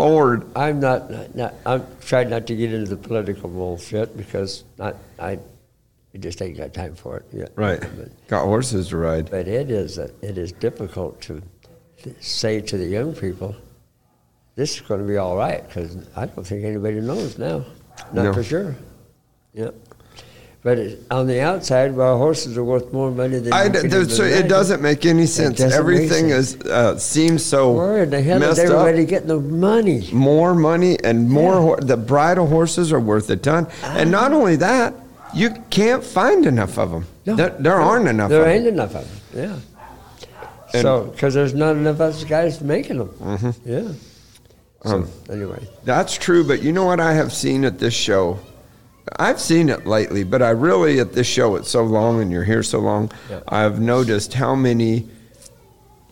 Lord. 0.03 0.47
I'm 0.57 0.81
not, 0.81 1.35
not. 1.35 1.55
I'm 1.65 1.87
trying 2.01 2.31
not 2.31 2.47
to 2.49 2.57
get 2.57 2.73
into 2.73 2.91
the 2.91 2.97
political 2.97 3.49
bullshit 3.49 4.17
because 4.17 4.65
I, 4.81 4.93
I, 5.19 5.39
I 6.15 6.19
just 6.19 6.41
ain't 6.43 6.57
got 6.57 6.75
time 6.75 6.95
for 6.95 7.19
it 7.19 7.25
yet. 7.33 7.53
Right. 7.57 7.81
But, 7.81 8.29
Got 8.29 8.45
horses 8.45 8.89
to 8.89 8.97
ride. 8.97 9.31
but 9.31 9.49
it 9.49 9.71
is 9.71 9.99
a, 9.99 10.11
it 10.23 10.37
is 10.39 10.53
difficult 10.53 11.21
to 11.23 11.43
say 12.21 12.61
to 12.61 12.77
the 12.77 12.87
young 12.87 13.15
people, 13.15 13.55
this 14.55 14.75
is 14.75 14.81
going 14.83 15.01
to 15.01 15.07
be 15.07 15.17
all 15.17 15.37
right 15.37 15.67
because 15.67 15.97
I 16.17 16.27
don't 16.27 16.47
think 16.47 16.65
anybody 16.65 17.01
knows 17.01 17.39
now, 17.39 17.65
not 18.13 18.25
No. 18.25 18.33
for 18.35 18.43
sure. 18.43 18.77
Yeah. 19.55 19.71
But 20.65 20.79
it, 20.79 21.01
on 21.11 21.27
the 21.27 21.41
outside, 21.41 21.93
well, 21.97 22.17
horses 22.19 22.57
are 22.57 22.63
worth 22.63 22.93
more 22.93 23.11
money 23.11 23.39
than 23.41 23.53
I, 23.53 23.65
you 23.65 23.71
can 23.73 24.09
so 24.09 24.23
it 24.23 24.47
doesn't 24.47 24.81
make 24.81 25.05
any 25.05 25.27
sense. 25.27 25.61
Everything 25.61 26.29
sense. 26.29 26.55
is 26.55 26.61
uh, 26.71 26.97
seems 26.99 27.45
so 27.45 27.73
Where 27.73 28.05
in 28.05 28.11
the 28.11 28.23
hell 28.23 28.41
is 28.41 28.59
messed 28.59 28.71
up. 28.73 28.79
everybody 28.87 29.05
getting 29.05 29.27
the 29.27 29.41
money? 29.41 30.09
More 30.13 30.55
money 30.55 30.99
and 31.03 31.29
more. 31.29 31.55
Ho- 31.55 31.77
the 31.81 31.97
bridle 31.97 32.47
horses 32.47 32.93
are 32.93 33.01
worth 33.01 33.29
a 33.31 33.37
ton. 33.37 33.67
And 33.83 34.13
not 34.13 34.33
only 34.33 34.55
that, 34.57 34.95
you 35.35 35.51
can't 35.71 36.05
find 36.05 36.47
enough 36.47 36.79
of 36.79 36.93
them. 36.93 37.07
No. 37.27 37.35
There, 37.35 37.51
there 37.59 37.75
aren't 37.81 38.07
enough. 38.07 38.31
There 38.31 38.47
ain't 38.47 38.67
enough 38.69 38.95
of 38.95 39.33
them. 39.33 39.41
Yeah. 39.49 39.53
And- 39.55 39.63
Mm-hmm. 40.73 40.81
so, 40.81 41.05
because 41.11 41.35
there's 41.35 41.53
not 41.55 41.77
enough 41.77 41.97
of 41.97 42.01
us 42.15 42.25
guys 42.25 42.61
making 42.63 42.97
them. 42.99 43.11
Yeah. 43.67 43.89
So, 44.87 44.95
Um, 44.95 45.09
anyway, 45.29 45.69
That's 45.85 46.15
true, 46.17 46.45
but 46.47 46.63
you 46.63 46.73
know 46.73 46.85
what 46.87 46.99
I 46.99 47.13
have 47.15 47.31
seen 47.33 47.65
at 47.67 47.79
this 47.79 47.93
show? 47.93 48.39
I've 49.17 49.41
seen 49.41 49.69
it 49.69 49.87
lately, 49.87 50.25
but 50.25 50.43
I 50.43 50.51
really 50.51 50.99
at 51.01 51.13
this 51.13 51.27
show 51.27 51.57
it's 51.57 51.69
so 51.71 51.85
long 51.85 52.21
and 52.21 52.31
you're 52.33 52.45
here 52.45 52.63
so 52.63 52.79
long. 52.79 53.11
Yeah. 53.31 53.41
I've 53.49 53.81
noticed 53.81 54.35
how 54.35 54.55
many 54.55 55.09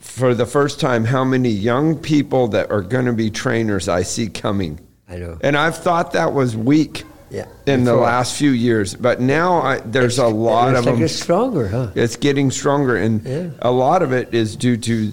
for 0.01 0.34
the 0.34 0.46
first 0.46 0.80
time 0.80 1.05
how 1.05 1.24
many 1.24 1.48
young 1.51 1.96
people 1.96 2.48
that 2.48 2.70
are 2.70 2.82
going 2.82 3.07
to 3.07 3.12
be 3.12 3.30
trainers 3.30 3.88
I 3.88 4.03
see 4.03 4.28
coming. 4.28 4.80
I 5.09 5.16
know. 5.16 5.38
And 5.42 5.57
I've 5.57 5.76
thought 5.76 6.12
that 6.12 6.32
was 6.32 6.57
weak 6.57 7.05
Yeah. 7.30 7.46
in 7.66 7.84
the 7.84 7.94
last 7.94 8.36
few 8.36 8.51
years, 8.51 8.94
but 8.94 9.20
now 9.20 9.61
I, 9.62 9.78
there's 9.80 10.18
a 10.18 10.26
lot 10.26 10.70
it's 10.70 10.78
of 10.80 10.86
like 10.86 10.94
them. 10.96 11.05
It's 11.05 11.14
stronger, 11.14 11.68
huh? 11.68 11.90
It's 11.94 12.16
getting 12.16 12.51
stronger, 12.51 12.96
and 12.96 13.22
Yeah. 13.24 13.51
a 13.61 13.70
lot 13.70 14.03
of 14.03 14.12
it 14.12 14.34
is 14.34 14.57
due 14.57 14.76
to 14.78 15.12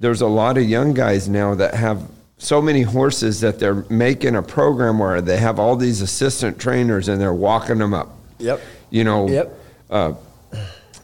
there's 0.00 0.20
a 0.20 0.26
lot 0.26 0.58
of 0.58 0.64
young 0.64 0.92
guys 0.92 1.28
now 1.28 1.54
that 1.54 1.74
have 1.74 2.02
so 2.38 2.60
many 2.60 2.82
horses 2.82 3.40
that 3.40 3.58
they're 3.58 3.84
making 3.88 4.36
a 4.36 4.42
program 4.42 4.98
where 4.98 5.20
they 5.20 5.38
have 5.38 5.58
all 5.58 5.76
these 5.76 6.00
assistant 6.02 6.58
trainers 6.58 7.08
and 7.08 7.20
they're 7.20 7.32
walking 7.34 7.78
them 7.78 7.94
up. 7.94 8.16
Yep. 8.38 8.60
You 8.90 9.04
know, 9.04 9.28
Yep. 9.28 9.58
uh, 9.90 10.12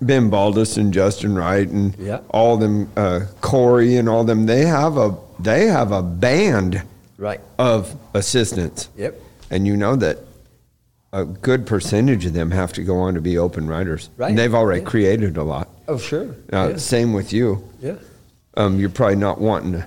Ben 0.00 0.30
Baldus 0.30 0.76
and 0.76 0.92
Justin 0.92 1.34
Wright 1.34 1.68
and 1.68 1.94
Yeah. 1.98 2.18
all 2.30 2.56
them, 2.56 2.88
uh, 2.96 3.20
Corey 3.40 3.96
and 3.96 4.08
all 4.08 4.24
them. 4.24 4.46
They 4.46 4.66
have 4.66 4.96
a 4.96 5.14
they 5.40 5.66
have 5.66 5.90
a 5.90 6.02
band 6.02 6.82
Right. 7.18 7.40
of 7.58 7.96
assistants. 8.14 8.88
Yep. 8.96 9.20
And 9.50 9.66
you 9.66 9.76
know 9.76 9.96
that 9.96 10.18
a 11.12 11.24
good 11.24 11.66
percentage 11.66 12.24
of 12.26 12.32
them 12.32 12.52
have 12.52 12.72
to 12.74 12.82
go 12.84 12.98
on 13.00 13.14
to 13.14 13.20
be 13.20 13.36
open 13.36 13.66
riders. 13.66 14.08
Right. 14.16 14.28
And 14.30 14.38
they've 14.38 14.54
already 14.54 14.80
Yeah. 14.82 14.86
created 14.86 15.36
a 15.36 15.42
lot. 15.42 15.68
Oh, 15.88 15.98
sure. 15.98 16.28
Uh, 16.52 16.68
yeah. 16.72 16.76
Same 16.76 17.12
with 17.12 17.32
you. 17.32 17.62
yeah. 17.82 17.94
Um, 18.56 18.78
you're 18.78 18.88
probably 18.90 19.16
not 19.16 19.40
wanting 19.40 19.82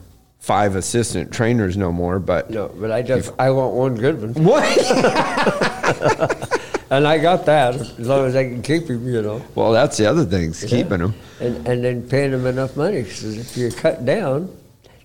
five 0.46 0.76
assistant 0.76 1.34
trainers 1.34 1.76
no 1.76 1.92
more, 1.92 2.20
but 2.20 2.52
No, 2.52 2.70
but 2.80 2.92
I 2.92 3.02
just 3.02 3.34
I 3.40 3.50
want 3.50 3.74
one 3.74 3.96
good 3.96 4.22
one, 4.22 4.44
what? 4.46 4.62
and 6.92 7.08
I 7.08 7.18
got 7.18 7.48
that 7.48 7.74
as 7.74 8.08
long 8.08 8.28
as 8.28 8.36
I 8.36 8.44
can 8.44 8.62
keep 8.62 8.88
him, 8.88 9.08
you 9.08 9.24
know. 9.24 9.42
well, 9.56 9.72
that's 9.72 9.98
the 9.98 10.06
other 10.06 10.24
thing, 10.24 10.54
Yeah. 10.62 10.68
keeping 10.68 11.00
them. 11.00 11.16
And 11.40 11.68
and 11.68 11.84
then 11.84 12.08
paying 12.08 12.30
them 12.30 12.46
enough 12.46 12.78
money 12.78 13.02
because 13.02 13.24
if 13.38 13.58
you 13.58 13.72
cut 13.72 14.06
down, 14.06 14.56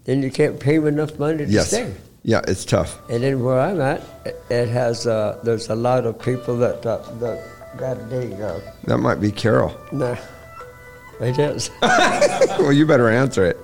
then 0.04 0.22
you 0.22 0.30
can't 0.30 0.60
pay 0.60 0.76
them 0.76 0.88
enough 0.88 1.18
money 1.18 1.46
to 1.46 1.50
Yes. 1.50 1.68
stay. 1.68 1.90
Yeah, 2.22 2.42
it's 2.46 2.66
tough. 2.66 2.98
And 3.08 3.22
then 3.24 3.42
where 3.42 3.58
I'm 3.58 3.80
at, 3.80 4.02
it- 4.50 4.68
has 4.68 5.06
uh, 5.06 5.38
there's 5.42 5.70
a 5.70 5.74
lot 5.74 6.04
of 6.04 6.20
people 6.20 6.58
that 6.58 6.84
uh, 6.84 6.98
that 7.20 7.40
got 7.78 7.96
a 8.12 8.46
uh, 8.46 8.60
That 8.84 8.98
might 8.98 9.22
be 9.22 9.32
Carol. 9.32 9.72
No, 9.90 10.12
nah, 10.12 11.24
it 11.26 11.38
is. 11.38 11.70
well, 11.80 12.72
you 12.72 12.84
better 12.84 13.08
answer 13.08 13.46
it. 13.46 13.56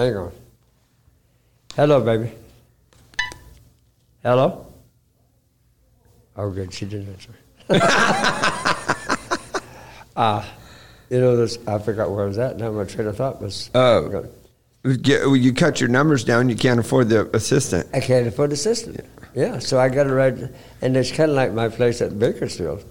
Yeah. 0.00 0.06
Hang 0.06 0.16
on. 0.16 0.32
Hello, 1.76 2.00
baby. 2.00 2.32
Hello. 4.22 4.66
Oh, 6.36 6.50
good. 6.50 6.72
She 6.72 6.86
didn't 6.86 7.08
answer. 7.08 7.34
Ah, 10.16 10.46
you 11.08 11.18
know 11.18 11.34
this. 11.34 11.56
I 11.66 11.78
forgot 11.78 12.10
where 12.10 12.24
I 12.24 12.26
was 12.26 12.36
at. 12.36 12.58
Now 12.58 12.72
my 12.72 12.84
train 12.84 13.06
of 13.06 13.16
thought 13.16 13.40
was. 13.40 13.70
Uh, 13.72 14.24
you 14.84 15.54
cut 15.54 15.80
your 15.80 15.88
numbers 15.88 16.24
down, 16.24 16.50
you 16.50 16.56
can't 16.56 16.78
afford 16.78 17.08
the 17.08 17.34
assistant. 17.34 17.88
I 17.94 18.00
can't 18.00 18.26
afford 18.26 18.50
the 18.50 18.54
assistant. 18.54 19.06
Yeah, 19.34 19.60
so 19.60 19.78
I 19.78 19.88
got 19.88 20.04
to 20.04 20.12
ride, 20.12 20.52
and 20.82 20.96
it's 20.96 21.10
kind 21.10 21.30
of 21.30 21.36
like 21.36 21.52
my 21.54 21.68
place 21.68 22.02
at 22.02 22.18
Bakersfield. 22.18 22.84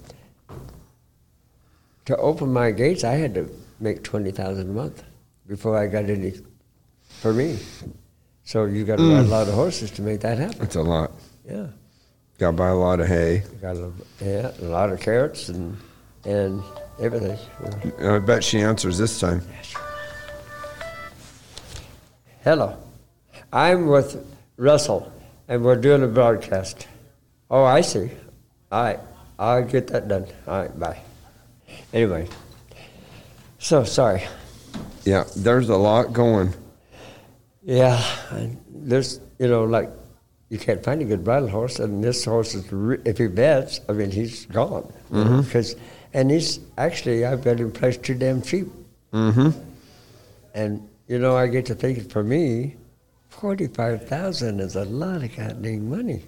To 2.06 2.16
open 2.16 2.52
my 2.52 2.72
gates, 2.72 3.04
I 3.04 3.12
had 3.12 3.34
to 3.34 3.48
make 3.78 4.02
twenty 4.02 4.32
thousand 4.32 4.70
a 4.70 4.72
month 4.72 5.04
before 5.46 5.78
I 5.78 5.86
got 5.86 6.06
any 6.06 6.32
for 7.20 7.32
me. 7.32 7.58
So 8.44 8.64
you 8.64 8.84
got 8.84 8.96
to 8.96 9.02
ride 9.02 9.24
mm. 9.24 9.28
a 9.28 9.30
lot 9.30 9.48
of 9.48 9.54
horses 9.54 9.90
to 9.92 10.02
make 10.02 10.20
that 10.20 10.38
happen. 10.38 10.62
It's 10.62 10.74
a 10.74 10.82
lot. 10.82 11.12
Yeah, 11.48 11.66
Got 12.38 12.52
to 12.52 12.56
buy 12.56 12.68
a 12.68 12.74
lot 12.74 13.00
of 13.00 13.06
hay. 13.06 13.44
got 13.60 13.76
a, 13.76 13.92
yeah, 14.20 14.50
a 14.60 14.64
lot 14.64 14.90
of 14.90 15.00
carrots 15.00 15.48
and 15.50 15.76
and 16.24 16.62
everything. 17.00 17.38
I 18.02 18.18
bet 18.18 18.42
she 18.42 18.60
answers 18.60 18.98
this 18.98 19.20
time. 19.20 19.42
Hello, 22.42 22.76
I'm 23.52 23.86
with 23.86 24.26
Russell, 24.56 25.12
and 25.48 25.62
we're 25.62 25.76
doing 25.76 26.02
a 26.02 26.08
broadcast. 26.08 26.88
Oh, 27.50 27.64
I 27.64 27.82
see. 27.82 28.10
All 28.72 28.82
right, 28.84 29.00
I'll 29.38 29.64
get 29.64 29.88
that 29.88 30.08
done. 30.08 30.26
All 30.46 30.62
right, 30.62 30.78
bye. 30.78 31.00
Anyway, 31.92 32.28
so 33.58 33.84
sorry. 33.84 34.22
Yeah, 35.04 35.24
there's 35.36 35.68
a 35.68 35.76
lot 35.76 36.12
going. 36.12 36.54
Yeah, 37.70 38.02
there's 38.68 39.20
you 39.38 39.46
know 39.46 39.62
like 39.62 39.90
you 40.48 40.58
can't 40.58 40.82
find 40.82 41.00
a 41.02 41.04
good 41.04 41.22
bridle 41.22 41.48
horse, 41.48 41.78
and 41.78 42.02
this 42.02 42.24
horse 42.24 42.54
is 42.56 42.66
re- 42.72 42.98
if 43.04 43.18
he 43.18 43.28
bets, 43.28 43.80
I 43.88 43.92
mean 43.92 44.10
he's 44.10 44.46
gone 44.46 44.92
because 45.10 45.76
and 46.12 46.30
he's 46.32 46.58
actually 46.76 47.24
I've 47.24 47.44
got 47.44 47.60
him 47.60 47.70
priced 47.70 48.02
too 48.02 48.14
damn 48.14 48.42
cheap, 48.42 48.66
Mm-hmm. 49.12 49.50
and 50.54 50.88
you 51.06 51.18
know 51.20 51.36
I 51.36 51.46
get 51.46 51.66
to 51.66 51.76
thinking 51.76 52.08
for 52.08 52.24
me, 52.24 52.74
forty 53.28 53.68
five 53.68 54.08
thousand 54.08 54.58
is 54.58 54.74
a 54.74 54.84
lot 54.84 55.22
of 55.22 55.30
goddamn 55.36 55.88
money, 55.90 56.24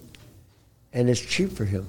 and 0.93 1.09
it's 1.09 1.19
cheap 1.19 1.51
for 1.51 1.65
him. 1.65 1.85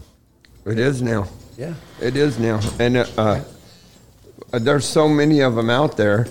It 0.67 0.81
is 0.81 1.01
now. 1.01 1.29
Yeah, 1.57 1.75
It 2.01 2.17
is 2.17 2.41
now, 2.41 2.59
and 2.81 2.97
uh, 2.97 3.07
uh, 3.17 4.59
there's 4.59 4.85
so 4.85 5.09
many 5.09 5.39
of 5.43 5.55
them 5.55 5.71
out 5.71 5.97
there 5.97 6.27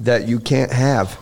that 0.00 0.26
you 0.26 0.40
can't 0.40 0.72
have. 0.72 1.16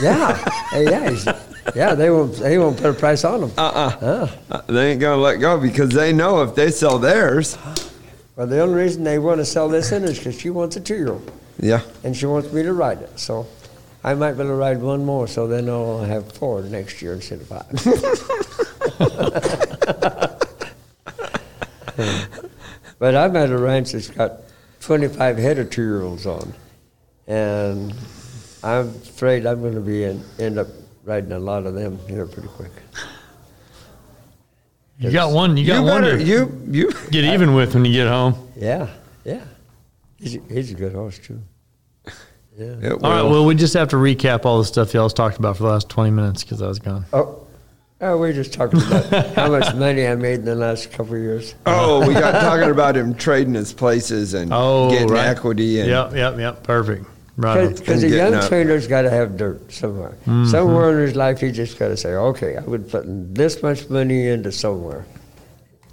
Yeah, 0.00 0.36
Hey, 0.70 0.84
yeah, 0.84 1.38
yeah. 1.74 1.94
They 1.94 2.10
won't 2.10 2.34
they 2.36 2.58
won't 2.58 2.76
put 2.76 2.86
a 2.90 2.94
price 2.94 3.24
on 3.24 3.40
them. 3.42 3.52
Uh-uh. 3.56 4.28
Uh, 4.50 4.60
they 4.68 4.92
ain't 4.92 5.00
gonna 5.00 5.20
let 5.20 5.36
go 5.36 5.58
because 5.60 5.90
they 5.90 6.12
know 6.12 6.42
if 6.42 6.54
they 6.54 6.70
sell 6.70 6.98
theirs, 6.98 7.56
Well, 8.36 8.46
the 8.46 8.60
only 8.60 8.74
reason 8.82 9.04
they 9.04 9.18
want 9.18 9.38
to 9.38 9.44
sell 9.44 9.68
this 9.68 9.92
in 9.92 10.04
is 10.04 10.18
because 10.18 10.38
she 10.40 10.50
wants 10.50 10.76
a 10.76 10.80
two 10.80 10.96
year 10.96 11.12
old. 11.12 11.30
yeah, 11.58 11.82
and 12.04 12.16
she 12.16 12.26
wants 12.26 12.52
me 12.52 12.62
to 12.62 12.72
ride 12.72 13.02
it. 13.02 13.18
So 13.20 13.46
I 14.04 14.14
might 14.14 14.32
be 14.32 14.40
able 14.40 14.50
to 14.50 14.54
ride 14.54 14.80
one 14.80 15.04
more, 15.04 15.28
so 15.28 15.46
then 15.46 15.68
I'll 15.68 15.98
have 16.00 16.32
four 16.32 16.62
next 16.62 17.02
year 17.02 17.14
instead 17.14 17.40
of 17.40 17.46
five. 17.48 17.66
but 22.98 23.14
I'm 23.14 23.36
at 23.36 23.50
a 23.50 23.58
ranch 23.58 23.92
that's 23.92 24.08
got 24.08 24.32
25 24.80 25.38
head 25.38 25.58
of 25.58 25.70
two 25.70 25.82
year 25.82 26.02
olds 26.02 26.26
on, 26.26 26.52
and 27.26 27.92
I'm 28.64 28.88
afraid 28.88 29.44
I'm 29.46 29.60
going 29.60 29.74
to 29.74 29.80
be 29.80 30.04
in, 30.04 30.22
end 30.38 30.58
up 30.58 30.68
riding 31.04 31.32
a 31.32 31.38
lot 31.38 31.66
of 31.66 31.74
them 31.74 31.98
here 32.08 32.26
pretty 32.26 32.48
quick. 32.48 32.70
You 34.98 35.10
got 35.10 35.32
one. 35.32 35.56
You 35.56 35.64
you 35.64 35.68
got 35.72 35.84
one 35.84 36.02
better 36.02 36.18
to 36.18 36.22
you 36.24 36.62
you. 36.70 36.92
get 37.10 37.24
even 37.24 37.54
with 37.54 37.74
when 37.74 37.84
you 37.84 37.92
get 37.92 38.06
home. 38.08 38.34
Yeah, 38.56 38.88
yeah. 39.24 39.42
He's 40.18 40.36
a, 40.36 40.40
he's 40.48 40.70
a 40.70 40.74
good 40.74 40.92
horse 40.92 41.18
too. 41.18 41.40
Yeah. 42.56 42.90
All 42.92 42.98
right. 43.10 43.22
Well, 43.22 43.44
we 43.44 43.54
just 43.56 43.74
have 43.74 43.88
to 43.88 43.96
recap 43.96 44.44
all 44.44 44.58
the 44.58 44.64
stuff 44.64 44.94
y'all's 44.94 45.14
talked 45.14 45.38
about 45.38 45.56
for 45.56 45.64
the 45.64 45.70
last 45.70 45.88
twenty 45.88 46.10
minutes 46.12 46.44
because 46.44 46.62
I 46.62 46.68
was 46.68 46.78
gone. 46.78 47.04
Oh, 47.12 47.44
oh, 48.00 48.16
we're 48.18 48.32
just 48.34 48.52
talking 48.52 48.80
about 48.80 49.06
how 49.34 49.50
much 49.50 49.74
money 49.74 50.06
I 50.06 50.14
made 50.14 50.40
in 50.40 50.44
the 50.44 50.54
last 50.54 50.92
couple 50.92 51.14
of 51.16 51.20
years. 51.22 51.56
Oh, 51.66 52.06
we 52.06 52.14
got 52.14 52.40
talking 52.42 52.70
about 52.70 52.96
him 52.96 53.14
trading 53.14 53.54
his 53.54 53.72
places 53.72 54.34
and 54.34 54.52
Oh, 54.52 54.90
getting 54.90 55.08
right. 55.08 55.26
equity 55.26 55.80
and 55.80 55.88
Yep. 55.88 56.12
Yep. 56.14 56.38
Yep. 56.38 56.62
Perfect. 56.62 57.06
Right. 57.36 57.74
Because 57.74 58.02
a 58.02 58.08
young 58.08 58.34
up. 58.34 58.48
trainer's 58.48 58.86
got 58.86 59.02
to 59.02 59.10
have 59.10 59.36
dirt 59.36 59.72
somewhere. 59.72 60.10
Mm-hmm. 60.26 60.46
Somewhere 60.46 60.90
in 61.00 61.06
his 61.06 61.16
life, 61.16 61.40
he 61.40 61.50
just 61.50 61.78
got 61.78 61.88
to 61.88 61.96
say, 61.96 62.10
okay, 62.14 62.56
I 62.56 62.60
would 62.62 62.90
put 62.90 63.04
this 63.34 63.62
much 63.62 63.88
money 63.88 64.28
into 64.28 64.52
somewhere. 64.52 65.06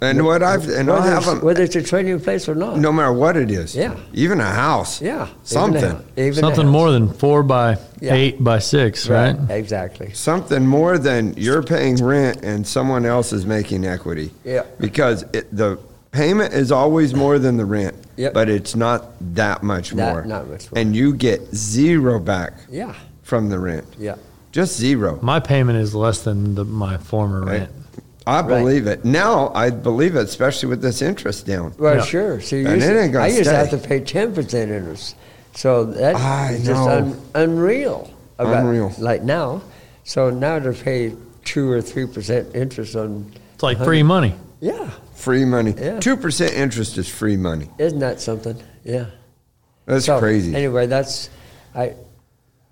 and 0.02 0.24
what 0.24 0.42
I've 0.42 0.66
and 0.68 0.90
I'll 0.90 0.96
Whether 0.96 1.10
have 1.10 1.18
it's, 1.18 1.26
them 1.26 1.40
whether 1.42 1.62
it's 1.62 1.76
a 1.76 1.82
training 1.82 2.20
place 2.20 2.48
or 2.48 2.54
not. 2.54 2.78
no 2.78 2.90
matter 2.92 3.12
what 3.12 3.36
it 3.36 3.50
is. 3.50 3.74
Yeah. 3.76 3.96
even 4.14 4.40
a 4.40 4.50
house. 4.50 5.00
Yeah. 5.02 5.28
something. 5.44 5.82
Even 5.84 5.96
a, 6.16 6.20
even 6.20 6.34
Something 6.40 6.68
more 6.68 6.90
than 6.90 7.12
four 7.12 7.42
by 7.42 7.76
Yeah. 8.00 8.14
eight 8.14 8.42
by 8.42 8.58
six, 8.60 9.08
right? 9.08 9.36
Exactly. 9.50 10.12
Something 10.12 10.66
more 10.66 10.96
than 10.98 11.34
you're 11.36 11.62
paying 11.62 11.96
rent 12.04 12.42
and 12.42 12.66
someone 12.66 13.04
else 13.06 13.32
is 13.32 13.44
making 13.46 13.84
equity. 13.86 14.30
Yeah. 14.44 14.64
Because 14.78 15.22
it, 15.34 15.54
the 15.54 15.78
payment 16.12 16.54
is 16.54 16.72
always 16.72 17.14
more 17.14 17.38
than 17.38 17.56
the 17.56 17.64
rent. 17.66 17.94
Yep. 18.20 18.34
But 18.34 18.48
it's 18.50 18.76
not 18.76 19.12
that 19.34 19.62
much 19.62 19.90
That- 19.90 20.12
more. 20.12 20.24
not 20.24 20.48
much 20.50 20.70
more. 20.70 20.78
And 20.80 20.94
you 20.94 21.14
get 21.14 21.54
zero 21.54 22.18
back 22.18 22.52
Yeah. 22.70 22.92
from 23.22 23.48
the 23.48 23.58
rent. 23.58 23.86
Yeah. 23.98 24.16
Just 24.52 24.76
zero. 24.76 25.18
My 25.22 25.40
payment 25.40 25.78
is 25.78 25.94
less 25.94 26.22
than 26.22 26.54
the, 26.54 26.64
my 26.64 26.96
former 26.98 27.42
rent. 27.44 27.70
I 28.26 28.40
Right. 28.40 28.48
believe 28.48 28.86
it. 28.86 29.04
Now 29.04 29.50
I 29.54 29.70
believe 29.70 30.16
it, 30.16 30.24
especially 30.24 30.68
with 30.68 30.82
this 30.82 31.00
interest 31.00 31.46
down. 31.46 31.72
Well, 31.78 31.96
Yeah. 31.96 32.02
sure. 32.02 32.40
See, 32.40 32.64
And 32.64 32.82
it 32.82 32.96
ain't 32.96 33.12
gonna 33.14 33.24
I 33.24 33.28
used 33.28 33.44
to 33.44 33.56
have 33.56 33.68
stay. 33.68 33.78
to 33.78 33.88
pay 33.88 34.00
ten 34.00 34.32
percent 34.34 34.70
interest, 34.70 35.14
so 35.54 35.84
that's 35.84 36.18
I 36.20 36.56
just 36.62 36.68
know. 36.68 36.88
un, 36.88 37.16
unreal. 37.34 38.10
About, 38.38 38.64
Unreal. 38.64 38.92
Like 38.98 39.22
now, 39.22 39.62
so 40.04 40.30
now 40.30 40.58
to 40.58 40.72
pay 40.72 41.12
two 41.44 41.70
or 41.70 41.80
three 41.80 42.06
percent 42.06 42.48
interest 42.54 42.94
on, 42.96 43.24
It's 43.54 43.62
like 43.62 43.78
free 43.82 44.02
money. 44.02 44.34
yeah, 44.60 44.90
Free 45.20 45.44
money. 45.44 45.74
Yeah. 45.76 46.00
Two 46.00 46.16
percent 46.16 46.54
interest 46.54 46.96
is 46.98 47.08
free 47.08 47.36
money. 47.36 47.68
isn't 47.78 47.98
that 48.00 48.20
something? 48.20 48.56
Yeah. 48.84 49.06
That's 49.86 50.06
So, 50.06 50.18
crazy. 50.18 50.54
Anyway, 50.54 50.86
that's 50.86 51.28
I. 51.74 51.94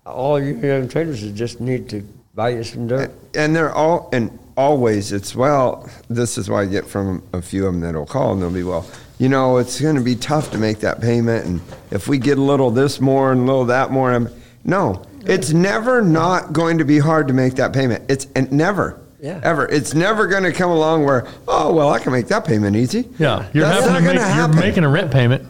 All 0.07 0.41
you 0.43 0.55
young 0.57 0.89
traders 0.89 1.21
just 1.33 1.61
need 1.61 1.89
to 1.91 2.03
buy 2.35 2.51
you 2.51 2.65
some 2.65 2.87
dirt. 2.87 3.11
and 3.35 3.55
they're 3.55 3.73
all 3.75 4.09
and 4.13 4.31
always 4.57 5.13
it's 5.13 5.35
well 5.37 5.89
this 6.09 6.39
is 6.39 6.49
why 6.49 6.63
i 6.63 6.67
get 6.67 6.85
from 6.87 7.23
a 7.33 7.43
few 7.43 7.67
of 7.67 7.73
them 7.73 7.81
that'll 7.81 8.07
call 8.07 8.33
and 8.33 8.41
they'll 8.43 8.51
be 8.51 8.63
well 8.63 8.87
you 9.19 9.29
know 9.29 9.57
it's 9.59 9.81
going 9.81 9.97
to 9.97 10.01
be 10.03 10.15
tough 10.17 10.51
to 10.53 10.59
make 10.59 10.79
that 10.81 11.01
payment 11.01 11.45
and 11.47 11.61
if 11.91 12.07
we 12.09 12.17
get 12.19 12.39
a 12.39 12.41
little 12.43 12.71
this 12.71 13.01
more 13.01 13.33
and 13.33 13.41
a 13.43 13.45
little 13.45 13.65
that 13.67 13.91
more 13.91 14.13
I'm, 14.13 14.29
no 14.65 15.05
it's 15.27 15.51
never 15.53 16.01
not 16.01 16.53
going 16.53 16.79
to 16.79 16.85
be 16.85 16.99
hard 17.01 17.27
to 17.29 17.35
make 17.35 17.55
that 17.57 17.73
payment 17.73 18.05
it's 18.09 18.27
and 18.37 18.51
never 18.53 19.01
Yeah. 19.21 19.41
ever 19.43 19.67
it's 19.67 19.95
never 19.95 20.27
going 20.29 20.45
to 20.45 20.53
come 20.53 20.71
along 20.71 21.05
where 21.05 21.27
oh 21.49 21.73
well 21.75 21.89
i 21.91 21.99
can 21.99 22.13
make 22.13 22.29
that 22.29 22.45
payment 22.45 22.77
easy 22.77 23.09
Yeah, 23.19 23.49
you're 23.53 23.65
That's 23.65 23.85
having 23.87 23.93
not 23.93 23.99
to 23.99 24.05
make, 24.05 24.15
gonna 24.17 24.21
you're 24.21 24.29
happen. 24.29 24.57
making 24.61 24.85
a 24.85 24.89
rent 24.89 25.11
payment. 25.11 25.45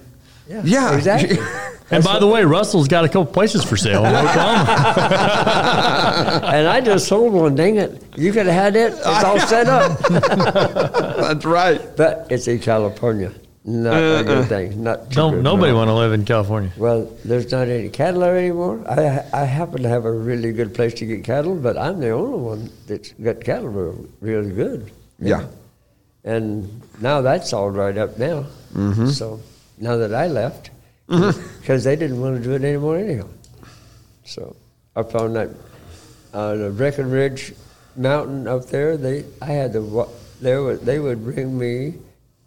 yeah 0.49 0.95
exactly. 0.97 1.37
And 1.91 2.05
by 2.05 2.19
the 2.19 2.27
way, 2.27 2.45
Russell's 2.45 2.87
got 2.87 3.07
a 3.07 3.09
couple 3.09 3.25
places 3.33 3.64
for 3.64 3.79
sale 3.79 4.05
in 4.05 4.14
Oklahoma. 4.14 4.73
and 6.53 6.69
I 6.69 6.83
just 6.83 7.09
sold 7.09 7.33
one. 7.33 7.55
Dang 7.55 7.77
it! 7.77 8.03
You 8.14 8.31
could 8.31 8.45
have 8.45 8.55
had 8.55 8.77
it. 8.77 8.93
It's 8.93 9.07
all 9.25 9.41
set 9.41 9.69
up. 9.69 9.99
that's 11.16 11.47
right 11.47 11.81
But 11.97 12.27
it's 12.29 12.47
in 12.47 12.59
California. 12.59 13.33
Not 13.69 14.03
a 14.21 14.25
good 14.25 14.49
thing. 14.49 14.83
Not 14.83 15.11
too 15.11 15.16
Don't 15.16 15.35
good. 15.35 15.45
nobody 15.45 15.73
want 15.75 15.89
to 15.89 15.95
live 15.95 16.14
in 16.14 16.25
California. 16.25 16.73
Well, 16.79 17.12
there's 17.23 17.53
not 17.53 17.69
any 17.69 17.91
cattle 17.91 18.21
there 18.21 18.39
anymore. 18.39 18.83
I 18.89 19.23
I 19.31 19.45
happen 19.45 19.83
to 19.83 19.89
have 19.91 20.07
a 20.07 20.11
really 20.11 20.53
good 20.53 20.73
place 20.73 20.95
to 20.95 21.05
get 21.05 21.23
cattle, 21.23 21.55
but 21.55 21.77
I'm 21.77 22.01
the 22.01 22.09
only 22.11 22.39
one 22.39 22.71
that's 22.87 23.12
got 23.12 23.45
cattle 23.45 23.69
real- 23.69 24.07
really 24.23 24.53
good. 24.53 24.91
yeah 25.19 25.45
And 26.25 26.81
now 27.03 27.21
that's 27.21 27.53
all 27.53 27.71
dried 27.71 27.99
up 27.99 28.16
now. 28.16 28.47
Mm-hmm. 28.73 29.09
So 29.09 29.41
now 29.77 29.99
that 29.99 30.14
I 30.14 30.29
left, 30.29 30.71
mm-hmm. 31.09 31.59
because 31.61 31.85
they 31.85 31.97
didn't 31.97 32.21
want 32.23 32.39
to 32.39 32.43
do 32.43 32.55
it 32.55 32.64
anymore 32.64 32.97
anyhow. 32.97 33.29
So 34.25 34.57
I 34.97 35.03
found 35.03 35.37
that 35.37 35.51
uh, 36.33 36.55
the 36.55 36.71
Breckenridge 36.71 37.53
Mountain 37.97 38.49
up 38.49 38.64
there, 38.66 38.97
they 38.97 39.25
I 39.43 39.53
had 39.61 39.75
to 39.75 40.09
there 40.41 40.62
would 40.62 40.81
they 40.87 40.99
would 41.01 41.23
bring 41.23 41.59
me 41.59 41.95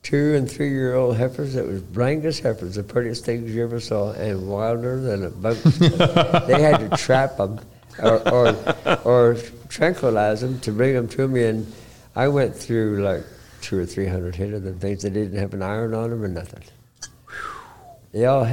two 0.04 0.36
and 0.36 0.50
three 0.50 0.70
year 0.70 0.96
old 0.96 1.18
heifers 1.18 1.54
that 1.54 1.66
was 1.66 1.82
Brangus 1.82 2.42
heifers, 2.42 2.76
the 2.76 2.84
prettiest 2.84 3.26
things 3.26 3.54
you 3.54 3.64
ever 3.64 3.80
saw, 3.80 4.12
and 4.14 4.48
wilder 4.48 5.00
than 5.00 5.26
a 5.26 5.30
buck. 5.30 5.58
they 6.48 6.62
had 6.62 6.90
to 6.90 6.98
trap 6.98 7.38
them 7.38 7.60
or, 8.00 8.28
or 8.30 8.76
or 9.04 9.38
tranquilize 9.70 10.42
them 10.42 10.60
to 10.62 10.72
bring 10.72 10.94
them 10.94 11.08
to 11.10 11.28
me, 11.28 11.44
and 11.44 11.72
I 12.16 12.28
went 12.28 12.56
through 12.56 13.04
like 13.04 13.24
two 13.62 13.78
or 13.78 13.86
three 13.86 14.08
hundred 14.08 14.36
head 14.36 14.54
of 14.54 14.64
them 14.64 14.80
things. 14.80 15.04
They 15.04 15.10
didn't 15.10 15.38
have 15.38 15.54
an 15.54 15.62
iron 15.62 15.94
on 15.94 16.10
them 16.10 16.24
or 16.24 16.28
nothing. 16.28 16.64
They 18.12 18.26
all, 18.26 18.46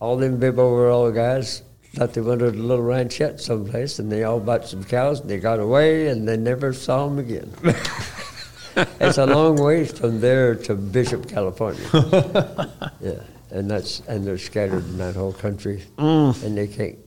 all 0.00 0.16
them 0.16 0.38
bib 0.38 0.58
overall 0.58 1.10
guys 1.10 1.62
thought 1.94 2.12
they 2.12 2.20
wanted 2.20 2.54
a 2.54 2.58
little 2.58 2.84
ranchette 2.84 3.40
someplace, 3.40 3.98
and 3.98 4.10
they 4.10 4.24
all 4.24 4.40
bought 4.40 4.66
some 4.66 4.82
cows, 4.84 5.20
and 5.20 5.30
they 5.30 5.38
got 5.38 5.60
away, 5.60 6.08
and 6.08 6.26
they 6.28 6.36
never 6.36 6.72
saw 6.72 7.08
them 7.08 7.18
again. 7.18 7.52
it's 9.00 9.18
a 9.18 9.26
long 9.26 9.56
ways 9.56 9.96
from 9.96 10.20
there 10.20 10.54
to 10.54 10.74
Bishop, 10.74 11.28
California. 11.28 11.82
yeah, 13.00 13.20
and 13.50 13.70
that's 13.70 14.00
and 14.08 14.26
they're 14.26 14.38
scattered 14.38 14.84
in 14.84 14.98
that 14.98 15.14
whole 15.14 15.32
country, 15.32 15.84
mm. 15.96 16.42
and 16.42 16.56
they 16.56 16.66
can't. 16.66 16.98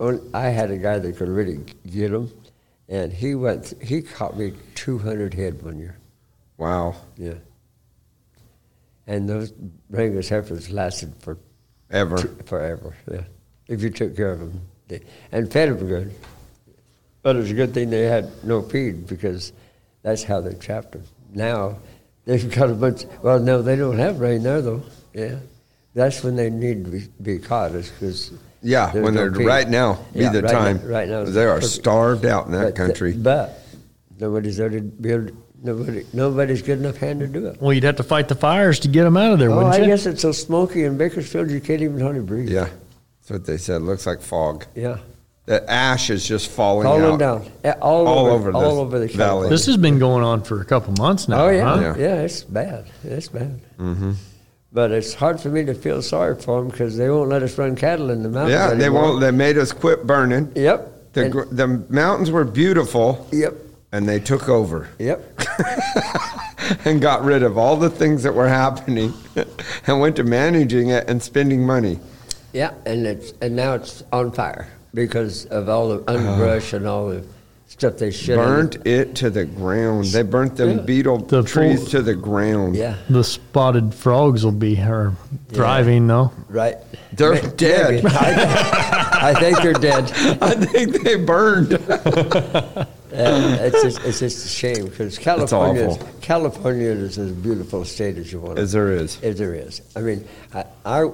Only, 0.00 0.22
I 0.32 0.48
had 0.48 0.70
a 0.70 0.76
guy 0.76 0.98
that 0.98 1.16
could 1.16 1.28
really 1.28 1.64
get 1.86 2.10
them, 2.10 2.32
and 2.88 3.12
he 3.12 3.34
went. 3.34 3.74
He 3.82 4.02
caught 4.02 4.36
me 4.36 4.54
200 4.74 5.34
head 5.34 5.62
one 5.62 5.78
year. 5.78 5.98
wow 6.56 6.96
Yeah. 7.16 7.34
And 9.06 9.28
those 9.28 9.52
Brangus 9.90 10.28
heifers 10.28 10.70
lasted 10.70 11.14
for 11.18 11.38
ever 11.90 12.18
forever. 12.44 12.94
Yeah, 13.10 13.22
if 13.66 13.82
you 13.82 13.90
took 13.90 14.14
care 14.16 14.32
of 14.32 14.40
them 14.40 14.60
they, 14.88 15.02
and 15.30 15.52
fed 15.52 15.68
them 15.68 15.86
good. 15.86 16.14
But 17.22 17.36
it's 17.36 17.50
a 17.50 17.54
good 17.54 17.74
thing 17.74 17.90
they 17.90 18.04
had 18.04 18.30
no 18.44 18.62
feed 18.62 19.06
because 19.06 19.52
that's 20.08 20.22
how 20.22 20.40
they're 20.40 20.54
trapped 20.54 20.92
them. 20.92 21.02
Now 21.34 21.76
they've 22.24 22.50
got 22.54 22.70
a 22.70 22.74
bunch. 22.74 23.04
Well, 23.22 23.38
no, 23.40 23.60
they 23.60 23.76
don't 23.76 23.98
have 23.98 24.20
rain 24.20 24.42
there 24.42 24.62
though. 24.62 24.82
Yeah, 25.12 25.36
that's 25.94 26.24
when 26.24 26.34
they 26.36 26.48
need 26.48 26.84
to 26.86 26.90
be, 26.90 27.02
be 27.20 27.38
caught. 27.38 27.72
Is 27.72 27.90
because 27.90 28.32
yeah 28.62 28.92
when 28.92 29.14
they're 29.14 29.30
right 29.30 29.68
now 29.68 29.98
be 30.12 30.20
Yeah, 30.20 30.30
the 30.32 30.42
right 30.42 30.52
now- 30.52 30.58
time 30.58 30.88
right 30.88 31.08
now. 31.08 31.24
they 31.24 31.44
are 31.44 31.56
Perfect. 31.56 31.72
starved 31.72 32.24
out 32.26 32.46
in 32.46 32.52
that 32.52 32.64
But, 32.64 32.74
country 32.74 33.12
but 33.12 33.60
nobody's 34.18 34.56
there 34.56 34.70
to 34.70 34.80
build. 34.80 35.32
Nobody, 35.60 36.06
nobody's 36.12 36.62
good 36.62 36.78
enough 36.78 36.98
hand 36.98 37.18
to 37.18 37.26
do 37.26 37.48
it. 37.48 37.60
Well, 37.60 37.72
you'd 37.72 37.82
have 37.82 37.96
to 37.96 38.04
fight 38.04 38.28
the 38.28 38.36
fires 38.36 38.78
to 38.80 38.88
get 38.88 39.02
them 39.02 39.16
out 39.16 39.32
of 39.32 39.38
there, 39.40 39.50
Oh, 39.50 39.56
wouldn't 39.56 39.74
I 39.74 39.78
you? 39.78 39.84
I 39.84 39.86
guess 39.88 40.06
it's 40.06 40.22
so 40.22 40.30
smoky 40.30 40.84
in 40.84 40.96
Bakersfield 40.96 41.50
you 41.50 41.60
can't 41.60 41.82
even 41.82 41.98
hardly 42.00 42.20
breathe. 42.22 42.48
Yeah, 42.48 42.68
that's 43.20 43.30
what 43.30 43.44
they 43.44 43.56
said. 43.56 43.82
Looks 43.82 44.06
like 44.06 44.20
fog. 44.22 44.66
Yeah. 44.76 44.98
The 45.48 45.68
ash 45.70 46.10
is 46.10 46.28
just 46.28 46.50
falling 46.50 46.84
Falling 46.84 47.22
out. 47.22 47.42
down. 47.64 47.74
All, 47.80 48.06
All 48.06 48.26
over, 48.26 48.34
over 48.34 48.52
the 48.52 48.58
all 48.58 48.78
over 48.80 48.98
the 48.98 49.06
valley. 49.06 49.16
California. 49.18 49.48
This 49.50 49.64
has 49.64 49.78
been 49.78 49.98
going 49.98 50.22
on 50.22 50.42
for 50.42 50.60
a 50.60 50.64
couple 50.66 50.92
months 50.98 51.26
now. 51.26 51.46
Oh 51.46 51.48
yeah, 51.48 51.64
huh? 51.74 51.80
Yeah. 51.80 51.96
yeah, 51.96 52.20
it's 52.22 52.44
bad. 52.44 52.84
It's 53.02 53.28
bad. 53.28 53.58
Mm-hmm. 53.78 54.12
But 54.74 54.90
it's 54.92 55.14
hard 55.14 55.40
for 55.40 55.48
me 55.48 55.64
to 55.64 55.72
feel 55.72 56.02
sorry 56.02 56.34
for 56.38 56.60
them 56.60 56.68
because 56.70 56.98
they 56.98 57.08
won't 57.08 57.30
let 57.30 57.42
us 57.42 57.56
run 57.56 57.76
cattle 57.76 58.10
in 58.10 58.22
the 58.22 58.28
mountains. 58.28 58.52
Yeah, 58.52 58.74
they 58.74 58.90
won't. 58.90 59.20
They 59.22 59.30
made 59.30 59.56
us 59.56 59.72
quit 59.72 60.06
burning. 60.06 60.52
Yep. 60.54 61.14
The 61.14 61.24
And- 61.24 61.56
the 61.58 61.66
mountains 61.88 62.30
were 62.30 62.44
beautiful, 62.44 63.26
yep. 63.32 63.54
and 63.92 64.06
they 64.06 64.20
took 64.20 64.50
over 64.50 64.90
Yep. 64.98 65.40
and 66.84 67.00
got 67.00 67.24
rid 67.24 67.42
of 67.42 67.56
all 67.56 67.76
the 67.76 67.88
things 67.88 68.22
that 68.24 68.34
were 68.34 68.48
happening, 68.48 69.14
and 69.86 69.98
went 69.98 70.16
to 70.16 70.24
managing 70.24 70.90
it 70.90 71.08
and 71.08 71.22
spending 71.22 71.64
money. 71.64 71.98
Yeah, 72.52 72.74
and 72.84 73.06
it's 73.06 73.32
and 73.40 73.56
now 73.56 73.72
it's 73.74 74.02
on 74.12 74.32
fire 74.32 74.68
because 74.94 75.46
of 75.46 75.68
all 75.68 75.88
the 75.88 76.10
underbrush 76.10 76.72
and 76.72 76.86
all 76.86 77.08
the 77.08 77.24
stuff 77.66 77.98
they 77.98 78.10
should 78.10 78.36
Burnt 78.36 78.86
it 78.86 79.14
to 79.16 79.28
the 79.30 79.44
ground. 79.44 80.06
They 80.06 80.22
burnt 80.22 80.56
them 80.56 80.78
Yeah. 80.78 80.82
beetle 80.84 81.18
The 81.18 81.42
trees 81.42 81.80
full- 81.80 81.88
to 81.90 82.02
the 82.02 82.14
ground. 82.14 82.74
Yeah. 82.76 82.96
The 83.10 83.22
spotted 83.22 83.92
frogs 83.94 84.42
will 84.44 84.52
be 84.52 84.80
are 84.80 85.12
thriving 85.50 86.06
though. 86.06 86.32
Right. 86.48 86.76
They're 87.12 87.34
May- 87.34 87.50
dead. 87.56 88.04
maybe. 88.04 88.06
I, 88.18 89.18
I 89.30 89.34
think 89.34 89.60
they're 89.60 89.72
dead. 89.74 90.04
I 90.42 90.54
think 90.54 91.02
they 91.02 91.16
burned. 91.16 91.72
Yeah, 93.10 93.54
it's 93.56 93.82
just 93.82 94.00
it's 94.04 94.18
just 94.18 94.44
a 94.44 94.48
shame 94.48 94.84
because 94.84 95.16
California 95.18 95.88
is, 95.88 95.96
awful. 95.96 96.08
California 96.20 96.90
is 96.90 97.16
as 97.18 97.32
beautiful 97.32 97.80
a 97.80 97.86
state 97.86 98.18
as 98.18 98.30
you 98.30 98.38
want. 98.38 98.58
As 98.58 98.70
there 98.72 98.92
is. 98.92 99.18
As 99.22 99.38
there 99.38 99.54
is. 99.54 99.80
I 99.96 100.00
mean, 100.00 100.28
I 100.52 100.64
I, 100.84 101.10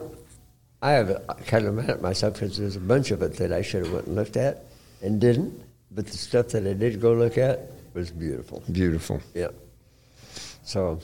I 0.85 0.91
have 0.93 1.27
kind 1.47 1.65
of 1.65 1.75
mad 1.75 1.89
at 1.89 2.03
myself 2.03 2.35
because 2.35 2.59
there's 2.59 2.77
a 2.77 2.81
bunch 2.81 3.11
of 3.11 3.23
it 3.23 3.39
that 3.39 3.53
I 3.53 3.63
should 3.63 3.87
have 3.87 3.95
went 3.95 4.07
and 4.07 4.17
looked 4.17 4.37
at 4.37 4.67
and 5.01 5.19
didn't. 5.19 5.59
But 5.91 6.07
the 6.07 6.19
stuff 6.19 6.49
that 6.49 6.67
I 6.67 6.75
did 6.75 7.01
go 7.01 7.15
look 7.15 7.39
at 7.39 7.71
was 7.95 8.11
beautiful. 8.11 8.63
Beautiful. 8.71 9.23
Yeah. 9.33 9.49
So 10.63 11.01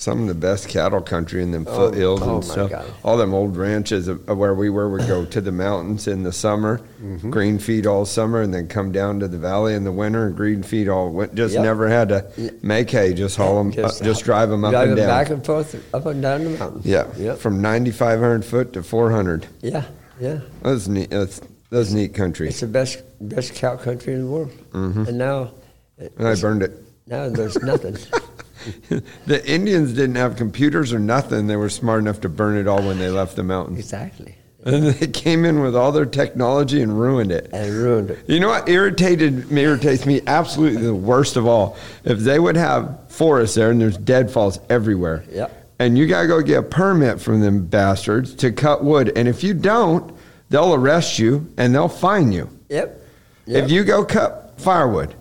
Some 0.00 0.22
of 0.22 0.28
the 0.28 0.34
best 0.34 0.66
cattle 0.70 1.02
country 1.02 1.42
in 1.42 1.50
them 1.50 1.66
Oh, 1.68 1.90
foothills 1.90 2.22
oh 2.22 2.36
and 2.36 2.44
stuff. 2.44 2.70
God. 2.70 2.86
All 3.04 3.18
them 3.18 3.34
old 3.34 3.54
ranches 3.54 4.08
where 4.08 4.54
we 4.54 4.70
were 4.70 4.88
would 4.88 5.06
go 5.06 5.26
to 5.26 5.40
the 5.42 5.52
mountains 5.52 6.08
in 6.08 6.22
the 6.22 6.32
summer, 6.32 6.80
Mm-hmm. 7.02 7.28
green 7.28 7.58
feed 7.58 7.86
all 7.86 8.06
summer, 8.06 8.40
and 8.40 8.52
then 8.54 8.66
come 8.66 8.92
down 8.92 9.20
to 9.20 9.28
the 9.28 9.36
valley 9.36 9.74
in 9.74 9.84
the 9.84 9.92
winter 9.92 10.26
and 10.26 10.34
green 10.34 10.62
feed 10.62 10.88
all. 10.88 11.26
Just 11.34 11.52
Yep. 11.54 11.62
never 11.64 11.86
had 11.88 12.08
to 12.08 12.24
make 12.62 12.88
hay. 12.90 13.12
Just 13.12 13.36
haul 13.36 13.56
them, 13.62 13.72
just, 13.72 14.02
just 14.02 14.24
drive 14.24 14.48
them 14.48 14.64
up 14.64 14.70
drive 14.72 14.88
and 14.88 14.96
them 14.98 15.06
down. 15.06 15.22
back 15.22 15.30
and 15.30 15.44
forth, 15.44 15.74
up 15.94 16.06
and 16.06 16.22
down 16.22 16.44
the 16.44 16.50
mountains. 16.58 16.86
yeah, 16.86 17.06
Yep. 17.18 17.36
from 17.38 17.60
9,500 17.60 18.42
foot 18.44 18.72
to 18.72 18.82
400. 18.82 19.46
Yeah. 19.60 19.84
Yeah. 20.18 20.40
That's 20.62 20.88
neat. 20.88 21.10
That's 21.10 21.42
that's 21.70 21.92
neat 21.92 22.14
country. 22.14 22.48
It's 22.48 22.60
the 22.60 22.66
best 22.66 23.02
best 23.20 23.54
cow 23.54 23.76
country 23.76 24.14
in 24.14 24.24
the 24.24 24.30
world. 24.30 24.50
And 24.72 25.18
now, 25.18 25.50
And 25.98 26.26
I 26.26 26.34
burned 26.36 26.62
it. 26.62 26.72
now 27.06 27.28
there's 27.28 27.62
nothing. 27.62 27.96
The 29.26 29.42
Indians 29.50 29.92
didn't 29.92 30.16
have 30.16 30.36
computers 30.36 30.92
or 30.92 30.98
nothing. 30.98 31.46
They 31.46 31.56
were 31.56 31.70
smart 31.70 32.00
enough 32.00 32.20
to 32.22 32.28
burn 32.28 32.56
it 32.56 32.66
all 32.66 32.82
when 32.82 32.98
they 32.98 33.08
left 33.10 33.36
the 33.36 33.42
mountains. 33.42 33.78
exactly. 33.78 34.36
And 34.62 34.84
they 34.88 35.06
came 35.06 35.46
in 35.46 35.60
with 35.62 35.74
all 35.74 35.90
their 35.90 36.04
technology 36.04 36.82
and 36.82 36.98
ruined 36.98 37.32
it. 37.32 37.48
And 37.52 37.72
ruined 37.72 38.10
it. 38.10 38.28
You 38.28 38.40
know 38.40 38.48
what 38.48 38.68
irritated 38.68 39.50
me 39.50 39.62
irritates 39.62 40.04
me 40.04 40.20
absolutely 40.26 40.82
the 40.82 40.94
worst 40.94 41.36
of 41.36 41.46
all? 41.46 41.78
If 42.04 42.18
they 42.18 42.38
would 42.38 42.56
have 42.56 43.10
forests 43.10 43.56
there 43.56 43.70
and 43.70 43.80
there's 43.80 43.96
deadfalls 43.96 44.60
everywhere. 44.68 45.24
Yep. 45.30 45.56
And 45.78 45.96
you 45.96 46.06
gotta 46.06 46.28
go 46.28 46.42
get 46.42 46.58
a 46.58 46.62
permit 46.62 47.22
from 47.22 47.40
them 47.40 47.64
bastards 47.64 48.34
to 48.36 48.52
cut 48.52 48.84
wood. 48.84 49.12
And 49.16 49.26
if 49.28 49.42
you 49.42 49.54
don't, 49.54 50.14
they'll 50.50 50.74
arrest 50.74 51.18
you 51.18 51.50
and 51.56 51.74
they'll 51.74 51.88
fine 51.88 52.30
you. 52.30 52.50
Yep. 52.68 53.00
Yep. 53.46 53.64
If 53.64 53.70
you 53.70 53.82
go 53.82 54.04
cut 54.04 54.60
firewood 54.60 55.14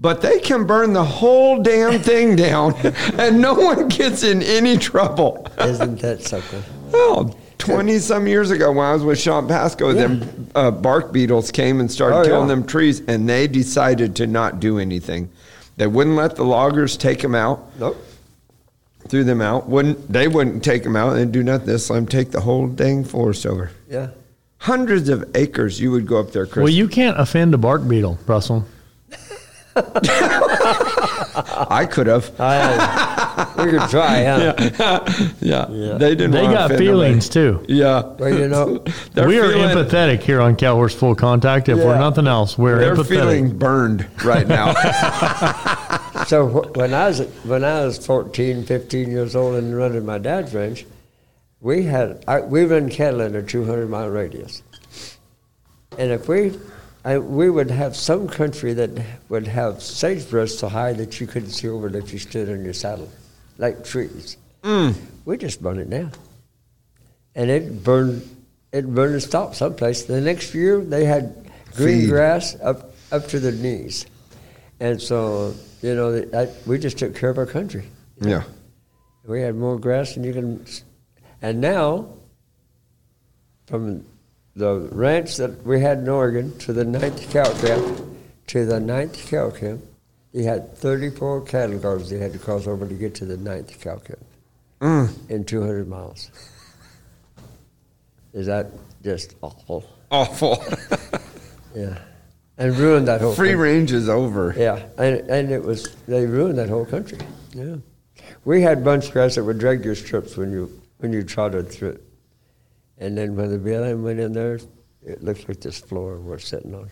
but 0.00 0.20
they 0.20 0.38
can 0.40 0.66
burn 0.66 0.92
the 0.92 1.04
whole 1.04 1.62
damn 1.62 2.00
thing 2.00 2.36
down 2.36 2.74
and 3.18 3.40
no 3.40 3.54
one 3.54 3.88
gets 3.88 4.22
in 4.22 4.42
any 4.42 4.76
trouble. 4.76 5.46
Isn't 5.60 6.00
that 6.00 6.22
something? 6.22 6.62
Well, 6.92 7.36
20 7.58 7.98
some 8.00 8.26
years 8.26 8.50
ago 8.50 8.70
when 8.72 8.84
I 8.84 8.92
was 8.92 9.04
with 9.04 9.18
Sean 9.18 9.48
Pasco, 9.48 9.92
them 9.92 10.50
uh, 10.54 10.70
bark 10.70 11.12
beetles 11.12 11.50
came 11.50 11.80
and 11.80 11.90
started 11.90 12.16
Oh, 12.16 12.22
yeah. 12.22 12.28
killing 12.28 12.48
them 12.48 12.66
trees, 12.66 13.00
and 13.08 13.28
they 13.28 13.46
decided 13.46 14.16
to 14.16 14.26
not 14.26 14.60
do 14.60 14.78
anything. 14.78 15.30
They 15.76 15.86
wouldn't 15.86 16.16
let 16.16 16.36
the 16.36 16.44
loggers 16.44 16.96
take 16.96 17.20
them 17.22 17.34
out, 17.34 17.64
Nope. 17.80 17.96
threw 19.08 19.24
them 19.24 19.40
out. 19.40 19.68
Wouldn't 19.68 20.12
they 20.12 20.28
wouldn't 20.28 20.62
take 20.62 20.82
them 20.84 20.94
out 20.96 21.16
and 21.16 21.32
do 21.32 21.42
nothing. 21.42 21.66
This 21.66 21.88
let 21.90 21.96
them 21.96 22.06
take 22.06 22.30
the 22.32 22.40
whole 22.42 22.66
dang 22.68 23.02
forest 23.04 23.46
over. 23.46 23.70
Yeah. 23.88 24.08
Hundreds 24.58 25.08
of 25.08 25.24
acres. 25.36 25.80
You 25.80 25.90
would 25.92 26.06
go 26.06 26.20
up 26.20 26.32
there, 26.32 26.46
Chris. 26.46 26.62
Well, 26.64 26.72
you 26.72 26.86
can't 26.88 27.18
offend 27.18 27.54
a 27.54 27.58
bark 27.58 27.86
beetle, 27.88 28.18
Russell. 28.26 28.66
I 31.70 31.86
could 31.90 32.06
have. 32.06 32.30
I, 32.40 33.52
we 33.64 33.70
could 33.72 33.88
try, 33.90 34.24
huh? 34.24 34.54
Yeah. 35.40 35.64
Yeah. 35.70 35.98
They 35.98 36.14
didn't. 36.14 36.30
They 36.32 36.42
got 36.46 36.70
feelings 36.70 37.34
nobody. 37.34 37.66
too. 37.66 37.72
Yeah. 37.74 38.02
Well, 38.02 38.32
you 38.38 38.48
know, 38.48 38.78
They're 39.12 39.26
we 39.28 39.38
are 39.40 39.50
feeling- 39.52 39.76
empathetic 39.76 40.20
here 40.22 40.40
on 40.40 40.56
Cowhorse 40.56 40.94
Full 40.94 41.14
Contact. 41.14 41.68
If 41.68 41.78
we're 41.78 41.98
nothing 41.98 42.26
else, 42.26 42.56
we're 42.56 42.78
They're 42.78 42.94
empathetic. 42.94 43.08
feeling 43.08 43.58
burned 43.58 44.08
right 44.24 44.46
now. 44.46 44.72
so 46.24 46.46
when 46.74 46.94
I 46.94 47.08
was 47.08 47.20
when 47.44 47.64
I 47.64 47.84
was 47.84 48.04
14, 48.04 48.64
15 48.64 49.10
years 49.10 49.34
old 49.36 49.56
and 49.56 49.76
running 49.76 50.06
my 50.06 50.18
dad's 50.18 50.54
ranch, 50.54 50.86
we 51.60 51.82
had 51.84 52.24
I, 52.28 52.40
we 52.40 52.64
run 52.64 52.88
cattle 52.90 53.20
in 53.22 53.34
a 53.34 53.42
200 53.42 53.88
mile 53.90 54.08
radius, 54.08 54.62
and 55.98 56.10
if 56.12 56.28
we 56.28 56.52
I, 57.04 57.18
we 57.18 57.50
would 57.50 57.70
have 57.70 57.94
some 57.96 58.28
country 58.28 58.72
that 58.72 58.90
would 59.28 59.46
have 59.46 59.82
sagebrush 59.82 60.52
so 60.52 60.68
high 60.68 60.94
that 60.94 61.20
you 61.20 61.26
couldn't 61.26 61.50
see 61.50 61.68
over 61.68 61.88
it 61.88 61.94
if 61.94 62.12
you 62.12 62.18
stood 62.18 62.48
on 62.48 62.64
your 62.64 62.72
saddle, 62.72 63.10
like 63.58 63.84
trees. 63.84 64.38
Mm. 64.62 64.94
We 65.26 65.36
just 65.36 65.62
burn 65.62 65.78
it 65.78 65.90
down, 65.90 66.12
and 67.34 67.50
it 67.50 67.84
burned 67.84 68.22
it 68.72 68.86
burned 68.86 69.12
and 69.12 69.22
stopped 69.22 69.56
someplace. 69.56 70.04
The 70.04 70.20
next 70.20 70.54
year 70.54 70.80
they 70.80 71.04
had 71.04 71.50
green 71.76 72.02
Feed. 72.02 72.08
grass 72.08 72.56
up 72.62 72.94
up 73.12 73.28
to 73.28 73.38
their 73.38 73.52
knees, 73.52 74.06
and 74.80 75.00
so 75.00 75.54
you 75.82 75.94
know 75.94 76.26
I, 76.32 76.48
we 76.66 76.78
just 76.78 76.96
took 76.98 77.14
care 77.14 77.28
of 77.28 77.36
our 77.36 77.46
country. 77.46 77.84
yeah. 78.20 78.44
We 79.26 79.40
had 79.40 79.54
more 79.54 79.78
grass 79.78 80.14
than 80.14 80.24
you 80.24 80.32
can, 80.34 80.66
and 81.40 81.60
now 81.60 82.08
from 83.66 84.04
the 84.56 84.88
ranch 84.92 85.36
that 85.36 85.64
we 85.66 85.80
had 85.80 85.98
in 85.98 86.08
Oregon 86.08 86.56
to 86.58 86.72
the 86.72 86.84
ninth 86.84 87.30
cow 87.30 87.52
camp 87.60 88.00
to 88.48 88.64
the 88.64 88.78
ninth 88.78 89.26
cow 89.28 89.50
camp, 89.50 89.82
he 90.32 90.44
had 90.44 90.76
34 90.76 91.42
cattle 91.42 91.78
guards 91.78 92.10
they 92.10 92.18
had 92.18 92.32
to 92.32 92.38
cross 92.38 92.66
over 92.66 92.86
to 92.86 92.94
get 92.94 93.14
to 93.16 93.24
the 93.24 93.36
ninth 93.36 93.80
cow 93.80 93.96
camp 93.96 94.24
mm. 94.80 95.30
in 95.30 95.44
200 95.44 95.88
miles. 95.88 96.30
Is 98.32 98.46
that 98.46 98.70
just 99.02 99.34
awful? 99.42 99.88
Awful. 100.10 100.62
Yeah, 101.74 101.98
and 102.56 102.76
ruined 102.76 103.08
that 103.08 103.20
whole 103.20 103.34
Free 103.34 103.48
country. 103.48 103.72
range 103.72 103.92
is 103.92 104.08
over. 104.08 104.54
Yeah, 104.56 104.86
and, 104.96 105.28
and 105.28 105.50
it 105.50 105.62
was 105.62 105.94
they 106.06 106.24
ruined 106.24 106.56
that 106.58 106.68
whole 106.68 106.86
country. 106.86 107.18
Yeah, 107.52 107.76
we 108.44 108.62
had 108.62 108.84
bunch 108.84 109.10
grass 109.10 109.34
that 109.34 109.44
would 109.44 109.58
drag 109.58 109.84
your 109.84 109.96
strips 109.96 110.36
when 110.36 110.52
you 110.52 110.80
when 110.98 111.12
you 111.12 111.24
trotted 111.24 111.68
through 111.68 111.90
it, 111.90 112.03
and 112.98 113.16
then 113.16 113.34
when 113.36 113.50
the 113.50 113.58
BLM 113.58 114.02
went 114.02 114.20
in 114.20 114.32
there, 114.32 114.58
it 115.02 115.22
looked 115.22 115.48
like 115.48 115.60
this 115.60 115.78
floor 115.78 116.18
we're 116.18 116.38
sitting 116.38 116.74
on. 116.74 116.90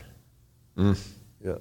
Mm. 0.77 0.99
Yeah, 1.45 1.57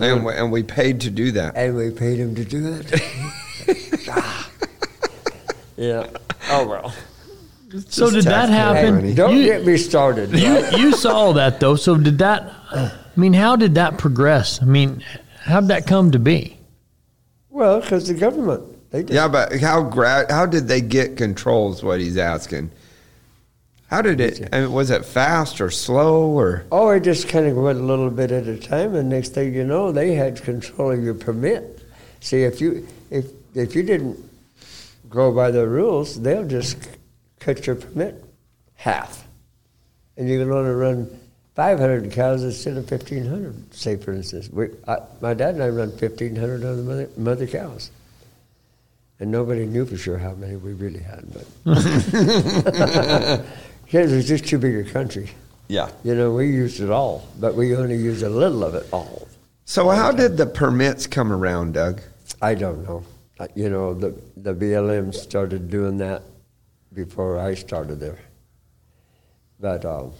And 0.00 0.24
we, 0.24 0.32
and 0.34 0.50
we 0.52 0.62
paid 0.62 1.00
to 1.02 1.10
do 1.10 1.32
that. 1.32 1.56
and 1.56 1.76
we 1.76 1.90
paid 1.90 2.18
him 2.18 2.34
to 2.34 2.44
do 2.44 2.80
it. 2.80 4.08
Ah. 4.08 4.50
yeah. 5.76 6.06
Oh 6.50 6.66
well. 6.66 6.94
So 7.88 8.10
did 8.10 8.24
that 8.24 8.50
happen? 8.50 8.96
money. 8.96 9.14
Don't 9.14 9.36
You- 9.36 9.44
get 9.44 9.64
me 9.64 9.76
started. 9.78 10.32
You 10.32 10.54
right? 10.60 10.78
you 10.78 10.92
saw 10.92 11.32
that 11.32 11.60
though. 11.60 11.76
So 11.76 11.96
did 11.96 12.18
that? 12.18 12.42
I 12.72 12.90
mean, 13.16 13.32
how 13.32 13.56
did 13.56 13.74
that 13.76 13.96
progress? 13.98 14.60
I 14.60 14.66
mean, 14.66 15.02
how'd 15.40 15.68
that 15.68 15.86
come 15.86 16.10
to 16.12 16.18
be? 16.18 16.58
well, 17.48 17.80
because 17.80 18.08
the 18.08 18.14
government 18.14 18.90
they 18.90 19.02
did. 19.02 19.14
Yeah, 19.14 19.28
but 19.28 19.58
how 19.60 19.82
gra- 19.84 20.26
how 20.30 20.46
did 20.46 20.68
they 20.68 20.80
get 20.80 21.16
control? 21.16 21.72
Is 21.72 21.82
what 21.82 22.00
he's 22.00 22.18
asking. 22.18 22.70
How 23.92 24.00
did 24.00 24.22
it? 24.22 24.48
I 24.54 24.60
mean, 24.60 24.72
was 24.72 24.88
it 24.88 25.04
fast 25.04 25.60
or 25.60 25.68
slow 25.68 26.30
or? 26.30 26.64
Oh, 26.72 26.88
it 26.88 27.00
just 27.00 27.28
kind 27.28 27.46
of 27.46 27.58
went 27.58 27.78
a 27.78 27.82
little 27.82 28.08
bit 28.08 28.32
at 28.32 28.46
a 28.46 28.56
time, 28.56 28.94
and 28.94 29.10
next 29.10 29.34
thing 29.34 29.52
you 29.52 29.64
know, 29.64 29.92
they 29.92 30.14
had 30.14 30.42
control 30.42 30.92
of 30.92 31.04
your 31.04 31.12
permit. 31.12 31.86
See, 32.20 32.44
if 32.44 32.58
you 32.58 32.88
if 33.10 33.26
if 33.54 33.74
you 33.74 33.82
didn't 33.82 34.18
go 35.10 35.30
by 35.30 35.50
the 35.50 35.68
rules, 35.68 36.18
they'll 36.18 36.48
just 36.48 36.88
cut 37.38 37.66
your 37.66 37.76
permit 37.76 38.24
half, 38.76 39.26
and 40.16 40.26
you 40.26 40.38
can 40.38 40.50
only 40.50 40.70
run 40.70 41.20
500 41.54 42.10
cows 42.12 42.44
instead 42.44 42.78
of 42.78 42.90
1,500. 42.90 43.74
Say, 43.74 43.96
for 43.96 44.14
instance, 44.14 44.48
we, 44.48 44.68
I, 44.88 45.00
my 45.20 45.34
dad 45.34 45.56
and 45.56 45.62
I 45.62 45.68
run 45.68 45.90
1,500 45.90 46.64
of 46.64 46.78
the 46.78 46.82
mother, 46.82 47.10
mother 47.18 47.46
cows, 47.46 47.90
and 49.20 49.30
nobody 49.30 49.66
knew 49.66 49.84
for 49.84 49.98
sure 49.98 50.16
how 50.16 50.32
many 50.32 50.56
we 50.56 50.72
really 50.72 51.00
had, 51.00 51.26
but 51.30 51.46
was 53.92 54.26
just 54.26 54.46
too 54.46 54.58
big 54.58 54.86
a 54.86 54.90
country. 54.90 55.30
Yeah. 55.68 55.90
You 56.04 56.14
know, 56.14 56.32
we 56.32 56.46
used 56.48 56.80
it 56.80 56.90
all, 56.90 57.26
but 57.40 57.54
we 57.54 57.76
only 57.76 57.96
used 57.96 58.22
a 58.22 58.28
little 58.28 58.64
of 58.64 58.74
it 58.74 58.86
all. 58.92 59.28
So 59.64 59.88
how 59.88 60.12
did 60.12 60.36
the 60.36 60.46
permits 60.46 61.06
come 61.06 61.32
around, 61.32 61.74
Doug? 61.74 62.00
I 62.40 62.54
don't 62.54 62.84
know. 62.84 63.04
Uh, 63.38 63.46
You 63.54 63.70
know, 63.70 63.94
the 63.94 64.14
the 64.36 64.54
BLM 64.54 65.14
started 65.14 65.70
doing 65.70 65.98
that 65.98 66.22
before 66.92 67.38
I 67.38 67.54
started 67.54 68.00
there. 68.00 68.18
But 69.60 69.84
um, 69.84 70.12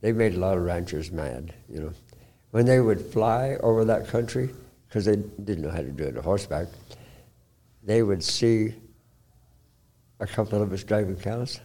they 0.00 0.12
made 0.12 0.34
a 0.34 0.38
lot 0.38 0.56
of 0.56 0.64
ranchers 0.64 1.12
mad. 1.12 1.54
You 1.68 1.80
know, 1.80 1.92
when 2.50 2.64
they 2.66 2.80
would 2.80 3.00
fly 3.00 3.56
over 3.62 3.84
that 3.84 4.08
country 4.08 4.50
because 4.88 5.04
they 5.04 5.16
didn't 5.16 5.62
know 5.62 5.70
how 5.70 5.82
to 5.82 5.90
do 5.90 6.04
it 6.04 6.16
on 6.16 6.24
horseback, 6.24 6.66
they 7.84 8.02
would 8.02 8.24
see 8.24 8.74
a 10.18 10.26
couple 10.26 10.60
of 10.62 10.72
us 10.72 10.82
driving 10.82 11.16
cows. 11.16 11.60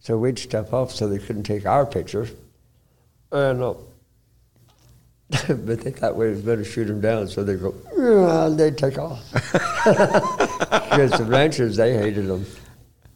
So 0.00 0.16
we'd 0.16 0.38
step 0.38 0.72
off 0.72 0.92
so 0.92 1.08
they 1.08 1.18
couldn't 1.18 1.44
take 1.44 1.66
our 1.66 1.84
pictures. 1.84 2.30
And 3.30 3.62
uh, 3.62 3.74
but 5.30 5.80
they 5.82 5.90
thought 5.90 6.16
we 6.16 6.30
was 6.30 6.40
going 6.40 6.58
to 6.58 6.64
shoot 6.64 6.86
them 6.86 7.00
down, 7.02 7.28
so 7.28 7.44
they 7.44 7.56
go, 7.56 7.74
and 7.96 8.58
they'd 8.58 8.78
take 8.78 8.96
off. 8.98 9.22
because 9.32 11.10
the 11.12 11.26
ranchers, 11.28 11.76
they 11.76 11.94
hated 11.94 12.26
them. 12.26 12.46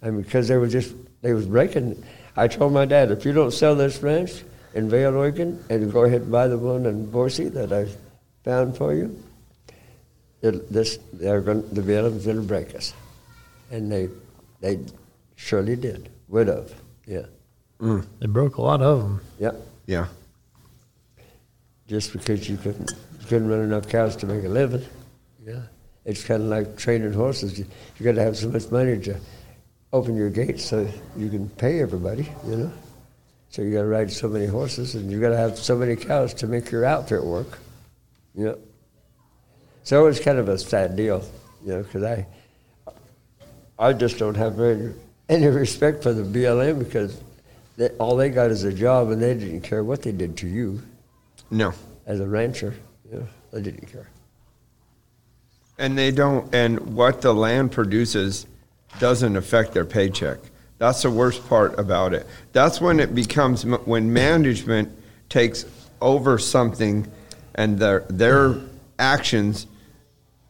I 0.03 0.11
mean, 0.11 0.21
because 0.23 0.49
they 0.49 0.59
were 0.59 0.69
just, 0.69 0.95
they 1.23 1.33
was 1.33 1.47
breaking. 1.47 2.03
I 2.37 2.49
told 2.49 2.73
my 2.73 2.85
dad, 2.85 3.11
if 3.11 3.25
you 3.25 3.33
don't 3.33 3.53
sell 3.53 3.75
this 3.75 4.03
ranch 4.03 4.45
in 4.75 4.91
Vale, 4.91 5.17
Oregon, 5.17 5.65
and 5.71 5.91
go 5.91 6.05
ahead 6.05 6.23
and 6.23 6.33
buy 6.33 6.49
the 6.49 6.59
one 6.59 6.85
in 6.85 7.11
Boise 7.11 7.49
that 7.51 7.73
I 7.73 7.87
found 8.45 8.77
for 8.77 8.93
you, 8.93 9.23
it, 10.43 10.71
this, 10.71 10.99
they're 11.13 11.41
going, 11.41 11.63
the 11.73 11.81
BLM's 11.81 12.25
going 12.27 12.37
to 12.37 12.43
break 12.43 12.75
us. 12.75 12.93
And 13.71 13.91
they, 13.91 14.09
they 14.61 14.81
surely 15.37 15.77
did. 15.77 16.11
Would 16.33 16.49
have. 16.49 16.73
Yeah. 17.07 17.27
Mm. 17.79 18.07
They 18.19 18.27
broke 18.27 18.57
a 18.57 18.63
lot 18.63 18.81
of 18.81 19.03
them. 19.03 19.21
Yep. 19.39 19.55
Yeah. 19.87 20.07
just 21.87 22.13
because 22.13 22.49
you 22.49 22.57
couldn't 22.57 22.91
you 23.21 23.27
couldn't 23.27 23.49
run 23.49 23.61
enough 23.61 23.87
cows 23.89 24.17
to 24.17 24.27
make 24.27 24.43
a 24.45 24.49
living. 24.49 24.83
Yeah, 25.45 25.63
it's 26.07 26.25
kind 26.25 26.43
of 26.43 26.49
like 26.49 26.77
training 26.77 27.13
horses. 27.13 27.59
You, 27.59 27.67
you 27.99 28.05
got 28.05 28.15
to 28.15 28.23
have 28.23 28.37
so 28.37 28.49
much 28.49 28.71
money 28.71 28.99
to 29.01 29.17
open 29.93 30.17
your 30.17 30.31
gates 30.31 30.65
so 30.65 30.89
you 31.17 31.29
can 31.29 31.51
pay 31.51 31.81
everybody. 31.83 32.27
You 32.47 32.57
know, 32.57 32.73
so 33.51 33.61
you 33.61 33.73
got 33.75 33.83
to 33.83 33.89
ride 33.89 34.11
so 34.11 34.29
many 34.29 34.47
horses, 34.47 34.95
and 34.95 35.11
you 35.11 35.21
got 35.21 35.31
to 35.31 35.37
have 35.37 35.59
so 35.59 35.77
many 35.77 35.97
cows 35.97 36.33
to 36.35 36.47
make 36.47 36.71
your 36.71 36.87
outfit 36.87 37.23
work. 37.23 37.59
Yeah. 38.35 38.55
So 39.83 40.03
it 40.03 40.09
was 40.09 40.21
kind 40.21 40.39
of 40.39 40.49
a 40.49 40.57
sad 40.57 40.97
deal, 40.97 41.23
you 41.63 41.73
know, 41.75 41.83
because 41.83 42.05
I 42.05 42.27
I 43.79 43.93
just 43.93 44.19
don't 44.19 44.37
have 44.37 44.55
very 44.55 44.95
any 45.33 45.47
respect 45.47 46.03
for 46.03 46.13
the 46.13 46.23
BLM 46.23 46.79
because 46.79 47.21
they, 47.77 47.89
all 47.91 48.17
they 48.17 48.29
got 48.29 48.51
is 48.51 48.65
a 48.65 48.73
job, 48.73 49.11
and 49.11 49.21
they 49.23 49.35
didn't 49.35 49.63
care 49.63 49.83
what 49.83 50.03
they 50.03 50.13
did 50.13 50.37
to 50.39 50.47
you 50.47 50.83
No. 51.51 51.73
as 52.07 52.21
a 52.21 52.27
rancher. 52.27 52.75
Yeah, 53.11 53.21
I 53.57 53.61
didn't 53.61 53.91
care. 53.91 54.09
And 55.79 55.97
they 55.97 56.11
don't, 56.11 56.55
and 56.55 56.95
what 56.95 57.23
the 57.23 57.33
land 57.33 57.73
produces 57.73 58.47
doesn't 59.01 59.37
affect 59.37 59.73
their 59.73 59.87
paycheck. 59.87 60.39
That's 60.79 61.03
the 61.03 61.11
worst 61.11 61.49
part 61.49 61.79
about 61.79 62.13
it. 62.13 62.27
That's 62.53 62.81
when 62.81 63.01
it 63.01 63.15
becomes, 63.15 63.65
when 63.65 64.13
management 64.13 64.91
takes 65.29 65.65
over 66.01 66.39
something 66.39 67.11
and 67.55 67.79
their, 67.79 68.01
their 68.11 68.57
actions 68.99 69.67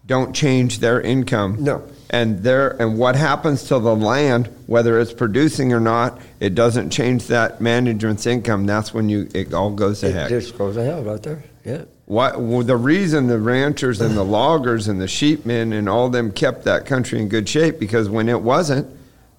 don't 0.06 0.34
change 0.34 0.80
their 0.80 1.00
income. 1.00 1.62
No. 1.62 1.86
And 2.12 2.42
their, 2.42 2.70
and 2.80 2.98
what 2.98 3.16
happens 3.16 3.64
to 3.64 3.78
the 3.78 3.96
land, 3.96 4.48
whether 4.66 5.00
it's 5.00 5.14
producing 5.14 5.72
or 5.72 5.80
not, 5.80 6.20
it 6.40 6.54
doesn't 6.54 6.90
change 6.90 7.28
that 7.28 7.60
management's 7.62 8.26
income. 8.26 8.66
That's 8.66 8.92
when 8.92 9.08
you, 9.08 9.28
it 9.34 9.54
all 9.54 9.70
goes 9.70 10.00
to 10.00 10.08
It 10.08 10.12
heck. 10.14 10.28
just 10.28 10.56
goes 10.58 10.74
to 10.76 10.84
hell 10.84 11.02
right 11.02 11.22
there. 11.22 11.42
Yeah. 11.64 11.84
what 12.06 12.40
well, 12.40 12.62
the 12.62 12.76
reason 12.76 13.28
the 13.28 13.38
ranchers 13.38 14.00
and 14.00 14.16
the 14.16 14.24
loggers 14.24 14.88
and 14.88 15.00
the 15.00 15.06
sheepmen 15.06 15.72
and 15.72 15.88
all 15.88 16.08
them 16.10 16.32
kept 16.32 16.64
that 16.64 16.86
country 16.86 17.20
in 17.20 17.28
good 17.28 17.48
shape 17.48 17.78
because 17.78 18.08
when 18.10 18.28
it 18.28 18.42
wasn't, 18.42 18.86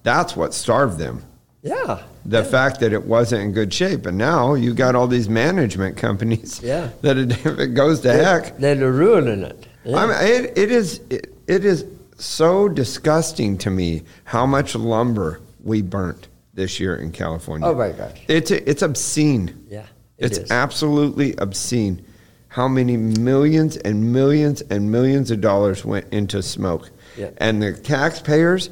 that's 0.02 0.34
what 0.34 0.52
starved 0.54 0.98
them. 0.98 1.22
Yeah. 1.62 2.02
The 2.24 2.42
fact 2.42 2.80
that 2.80 2.92
it 2.94 3.04
wasn't 3.04 3.42
in 3.42 3.52
good 3.52 3.72
shape, 3.72 4.06
and 4.06 4.16
now 4.18 4.54
you 4.54 4.72
got 4.74 4.94
all 4.94 5.06
these 5.06 5.28
management 5.28 5.96
companies. 5.98 6.60
Yeah. 6.64 6.90
That 7.02 7.18
it, 7.18 7.32
if 7.32 7.46
it 7.58 7.68
goes 7.74 8.00
to 8.00 8.12
heck, 8.12 8.56
They're 8.58 8.90
ruining 8.90 9.42
it. 9.42 9.66
Yeah. 9.84 9.96
I 9.98 10.06
mean, 10.06 10.44
it, 10.44 10.58
it 10.58 10.72
is 10.72 11.00
it, 11.10 11.32
it 11.46 11.64
is 11.66 11.84
so 12.16 12.68
disgusting 12.68 13.58
to 13.58 13.70
me 13.70 14.02
how 14.24 14.46
much 14.46 14.74
lumber 14.74 15.40
we 15.62 15.82
burnt 15.82 16.28
this 16.54 16.78
year 16.78 16.96
in 16.96 17.10
California. 17.10 17.66
Oh, 17.66 17.74
my 17.74 17.90
gosh. 17.92 18.20
It's 18.28 18.50
it's 18.50 18.82
obscene. 18.82 19.66
yeah. 19.68 19.86
it 20.18 20.26
It's 20.26 20.38
is. 20.38 20.50
absolutely 20.50 21.34
obscene 21.38 22.04
how 22.48 22.68
many 22.68 22.96
millions 22.96 23.76
and 23.78 24.12
millions 24.12 24.60
and 24.62 24.92
millions 24.92 25.30
of 25.32 25.40
dollars 25.40 25.84
went 25.84 26.06
into 26.12 26.40
smoke. 26.42 26.90
Yeah. 27.16 27.30
And 27.38 27.60
the 27.60 27.72
taxpayers 27.72 28.70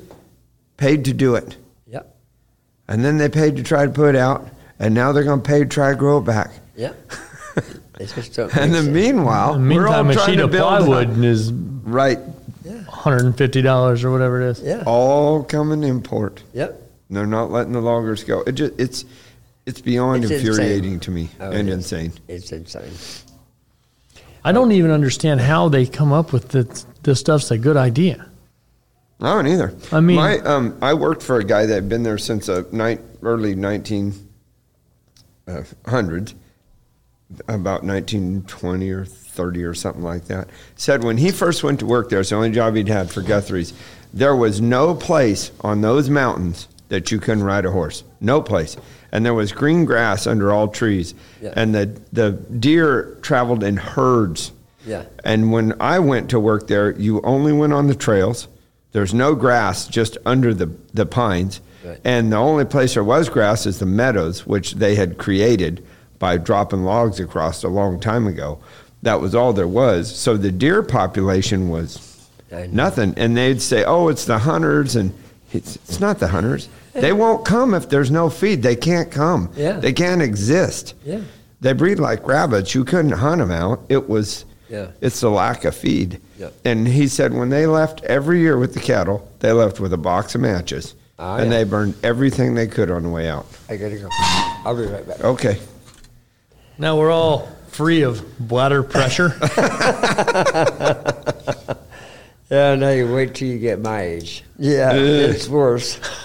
paid 0.76 1.05
to 1.07 1.12
do 1.12 1.34
it. 1.34 1.57
Yeah. 1.86 2.03
And 2.86 3.05
then 3.05 3.18
they 3.18 3.28
paid 3.28 3.57
to 3.57 3.62
try 3.64 3.84
to 3.84 3.90
put 3.90 4.14
it 4.14 4.18
out, 4.18 4.47
and 4.78 4.95
now 4.95 5.11
they're 5.11 5.24
going 5.24 5.43
to 5.43 5.49
pay 5.49 5.61
to 5.61 5.66
try 5.66 5.90
to 5.90 5.97
grow 5.97 6.18
it 6.18 6.24
back. 6.24 6.51
Yeah. 6.76 6.93
It 8.01 8.11
just 8.14 8.34
don't 8.34 8.51
And 8.57 8.72
make 8.72 8.72
then 8.72 8.84
sense. 8.84 8.95
meanwhile, 8.95 9.55
In 9.55 9.68
the 9.68 9.74
we're 9.76 9.86
all 9.86 10.09
a 10.09 10.12
trying 10.14 10.26
sheet 10.26 10.36
to 10.36 10.45
of 10.45 10.51
build 10.51 10.88
up- 10.88 11.09
is 11.18 11.53
Right. 11.53 12.18
$150 13.03 14.05
or 14.05 14.11
whatever 14.12 14.40
it 14.42 14.50
is. 14.50 14.61
Yeah. 14.61 14.82
All 14.86 15.42
coming 15.44 15.82
import. 15.82 16.42
Yep. 16.53 16.80
They're 17.11 17.26
not 17.26 17.50
letting 17.50 17.72
the 17.72 17.80
loggers 17.80 18.24
go. 18.24 18.42
It 18.42 18.53
just, 18.53 18.72
it's 18.78 19.05
it's 19.66 19.80
beyond 19.80 20.24
It's 20.24 20.32
infuriating 20.32 20.94
insane. 20.94 21.00
to 21.00 21.11
me 21.11 21.28
Oh, 21.40 21.50
and 21.50 21.68
it 21.68 21.72
is. 21.72 21.92
insane. 21.92 22.12
It's 22.28 22.50
insane. 22.53 22.90
I 24.44 24.50
don't 24.53 24.72
even 24.72 24.90
understand 24.90 25.40
how 25.40 25.68
they 25.68 25.86
come 25.86 26.12
up 26.12 26.32
with 26.32 26.48
this, 26.48 26.84
this 27.03 27.20
stuff's 27.20 27.50
a 27.53 27.59
good 27.59 27.76
idea. 27.76 28.26
I 29.20 29.34
don't 29.34 29.46
either. 29.46 29.72
I 29.92 30.00
mean- 30.00 30.16
my 30.16 30.38
um, 30.38 30.76
I 30.82 30.94
worked 30.94 31.22
for 31.22 31.38
a 31.38 31.44
guy 31.44 31.66
that 31.66 31.74
had 31.74 31.88
been 31.88 32.03
there 32.03 32.18
since 32.18 32.46
the 32.46 32.66
ni- 32.72 32.98
early 33.22 33.55
1900s, 33.55 34.14
uh, 35.48 35.62
about 37.48 37.84
nineteen 37.84 38.42
twenty 38.48 38.90
or 38.90 39.05
thirty 39.33 39.64
or 39.64 39.74
something 39.74 40.03
like 40.03 40.26
that. 40.26 40.49
Said 40.76 41.03
when 41.03 41.16
he 41.16 41.30
first 41.30 41.64
went 41.64 41.80
to 41.80 41.87
work 41.87 42.09
there, 42.09 42.20
it's 42.20 42.30
the 42.30 42.37
only 42.37 42.51
job 42.51 42.76
he'd 42.76 42.89
had 42.89 43.11
for 43.11 43.22
Guthrie's. 43.22 43.72
There 44.12 44.37
was 44.37 44.61
no 44.61 44.95
place 44.95 45.51
on 45.62 45.80
those 45.80 46.11
mountains 46.11 46.68
that 46.89 47.11
you 47.11 47.18
couldn't 47.18 47.45
ride 47.45 47.64
a 47.64 47.70
horse. 47.70 48.05
No 48.20 48.43
place. 48.43 48.76
And 49.11 49.24
there 49.24 49.35
was 49.35 49.53
green 49.53 49.85
grass 49.85 50.26
under 50.26 50.53
all 50.53 50.68
trees. 50.68 51.14
Yeah. 51.41 51.55
And 51.57 51.74
the 51.74 52.01
the 52.12 52.33
deer 52.33 53.16
traveled 53.22 53.62
in 53.64 53.76
herds. 53.76 54.53
Yeah. 54.87 55.05
And 55.24 55.53
when 55.53 55.74
I 55.80 55.99
went 55.99 56.30
to 56.30 56.41
work 56.41 56.66
there, 56.66 56.93
you 56.93 57.20
only 57.22 57.53
went 57.53 57.72
on 57.72 57.87
the 57.87 57.95
trails. 57.95 58.49
There's 58.93 59.14
no 59.14 59.35
grass 59.35 59.87
just 59.87 60.18
under 60.26 60.53
the, 60.53 60.70
the 60.93 61.07
pines. 61.07 61.61
Right. 61.85 62.01
And 62.05 62.33
the 62.33 62.37
only 62.37 62.64
place 62.64 62.95
there 62.95 63.05
was 63.05 63.28
grass 63.28 63.64
is 63.64 63.78
the 63.78 63.87
meadows, 63.87 64.47
which 64.47 64.74
they 64.74 64.95
had 64.95 65.18
created 65.18 65.87
by 66.18 66.37
dropping 66.37 66.85
logs 66.85 67.18
across 67.18 67.64
a 67.64 67.68
long 67.68 67.99
time 68.01 68.26
ago. 68.26 68.61
That 69.03 69.20
was 69.20 69.34
all 69.34 69.53
there 69.53 69.68
was. 69.68 70.14
So 70.14 70.36
the 70.36 70.53
deer 70.53 70.82
population 70.82 71.68
was 71.68 72.28
nothing. 72.70 73.14
And 73.16 73.36
they'd 73.36 73.61
say, 73.61 73.84
oh, 73.84 74.09
it's 74.09 74.24
the 74.24 74.38
hunters. 74.38 74.96
And 74.96 75.12
it's, 75.53 75.76
it's 75.76 76.00
not 76.00 76.18
the 76.18 76.28
hunters. 76.28 76.68
They 76.92 77.12
won't 77.22 77.44
come 77.44 77.74
if 77.74 77.88
there's 77.88 78.11
no 78.11 78.30
feed. 78.30 78.62
They 78.62 78.76
can't 78.76 79.11
come. 79.11 79.50
Yeah. 79.57 79.80
They 79.80 79.92
can't 79.92 80.22
exist. 80.22 80.94
Yeah. 81.05 81.22
They 81.61 81.72
breed 81.72 81.98
like 81.98 82.26
rabbits. 82.26 82.74
You 82.74 82.84
couldn't 82.84 83.12
hunt 83.12 83.40
them 83.40 83.50
out. 83.50 83.80
It 83.88 84.09
was, 84.09 84.44
Yeah. 84.68 84.88
it's 85.00 85.20
the 85.20 85.30
lack 85.30 85.64
of 85.64 85.74
feed. 85.76 86.20
Yeah. 86.38 86.50
And 86.64 86.86
he 86.86 87.09
said 87.09 87.32
when 87.34 87.50
they 87.50 87.66
left 87.66 88.03
every 88.05 88.40
year 88.40 88.57
with 88.59 88.74
the 88.74 88.80
cattle, 88.80 89.28
they 89.40 89.53
left 89.53 89.78
with 89.80 89.92
a 89.92 89.98
box 89.98 90.34
of 90.34 90.40
matches. 90.40 90.94
Ah, 91.18 91.36
and 91.36 91.50
yeah. 91.53 91.59
they 91.59 91.64
burned 91.64 91.94
everything 92.03 92.55
they 92.55 92.66
could 92.66 92.90
on 92.90 93.03
the 93.05 93.09
way 93.09 93.28
out. 93.28 93.46
I 93.68 93.76
gotta 93.76 93.96
go. 93.96 94.09
I'll 94.64 94.76
be 94.76 94.84
right 94.86 95.07
back. 95.07 95.20
Okay. 95.20 95.61
Now 96.78 96.96
we're 96.98 97.12
all 97.12 97.48
free 97.72 98.02
of 98.02 98.38
bladder 98.38 98.82
pressure. 98.82 99.34
Yeah, 102.50 102.74
now 102.74 102.90
you 102.90 103.10
wait 103.10 103.34
till 103.34 103.48
you 103.48 103.58
get 103.58 103.80
my 103.80 104.02
age. 104.02 104.44
Yeah, 104.58 104.92
it's 104.92 105.48
worse. 105.48 105.98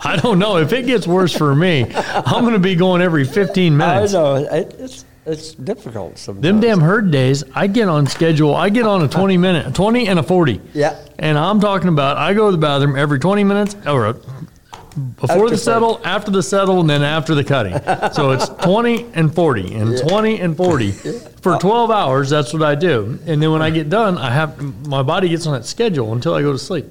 I 0.00 0.18
don't 0.22 0.38
know. 0.38 0.58
If 0.58 0.74
it 0.74 0.84
gets 0.84 1.06
worse 1.06 1.34
for 1.34 1.54
me, 1.54 1.86
I'm 1.94 2.42
going 2.44 2.52
to 2.52 2.58
be 2.58 2.74
going 2.74 3.00
every 3.00 3.24
15 3.24 3.74
minutes. 3.74 4.12
I 4.12 4.18
know 4.18 4.34
it, 4.34 4.74
it's 4.78 5.06
it's 5.24 5.54
difficult 5.54 6.18
sometimes. 6.18 6.42
Them 6.42 6.60
damn 6.60 6.80
herd 6.80 7.10
days, 7.10 7.42
I 7.54 7.68
get 7.68 7.88
on 7.88 8.06
schedule. 8.06 8.54
I 8.54 8.68
get 8.68 8.84
on 8.84 9.00
a 9.00 9.08
20 9.08 9.38
minute, 9.38 9.74
20 9.74 10.08
and 10.08 10.18
a 10.18 10.22
40. 10.22 10.60
Yeah. 10.74 11.02
And 11.18 11.38
I'm 11.38 11.58
talking 11.58 11.88
about 11.88 12.18
I 12.18 12.34
go 12.34 12.50
to 12.50 12.52
the 12.52 12.58
bathroom 12.58 12.94
every 12.94 13.18
20 13.18 13.42
minutes 13.42 13.76
or 13.86 14.08
uh, 14.08 14.12
before 15.16 15.44
After 15.44 15.50
the 15.50 15.58
settle, 15.58 16.00
after 16.04 16.30
the 16.30 16.42
settle, 16.42 16.80
and 16.80 16.90
then 16.90 17.02
after 17.02 17.34
the 17.34 17.44
cutting. 17.44 17.72
So 18.12 18.30
it's 18.32 18.48
20 18.64 19.06
and 19.14 19.34
40 19.34 19.74
and 19.74 19.98
20 19.98 20.40
and 20.40 20.56
40 20.56 20.92
for 20.92 21.58
12 21.60 21.90
hours. 21.90 22.30
That's 22.30 22.52
what 22.52 22.62
I 22.62 22.74
do. 22.74 23.18
And 23.26 23.42
then 23.42 23.52
when 23.52 23.62
I 23.62 23.70
get 23.70 23.88
done, 23.88 24.18
I 24.18 24.30
have 24.30 24.86
my 24.86 25.02
body 25.02 25.28
gets 25.28 25.46
on 25.46 25.52
that 25.54 25.64
schedule 25.64 26.12
until 26.12 26.34
I 26.34 26.42
go 26.42 26.52
to 26.52 26.58
sleep. 26.58 26.86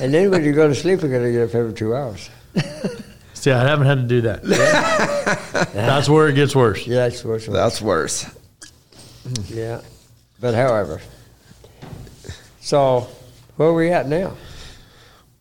And 0.00 0.12
then 0.12 0.30
when 0.30 0.44
you 0.44 0.52
go 0.52 0.68
to 0.68 0.74
sleep, 0.74 1.02
you 1.02 1.08
gotta 1.08 1.30
get 1.32 1.48
up 1.48 1.54
every 1.54 1.72
two 1.72 1.94
hours. 1.94 2.28
See, 3.34 3.50
I 3.50 3.62
haven't 3.66 3.86
had 3.86 3.96
to 3.96 4.06
do 4.06 4.20
that. 4.22 4.42
That's 5.72 6.08
where 6.08 6.28
it 6.28 6.34
gets 6.34 6.54
worse. 6.54 6.86
Yeah, 6.86 7.06
it's 7.06 7.24
worse. 7.24 7.46
That's 7.46 7.80
worse. 7.82 8.26
Yeah, 9.48 9.80
but 10.40 10.54
however, 10.54 11.00
so 12.60 13.08
where 13.56 13.68
are 13.68 13.74
we 13.74 13.90
at 13.90 14.08
now? 14.08 14.36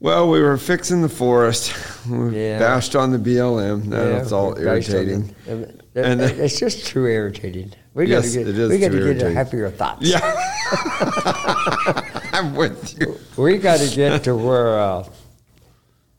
Well, 0.01 0.29
we 0.31 0.41
were 0.41 0.57
fixing 0.57 1.01
the 1.03 1.09
forest. 1.09 1.73
We 2.09 2.35
Yeah. 2.35 2.57
bashed 2.57 2.95
on 2.95 3.11
the 3.11 3.19
BLM. 3.19 3.85
That's 3.89 4.31
Yeah, 4.31 4.37
all 4.37 4.55
based 4.55 4.89
on 4.89 4.95
irritating. 4.97 5.35
the- 5.45 6.03
And 6.09 6.19
then- 6.19 6.39
it's 6.39 6.57
just 6.59 6.87
too 6.87 7.05
irritating. 7.05 7.73
We 7.93 8.07
Yes, 8.07 8.35
gotta 8.35 8.51
get, 8.53 8.69
we 8.69 8.77
gotta 8.79 8.79
get 8.79 8.93
irritating. 9.05 9.35
happier 9.35 9.69
thoughts. 9.69 10.01
Yeah. 10.01 10.19
I'm 12.33 12.55
with 12.55 12.99
you. 12.99 13.17
We 13.37 13.57
got 13.59 13.79
to 13.81 13.95
get 13.95 14.23
to 14.23 14.35
where 14.35 14.79
uh, 14.79 15.03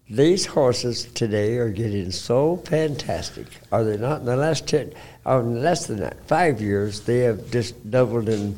these 0.09 0.47
horses 0.47 1.07
today 1.15 1.57
are 1.57 1.71
getting 1.71 2.13
so 2.13 2.59
fantastic. 2.67 3.47
Are 3.73 3.83
they 3.83 3.97
not? 3.97 4.21
In 4.21 4.27
the 4.27 4.37
last 4.37 4.69
ten, 4.69 4.93
oh, 5.27 5.41
in 5.41 5.63
less 5.63 5.87
than 5.87 5.99
that, 6.01 6.23
five 6.29 6.61
years, 6.61 7.01
they 7.01 7.21
have 7.21 7.51
just 7.51 7.91
doubled 7.91 8.29
in 8.29 8.57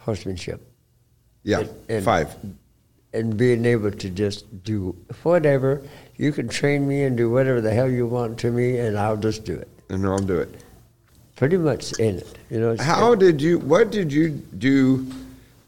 horsemanship 0.00 0.60
Yeah. 1.44 1.60
And- 1.60 1.70
and- 1.88 2.04
Five. 2.04 2.34
And 3.12 3.36
being 3.36 3.64
able 3.64 3.90
to 3.90 4.08
just 4.08 4.64
do 4.64 4.96
whatever. 5.22 5.82
You 6.16 6.32
can 6.32 6.48
train 6.48 6.86
me 6.86 7.04
and 7.04 7.16
do 7.16 7.30
whatever 7.30 7.60
the 7.60 7.72
hell 7.72 7.90
you 7.90 8.06
want 8.06 8.38
to 8.40 8.50
me, 8.50 8.78
and 8.78 8.98
I'll 8.98 9.16
just 9.16 9.44
do 9.44 9.54
it. 9.54 9.68
And 9.88 10.06
I'll 10.06 10.18
do 10.18 10.38
it. 10.38 10.62
Pretty 11.36 11.56
much 11.56 11.92
in 11.98 12.18
it, 12.18 12.38
you 12.50 12.60
know. 12.60 12.76
How 12.78 13.14
did 13.14 13.42
you? 13.42 13.58
What 13.58 13.90
did 13.90 14.12
you 14.12 14.30
do? 14.30 15.10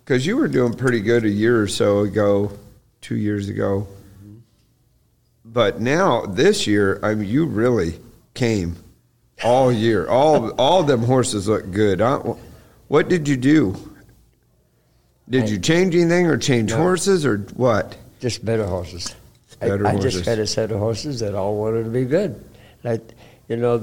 Because 0.04 0.26
you 0.26 0.36
were 0.36 0.48
doing 0.48 0.74
pretty 0.74 1.00
good 1.00 1.24
a 1.24 1.30
year 1.30 1.60
or 1.60 1.66
so 1.66 2.00
ago, 2.00 2.52
two 3.00 3.16
years 3.16 3.48
ago. 3.48 3.86
But 5.44 5.80
now 5.80 6.26
this 6.26 6.66
year, 6.66 7.00
I 7.02 7.14
mean, 7.14 7.28
you 7.28 7.46
really 7.46 7.98
came 8.34 8.76
all 9.42 9.72
year. 9.72 10.06
All 10.06 10.50
all 10.52 10.82
them 10.82 11.02
horses 11.02 11.48
look 11.48 11.70
good. 11.70 12.00
Huh? 12.00 12.34
What 12.88 13.08
did 13.08 13.26
you 13.26 13.36
do? 13.36 13.93
Did 15.28 15.48
you 15.48 15.58
change 15.58 15.94
anything 15.94 16.26
or 16.26 16.36
change 16.36 16.70
No. 16.70 16.76
horses 16.78 17.24
or 17.24 17.38
what? 17.56 17.96
Just 18.20 18.44
better 18.44 18.66
horses. 18.66 19.14
I- 19.60 19.68
Better 19.68 19.86
I, 19.86 19.92
horses. 19.92 20.12
just 20.14 20.26
had 20.26 20.38
a 20.38 20.46
set 20.46 20.70
of 20.70 20.78
horses 20.78 21.20
that 21.20 21.34
all 21.34 21.56
wanted 21.56 21.84
to 21.84 21.90
be 21.90 22.04
good. 22.04 22.42
Like, 22.82 23.00
you 23.48 23.56
know, 23.56 23.82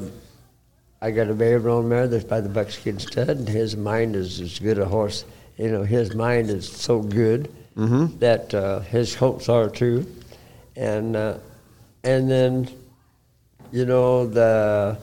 I 1.01 1.09
got 1.11 1.29
a 1.29 1.33
Bayron 1.33 1.85
mare 1.85 2.07
that's 2.07 2.23
by 2.25 2.41
the 2.41 2.49
Buckskin 2.49 2.99
Stud, 2.99 3.29
and 3.29 3.47
his 3.49 3.75
mind 3.75 4.15
is 4.15 4.39
as 4.39 4.59
good 4.59 4.77
a 4.77 4.85
horse. 4.85 5.25
You 5.57 5.71
know, 5.71 5.83
his 5.83 6.13
mind 6.13 6.49
is 6.49 6.69
so 6.69 7.01
good 7.01 7.49
Mm-hmm. 7.77 8.19
that 8.19 8.53
uh, 8.53 8.81
his 8.81 9.15
hopes 9.15 9.47
are 9.47 9.69
too. 9.69 10.05
And 10.75 11.15
uh, 11.15 11.37
and 12.03 12.29
then, 12.29 12.67
you 13.71 13.85
know, 13.85 14.27
the 14.27 14.97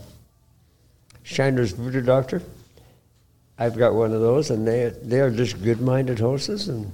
Shiner's 1.25 1.73
Voodoo 1.73 2.03
Doctor. 2.03 2.43
I've 3.59 3.77
got 3.77 3.95
one 3.95 4.13
of 4.13 4.21
those, 4.21 4.51
and 4.51 4.67
they 4.67 4.93
they 5.03 5.21
are 5.21 5.31
just 5.31 5.63
good-minded 5.63 6.19
horses, 6.19 6.69
and 6.69 6.93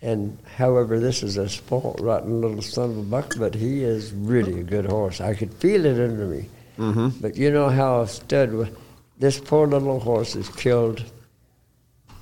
and 0.00 0.38
however, 0.56 1.00
this 1.00 1.22
is 1.22 1.36
a 1.36 1.48
spoiled, 1.48 2.00
rotten 2.00 2.40
little 2.40 2.62
son 2.62 2.90
of 2.90 2.98
a 2.98 3.02
buck, 3.02 3.34
but 3.38 3.54
he 3.54 3.82
is 3.82 4.12
really 4.12 4.60
a 4.60 4.62
good 4.62 4.86
horse. 4.86 5.20
I 5.20 5.34
could 5.34 5.52
feel 5.54 5.84
it 5.86 6.00
under 6.00 6.26
me. 6.26 6.48
Mm-hmm. 6.78 7.20
But 7.20 7.36
you 7.36 7.50
know 7.50 7.68
how 7.68 8.02
a 8.02 8.08
stud, 8.08 8.76
this 9.18 9.40
poor 9.40 9.66
little 9.66 9.98
horse 9.98 10.34
has 10.34 10.48
killed 10.50 11.04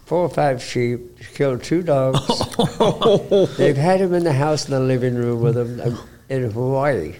four 0.06 0.20
or 0.20 0.30
five 0.30 0.62
sheep, 0.62 1.18
killed 1.34 1.62
two 1.62 1.82
dogs. 1.82 2.26
They've 3.58 3.76
had 3.76 4.00
him 4.00 4.14
in 4.14 4.24
the 4.24 4.32
house 4.32 4.64
in 4.64 4.70
the 4.70 4.80
living 4.80 5.14
room 5.14 5.42
with 5.42 5.56
them 5.56 5.80
um, 5.80 6.08
in 6.30 6.50
Hawaii. 6.50 7.16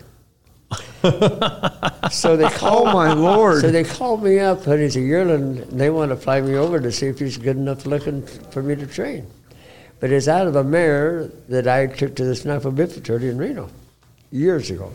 so 2.11 2.36
they 2.36 2.49
called 2.49 2.88
Oh, 2.88 2.92
my 2.92 3.12
Lord. 3.12 3.61
So 3.61 3.70
they 3.70 3.84
called 3.84 4.22
me 4.22 4.38
up, 4.38 4.66
and 4.66 4.80
he's 4.80 4.97
a 4.97 5.01
yearling. 5.01 5.59
And 5.59 5.80
they 5.80 5.90
want 5.90 6.11
to 6.11 6.16
fly 6.16 6.40
me 6.40 6.55
over 6.57 6.80
to 6.80 6.90
see 6.92 7.07
if 7.07 7.18
he's 7.18 7.36
good 7.36 7.57
enough 7.57 7.86
looking 7.86 8.26
for 8.51 8.62
me 8.62 8.76
to 8.76 8.86
train. 8.86 9.26
But 10.01 10.11
it's 10.11 10.28
out 10.28 10.47
of 10.47 10.57
a 10.57 10.64
mare 10.64 11.30
that 11.49 11.66
I 11.66 11.86
took 11.86 12.14
to 12.16 12.24
the 12.24 12.34
Snaffle 12.34 12.72
Bit 12.72 12.92
Futurity 12.92 13.28
in 13.28 13.38
Reno 13.38 13.70
years 14.30 14.70
ago. 14.70 14.92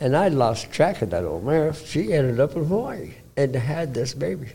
And 0.00 0.16
I 0.16 0.28
lost 0.28 0.72
track 0.72 1.02
of 1.02 1.10
that 1.10 1.24
old 1.24 1.44
mare. 1.44 1.72
She 1.72 2.12
ended 2.12 2.40
up 2.40 2.56
in 2.56 2.64
Hawaii 2.64 3.14
and 3.36 3.54
had 3.54 3.94
this 3.94 4.12
baby. 4.12 4.50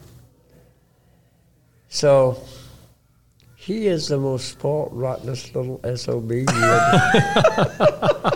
So 1.88 2.44
he 3.56 3.88
is 3.88 4.08
the 4.08 4.18
most 4.18 4.50
spoiled, 4.50 4.94
rottenest 4.94 5.56
little 5.56 5.80
SOB 5.96 6.32
you 6.32 6.46
ever. 6.50 8.32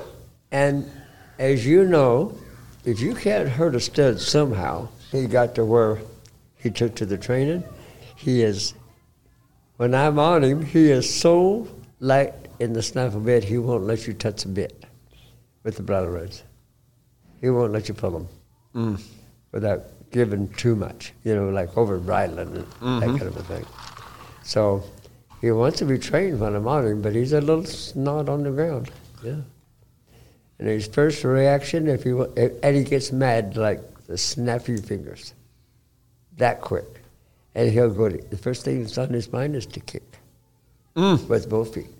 and 0.50 0.90
as 1.38 1.66
you 1.66 1.84
know, 1.84 2.36
if 2.84 3.00
you 3.00 3.14
can't 3.14 3.48
hurt 3.48 3.74
a 3.74 3.80
stud 3.80 4.20
somehow, 4.20 4.88
he 5.10 5.26
got 5.26 5.54
to 5.56 5.64
where 5.64 5.98
he 6.56 6.70
took 6.70 6.94
to 6.96 7.06
the 7.06 7.18
training. 7.18 7.64
He 8.16 8.42
is, 8.42 8.74
when 9.76 9.94
I'm 9.94 10.18
on 10.18 10.42
him, 10.42 10.64
he 10.64 10.90
is 10.90 11.12
so 11.12 11.68
light 12.00 12.34
in 12.58 12.72
the 12.72 12.82
snaffle 12.82 13.20
bit, 13.20 13.44
he 13.44 13.58
won't 13.58 13.84
let 13.84 14.06
you 14.06 14.14
touch 14.14 14.44
a 14.44 14.48
bit 14.48 14.84
with 15.62 15.76
the 15.76 15.82
bridle 15.82 16.10
reins. 16.10 16.42
He 17.40 17.50
won't 17.50 17.72
let 17.72 17.88
you 17.88 17.94
pull 17.94 18.10
them 18.10 18.28
mm. 18.74 19.02
without 19.52 19.82
giving 20.10 20.48
too 20.54 20.74
much, 20.74 21.12
you 21.24 21.34
know, 21.34 21.50
like 21.50 21.76
over 21.76 21.98
bridling 21.98 22.48
and 22.48 22.56
that 22.56 22.80
mm-hmm. 22.80 23.16
kind 23.16 23.22
of 23.22 23.36
a 23.36 23.42
thing. 23.42 23.66
So 24.42 24.82
he 25.40 25.50
wants 25.50 25.78
to 25.78 25.84
be 25.84 25.98
trained 25.98 26.40
when 26.40 26.54
I'm 26.54 26.66
on 26.66 26.86
him, 26.86 27.02
but 27.02 27.14
he's 27.14 27.32
a 27.32 27.40
little 27.40 27.64
snot 27.64 28.28
on 28.28 28.44
the 28.44 28.50
ground. 28.50 28.90
Yeah. 29.22 29.40
And 30.58 30.68
his 30.68 30.86
first 30.86 31.22
reaction, 31.22 31.88
if 31.88 32.04
he 32.04 32.12
wa- 32.12 32.28
if, 32.36 32.52
and 32.62 32.76
he 32.76 32.84
gets 32.84 33.12
mad 33.12 33.56
like 33.56 33.80
the 34.06 34.16
snap 34.16 34.68
your 34.68 34.78
fingers, 34.78 35.34
that 36.38 36.60
quick, 36.60 37.02
and 37.54 37.70
he'll 37.70 37.90
go. 37.90 38.08
To, 38.08 38.16
the 38.16 38.38
first 38.38 38.64
thing 38.64 38.82
that's 38.82 38.96
on 38.96 39.10
his 39.10 39.30
mind 39.30 39.54
is 39.54 39.66
to 39.66 39.80
kick 39.80 40.18
mm. 40.94 41.28
with 41.28 41.50
both 41.50 41.74
feet. 41.74 41.90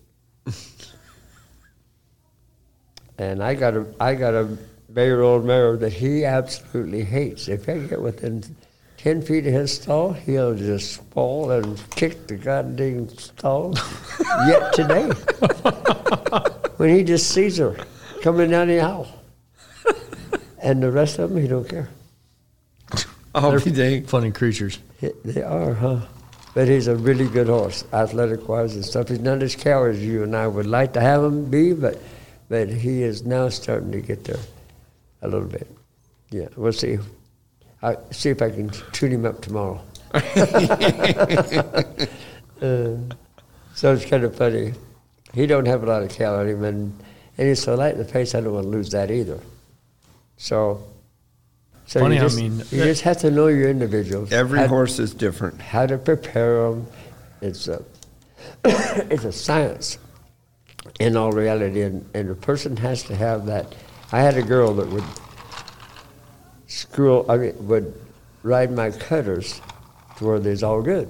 and 3.19 3.43
I 3.43 3.55
got 3.55 3.77
a 3.77 3.87
I 4.01 4.15
got 4.15 4.33
a 4.35 4.57
eight-year-old 4.91 5.45
mare 5.45 5.77
that 5.77 5.93
he 5.93 6.25
absolutely 6.25 7.05
hates. 7.05 7.49
If 7.49 7.69
I 7.69 7.79
get 7.79 8.01
within 8.01 8.43
ten 8.97 9.21
feet 9.21 9.47
of 9.47 9.53
his 9.53 9.75
stall, 9.75 10.15
he'll 10.15 10.55
just 10.55 11.03
fall 11.11 11.51
and 11.51 11.79
kick 11.91 12.27
the 12.27 12.37
goddamn 12.37 13.11
stall. 13.11 13.75
Yet 14.47 14.73
today, 14.73 15.09
when 16.79 16.89
he 16.97 17.05
just 17.05 17.31
sees 17.33 17.59
her 17.59 17.77
coming 18.27 18.51
down 18.51 18.67
the 18.67 18.81
aisle, 18.81 19.07
and 20.61 20.83
the 20.83 20.91
rest 20.91 21.21
of 21.21 21.31
them, 21.31 21.41
he 21.41 21.47
don't 21.47 21.69
care. 21.69 21.89
I'll 23.33 23.61
be 23.61 23.71
dang. 23.71 24.05
Funny 24.05 24.33
creatures. 24.33 24.81
They 25.25 25.43
are, 25.43 25.75
huh? 25.75 26.01
But 26.53 26.67
he's 26.67 26.89
a 26.89 26.97
really 26.97 27.29
good 27.29 27.47
horse, 27.47 27.85
athletic 27.93 28.49
wise 28.49 28.75
and 28.75 28.85
stuff. 28.85 29.11
He's 29.11 29.21
not 29.21 29.45
as 29.45 29.55
coward 29.55 29.95
as 29.95 30.03
you 30.05 30.25
and 30.25 30.35
I 30.35 30.49
would 30.49 30.67
like 30.67 30.93
to 30.95 31.01
have 31.01 31.23
him 31.23 31.45
be, 31.49 31.73
but 31.73 32.01
but 32.49 32.69
he 32.69 33.05
is 33.05 33.25
now 33.25 33.49
starting 33.49 33.93
to 33.93 34.01
get 34.01 34.25
there 34.25 34.41
a 35.23 35.29
little 35.29 35.47
bit. 35.47 35.71
Yeah, 36.31 36.49
we'll 36.57 36.73
see. 36.73 36.99
I 37.81 37.97
see 38.11 38.31
if 38.31 38.43
I 38.43 38.51
can 38.51 38.71
tune 38.91 39.13
him 39.13 39.25
up 39.25 39.41
tomorrow. 39.41 39.81
Uh, 42.57 42.97
so 43.75 43.93
it's 43.93 44.07
kind 44.07 44.25
of 44.25 44.35
funny. 44.35 44.73
He 45.35 45.47
don't 45.47 45.67
have 45.67 45.83
a 45.83 45.87
lot 45.87 46.03
of 46.03 46.09
cow 46.09 46.41
in 46.41 46.49
him, 46.49 46.65
and, 46.65 46.99
and 47.39 47.49
he's 47.49 47.63
so 47.63 47.75
light 47.75 47.93
in 47.93 47.99
the 47.99 48.05
face. 48.05 48.35
I 48.35 48.41
don't 48.41 48.53
want 48.55 48.65
to 48.65 48.71
lose 48.71 48.91
that 48.91 49.11
either. 49.11 49.41
So, 50.37 50.83
so 51.87 52.01
Funny 52.01 52.17
you 52.17 52.21
how, 52.21 52.27
I 52.27 52.29
just, 52.29 52.37
mean, 52.41 52.59
you 52.71 52.85
just 52.85 53.03
have 53.03 53.19
to 53.19 53.31
know 53.31 53.47
your 53.49 53.69
individuals. 53.71 54.33
Every 54.33 54.59
How- 54.61 54.69
horse 54.69 54.99
is 54.99 55.15
different. 55.15 55.61
how 55.61 55.87
to 55.87 55.99
prepare 55.99 56.71
them. 56.71 56.87
It's 57.41 57.69
a 57.69 57.83
it's 58.65 59.25
a 59.25 59.33
science 59.33 59.99
in 61.01 61.17
all 61.17 61.33
reality, 61.33 61.83
and, 61.83 62.09
and 62.15 62.31
a 62.31 62.35
person 62.35 62.77
has 62.79 63.03
to 63.05 63.17
have 63.17 63.47
that. 63.47 63.75
I 64.13 64.21
had 64.21 64.37
a 64.37 64.43
girl 64.43 64.73
that 64.75 64.89
would 64.89 65.05
screw, 66.67 67.27
I 67.29 67.37
mean, 67.37 67.67
would 67.67 67.93
ride 68.43 68.71
my 68.73 68.91
cutters 68.91 69.61
to 70.19 70.25
where 70.25 70.39
they's 70.39 70.63
all 70.63 70.83
good, 70.83 71.09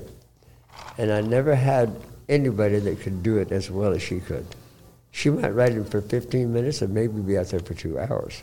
and 0.99 1.13
I 1.13 1.21
never 1.21 1.55
had 1.55 1.95
anybody 2.29 2.79
that 2.81 3.01
could 3.01 3.23
do 3.23 3.37
it 3.39 3.53
as 3.53 3.71
well 3.71 3.93
as 3.93 4.03
she 4.03 4.21
could. 4.21 4.47
She 5.17 5.31
might 5.31 5.55
ride 5.55 5.73
him 5.73 5.87
for 5.87 6.03
15 6.03 6.53
minutes 6.53 6.83
and 6.83 6.93
maybe 6.93 7.19
be 7.23 7.39
out 7.39 7.47
there 7.47 7.61
for 7.61 7.73
two 7.73 7.99
hours, 7.99 8.43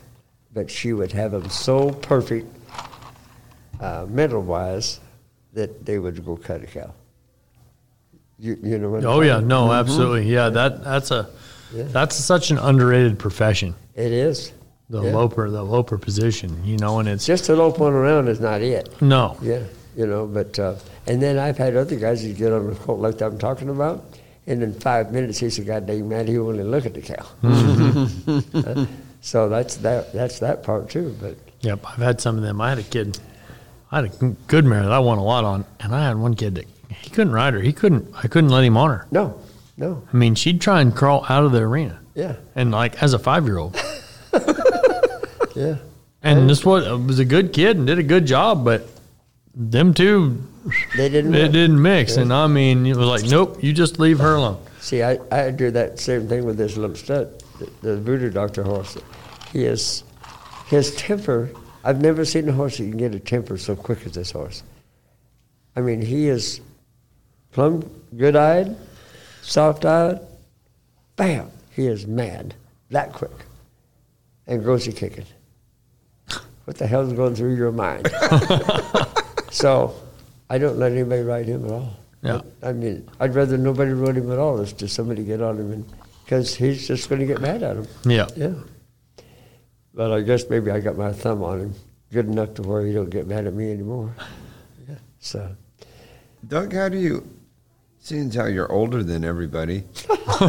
but 0.52 0.68
she 0.68 0.92
would 0.92 1.12
have 1.12 1.30
them 1.30 1.48
so 1.48 1.90
perfect, 1.92 2.48
uh, 3.78 4.06
mental 4.08 4.42
wise, 4.42 4.98
that 5.52 5.86
they 5.86 6.00
would 6.00 6.24
go 6.24 6.34
cut 6.36 6.64
a 6.64 6.66
cow. 6.66 6.92
You, 8.40 8.58
you 8.60 8.78
know 8.78 8.90
what? 8.90 9.04
I'm 9.04 9.08
Oh 9.08 9.20
yeah, 9.20 9.36
saying? 9.36 9.46
no, 9.46 9.70
absolutely. 9.70 10.24
Yeah, 10.26 10.48
that 10.48 10.82
that's 10.82 11.12
a 11.12 11.28
Yeah. 11.72 11.84
that's 11.92 12.16
such 12.16 12.50
an 12.50 12.58
underrated 12.58 13.20
profession. 13.20 13.76
It 13.94 14.10
is. 14.10 14.50
The 14.90 15.00
Yeah. 15.04 15.12
loper, 15.14 15.48
the 15.50 15.62
loper 15.62 15.96
position, 15.96 16.60
you 16.64 16.76
know, 16.78 16.98
and 16.98 17.08
it's 17.08 17.24
Just 17.24 17.44
to 17.44 17.54
lope 17.54 17.78
one 17.78 17.92
around 17.92 18.26
is 18.26 18.40
not 18.40 18.62
it. 18.62 18.88
no. 19.00 19.36
Yeah, 19.40 19.60
you 19.96 20.08
know, 20.08 20.26
but 20.26 20.58
uh, 20.58 20.74
and 21.06 21.22
then 21.22 21.38
I've 21.38 21.56
had 21.56 21.76
other 21.76 21.94
guys 21.94 22.24
that 22.24 22.36
get 22.36 22.52
on 22.52 22.66
the 22.70 22.74
colt 22.74 22.98
like 22.98 23.20
I'm 23.22 23.38
talking 23.38 23.68
about, 23.68 24.04
and 24.46 24.62
in 24.62 24.74
five 24.74 25.12
minutes 25.12 25.38
he's 25.38 25.58
a 25.58 25.64
goddamn 25.64 26.08
mad. 26.08 26.28
He 26.28 26.38
won't 26.38 26.56
even 26.56 26.70
look 26.70 26.86
at 26.86 26.94
the 26.94 27.02
cow. 27.02 27.26
Uh, 27.42 28.86
so 29.20 29.48
that's 29.48 29.76
that. 29.78 30.12
That's 30.12 30.38
that 30.40 30.62
part 30.62 30.90
too. 30.90 31.16
But 31.20 31.36
Yep, 31.60 31.80
I've 31.86 31.98
had 31.98 32.20
some 32.20 32.36
of 32.36 32.42
them. 32.42 32.60
I 32.60 32.68
had 32.68 32.78
a 32.78 32.82
kid, 32.82 33.18
I 33.90 34.02
had 34.02 34.04
a 34.04 34.26
good 34.48 34.66
mare 34.66 34.82
that 34.82 34.92
I 34.92 34.98
won 34.98 35.16
a 35.18 35.24
lot 35.24 35.44
on, 35.44 35.64
and 35.80 35.94
I 35.94 36.06
had 36.06 36.18
one 36.18 36.34
kid 36.34 36.56
that 36.56 36.66
he 36.90 37.08
couldn't 37.10 37.32
ride 37.32 37.54
her. 37.54 37.60
He 37.60 37.72
couldn't. 37.72 38.12
I 38.22 38.28
couldn't 38.28 38.50
let 38.50 38.64
him 38.64 38.76
on 38.76 38.90
her. 38.90 39.06
no, 39.10 39.40
no, 39.76 40.02
I 40.12 40.16
mean, 40.16 40.34
she'd 40.34 40.60
try 40.60 40.80
and 40.82 40.94
crawl 40.94 41.24
out 41.28 41.44
of 41.44 41.52
the 41.52 41.60
arena, 41.60 41.98
yeah, 42.14 42.36
and 42.54 42.70
like 42.70 43.02
as 43.02 43.14
a 43.14 43.18
five 43.18 43.46
year 43.46 43.56
old, 43.58 43.74
yeah. 45.56 45.76
and 46.22 46.48
this 46.48 46.64
was 46.64 46.86
was 47.06 47.18
a 47.18 47.24
good 47.24 47.52
kid 47.52 47.76
and 47.78 47.86
did 47.86 47.98
a 47.98 48.02
good 48.02 48.26
job, 48.26 48.64
but 48.64 48.86
them 49.54 49.94
two, 49.94 50.42
They 50.96 51.08
didn't. 51.08 51.34
it 51.34 51.42
work. 51.42 51.52
didn't 51.52 51.82
mix. 51.82 52.16
And 52.16 52.32
I 52.32 52.46
mean, 52.46 52.86
it 52.86 52.96
was 52.96 53.06
like, 53.06 53.30
nope, 53.30 53.62
you 53.62 53.72
just 53.72 53.98
leave 53.98 54.18
her 54.18 54.34
alone. 54.34 54.60
See, 54.80 55.02
I, 55.02 55.18
I 55.30 55.50
do 55.50 55.70
that 55.70 55.98
same 55.98 56.28
thing 56.28 56.44
with 56.44 56.56
this 56.56 56.76
little 56.76 56.96
stud, 56.96 57.42
the, 57.58 57.70
the 57.82 57.96
voodoo 57.96 58.30
doctor 58.30 58.62
horse. 58.62 58.96
He 59.52 59.64
is, 59.64 60.04
his 60.66 60.94
temper, 60.96 61.50
I've 61.84 62.00
never 62.00 62.24
seen 62.24 62.48
a 62.48 62.52
horse 62.52 62.78
that 62.78 62.84
can 62.84 62.96
get 62.96 63.14
a 63.14 63.20
temper 63.20 63.58
so 63.58 63.76
quick 63.76 64.06
as 64.06 64.12
this 64.12 64.30
horse. 64.30 64.62
I 65.76 65.80
mean, 65.80 66.00
he 66.00 66.28
is 66.28 66.60
plumb 67.52 67.88
good 68.16 68.36
eyed, 68.36 68.76
soft 69.42 69.84
eyed, 69.84 70.20
bam, 71.16 71.50
he 71.70 71.86
is 71.86 72.06
mad 72.06 72.54
that 72.90 73.12
quick 73.12 73.46
and 74.46 74.64
goes 74.64 74.84
to 74.84 74.92
kicking. 74.92 75.26
What 76.64 76.78
the 76.78 76.86
hell's 76.86 77.12
going 77.12 77.34
through 77.34 77.56
your 77.56 77.72
mind? 77.72 78.10
so 79.50 79.94
I 80.50 80.58
don't 80.58 80.78
let 80.78 80.92
anybody 80.92 81.22
ride 81.22 81.46
him 81.46 81.64
at 81.64 81.70
all. 81.70 81.96
Yeah. 82.22 82.40
I 82.62 82.72
mean, 82.72 83.08
I'd 83.20 83.34
rather 83.34 83.58
nobody 83.58 83.92
rode 83.92 84.16
him 84.16 84.30
at 84.32 84.38
all 84.38 84.58
as 84.60 84.72
to 84.74 84.88
somebody 84.88 85.24
get 85.24 85.42
on 85.42 85.58
him, 85.58 85.72
and 85.72 85.92
because 86.24 86.54
he's 86.54 86.88
just 86.88 87.08
going 87.08 87.20
to 87.20 87.26
get 87.26 87.40
mad 87.40 87.62
at 87.62 87.76
him. 87.76 87.86
Yeah, 88.04 88.28
Yeah. 88.36 88.54
But 89.92 90.10
I 90.10 90.22
guess 90.22 90.48
maybe 90.50 90.72
I 90.72 90.80
got 90.80 90.96
my 90.96 91.12
thumb 91.12 91.44
on 91.44 91.60
him 91.60 91.74
good 92.12 92.26
enough 92.26 92.54
to 92.54 92.62
where 92.62 92.84
he 92.84 92.92
don't 92.92 93.10
get 93.10 93.26
mad 93.26 93.46
at 93.46 93.54
me 93.54 93.70
anymore. 93.70 94.14
Yeah. 94.88 94.96
So 95.20 95.54
Doug, 96.48 96.72
how 96.72 96.88
do 96.88 96.98
you, 96.98 97.28
seeing 98.00 98.28
as 98.28 98.34
how 98.34 98.46
you're 98.46 98.70
older 98.72 99.02
than 99.02 99.24
everybody, 99.24 99.84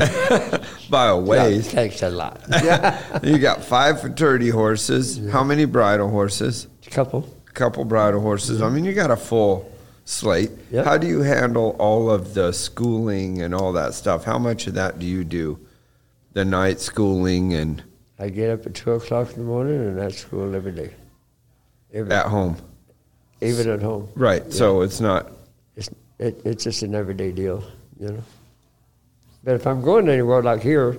by 0.90 1.08
a 1.08 1.16
yeah, 1.16 1.16
ways, 1.16 1.72
thanks 1.72 2.02
a 2.02 2.10
lot. 2.10 2.42
yeah. 2.50 3.20
you 3.24 3.38
got 3.38 3.64
five 3.64 4.02
futurity 4.02 4.50
horses. 4.50 5.30
How 5.30 5.44
many 5.44 5.66
bridle 5.66 6.10
horses? 6.10 6.68
A 6.88 6.90
couple. 6.90 7.30
A 7.48 7.52
couple 7.52 7.86
bridle 7.86 8.22
horses. 8.22 8.62
I 8.62 8.70
mean, 8.70 8.84
you 8.84 8.94
got 8.94 9.12
a 9.12 9.16
full 9.16 9.72
slate. 10.06 10.52
Yep. 10.72 10.86
How 10.86 10.98
do 10.98 11.08
you 11.08 11.22
handle 11.22 11.76
all 11.80 12.10
of 12.10 12.34
the 12.34 12.52
schooling 12.54 13.42
and 13.42 13.54
all 13.54 13.74
that 13.74 13.94
stuff? 13.94 14.24
How 14.24 14.38
much 14.38 14.68
of 14.68 14.76
that 14.76 15.00
do 15.00 15.06
you 15.06 15.24
do? 15.24 15.60
The 16.34 16.46
night 16.46 16.80
schooling 16.80 17.54
and 17.54 17.84
I 18.20 18.30
get 18.30 18.50
up 18.50 18.66
at 18.66 18.74
two 18.76 18.92
o'clock 18.94 19.32
in 19.32 19.40
the 19.40 19.44
morning 19.44 19.76
and 19.76 20.00
at 20.00 20.14
school 20.14 20.56
every 20.56 20.72
day. 20.72 20.92
Every, 21.94 22.12
at 22.14 22.28
home? 22.28 22.58
even 23.42 23.70
at 23.70 23.82
home. 23.82 24.08
Right. 24.16 24.52
So 24.54 24.82
it's 24.82 25.00
not. 25.02 25.32
It's 25.76 25.90
it, 26.20 26.42
it's 26.46 26.64
just 26.64 26.82
an 26.84 26.96
everyday 26.96 27.32
deal, 27.32 27.64
you 28.00 28.10
know. 28.10 28.24
But 29.44 29.56
if 29.56 29.68
I'm 29.68 29.82
going 29.82 30.08
anywhere 30.10 30.42
like 30.42 30.62
here, 30.62 30.98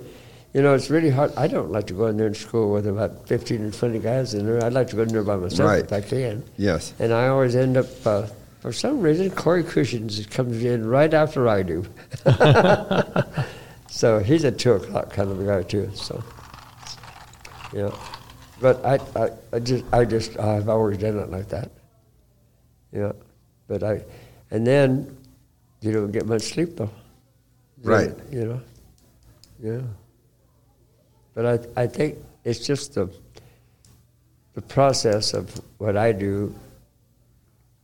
you 0.53 0.63
know, 0.63 0.75
it's 0.75 0.89
really 0.91 1.11
hard. 1.11 1.35
I 1.37 1.49
don't 1.49 1.71
like 1.71 1.87
to 1.89 1.95
go 1.95 2.07
in 2.07 2.17
there 2.17 2.29
in 2.29 2.35
school 2.35 2.73
with 2.73 2.87
about 2.87 3.27
15 3.27 3.61
and 3.63 3.75
20 3.75 3.99
guys 3.99 4.35
in 4.35 4.47
there. 4.47 4.63
I'd 4.65 4.73
like 4.73 4.89
to 4.89 4.97
go 4.97 5.03
in 5.03 5.09
there 5.09 5.23
by 5.25 5.37
myself 5.37 5.69
Right. 5.69 5.85
if 5.85 5.93
I 5.93 6.01
can. 6.01 6.45
Yes. 6.57 6.93
And 6.99 7.13
I 7.13 7.29
always 7.29 7.57
end 7.57 7.77
up, 7.77 7.87
uh, 8.07 8.27
for 8.61 8.73
some 8.73 9.01
reason, 9.01 9.31
Corey 9.31 9.63
Cushing 9.63 10.09
comes 10.31 10.65
in 10.65 10.87
right 10.87 11.13
after 11.13 11.49
I 11.49 11.63
do. 11.63 11.85
so 13.89 14.19
he's 14.19 14.45
a 14.45 14.53
2 14.53 14.73
o'clock 14.73 15.11
kind 15.13 15.31
of 15.31 15.41
a 15.41 15.45
guy, 15.45 15.63
too. 15.63 15.91
So, 15.95 16.23
yeah. 17.73 17.91
But 18.61 18.85
I, 18.85 18.99
I, 19.15 19.31
I 19.53 19.59
just, 19.59 19.85
I 19.93 20.05
just, 20.05 20.37
uh, 20.39 20.57
I've 20.57 20.69
always 20.69 20.99
done 20.99 21.19
it 21.19 21.31
like 21.31 21.49
that. 21.51 21.71
Yeah, 22.93 23.13
but 23.69 23.83
I, 23.83 24.03
and 24.51 24.67
then 24.67 25.17
you 25.81 25.93
don't 25.93 26.11
get 26.11 26.27
much 26.27 26.43
sleep 26.43 26.77
though. 26.77 26.91
Right. 27.83 28.15
You 28.31 28.45
know. 28.45 28.61
Yeah. 29.63 29.81
But 31.35 31.47
I, 31.77 31.83
I 31.83 31.87
think 31.87 32.17
it's 32.45 32.67
just 32.67 32.95
the, 32.95 33.11
the 34.55 34.63
process 34.63 35.35
of 35.35 35.61
what 35.79 35.97
I 35.97 36.13
do 36.13 36.55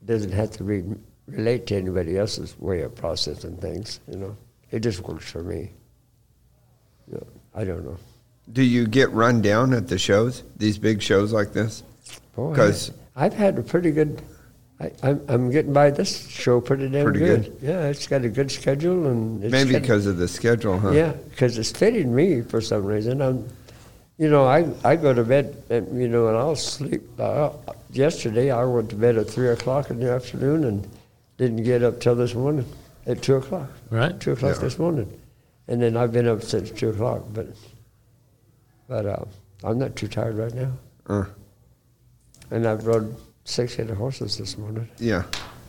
doesn't 0.06 0.32
have 0.32 0.50
to 0.52 0.64
re- 0.64 0.84
relate 1.26 1.66
to 1.68 1.76
anybody 1.76 2.18
else's 2.18 2.58
way 2.58 2.82
of 2.82 2.94
processing 2.94 3.56
things. 3.56 4.00
You 4.08 4.16
know, 4.16 4.36
it 4.70 4.80
just 4.80 5.00
works 5.00 5.30
for 5.30 5.42
me. 5.42 5.70
Yeah, 7.12 7.18
I 7.54 7.64
don't 7.64 7.84
know. 7.84 7.96
Do 8.52 8.62
you 8.62 8.86
get 8.86 9.10
run 9.12 9.40
down 9.40 9.72
at 9.72 9.88
the 9.88 9.98
shows? 9.98 10.42
These 10.56 10.78
big 10.78 11.00
shows 11.02 11.32
like 11.32 11.52
this? 11.52 11.82
Boy, 12.34 12.54
'Cause- 12.54 12.90
I, 13.14 13.26
I've 13.26 13.34
had 13.34 13.58
a 13.58 13.62
pretty 13.62 13.90
good. 13.92 14.20
I, 14.80 14.90
I'm, 15.04 15.20
I'm 15.28 15.50
getting 15.50 15.72
by 15.72 15.90
this 15.90 16.26
show 16.28 16.60
pretty 16.60 16.88
damn 16.88 17.04
Pretty 17.04 17.20
good. 17.20 17.44
good? 17.44 17.58
Yeah, 17.62 17.86
it's 17.86 18.08
got 18.08 18.24
a 18.24 18.28
good 18.28 18.50
schedule 18.50 19.06
and 19.06 19.44
it's 19.44 19.52
Maybe 19.52 19.78
because 19.78 20.06
of 20.06 20.16
the 20.16 20.26
schedule, 20.26 20.76
huh? 20.78 20.90
Yeah, 20.90 21.12
because 21.30 21.56
it's 21.56 21.70
fitting 21.70 22.12
me 22.12 22.40
for 22.42 22.60
some 22.60 22.84
reason. 22.84 23.22
I'm, 23.22 23.48
you 24.18 24.28
know, 24.28 24.44
I 24.44 24.66
I 24.84 24.96
go 24.96 25.14
to 25.14 25.22
bed, 25.24 25.62
and, 25.70 26.00
you 26.00 26.08
know, 26.08 26.26
and 26.28 26.36
I'll 26.36 26.56
sleep. 26.56 27.02
Uh, 27.18 27.50
yesterday, 27.92 28.50
I 28.50 28.64
went 28.64 28.90
to 28.90 28.96
bed 28.96 29.16
at 29.16 29.28
three 29.28 29.48
o'clock 29.48 29.90
in 29.90 29.98
the 30.00 30.10
afternoon 30.10 30.64
and 30.64 30.88
didn't 31.38 31.62
get 31.64 31.82
up 31.82 32.00
till 32.00 32.14
this 32.14 32.34
morning 32.34 32.66
at 33.06 33.22
two 33.22 33.36
o'clock. 33.36 33.68
Right. 33.90 34.18
Two 34.20 34.32
o'clock 34.32 34.56
Yeah. 34.56 34.62
this 34.62 34.78
morning, 34.78 35.20
and 35.68 35.82
then 35.82 35.96
I've 35.96 36.12
been 36.12 36.26
up 36.28 36.42
since 36.42 36.70
two 36.70 36.90
o'clock. 36.90 37.22
But 37.32 37.48
but 38.88 39.06
uh, 39.06 39.24
I'm 39.64 39.78
not 39.78 39.96
too 39.96 40.08
tired 40.08 40.36
right 40.36 40.54
now, 40.54 40.72
Uh, 41.06 41.24
and 42.50 42.66
I've 42.66 42.86
rode 42.86 43.14
six 43.44 43.74
head 43.74 43.90
of 43.90 43.96
horses 43.96 44.36
this 44.38 44.56
morning. 44.58 44.88
yeah. 44.98 45.24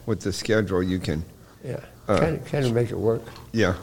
With 0.06 0.20
the 0.20 0.34
schedule, 0.34 0.84
you 0.84 1.00
can. 1.00 1.24
Yeah, 1.64 1.80
Uh. 2.10 2.20
kind 2.20 2.36
of 2.36 2.46
kind 2.46 2.66
of 2.66 2.74
make 2.74 2.92
it 2.92 2.98
work. 3.00 3.22
Yeah. 3.54 3.76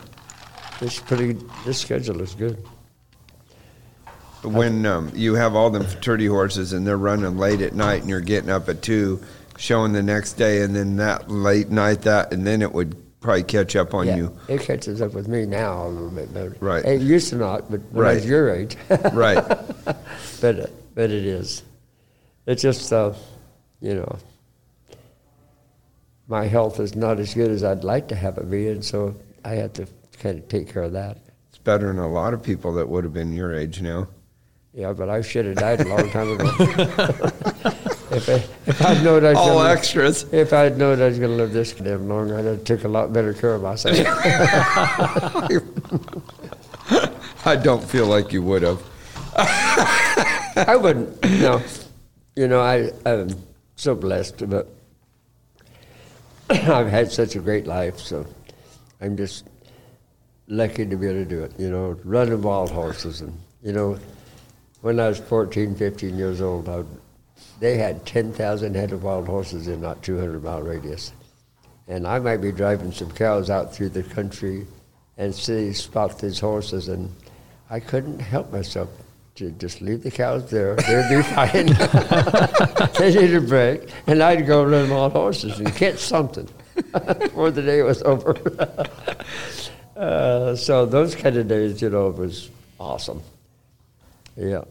It's 0.82 0.98
pretty. 0.98 1.36
This 1.64 1.78
schedule 1.78 2.20
is 2.20 2.34
good. 2.34 2.56
When 4.42 4.86
um, 4.86 5.12
you 5.14 5.34
have 5.34 5.54
all 5.54 5.70
them 5.70 5.84
futurity 5.84 6.26
horses 6.26 6.72
and 6.72 6.86
they're 6.86 6.96
running 6.96 7.36
late 7.36 7.60
at 7.60 7.74
night 7.74 8.00
and 8.00 8.08
you're 8.08 8.20
getting 8.20 8.48
up 8.50 8.68
at 8.68 8.82
two, 8.82 9.22
showing 9.58 9.92
the 9.92 10.02
next 10.02 10.34
day, 10.34 10.62
and 10.62 10.74
then 10.74 10.96
that 10.96 11.30
late 11.30 11.68
night 11.68 12.02
that, 12.02 12.32
and 12.32 12.46
then 12.46 12.62
it 12.62 12.72
would 12.72 12.96
probably 13.20 13.42
catch 13.42 13.76
up 13.76 13.92
on 13.92 14.06
yeah, 14.06 14.16
you. 14.16 14.38
It 14.48 14.62
catches 14.62 15.02
up 15.02 15.12
with 15.12 15.28
me 15.28 15.44
now 15.44 15.86
a 15.86 15.88
little 15.88 16.10
bit 16.10 16.32
better. 16.32 16.56
Right. 16.60 16.84
It 16.84 17.02
used 17.02 17.28
to 17.30 17.36
not, 17.36 17.70
but 17.70 17.80
when 17.92 18.06
I 18.06 18.14
was 18.14 18.22
Right. 18.22 18.28
your 18.28 18.54
age. 18.54 18.76
Right. 19.12 19.44
but 20.40 20.60
uh, 20.60 20.66
but 20.94 21.10
it 21.10 21.26
is. 21.26 21.62
It's 22.46 22.62
just 22.62 22.92
uh, 22.92 23.12
you 23.80 23.94
know. 23.94 24.18
My 26.28 26.46
health 26.46 26.78
is 26.78 26.94
not 26.94 27.18
as 27.18 27.34
good 27.34 27.50
as 27.50 27.64
I'd 27.64 27.82
like 27.84 28.08
to 28.08 28.14
have 28.14 28.38
it 28.38 28.48
be, 28.50 28.68
and 28.68 28.84
so 28.84 29.16
I 29.44 29.50
have 29.56 29.72
to 29.74 29.86
kind 30.20 30.38
of 30.38 30.48
take 30.48 30.72
care 30.72 30.84
of 30.84 30.92
that. 30.92 31.18
It's 31.48 31.58
better 31.58 31.88
than 31.88 31.98
a 31.98 32.08
lot 32.08 32.34
of 32.34 32.42
people 32.42 32.72
that 32.74 32.88
would 32.88 33.02
have 33.04 33.12
been 33.12 33.32
your 33.32 33.52
age 33.54 33.82
now. 33.82 34.06
Yeah, 34.72 34.92
but 34.92 35.08
I 35.08 35.20
should 35.20 35.46
have 35.46 35.56
died 35.56 35.80
a 35.80 35.88
long 35.88 36.10
time 36.10 36.30
ago. 36.30 36.44
if 38.12 38.28
I 38.28 38.34
if 38.66 38.86
I'd 38.86 39.02
known 39.02 39.24
I 39.24 39.30
was 39.30 39.38
All 39.38 39.58
gonna, 39.58 39.70
extras. 39.70 40.32
if 40.32 40.52
I'd 40.52 40.78
known 40.78 41.02
I 41.02 41.06
was 41.06 41.18
going 41.18 41.30
to 41.30 41.36
live 41.36 41.52
this 41.52 41.72
damn 41.72 42.08
long, 42.08 42.32
I'd 42.32 42.44
have 42.44 42.62
took 42.64 42.84
a 42.84 42.88
lot 42.88 43.12
better 43.12 43.32
care 43.34 43.54
of 43.54 43.62
myself. 43.62 43.96
I 47.44 47.56
don't 47.56 47.82
feel 47.82 48.06
like 48.06 48.32
you 48.32 48.42
would 48.42 48.62
have. 48.62 48.80
I 49.36 50.76
wouldn't. 50.80 51.20
No, 51.40 51.62
you 52.36 52.46
know, 52.46 52.60
I, 52.60 52.90
I'm 53.04 53.30
so 53.76 53.94
blessed, 53.96 54.48
but 54.48 54.68
I've 56.50 56.88
had 56.88 57.10
such 57.10 57.34
a 57.34 57.40
great 57.40 57.66
life, 57.66 57.98
so 57.98 58.24
I'm 59.00 59.16
just 59.16 59.48
lucky 60.46 60.86
to 60.86 60.96
be 60.96 61.06
able 61.06 61.24
to 61.24 61.24
do 61.24 61.42
it. 61.42 61.58
You 61.58 61.70
know, 61.70 61.98
running 62.04 62.40
wild 62.42 62.70
horses, 62.70 63.20
and 63.20 63.36
you 63.62 63.72
know, 63.72 63.98
when 64.80 64.98
I 64.98 65.08
was 65.08 65.18
14, 65.18 65.74
15 65.74 66.16
years 66.16 66.40
old, 66.40 66.68
I, 66.68 66.84
they 67.58 67.76
had 67.76 68.06
10,000 68.06 68.74
head 68.74 68.92
of 68.92 69.02
wild 69.02 69.26
horses 69.26 69.68
in 69.68 69.80
not 69.80 70.02
200 70.02 70.42
mile 70.42 70.62
radius, 70.62 71.12
and 71.88 72.06
I 72.06 72.18
might 72.18 72.38
be 72.38 72.52
driving 72.52 72.92
some 72.92 73.10
cows 73.10 73.50
out 73.50 73.74
through 73.74 73.90
the 73.90 74.02
country 74.02 74.66
and 75.18 75.34
see 75.34 75.72
spot 75.72 76.18
these 76.18 76.40
horses, 76.40 76.88
and 76.88 77.14
I 77.68 77.80
couldn't 77.80 78.20
help 78.20 78.52
myself 78.52 78.88
to 79.36 79.50
just 79.52 79.80
leave 79.80 80.02
the 80.02 80.10
cows 80.10 80.50
there. 80.50 80.76
They'd 80.76 81.16
be 81.16 81.22
fine. 81.34 81.66
they 82.98 83.14
need 83.14 83.34
a 83.34 83.40
break, 83.40 83.90
and 84.06 84.22
I'd 84.22 84.46
go 84.46 84.64
run 84.64 84.88
wild 84.88 85.12
horses 85.12 85.58
and 85.58 85.74
catch 85.74 85.98
something 85.98 86.48
before 87.18 87.50
the 87.50 87.62
day 87.62 87.82
was 87.82 88.02
over. 88.02 88.34
uh, 89.96 90.56
so 90.56 90.86
those 90.86 91.14
kind 91.14 91.36
of 91.36 91.48
days, 91.48 91.82
you 91.82 91.90
know, 91.90 92.08
was 92.08 92.50
awesome. 92.78 93.22
Yeah. 94.40 94.64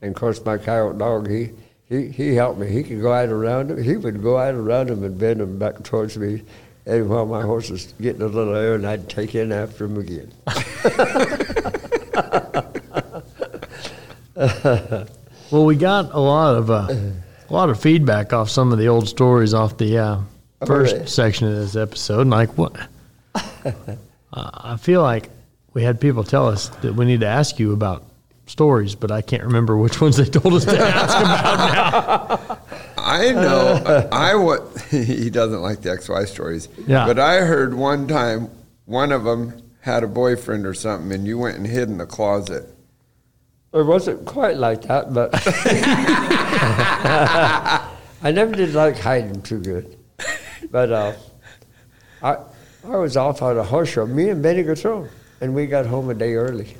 And 0.00 0.10
of 0.10 0.16
course, 0.16 0.44
my 0.44 0.58
coyote 0.58 0.98
dog, 0.98 1.28
he, 1.28 1.50
he, 1.88 2.08
he 2.08 2.34
helped 2.34 2.58
me. 2.58 2.68
He 2.68 2.82
could 2.82 3.00
go 3.00 3.12
out 3.12 3.28
around 3.28 3.70
him. 3.70 3.82
He 3.82 3.96
would 3.96 4.22
go 4.22 4.38
out 4.38 4.54
around 4.54 4.90
him 4.90 5.04
and 5.04 5.18
bend 5.18 5.40
him 5.40 5.58
back 5.58 5.82
towards 5.84 6.16
me. 6.16 6.42
And 6.86 7.08
while 7.08 7.26
my 7.26 7.42
horse 7.42 7.70
was 7.70 7.94
getting 8.00 8.22
a 8.22 8.26
little 8.26 8.56
air, 8.56 8.74
and 8.74 8.84
I'd 8.84 9.08
take 9.08 9.36
in 9.36 9.52
after 9.52 9.84
him 9.84 9.98
again. 9.98 10.32
Well, 15.52 15.66
we 15.66 15.76
got 15.76 16.14
a 16.14 16.18
lot 16.18 16.56
of 16.56 16.70
uh, 16.70 16.88
a 16.88 17.52
lot 17.52 17.68
of 17.68 17.78
feedback 17.78 18.32
off 18.32 18.48
some 18.48 18.72
of 18.72 18.78
the 18.78 18.88
old 18.88 19.06
stories 19.06 19.52
off 19.52 19.76
the 19.76 19.98
uh, 19.98 20.20
first 20.64 20.94
really? 20.94 21.06
section 21.06 21.46
of 21.46 21.56
this 21.56 21.76
episode. 21.76 22.26
Like 22.26 22.56
what? 22.56 22.74
uh, 23.34 23.96
I 24.32 24.78
feel 24.78 25.02
like 25.02 25.28
we 25.74 25.82
had 25.82 26.00
people 26.00 26.24
tell 26.24 26.48
us 26.48 26.68
that 26.82 26.94
we 26.94 27.04
need 27.04 27.20
to 27.20 27.26
ask 27.26 27.58
you 27.58 27.72
about 27.72 28.04
stories, 28.46 28.94
but 28.94 29.10
I 29.10 29.22
can't 29.22 29.42
remember 29.44 29.76
which 29.76 30.00
ones 30.00 30.16
they 30.16 30.24
told 30.24 30.54
us 30.54 30.64
to 30.64 30.78
ask 30.78 31.16
about 31.18 32.48
now. 32.48 32.58
I 32.98 33.32
know. 33.32 34.08
I 34.12 34.34
what 34.34 34.80
he 34.90 35.30
doesn't 35.30 35.60
like 35.60 35.82
the 35.82 35.90
XY 35.90 36.28
stories. 36.28 36.68
Yeah. 36.86 37.06
But 37.06 37.18
I 37.18 37.40
heard 37.40 37.74
one 37.74 38.06
time 38.06 38.50
one 38.84 39.12
of 39.12 39.24
them 39.24 39.62
had 39.80 40.04
a 40.04 40.08
boyfriend 40.08 40.66
or 40.66 40.74
something, 40.74 41.12
and 41.12 41.26
you 41.26 41.38
went 41.38 41.56
and 41.56 41.66
hid 41.66 41.88
in 41.88 41.98
the 41.98 42.06
closet. 42.06 42.68
It 43.72 43.86
wasn't 43.86 44.26
quite 44.26 44.56
like 44.58 44.82
that, 44.82 45.14
but 45.14 45.30
I 48.22 48.30
never 48.30 48.54
did 48.54 48.74
like 48.74 48.98
hiding 48.98 49.40
too 49.42 49.60
good. 49.60 49.96
But 50.70 50.92
uh, 50.92 51.12
I 52.22 52.36
I 52.84 52.96
was 52.96 53.16
off 53.16 53.40
on 53.42 53.56
a 53.56 53.64
horse 53.64 53.88
show, 53.88 54.06
me 54.06 54.28
and 54.28 54.42
Benny 54.42 54.62
Guitron, 54.62 55.08
and 55.42 55.54
we 55.54 55.66
got 55.66 55.84
home 55.84 56.08
a 56.08 56.14
day 56.14 56.34
early. 56.34 56.76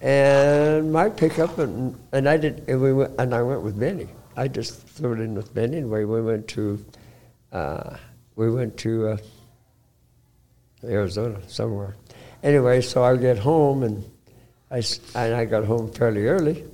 And 0.00 0.92
my 0.92 1.08
pickup 1.08 1.58
and 1.58 1.98
and 2.12 2.28
I 2.28 2.36
did 2.36 2.64
and 2.68 2.80
we 2.80 2.92
went 2.92 3.14
and 3.18 3.34
I 3.34 3.42
went 3.42 3.62
with 3.62 3.78
Benny. 3.78 4.08
I 4.36 4.48
just 4.48 4.86
threw 4.86 5.14
it 5.14 5.20
in 5.20 5.34
with 5.34 5.52
Benny, 5.52 5.78
and 5.78 5.90
we 5.90 6.04
we 6.04 6.22
went 6.22 6.46
to 6.48 6.84
uh, 7.52 7.96
we 8.36 8.50
went 8.50 8.76
to 8.78 9.08
uh, 9.08 9.16
Arizona 10.84 11.40
somewhere. 11.48 11.96
Anyway, 12.42 12.80
so 12.82 13.02
I 13.02 13.16
get 13.16 13.38
home 13.38 13.82
and 13.82 14.04
I, 14.70 14.82
and 15.14 15.34
I 15.34 15.44
got 15.44 15.64
home 15.64 15.90
fairly 15.90 16.26
early, 16.26 16.64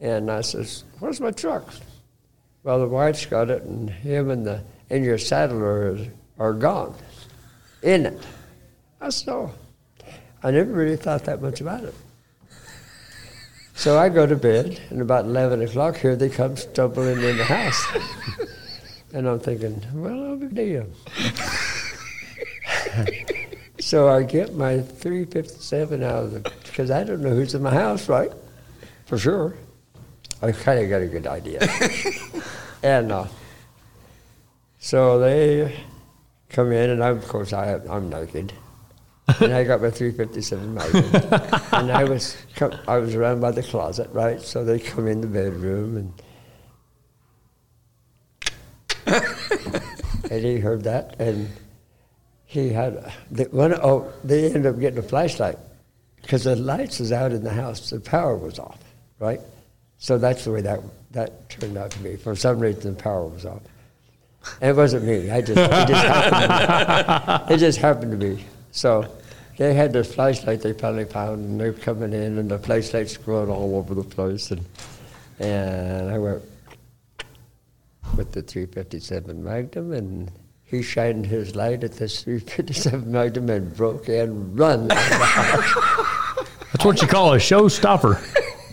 and 0.00 0.30
I 0.30 0.42
says, 0.42 0.84
"Where's 0.98 1.20
my 1.20 1.30
truck?" 1.30 1.66
Well, 2.62 2.80
the 2.80 2.88
wife's 2.88 3.24
got 3.24 3.48
it, 3.48 3.62
and 3.62 3.88
him 3.88 4.30
and 4.30 4.44
the 4.44 4.62
and 4.90 5.04
your 5.04 5.18
saddler 5.18 5.96
are, 6.38 6.48
are 6.50 6.52
gone 6.52 6.94
in 7.82 8.06
it. 8.06 8.20
I 9.00 9.10
said, 9.10 9.32
"Oh, 9.32 9.54
I 10.46 10.50
never 10.50 10.72
really 10.72 10.96
thought 10.96 11.24
that 11.24 11.42
much 11.42 11.60
about 11.60 11.84
it." 11.84 11.94
So 13.74 13.98
I 13.98 14.08
go 14.08 14.26
to 14.26 14.36
bed, 14.36 14.80
and 14.90 15.02
about 15.02 15.24
eleven 15.24 15.62
o'clock, 15.62 15.98
here 15.98 16.16
they 16.16 16.30
come 16.30 16.56
stumbling 16.56 17.22
in 17.22 17.36
the 17.36 17.44
house, 17.44 17.86
and 19.12 19.28
I'm 19.28 19.40
thinking, 19.40 19.82
"Well, 19.94 20.24
I'll 20.24 20.36
be 20.36 20.46
damned." 20.46 20.94
So 23.86 24.08
I 24.08 24.24
get 24.24 24.54
my 24.54 24.80
357 24.80 26.02
out 26.02 26.24
of 26.24 26.32
the, 26.32 26.40
because 26.64 26.90
I 26.90 27.04
don't 27.04 27.20
know 27.20 27.30
who's 27.30 27.54
in 27.54 27.62
my 27.62 27.72
house, 27.72 28.08
right? 28.08 28.32
For 29.04 29.16
sure. 29.16 29.54
I 30.42 30.50
kind 30.50 30.80
of 30.80 30.90
got 30.90 31.02
a 31.02 31.06
good 31.06 31.26
idea. 31.26 31.60
and 32.82 33.12
uh, 33.12 33.26
so 34.80 35.20
they 35.20 35.84
come 36.48 36.72
in, 36.72 36.90
and 36.90 37.04
I, 37.04 37.10
of 37.10 37.28
course 37.28 37.52
I, 37.52 37.78
I'm 37.88 38.08
naked. 38.08 38.52
And 39.40 39.52
I 39.52 39.64
got 39.64 39.82
my 39.82 39.90
357 39.90 40.74
Magnum. 40.74 41.04
and 41.72 41.90
I 41.92 42.04
was, 42.04 42.36
I 42.86 42.98
was 42.98 43.14
around 43.14 43.40
by 43.40 43.50
the 43.50 43.62
closet, 43.62 44.08
right? 44.12 44.40
So 44.40 44.64
they 44.64 44.78
come 44.78 45.06
in 45.06 45.20
the 45.20 45.26
bedroom, 45.26 46.12
and 49.06 49.32
he 50.30 50.58
heard 50.58 50.84
that, 50.84 51.20
and 51.20 51.48
he 52.44 52.70
had 52.70 53.12
the 53.30 53.44
one 53.44 53.74
oh 53.74 54.12
they 54.22 54.46
ended 54.46 54.66
up 54.66 54.78
getting 54.78 54.98
a 54.98 55.02
flashlight 55.02 55.58
because 56.22 56.44
the 56.44 56.54
lights 56.54 57.00
was 57.00 57.10
out 57.10 57.32
in 57.32 57.42
the 57.42 57.52
house 57.52 57.90
the 57.90 57.98
power 57.98 58.36
was 58.36 58.60
off 58.60 58.78
right 59.18 59.40
So 59.98 60.18
that's 60.18 60.44
the 60.44 60.52
way 60.52 60.60
that 60.62 60.80
that 61.12 61.48
turned 61.48 61.78
out 61.78 61.90
to 61.92 61.98
be. 62.00 62.16
For 62.16 62.36
some 62.36 62.60
reason, 62.60 62.94
the 62.94 63.02
power 63.02 63.26
was 63.26 63.46
off. 63.46 63.62
And 64.60 64.70
it 64.70 64.76
wasn't 64.76 65.04
me. 65.04 65.30
I 65.30 65.40
just 65.40 65.58
it 65.58 65.88
just 65.88 66.06
happened. 66.06 67.48
To, 67.48 67.54
it 67.54 67.56
just 67.58 67.78
happened 67.78 68.12
to 68.12 68.18
be. 68.18 68.44
So 68.76 69.08
they 69.56 69.72
had 69.72 69.94
this 69.94 70.14
flashlight 70.14 70.60
they 70.60 70.74
finally 70.74 71.06
found, 71.06 71.42
and 71.46 71.58
they're 71.58 71.72
coming 71.72 72.12
in, 72.12 72.36
and 72.36 72.50
the 72.50 72.58
flashlight's 72.58 73.16
growing 73.16 73.48
all 73.48 73.76
over 73.76 73.94
the 73.94 74.04
place, 74.04 74.50
and 74.50 74.62
and 75.38 76.10
I 76.10 76.18
went 76.18 76.42
with 78.18 78.32
the 78.32 78.42
357 78.42 79.42
Magnum, 79.42 79.92
and 79.92 80.30
he 80.64 80.82
shined 80.82 81.24
his 81.24 81.56
light 81.56 81.84
at 81.84 81.92
this 81.92 82.22
357 82.22 83.10
Magnum 83.12 83.48
and 83.48 83.74
broke 83.74 84.08
and 84.08 84.58
run. 84.58 84.88
That's 84.88 86.84
what 86.84 87.00
you 87.00 87.08
call 87.08 87.32
a 87.32 87.38
showstopper. 87.38 88.20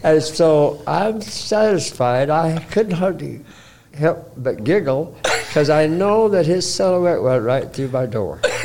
And 0.03 0.21
so 0.21 0.83
I'm 0.85 1.21
satisfied. 1.21 2.29
I 2.29 2.59
couldn't 2.71 2.91
hardly 2.91 3.39
help 3.93 4.33
but 4.35 4.65
giggle 4.65 5.17
because 5.53 5.69
I 5.69 5.85
know 5.85 6.29
that 6.29 6.47
his 6.47 6.65
silhouette 6.73 7.21
went 7.21 7.43
right 7.43 7.71
through 7.71 7.89
my 7.89 8.07
door. 8.07 8.39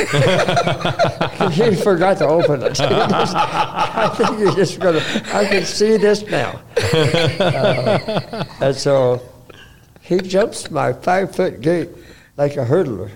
he 1.53 1.77
forgot 1.77 2.17
to 2.17 2.27
open 2.27 2.63
it. 2.63 2.81
I 2.81 4.09
think 4.17 4.39
you're 4.39 4.55
just 4.55 4.81
going 4.81 4.95
to, 4.95 5.37
I 5.37 5.45
can 5.45 5.67
see 5.67 5.99
this 5.99 6.23
now. 6.23 6.63
Uh, 6.95 8.43
and 8.63 8.75
so 8.75 9.21
he 10.01 10.17
jumps 10.17 10.71
my 10.71 10.95
five 10.95 11.37
foot 11.37 11.61
gate 11.61 11.91
like 12.39 12.57
a 12.57 12.65
hurdler 12.65 13.11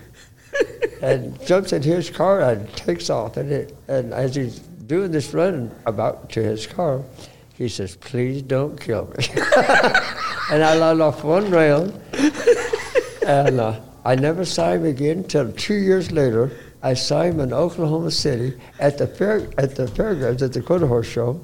and 1.01 1.41
jumps 1.47 1.73
in 1.73 1.83
his 1.83 2.11
car 2.11 2.43
and 2.43 2.71
takes 2.77 3.09
off. 3.09 3.39
And, 3.39 3.51
it, 3.51 3.75
and 3.89 4.13
as 4.13 4.35
he's 4.35 4.59
doing 4.59 5.13
this 5.13 5.33
run 5.33 5.75
about 5.87 6.29
to 6.33 6.43
his 6.43 6.67
car, 6.67 7.03
he 7.55 7.71
says, 7.71 7.97
Please 7.97 8.43
don't 8.43 8.79
kill 8.79 9.07
me. 9.17 9.25
and 10.51 10.63
I 10.63 10.77
let 10.77 11.01
off 11.01 11.25
one 11.25 11.51
round. 11.51 11.99
And 13.27 13.61
uh, 13.61 13.81
I 14.05 14.15
never 14.15 14.45
saw 14.45 14.73
him 14.73 14.85
again 14.85 15.19
until 15.19 15.53
two 15.53 15.75
years 15.75 16.11
later. 16.11 16.51
I 16.83 16.95
saw 16.95 17.23
him 17.23 17.39
in 17.41 17.53
Oklahoma 17.53 18.11
City 18.11 18.59
at 18.81 18.99
the 18.99 19.07
fair 19.07 19.49
at 19.57 19.77
the 19.77 19.87
fairgrounds 19.87 20.43
at 20.43 20.53
the 20.53 20.63
Quarter 20.63 20.89
Horse 20.89 21.07
Show. 21.07 21.41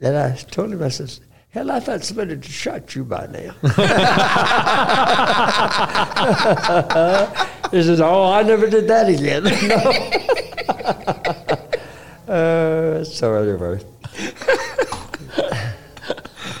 And 0.00 0.16
I 0.16 0.36
told 0.36 0.72
him, 0.72 0.82
I 0.82 0.88
says, 0.88 1.20
Hell, 1.50 1.70
I 1.70 1.80
thought 1.80 2.02
somebody 2.02 2.30
had 2.30 2.44
shot 2.44 2.94
you 2.94 3.04
by 3.04 3.26
now. 3.26 3.52
he 7.70 7.82
says, 7.82 8.00
Oh, 8.00 8.32
I 8.32 8.42
never 8.42 8.68
did 8.68 8.88
that 8.88 9.08
again. 9.08 9.44
no. 12.28 12.34
uh, 12.34 13.04
so 13.04 13.34
anyway. 13.34 13.80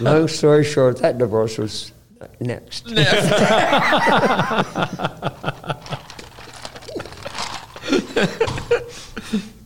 Long 0.00 0.28
story 0.28 0.64
short, 0.64 0.98
that 0.98 1.18
divorce 1.18 1.58
was 1.58 1.92
next. 2.42 2.86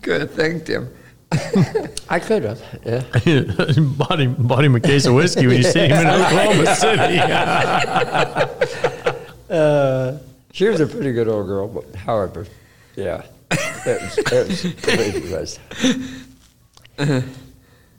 Could 0.02 0.20
have 0.20 0.30
thanked 0.32 0.68
him. 0.68 0.88
I 2.08 2.20
could 2.20 2.44
have, 2.44 2.62
yeah. 2.84 3.02
bought, 3.96 4.20
him, 4.20 4.34
bought 4.46 4.64
him 4.64 4.76
a 4.76 4.80
case 4.80 5.06
of 5.06 5.14
whiskey 5.14 5.46
when 5.46 5.56
you 5.56 5.64
see 5.64 5.88
him 5.88 5.98
in 5.98 6.06
Oklahoma 6.06 6.76
City. 6.76 7.18
Uh, 9.50 10.18
she 10.52 10.68
was 10.68 10.80
a 10.80 10.86
pretty 10.86 11.12
good 11.12 11.28
old 11.28 11.46
girl, 11.46 11.68
but 11.68 11.94
however, 11.96 12.46
yeah, 12.94 13.24
it 13.50 14.02
was, 14.02 14.18
it 14.18 14.48
was 14.48 14.62
the 14.62 14.96
way 14.96 15.10
she 15.20 15.32
was. 15.32 15.58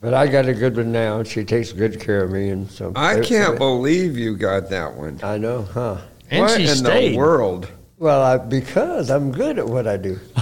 But 0.08 0.14
I 0.14 0.28
got 0.28 0.48
a 0.48 0.54
good 0.54 0.78
one 0.78 0.94
now, 0.94 1.18
and 1.20 1.28
she 1.28 1.44
takes 1.44 1.74
good 1.74 2.00
care 2.00 2.24
of 2.24 2.32
me, 2.32 2.48
and 2.48 2.72
so 2.72 2.94
I 2.96 3.16
it- 3.18 3.26
can't 3.26 3.56
it- 3.56 3.60
believe 3.60 4.18
you 4.18 4.38
got 4.38 4.70
that 4.70 4.96
one. 4.96 5.20
I 5.22 5.38
know, 5.38 5.64
huh? 5.64 5.98
and 6.32 6.44
what 6.44 6.56
she 6.56 6.62
in 6.66 6.76
stayed. 6.78 7.12
the 7.16 7.18
world? 7.18 7.68
Well, 8.00 8.22
I, 8.22 8.38
because 8.38 9.10
I'm 9.10 9.34
good 9.34 9.60
at 9.60 9.68
what 9.68 9.86
I 9.86 9.98
do. 9.98 10.18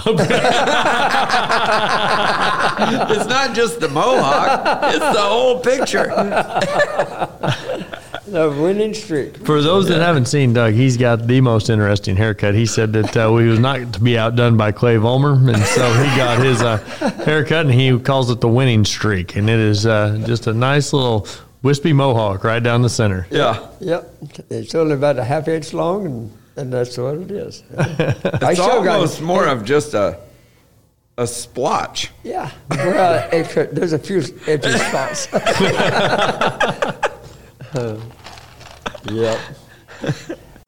It's 2.78 3.26
not 3.28 3.54
just 3.56 3.80
the 3.80 3.88
mohawk; 3.88 4.94
it's 4.94 4.98
the 5.00 5.22
whole 5.22 5.58
picture. 5.58 6.06
The 8.36 8.50
winning 8.50 8.92
streak. 8.92 9.34
For 9.46 9.62
those 9.62 9.88
that 9.88 10.02
haven't 10.02 10.26
seen 10.26 10.52
Doug, 10.52 10.74
he's 10.74 10.98
got 10.98 11.26
the 11.26 11.40
most 11.40 11.70
interesting 11.70 12.16
haircut. 12.16 12.54
He 12.54 12.66
said 12.66 12.92
that 12.92 13.16
uh, 13.16 13.34
he 13.36 13.46
was 13.48 13.58
not 13.58 13.94
to 13.94 14.00
be 14.00 14.18
outdone 14.18 14.58
by 14.58 14.72
Clay 14.72 14.96
Vollmer, 14.96 15.38
and 15.54 15.62
so 15.64 15.90
he 15.94 16.04
got 16.18 16.38
his 16.44 16.60
uh, 16.60 16.76
haircut, 17.24 17.64
and 17.64 17.72
he 17.72 17.98
calls 17.98 18.30
it 18.30 18.42
the 18.42 18.48
winning 18.48 18.84
streak, 18.84 19.36
and 19.36 19.48
it 19.48 19.58
is 19.58 19.86
uh, 19.86 20.22
just 20.26 20.48
a 20.48 20.52
nice 20.52 20.92
little 20.92 21.26
wispy 21.62 21.94
mohawk 21.94 22.44
right 22.44 22.62
down 22.62 22.82
the 22.82 22.90
center. 22.90 23.26
Yeah, 23.30 23.66
Yep, 23.80 24.14
it's 24.50 24.74
only 24.74 24.96
about 24.96 25.18
a 25.18 25.24
half 25.24 25.48
inch 25.48 25.72
long, 25.72 26.04
and, 26.04 26.30
and 26.56 26.70
that's 26.70 26.98
what 26.98 27.14
it 27.14 27.30
is. 27.30 27.62
I 27.78 27.84
it's 27.88 28.20
still 28.60 28.84
got- 28.84 28.96
almost 28.96 29.22
more 29.22 29.46
of 29.46 29.64
just 29.64 29.94
a 29.94 30.20
a 31.16 31.26
splotch. 31.26 32.10
Yeah, 32.22 32.50
well, 32.68 33.30
it 33.32 33.48
could, 33.48 33.74
there's 33.74 33.94
a 33.94 33.98
few 33.98 34.22
empty 34.46 34.72
spots. 34.72 35.26
yep. 39.10 39.40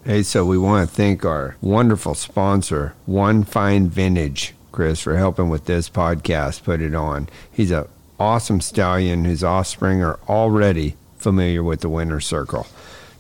Hey, 0.05 0.23
so 0.23 0.45
we 0.45 0.57
want 0.57 0.89
to 0.89 0.95
thank 0.95 1.25
our 1.25 1.57
wonderful 1.61 2.15
sponsor, 2.15 2.95
One 3.05 3.45
Fine 3.45 3.91
Vintage, 3.91 4.55
Chris, 4.73 5.01
for 5.01 5.17
helping 5.17 5.49
with 5.51 5.67
this 5.67 5.91
podcast. 5.91 6.65
Put 6.65 6.81
it 6.81 6.95
on. 6.95 7.29
He's 7.51 7.71
an 7.71 7.87
awesome 8.19 8.61
stallion 8.61 9.25
whose 9.25 9.45
offspring 9.45 10.03
are 10.03 10.19
already 10.29 10.97
familiar 11.19 11.63
with 11.63 11.81
the 11.81 11.89
winner's 11.89 12.27
circle. 12.27 12.67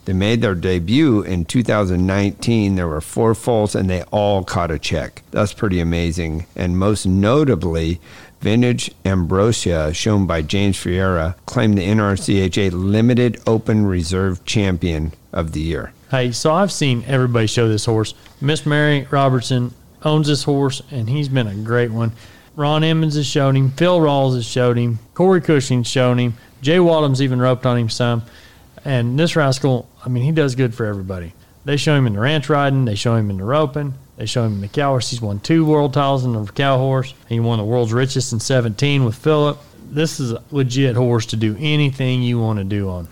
They 0.04 0.14
made 0.14 0.40
their 0.40 0.54
debut 0.54 1.20
in 1.20 1.44
2019. 1.44 2.76
There 2.76 2.88
were 2.88 3.02
four 3.02 3.34
foals, 3.34 3.74
and 3.74 3.90
they 3.90 4.02
all 4.04 4.42
caught 4.42 4.70
a 4.70 4.78
check. 4.78 5.22
That's 5.32 5.52
pretty 5.52 5.80
amazing. 5.80 6.46
And 6.56 6.78
most 6.78 7.04
notably, 7.04 8.00
Vintage 8.40 8.90
Ambrosia, 9.04 9.92
shown 9.92 10.26
by 10.26 10.42
James 10.42 10.76
Fiera, 10.76 11.36
claimed 11.46 11.76
the 11.76 11.86
NRCHA 11.86 12.70
Limited 12.72 13.40
Open 13.46 13.86
Reserve 13.86 14.44
Champion 14.44 15.12
of 15.32 15.52
the 15.52 15.60
Year. 15.60 15.92
Hey, 16.10 16.32
so 16.32 16.52
I've 16.52 16.72
seen 16.72 17.04
everybody 17.06 17.46
show 17.46 17.68
this 17.68 17.84
horse. 17.84 18.14
Miss 18.40 18.64
Mary 18.64 19.06
Robertson 19.10 19.74
owns 20.02 20.28
this 20.28 20.44
horse, 20.44 20.82
and 20.90 21.10
he's 21.10 21.28
been 21.28 21.46
a 21.46 21.54
great 21.54 21.90
one. 21.90 22.12
Ron 22.56 22.82
Emmons 22.84 23.16
has 23.16 23.26
shown 23.26 23.56
him. 23.56 23.70
Phil 23.72 24.00
Rawls 24.00 24.34
has 24.34 24.46
showed 24.46 24.76
him. 24.76 24.98
Corey 25.14 25.40
Cushing's 25.40 25.86
shown 25.86 26.18
him. 26.18 26.34
Jay 26.60 26.80
Wadham's 26.80 27.22
even 27.22 27.40
roped 27.40 27.66
on 27.66 27.76
him 27.76 27.88
some. 27.88 28.22
And 28.84 29.18
this 29.18 29.36
rascal, 29.36 29.88
I 30.04 30.08
mean, 30.08 30.24
he 30.24 30.32
does 30.32 30.54
good 30.54 30.74
for 30.74 30.86
everybody. 30.86 31.34
They 31.64 31.76
show 31.76 31.94
him 31.94 32.06
in 32.06 32.14
the 32.14 32.20
ranch 32.20 32.48
riding. 32.48 32.84
They 32.84 32.94
show 32.94 33.14
him 33.16 33.30
in 33.30 33.36
the 33.36 33.44
roping. 33.44 33.94
They 34.18 34.26
show 34.26 34.44
him 34.44 34.60
the 34.60 34.66
cow 34.66 34.90
horse. 34.90 35.10
He's 35.10 35.22
won 35.22 35.38
two 35.38 35.64
world 35.64 35.94
titles 35.94 36.24
in 36.24 36.32
the 36.32 36.44
cow 36.50 36.76
horse. 36.76 37.14
He 37.28 37.38
won 37.38 37.58
the 37.58 37.64
world's 37.64 37.92
richest 37.92 38.32
in 38.32 38.40
17 38.40 39.04
with 39.04 39.14
Philip. 39.14 39.58
This 39.90 40.18
is 40.18 40.32
a 40.32 40.42
legit 40.50 40.96
horse 40.96 41.24
to 41.26 41.36
do 41.36 41.56
anything 41.60 42.22
you 42.22 42.40
want 42.40 42.58
to 42.58 42.64
do 42.64 42.90
on. 42.90 43.06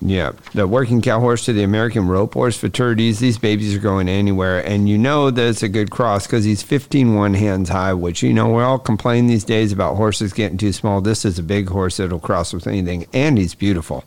Yeah, 0.00 0.32
the 0.54 0.68
working 0.68 1.02
cow 1.02 1.18
horse 1.18 1.44
to 1.46 1.52
the 1.52 1.64
American 1.64 2.06
rope 2.06 2.34
horse 2.34 2.56
futurities. 2.56 3.18
These 3.18 3.38
babies 3.38 3.74
are 3.74 3.80
going 3.80 4.08
anywhere, 4.08 4.60
and 4.60 4.88
you 4.88 4.98
know 4.98 5.30
that 5.32 5.48
it's 5.48 5.64
a 5.64 5.68
good 5.68 5.90
cross 5.90 6.26
because 6.26 6.44
he's 6.44 6.62
15 6.62 7.14
one 7.14 7.34
hands 7.34 7.68
high. 7.68 7.92
Which 7.92 8.22
you 8.22 8.32
know 8.32 8.48
we're 8.48 8.64
all 8.64 8.78
complaining 8.78 9.26
these 9.26 9.44
days 9.44 9.72
about 9.72 9.96
horses 9.96 10.32
getting 10.32 10.58
too 10.58 10.72
small. 10.72 11.00
This 11.00 11.24
is 11.24 11.38
a 11.38 11.42
big 11.42 11.68
horse 11.68 11.96
that'll 11.96 12.20
cross 12.20 12.52
with 12.52 12.68
anything, 12.68 13.06
and 13.12 13.36
he's 13.36 13.54
beautiful 13.54 14.04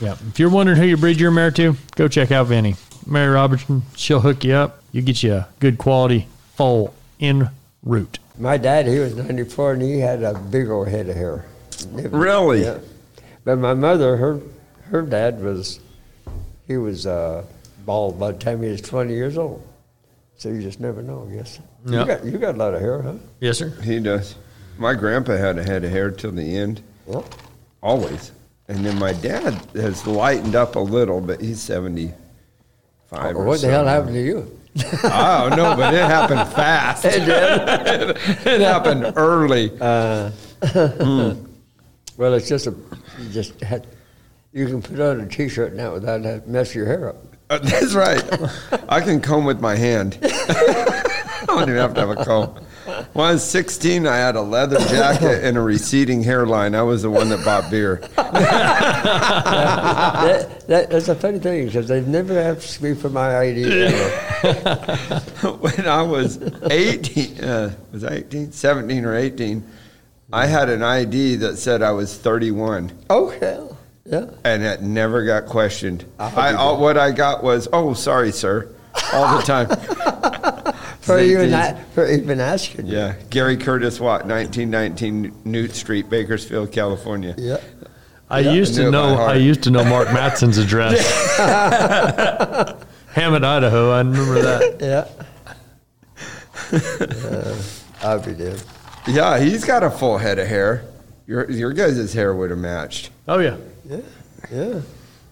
Yeah. 0.00 0.16
If 0.28 0.38
you're 0.38 0.50
wondering 0.50 0.78
who 0.78 0.84
you 0.86 0.96
breed 0.96 1.18
your 1.20 1.30
mare 1.30 1.50
to, 1.52 1.76
go 1.96 2.08
check 2.08 2.30
out 2.32 2.46
Vinny. 2.46 2.74
Mary 3.06 3.28
Robertson, 3.32 3.82
she'll 3.96 4.20
hook 4.20 4.44
you 4.44 4.54
up. 4.54 4.82
You 4.92 5.02
get 5.02 5.22
you 5.22 5.34
a 5.34 5.48
good 5.58 5.78
quality 5.78 6.26
foal 6.54 6.94
in 7.18 7.48
route. 7.82 8.18
My 8.38 8.56
dad, 8.56 8.86
he 8.86 8.98
was 8.98 9.14
94, 9.14 9.72
and 9.74 9.82
he 9.82 9.98
had 9.98 10.22
a 10.22 10.34
big 10.34 10.68
old 10.70 10.88
head 10.88 11.08
of 11.08 11.16
hair. 11.16 11.44
Never- 11.92 12.16
Really? 12.16 12.62
Yeah. 12.62 12.78
But 13.44 13.56
my 13.58 13.74
mother, 13.74 14.16
her 14.16 14.40
her 14.90 15.02
dad 15.02 15.42
was, 15.42 15.80
he 16.66 16.76
was 16.76 17.06
uh, 17.06 17.44
bald 17.86 18.18
by 18.18 18.32
the 18.32 18.38
time 18.38 18.62
he 18.62 18.70
was 18.70 18.80
20 18.80 19.14
years 19.14 19.38
old. 19.38 19.66
So 20.36 20.48
you 20.48 20.62
just 20.62 20.80
never 20.80 21.02
know, 21.02 21.28
I 21.30 21.34
guess. 21.36 21.60
Yeah. 21.86 22.00
You, 22.00 22.06
got, 22.06 22.24
you 22.24 22.38
got 22.38 22.54
a 22.54 22.58
lot 22.58 22.74
of 22.74 22.80
hair, 22.80 23.02
huh? 23.02 23.14
Yes, 23.40 23.58
sir. 23.58 23.70
He 23.82 24.00
does. 24.00 24.34
My 24.78 24.94
grandpa 24.94 25.36
had 25.36 25.58
a 25.58 25.62
head 25.62 25.84
of 25.84 25.90
hair 25.90 26.10
till 26.10 26.32
the 26.32 26.56
end, 26.56 26.82
Yeah. 27.08 27.22
always. 27.82 28.32
And 28.70 28.86
then 28.86 29.00
my 29.00 29.12
dad 29.12 29.54
has 29.74 30.06
lightened 30.06 30.54
up 30.54 30.76
a 30.76 30.78
little, 30.80 31.20
but 31.20 31.40
he's 31.40 31.60
75 31.60 33.34
or 33.36 33.44
what 33.44 33.60
the 33.60 33.68
hell 33.68 33.84
happened 33.84 34.14
to 34.14 34.24
you? 34.24 34.58
I 35.02 35.48
don't 35.48 35.56
know, 35.58 35.74
but 35.76 35.92
it 35.92 36.04
happened 36.04 36.52
fast. 36.52 37.04
It 37.06 37.26
did. 37.26 38.10
it 38.46 38.60
happened 38.60 39.12
early. 39.16 39.72
Uh, 39.80 40.30
Well, 42.16 42.34
it's 42.34 42.48
just 42.48 42.68
a, 42.68 42.74
you 43.18 43.28
just 43.30 43.60
had, 43.60 43.88
you 44.52 44.66
can 44.66 44.80
put 44.82 45.00
on 45.00 45.20
a 45.20 45.26
t-shirt 45.26 45.74
now 45.74 45.94
without 45.94 46.22
having 46.22 46.42
to 46.42 46.48
mess 46.48 46.72
your 46.72 46.86
hair 46.86 47.08
up. 47.08 47.16
Uh, 47.48 47.58
That's 47.58 47.94
right. 47.94 48.22
I 48.88 49.00
can 49.00 49.20
comb 49.20 49.44
with 49.46 49.60
my 49.60 49.74
hand. 49.74 50.16
I 50.22 51.44
don't 51.48 51.62
even 51.62 51.74
have 51.74 51.94
to 51.94 52.00
have 52.06 52.10
a 52.10 52.24
comb. 52.24 52.54
When 53.12 53.26
I 53.26 53.32
was 53.32 53.44
16, 53.48 54.06
I 54.06 54.16
had 54.16 54.36
a 54.36 54.42
leather 54.42 54.78
jacket 54.78 55.44
and 55.44 55.56
a 55.56 55.60
receding 55.60 56.22
hairline. 56.22 56.74
I 56.74 56.82
was 56.82 57.02
the 57.02 57.10
one 57.10 57.28
that 57.30 57.44
bought 57.44 57.70
beer. 57.70 58.00
that, 58.16 58.30
that, 60.66 60.90
that's 60.90 61.08
a 61.08 61.14
funny 61.14 61.38
thing 61.38 61.66
because 61.66 61.88
they've 61.88 62.06
never 62.06 62.38
asked 62.38 62.82
me 62.82 62.94
for 62.94 63.08
my 63.10 63.38
ID. 63.38 63.64
when 65.60 65.86
I 65.86 66.02
was 66.02 66.38
18, 66.70 67.44
uh, 67.44 67.74
was 67.92 68.04
I 68.04 68.14
18? 68.16 68.52
17 68.52 69.04
or 69.04 69.16
18, 69.16 69.62
I 70.32 70.46
had 70.46 70.68
an 70.68 70.82
ID 70.82 71.36
that 71.36 71.56
said 71.56 71.82
I 71.82 71.92
was 71.92 72.16
31. 72.16 72.92
oh, 73.10 73.30
hell. 73.30 73.76
Yeah. 74.06 74.26
and 74.44 74.62
it 74.64 74.82
never 74.82 75.24
got 75.24 75.46
questioned. 75.46 76.04
I 76.18 76.50
I, 76.50 76.54
all, 76.54 76.80
what 76.80 76.98
I 76.98 77.12
got 77.12 77.44
was, 77.44 77.68
"Oh, 77.72 77.94
sorry, 77.94 78.32
sir," 78.32 78.68
all 79.12 79.36
the 79.36 79.42
time. 79.42 79.68
For 81.00 81.16
They- 81.16 81.30
even, 81.30 81.50
they- 81.50 81.56
a- 81.56 81.78
for 81.94 82.06
even 82.10 82.40
asking. 82.40 82.86
you. 82.86 82.96
yeah, 82.96 83.14
Gary 83.30 83.56
Curtis 83.56 83.98
Watt, 83.98 84.26
1919 84.26 85.32
Newt 85.44 85.74
Street, 85.74 86.10
Bakersfield, 86.10 86.72
California. 86.72 87.34
Yeah. 87.38 87.56
I 88.28 88.40
Yeah. 88.40 88.52
used 88.52 88.78
I 88.78 88.84
to 88.84 88.90
know. 88.90 89.14
I 89.16 89.34
used 89.34 89.62
to 89.64 89.70
know 89.70 89.82
Mark 89.84 90.12
Matson's 90.12 90.58
address. 90.58 91.00
Hammond, 93.14 93.44
Idaho. 93.44 93.90
I 93.90 93.98
remember 93.98 94.40
that. 94.42 94.76
Yeah. 94.80 95.06
uh, 96.72 97.54
I'll 98.02 98.20
be 98.22 98.32
damned. 98.34 98.62
Yeah, 99.06 99.38
he's 99.40 99.64
got 99.64 99.82
a 99.82 99.90
full 99.90 100.18
head 100.18 100.38
of 100.38 100.46
hair. 100.46 100.84
Your 101.26 101.50
your 101.50 101.72
guys' 101.72 102.12
hair 102.12 102.34
would 102.34 102.50
have 102.50 102.58
matched. 102.58 103.10
Oh 103.26 103.38
yeah. 103.38 103.56
Yeah. 103.88 103.96
Yeah. 104.52 104.80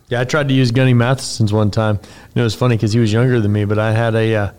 Yeah, 0.08 0.20
I 0.20 0.24
tried 0.24 0.48
to 0.48 0.54
use 0.54 0.70
Gunny 0.70 0.94
Matheson's 0.94 1.52
one 1.52 1.70
time. 1.70 1.96
And 1.98 2.36
it 2.36 2.42
was 2.42 2.54
funny 2.54 2.76
because 2.76 2.92
he 2.94 2.98
was 2.98 3.12
younger 3.12 3.40
than 3.40 3.52
me, 3.52 3.66
but 3.66 3.78
I 3.78 3.92
had 3.92 4.14
a, 4.14 4.34
uh, 4.34 4.50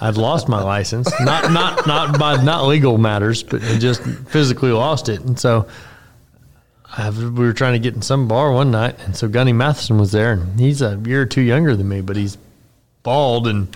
I'd 0.00 0.16
lost 0.16 0.48
my 0.48 0.62
license, 0.62 1.08
not 1.20 1.50
not 1.50 1.86
not 1.86 2.18
by 2.18 2.42
not 2.42 2.66
legal 2.66 2.98
matters, 2.98 3.42
but 3.42 3.62
I 3.62 3.78
just 3.78 4.02
physically 4.02 4.70
lost 4.70 5.08
it, 5.08 5.20
and 5.20 5.38
so 5.38 5.66
I, 6.96 7.10
we 7.10 7.30
were 7.30 7.52
trying 7.52 7.72
to 7.74 7.78
get 7.78 7.94
in 7.94 8.02
some 8.02 8.28
bar 8.28 8.52
one 8.52 8.70
night, 8.70 8.96
and 9.04 9.16
so 9.16 9.28
Gunny 9.28 9.52
Matheson 9.52 9.98
was 9.98 10.12
there, 10.12 10.32
and 10.32 10.58
he's 10.58 10.82
a 10.82 11.00
year 11.04 11.22
or 11.22 11.26
two 11.26 11.42
younger 11.42 11.74
than 11.74 11.88
me, 11.88 12.00
but 12.00 12.16
he's 12.16 12.38
bald 13.02 13.48
and 13.48 13.68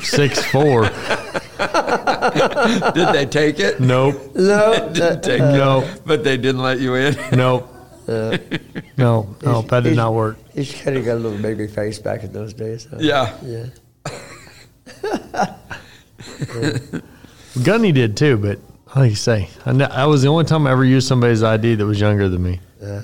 six 0.00 0.44
four. 0.46 0.82
Did 1.58 3.12
they 3.12 3.26
take 3.26 3.58
it? 3.58 3.80
Nope, 3.80 4.34
No. 4.34 4.72
didn't 4.92 5.02
uh, 5.02 5.20
take 5.20 5.40
no, 5.40 5.80
it, 5.80 6.02
but 6.06 6.24
they 6.24 6.36
didn't 6.36 6.62
let 6.62 6.78
you 6.80 6.94
in. 6.94 7.16
nope, 7.32 7.68
uh, 8.06 8.38
no, 8.96 9.34
no, 9.42 9.62
that 9.62 9.82
did 9.82 9.96
not 9.96 10.14
work. 10.14 10.38
He's 10.54 10.72
kind 10.80 10.96
of 10.96 11.04
got 11.04 11.14
a 11.14 11.20
little 11.20 11.40
baby 11.40 11.66
face 11.66 11.98
back 11.98 12.22
in 12.22 12.32
those 12.32 12.54
days. 12.54 12.86
Huh? 12.90 12.98
Yeah, 13.00 13.36
Yeah. 13.42 13.66
Gunny 17.62 17.92
did 17.92 18.16
too, 18.16 18.36
but 18.36 18.58
like 18.96 19.10
you 19.10 19.16
say, 19.16 19.48
I, 19.66 19.72
ne- 19.72 19.84
I 19.84 20.06
was 20.06 20.22
the 20.22 20.28
only 20.28 20.44
time 20.44 20.66
I 20.66 20.70
ever 20.72 20.84
used 20.84 21.08
somebody's 21.08 21.42
ID 21.42 21.76
that 21.76 21.86
was 21.86 22.00
younger 22.00 22.28
than 22.28 22.42
me. 22.42 22.60
Yeah. 22.80 23.02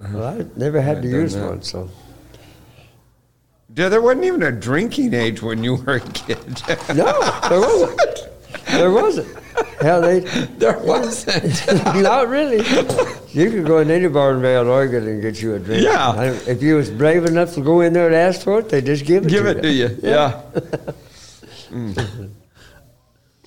Well, 0.00 0.24
I 0.24 0.44
never 0.56 0.80
had 0.80 0.98
I've 0.98 1.02
to 1.02 1.08
use 1.08 1.34
that. 1.34 1.48
one, 1.48 1.62
so. 1.62 1.90
Yeah, 3.74 3.88
there 3.88 4.02
wasn't 4.02 4.24
even 4.24 4.42
a 4.42 4.52
drinking 4.52 5.14
age 5.14 5.42
when 5.42 5.62
you 5.62 5.76
were 5.76 5.96
a 5.96 6.00
kid. 6.00 6.62
No, 6.94 7.20
there 7.48 7.60
wasn't. 7.60 8.28
There 8.66 8.90
wasn't. 8.90 9.38
Hell, 9.80 10.00
they. 10.02 10.20
there 10.58 10.78
wasn't. 10.78 11.66
Not 12.02 12.28
really. 12.28 12.58
You 13.32 13.50
could 13.50 13.66
go 13.66 13.78
in 13.78 13.90
any 13.90 14.08
bar 14.08 14.32
in 14.32 14.42
Vale, 14.42 14.68
Oregon, 14.68 15.06
and 15.06 15.22
get 15.22 15.40
you 15.40 15.54
a 15.54 15.58
drink. 15.58 15.82
Yeah. 15.82 16.10
I- 16.10 16.26
If 16.50 16.62
you 16.62 16.76
was 16.76 16.90
brave 16.90 17.24
enough 17.24 17.54
to 17.54 17.60
go 17.62 17.80
in 17.80 17.92
there 17.92 18.06
and 18.06 18.14
ask 18.14 18.42
for 18.42 18.58
it, 18.60 18.68
they 18.68 18.80
just 18.80 19.04
give 19.06 19.24
it 19.26 19.28
Give 19.30 19.44
to 19.44 19.50
it 19.58 19.62
to 19.62 19.70
you. 19.72 19.98
Yeah. 20.02 20.40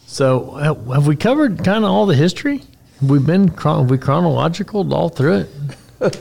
So 0.06 0.52
have 0.52 0.86
have 0.88 1.08
we 1.08 1.16
covered 1.16 1.64
kind 1.64 1.84
of 1.84 1.90
all 1.92 2.06
the 2.06 2.16
history? 2.16 2.62
We've 3.02 3.26
been 3.26 3.50
chron- 3.50 3.88
we 3.88 3.98
chronological 3.98 4.94
all 4.94 5.10
through 5.10 5.46
it. 6.00 6.20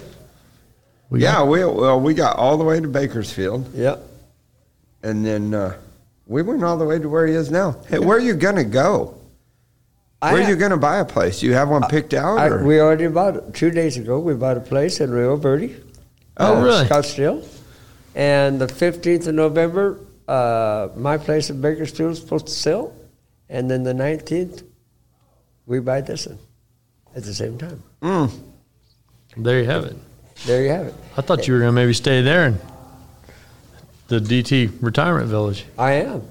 We 1.11 1.21
Yeah, 1.23 1.33
got- 1.35 1.49
we 1.49 1.65
well 1.65 2.01
we 2.01 2.15
got 2.15 2.37
all 2.37 2.57
the 2.57 2.65
way 2.65 2.81
to 2.81 2.89
Bakersfield, 2.89 3.73
Yep. 3.75 4.03
and 5.03 5.25
then 5.25 5.53
uh, 5.55 5.75
we 6.27 6.41
went 6.43 6.65
all 6.65 6.79
the 6.79 6.87
way 6.87 6.99
to 6.99 7.09
where 7.09 7.27
he 7.27 7.35
is 7.35 7.51
now. 7.51 7.77
Hey, 7.89 7.99
where 7.99 8.17
are 8.17 8.21
you 8.21 8.35
gonna 8.35 8.65
go? 8.65 9.15
I 10.23 10.33
Where 10.33 10.45
are 10.45 10.49
you 10.49 10.55
gonna 10.55 10.77
buy 10.77 10.99
a 10.99 11.05
place? 11.05 11.43
You 11.43 11.53
have 11.55 11.69
one 11.69 11.83
picked 11.89 12.15
out? 12.15 12.39
I, 12.39 12.47
or? 12.47 12.65
we 12.65 12.79
already 12.79 13.09
bought 13.09 13.35
it. 13.35 13.55
Two 13.55 13.73
days 13.73 13.97
ago, 13.97 14.21
we 14.21 14.35
bought 14.35 14.57
a 14.57 14.61
place 14.61 15.01
in 15.01 15.11
Rio 15.11 15.35
Verde. 15.35 15.75
Oh, 16.37 16.59
uh, 16.59 16.65
really? 16.65 16.87
Scottsdale. 16.87 17.45
And 18.15 18.61
the 18.61 18.69
15th 18.69 19.27
of 19.27 19.35
November, 19.35 19.99
uh, 20.29 20.91
my 20.95 21.19
place 21.19 21.51
in 21.51 21.61
Bakersfield 21.61 22.13
is 22.13 22.21
supposed 22.21 22.47
to 22.47 22.53
sell. 22.53 22.95
And 23.49 23.69
then 23.69 23.83
the 23.83 23.93
19th, 23.93 24.63
we 25.67 25.81
buy 25.81 26.01
this 26.01 26.29
one 26.29 26.39
at 27.17 27.25
the 27.25 27.35
same 27.35 27.59
time. 27.59 27.83
Mm. 28.01 28.31
there 29.39 29.59
you 29.59 29.67
have 29.67 29.85
it. 29.85 29.97
There 30.47 30.63
you 30.63 30.71
have 30.71 30.87
it. 30.87 30.95
I 31.17 31.23
thought 31.23 31.49
you 31.49 31.55
were 31.55 31.61
gonna 31.61 31.73
maybe 31.73 31.95
stay 31.95 32.23
there 32.23 32.47
in 32.47 32.61
the 34.07 34.21
DT 34.21 34.71
retirement 34.81 35.27
village. 35.27 35.65
I 35.77 35.95
am. 35.95 36.23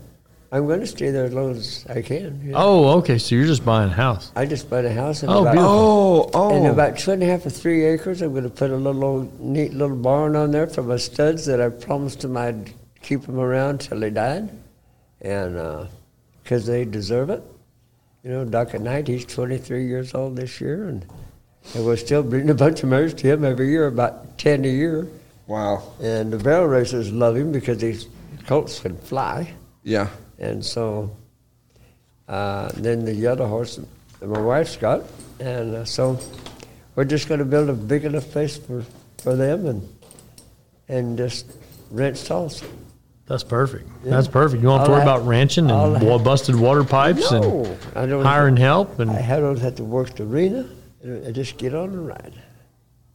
I'm 0.53 0.67
going 0.67 0.81
to 0.81 0.87
stay 0.87 1.11
there 1.11 1.25
as 1.25 1.33
long 1.33 1.51
as 1.51 1.85
I 1.89 2.01
can. 2.01 2.41
you 2.43 2.51
know. 2.51 2.57
Oh, 2.57 2.87
okay. 2.99 3.17
So 3.17 3.35
you're 3.35 3.45
just 3.47 3.63
buying 3.63 3.89
a 3.89 3.93
house. 3.93 4.31
I 4.35 4.45
just 4.45 4.69
bought 4.69 4.83
a 4.83 4.91
house 4.91 5.23
in 5.23 5.29
Oh, 5.29 5.43
about, 5.43 5.53
beautiful. 5.53 5.71
Oh, 5.71 6.29
oh. 6.33 6.55
And 6.57 6.67
about 6.67 6.97
two 6.97 7.11
and 7.11 7.23
a 7.23 7.25
half 7.25 7.45
or 7.45 7.49
three 7.49 7.85
acres. 7.85 8.21
I'm 8.21 8.31
going 8.31 8.43
to 8.43 8.49
put 8.49 8.69
a 8.69 8.75
little 8.75 9.03
old, 9.05 9.39
neat 9.39 9.73
little 9.73 9.95
barn 9.95 10.35
on 10.35 10.51
there 10.51 10.67
for 10.67 10.83
my 10.83 10.97
studs 10.97 11.45
that 11.45 11.61
I 11.61 11.69
promised 11.69 12.19
them 12.21 12.35
I'd 12.35 12.73
keep 13.01 13.21
them 13.21 13.39
around 13.39 13.79
till 13.79 13.99
they 14.01 14.09
died, 14.09 14.49
and 15.21 15.55
uh, 15.57 15.85
because 16.43 16.65
they 16.65 16.83
deserve 16.85 17.29
it. 17.29 17.41
You 18.23 18.29
know, 18.31 18.45
Doc 18.45 18.75
at 18.75 18.81
night, 18.81 19.07
he's 19.07 19.25
23 19.25 19.87
years 19.87 20.13
old 20.13 20.35
this 20.35 20.59
year, 20.61 20.87
and, 20.89 21.05
and 21.73 21.85
we're 21.85 21.95
still 21.95 22.21
bringing 22.23 22.49
a 22.51 22.53
bunch 22.55 22.83
of 22.83 22.89
mares 22.89 23.13
to 23.15 23.27
him 23.27 23.43
every 23.45 23.69
year, 23.69 23.87
about 23.87 24.37
10 24.37 24.65
a 24.65 24.67
year. 24.67 25.07
wow. 25.47 25.81
And 26.01 26.31
the 26.31 26.37
barrel 26.37 26.67
racers 26.67 27.09
love 27.11 27.35
him 27.37 27.51
because 27.53 27.77
these 27.79 28.07
colts 28.45 28.79
can 28.81 28.97
fly. 28.97 29.53
Yeah. 29.83 30.09
And 30.41 30.65
so 30.65 31.15
uh, 32.27 32.69
then 32.75 33.05
the 33.05 33.27
other 33.27 33.47
horse 33.47 33.79
that 34.19 34.27
my 34.27 34.41
wife's 34.41 34.75
got. 34.75 35.03
And 35.39 35.75
uh, 35.75 35.85
so 35.85 36.19
we're 36.95 37.05
just 37.05 37.29
going 37.29 37.39
to 37.39 37.45
build 37.45 37.69
a 37.69 37.73
big 37.73 38.03
enough 38.03 38.29
place 38.31 38.57
for, 38.57 38.83
for 39.19 39.35
them 39.37 39.65
and 39.67 39.87
and 40.89 41.17
just 41.17 41.45
rent 41.89 42.17
stalls. 42.17 42.61
That's 43.25 43.45
perfect. 43.45 43.87
Yeah. 44.03 44.11
That's 44.11 44.27
perfect. 44.27 44.61
You 44.61 44.67
don't 44.67 44.79
have 44.79 44.87
to 44.87 44.91
worry 44.91 45.01
about 45.03 45.25
ranching 45.25 45.71
and 45.71 46.01
wa- 46.05 46.17
busted 46.17 46.55
water 46.55 46.83
pipes 46.83 47.31
No, 47.31 47.77
and 47.95 48.11
hiring 48.23 48.57
help, 48.57 48.99
and 48.99 49.09
I 49.09 49.39
don't 49.39 49.59
have 49.59 49.75
to 49.75 49.85
work 49.85 50.15
the 50.15 50.23
arena. 50.23 50.67
I 51.25 51.31
just 51.31 51.57
get 51.57 51.73
on 51.73 51.89
and 51.89 52.07
ride. 52.07 52.33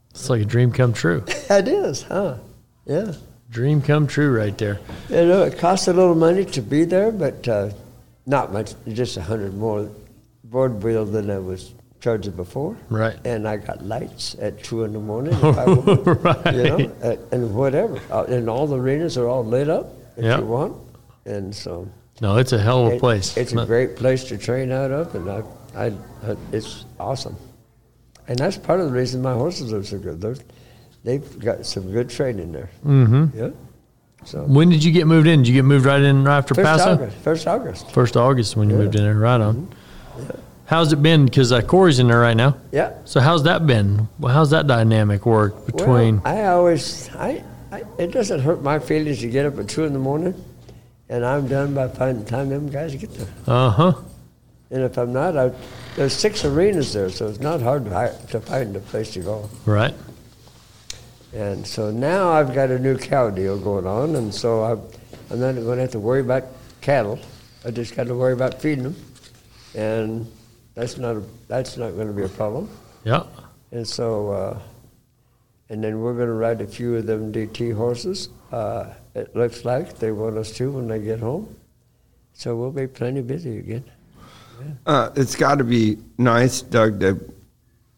it's 0.09 0.27
like 0.27 0.41
a 0.41 0.45
dream 0.45 0.71
come 0.71 0.91
true. 0.93 1.23
It 1.51 1.67
is, 1.67 2.01
huh? 2.01 2.37
Yeah. 2.85 3.13
Dream 3.57 3.81
come 3.81 4.05
true 4.05 4.31
right 4.37 4.55
there. 4.55 4.77
You 5.09 5.25
know, 5.25 5.41
it 5.41 5.57
costs 5.57 5.87
a 5.87 5.93
little 5.93 6.13
money 6.13 6.45
to 6.45 6.61
be 6.61 6.83
there, 6.85 7.11
but 7.11 7.47
uh, 7.47 7.71
not 8.27 8.53
much. 8.53 8.75
Just 8.87 9.17
a 9.17 9.21
hundred 9.23 9.55
more 9.55 9.89
board 10.43 10.79
bill 10.79 11.05
than 11.05 11.31
I 11.31 11.39
was 11.39 11.73
charging 11.99 12.33
before. 12.33 12.77
Right. 12.87 13.17
And 13.25 13.47
I 13.47 13.57
got 13.57 13.83
lights 13.83 14.35
at 14.39 14.63
two 14.63 14.83
in 14.83 14.93
the 14.93 14.99
morning. 14.99 15.33
If 15.41 15.43
I 15.57 15.65
want, 15.73 16.23
Right. 16.23 16.53
You 16.55 16.63
know, 16.65 16.91
uh, 17.01 17.15
and 17.31 17.55
whatever. 17.55 17.99
Uh, 18.11 18.25
and 18.25 18.47
all 18.47 18.67
the 18.67 18.77
arenas 18.77 19.17
are 19.17 19.27
all 19.27 19.43
lit 19.43 19.69
up 19.71 19.87
if 20.17 20.23
Yep. 20.25 20.39
you 20.41 20.45
want. 20.45 20.77
And 21.25 21.55
so 21.55 21.87
No, 22.21 22.37
it's 22.37 22.53
a 22.53 22.59
hell 22.59 22.85
of 22.85 22.93
a 22.93 22.95
it- 22.97 22.99
place. 22.99 23.35
It's 23.37 23.53
a 23.53 23.65
great 23.65 23.95
place 23.95 24.25
to 24.25 24.37
train 24.37 24.71
out 24.71 24.91
of, 24.91 25.15
and 25.15 25.27
I, 25.31 25.41
I, 25.75 25.85
I, 25.87 26.37
it's 26.51 26.85
awesome. 26.99 27.35
And 28.27 28.37
that's 28.37 28.55
part 28.57 28.81
of 28.81 28.85
the 28.85 28.93
reason 28.93 29.23
my 29.23 29.33
horses 29.33 29.73
are 29.73 29.83
so 29.83 29.97
good. 29.97 30.21
They've 31.07 31.39
got 31.39 31.65
some 31.65 31.91
good 31.91 32.09
training 32.09 32.51
there. 32.51 32.69
Mhm. 32.85 33.33
Yeah. 33.35 33.49
So 34.25 34.43
When 34.43 34.69
did 34.69 34.83
you 34.83 34.91
get 34.91 35.07
moved 35.07 35.27
in? 35.27 35.39
Did 35.39 35.47
you 35.47 35.53
get 35.53 35.63
moved 35.65 35.85
right 35.85 36.01
in 36.01 36.23
right 36.25 36.37
after 36.37 36.53
first 36.53 36.65
Paso? 36.65 36.91
August. 36.93 37.17
First 37.17 37.47
August. 37.47 37.91
First 37.91 38.17
August 38.17 38.57
when 38.57 38.69
you 38.69 38.75
Yeah. 38.75 38.81
moved 38.83 38.95
in 38.95 39.03
there. 39.03 39.15
Right 39.15 39.39
on. 39.39 39.67
How's 40.65 40.91
it 40.91 41.01
been? 41.01 41.23
Because 41.25 41.53
uh, 41.53 41.61
Corey's 41.61 41.99
in 41.99 42.07
there 42.07 42.19
right 42.19 42.35
now. 42.35 42.57
Yeah. 42.73 42.91
So 43.05 43.21
how's 43.21 43.43
that 43.43 43.65
been? 43.65 44.09
Well, 44.19 44.33
how's 44.33 44.49
that 44.49 44.67
dynamic 44.67 45.25
work 45.25 45.65
between? 45.65 46.21
Well, 46.21 46.37
I 46.37 46.43
always, 46.47 47.09
I, 47.15 47.41
I, 47.71 47.83
it 47.97 48.11
doesn't 48.11 48.41
hurt 48.41 48.61
my 48.61 48.79
feelings 48.79 49.19
to 49.21 49.29
get 49.29 49.45
up 49.45 49.57
at 49.59 49.69
two 49.69 49.85
in 49.85 49.93
the 49.93 49.99
morning, 49.99 50.33
and 51.07 51.23
I'm 51.25 51.47
done 51.47 51.73
by 51.73 51.87
the 51.87 52.23
time 52.25 52.49
them 52.49 52.67
guys 52.69 52.93
get 52.95 53.13
there. 53.13 53.27
Uh 53.47 53.69
huh. 53.69 53.93
And 54.69 54.83
if 54.83 54.97
I'm 54.97 55.13
not, 55.13 55.37
I, 55.37 55.51
there's 55.95 56.11
six 56.11 56.43
arenas 56.43 56.91
there, 56.91 57.09
so 57.09 57.27
it's 57.27 57.39
not 57.39 57.61
hard 57.61 57.85
to, 57.85 57.91
hi- 57.91 58.11
to 58.31 58.41
find 58.41 58.75
a 58.75 58.79
place 58.81 59.13
to 59.13 59.21
go. 59.21 59.49
Right. 59.65 59.93
And 61.33 61.65
so 61.65 61.91
now 61.91 62.29
I've 62.31 62.53
got 62.53 62.71
a 62.71 62.79
new 62.79 62.97
cow 62.97 63.29
deal 63.29 63.59
going 63.59 63.85
on, 63.85 64.15
and 64.15 64.33
so 64.33 64.63
I'm, 64.63 64.81
I'm 65.29 65.39
not 65.39 65.55
going 65.55 65.77
to 65.77 65.81
have 65.81 65.91
to 65.91 65.99
worry 65.99 66.21
about 66.21 66.45
cattle. 66.81 67.19
I 67.65 67.71
just 67.71 67.95
got 67.95 68.07
to 68.07 68.15
worry 68.15 68.33
about 68.33 68.61
feeding 68.61 68.83
them, 68.83 68.95
and 69.75 70.31
that's 70.73 70.97
not 70.97 71.17
a, 71.17 71.23
that's 71.47 71.75
not 71.77 71.91
going 71.91 72.07
to 72.07 72.13
be 72.13 72.23
a 72.23 72.29
problem. 72.29 72.69
Yeah. 73.03 73.23
And 73.71 73.85
so, 73.85 74.31
uh, 74.31 74.59
and 75.69 75.83
then 75.83 75.99
we're 75.99 76.13
going 76.13 76.27
to 76.27 76.33
ride 76.33 76.61
a 76.61 76.67
few 76.67 76.95
of 76.95 77.05
them 77.05 77.33
DT 77.33 77.75
horses. 77.75 78.29
Uh, 78.51 78.93
it 79.13 79.35
looks 79.35 79.65
like 79.65 79.99
they 79.99 80.11
want 80.11 80.37
us 80.37 80.51
to 80.53 80.71
when 80.71 80.87
they 80.87 80.99
get 80.99 81.19
home. 81.19 81.53
So 82.33 82.55
we'll 82.55 82.71
be 82.71 82.87
plenty 82.87 83.21
busy 83.21 83.57
again. 83.57 83.83
Uh, 84.85 85.09
it's 85.15 85.35
got 85.35 85.57
to 85.57 85.63
be 85.63 85.97
nice, 86.17 86.61
Doug, 86.61 86.99
to, 87.01 87.19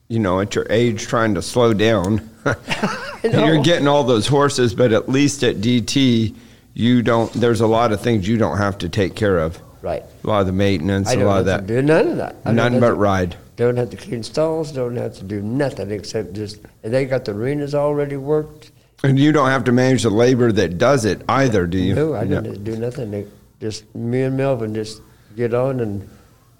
you 0.10 0.18
know, 0.19 0.40
at 0.40 0.56
your 0.56 0.65
age 0.69 1.03
trying 1.03 1.36
to 1.36 1.41
slow 1.41 1.73
down. 1.73 2.30
You're 3.23 3.61
getting 3.61 3.88
all 3.88 4.03
those 4.03 4.27
horses, 4.27 4.73
but 4.73 4.91
at 4.91 5.07
least 5.07 5.44
at 5.44 5.57
DT, 5.57 6.36
you 6.73 7.02
don't, 7.02 7.31
there's 7.34 7.61
a 7.61 7.68
lot 7.68 7.91
of 7.91 8.02
things 8.02 8.27
you 8.27 8.38
don't 8.38 8.57
have 8.57 8.80
to 8.80 8.90
take 8.90 9.15
care 9.15 9.38
of. 9.38 9.61
Right. 9.81 10.03
A 10.23 10.27
lot 10.27 10.41
of 10.41 10.48
the 10.48 10.53
maintenance, 10.53 11.10
I 11.10 11.14
a 11.14 11.26
lot 11.26 11.40
of 11.41 11.45
that. 11.45 11.61
to 11.61 11.68
do 11.68 11.81
none 11.81 12.07
of 12.07 12.18
that. 12.18 12.36
I 12.44 12.52
Nothing 12.52 12.80
but 12.80 12.90
to- 12.90 12.95
ride. 12.95 13.36
Don't 13.56 13.76
have 13.77 13.90
to 13.90 13.98
clean 13.98 14.23
stalls. 14.23 14.72
Don't 14.72 14.95
have 14.95 15.15
to 15.15 15.23
do 15.23 15.41
nothing 15.41 15.91
except 15.91 16.31
just. 16.34 16.60
And 16.81 16.94
they 16.94 17.06
got 17.06 17.26
the 17.26 17.34
arenas 17.34 17.76
already 17.76 18.15
worked. 18.15 18.72
And 19.03 19.19
you 19.19 19.34
don't 19.34 19.49
have 19.49 19.65
to 19.65 19.73
manage 19.73 20.03
the 20.03 20.10
labor 20.10 20.52
that 20.53 20.77
does 20.77 21.03
it 21.03 21.22
either, 21.27 21.68
do 21.68 21.77
you? 21.77 21.94
No, 21.94 22.15
I 22.15 22.23
didn't 22.23 22.64
do 22.64 22.77
nothing. 22.77 23.30
Just 23.60 23.94
me 23.94 24.22
and 24.22 24.38
Melvin 24.38 24.73
just 24.73 25.02
get 25.36 25.53
on 25.53 25.81
and 25.81 26.10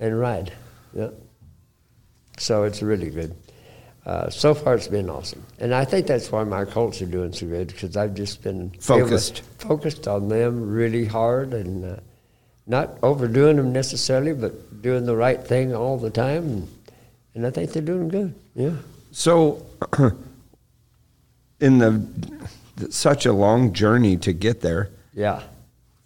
and 0.02 0.20
ride. 0.20 0.52
Yeah. 0.94 1.10
So 2.40 2.64
it's 2.64 2.82
really 2.82 3.10
good. 3.10 3.36
Uh, 4.06 4.30
so 4.30 4.56
far, 4.56 4.74
it's 4.76 4.88
been 4.88 5.10
awesome, 5.10 5.44
and 5.60 5.76
I 5.76 5.86
think 5.86 6.08
that's 6.08 6.32
why 6.32 6.44
my 6.44 6.66
Colts 6.66 7.02
are 7.02 7.06
doing 7.06 7.32
so 7.34 7.46
good 7.46 7.68
because 7.68 7.96
I've 7.98 8.16
just 8.16 8.42
been 8.42 8.72
able- 8.72 8.82
Focused. 8.82 9.42
focused 9.60 10.08
on 10.08 10.30
them 10.30 10.72
really 10.72 11.06
hard, 11.06 11.54
and 11.54 11.86
uh, 11.86 11.96
not 12.66 12.98
overdoing 13.04 13.58
them 13.58 13.72
necessarily, 13.74 14.34
but 14.34 14.82
doing 14.82 15.06
the 15.06 15.16
right 15.16 15.40
thing 15.46 15.76
all 15.76 15.98
the 16.00 16.10
time, 16.10 16.44
and, 16.44 16.68
and 17.36 17.46
I 17.46 17.52
think 17.52 17.72
they're 17.74 17.84
doing 17.84 18.08
good. 18.08 18.34
Yeah. 18.56 18.78
So, 19.12 19.64
in 21.60 21.78
the 21.80 22.02
such 22.90 23.26
a 23.26 23.34
long 23.34 23.74
journey 23.74 24.16
to 24.18 24.32
get 24.32 24.62
there 24.62 24.90
Yeah. 25.14 25.42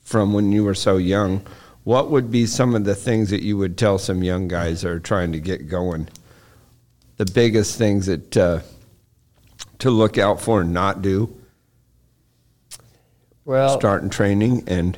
from 0.02 0.34
when 0.34 0.52
you 0.52 0.64
were 0.64 0.74
so 0.76 0.98
young, 0.98 1.46
what 1.84 2.10
would 2.10 2.32
be 2.32 2.48
some 2.48 2.74
of 2.76 2.84
the 2.86 2.96
things 2.96 3.30
that 3.30 3.44
you 3.44 3.56
would 3.58 3.78
tell 3.78 4.00
some 4.00 4.24
young 4.24 4.48
guys 4.48 4.82
that 4.82 4.90
are 4.90 5.00
trying 5.00 5.32
to 5.34 5.40
get 5.40 5.70
going? 5.70 6.08
The 7.18 7.26
biggest 7.26 7.78
things 7.78 8.08
that 8.08 8.38
uh, 8.38 8.60
to 9.80 9.92
look 9.92 10.18
out 10.18 10.42
for 10.42 10.62
and 10.62 10.74
not 10.74 11.02
do, 11.02 11.36
Well, 13.46 13.78
starting 13.80 14.10
training 14.10 14.64
and 14.68 14.98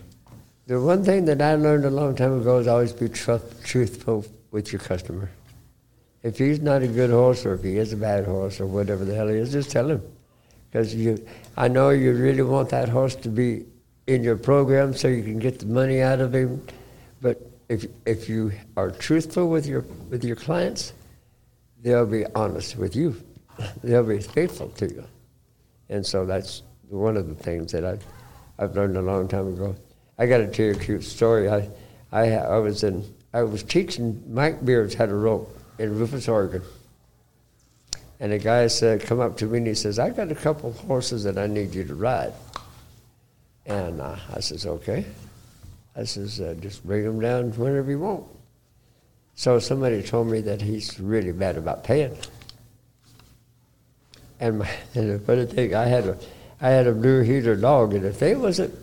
The 0.68 0.80
one 0.80 1.04
thing 1.04 1.26
that 1.26 1.42
I 1.42 1.56
learned 1.56 1.86
a 1.86 1.90
long 1.90 2.16
time 2.16 2.40
ago 2.40 2.60
is 2.60 2.68
always 2.68 2.94
be 2.94 3.10
tru- 3.10 3.42
truthful 3.64 4.26
with 4.52 4.72
your 4.72 4.80
customer. 4.80 5.30
If 6.24 6.38
he's 6.38 6.60
not 6.60 6.82
a 6.82 6.88
good 6.88 7.12
horse, 7.12 7.46
or 7.46 7.54
if 7.54 7.64
he 7.64 7.78
is 7.78 7.94
a 7.94 7.98
bad 7.98 8.26
horse, 8.26 8.60
or 8.60 8.66
whatever 8.66 9.06
the 9.06 9.14
hell 9.14 9.28
he 9.28 9.36
is, 9.36 9.52
just 9.52 9.70
tell 9.70 9.90
him. 9.90 10.02
Because 10.72 10.96
you, 10.96 11.24
I 11.56 11.68
know 11.68 11.90
you 11.92 12.14
really 12.14 12.42
want 12.42 12.70
that 12.70 12.90
horse 12.90 13.16
to 13.18 13.30
be 13.30 13.66
in 14.08 14.24
your 14.24 14.38
program 14.38 14.94
so 14.94 15.08
you 15.08 15.24
can 15.24 15.40
get 15.40 15.60
the 15.60 15.66
money 15.66 16.02
out 16.02 16.22
of 16.22 16.34
him. 16.34 16.66
But 17.22 17.42
if 17.70 17.86
if 18.06 18.30
you 18.30 18.52
are 18.78 18.92
truthful 18.92 19.50
with 19.50 19.66
your 19.66 19.82
with 20.10 20.24
your 20.24 20.36
clients, 20.36 20.94
they'll 21.86 22.06
be 22.08 22.26
honest 22.34 22.78
with 22.78 22.96
you. 22.96 23.16
They'll 23.84 24.04
be 24.04 24.20
faithful 24.20 24.70
to 24.70 24.88
you. 24.88 25.06
And 25.88 26.04
so 26.04 26.26
that's 26.26 26.64
one 26.90 27.16
of 27.16 27.28
the 27.28 27.36
things 27.36 27.72
that 27.74 27.86
I've, 27.86 28.04
I've 28.58 28.76
learned 28.76 28.98
a 28.98 29.02
long 29.02 29.28
time 29.28 29.48
ago. 29.48 29.76
I 30.18 30.26
got 30.26 30.40
to 30.40 30.48
tell 30.48 30.66
you 30.66 30.72
a 30.72 30.76
cute 30.76 31.04
story. 31.04 31.48
I, 31.48 31.70
I, 32.12 32.32
I 32.32 32.58
was 32.58 32.84
in, 32.84 33.06
I 33.34 33.44
was 33.44 33.62
teaching, 33.62 34.22
Mike 34.28 34.66
Beards 34.66 34.96
had 34.96 35.10
a 35.10 35.16
rope 35.16 35.56
in 35.78 35.98
Rufus, 35.98 36.28
Oregon. 36.28 36.64
And 38.20 38.34
a 38.34 38.40
guy 38.40 38.66
said, 38.66 39.02
come 39.02 39.20
up 39.20 39.38
to 39.38 39.46
me 39.46 39.60
and 39.60 39.68
he 39.68 39.76
says, 39.76 40.00
I 40.00 40.10
got 40.10 40.32
a 40.32 40.36
couple 40.36 40.72
of 40.72 40.80
horses 40.80 41.24
that 41.26 41.38
I 41.38 41.46
need 41.46 41.76
you 41.76 41.84
to 41.84 41.94
ride. 41.94 42.34
And 43.68 44.02
uh, 44.02 44.16
I 44.34 44.40
says, 44.40 44.66
okay. 44.66 45.06
I 45.96 46.06
says, 46.06 46.42
uh, 46.42 46.56
just 46.60 46.84
bring 46.84 47.04
them 47.04 47.20
down 47.20 47.52
whenever 47.52 47.92
you 47.92 48.00
want. 48.00 48.26
So 49.36 49.60
somebody 49.60 50.02
told 50.02 50.28
me 50.28 50.42
that 50.42 50.62
he's 50.62 51.00
really 51.00 51.34
bad 51.34 51.58
about 51.58 51.84
paying. 51.84 52.18
And, 54.40 54.60
my, 54.60 54.70
and 54.96 55.12
the 55.12 55.20
funny 55.20 55.46
thing, 55.46 55.76
I 55.76 55.86
had 55.86 56.08
a, 56.08 56.18
I 56.62 56.70
had 56.70 56.88
a 56.88 56.94
blue 56.94 57.22
heeler 57.22 57.56
dog, 57.56 57.94
and 57.94 58.06
if 58.06 58.20
they 58.20 58.36
wasn't 58.36 58.74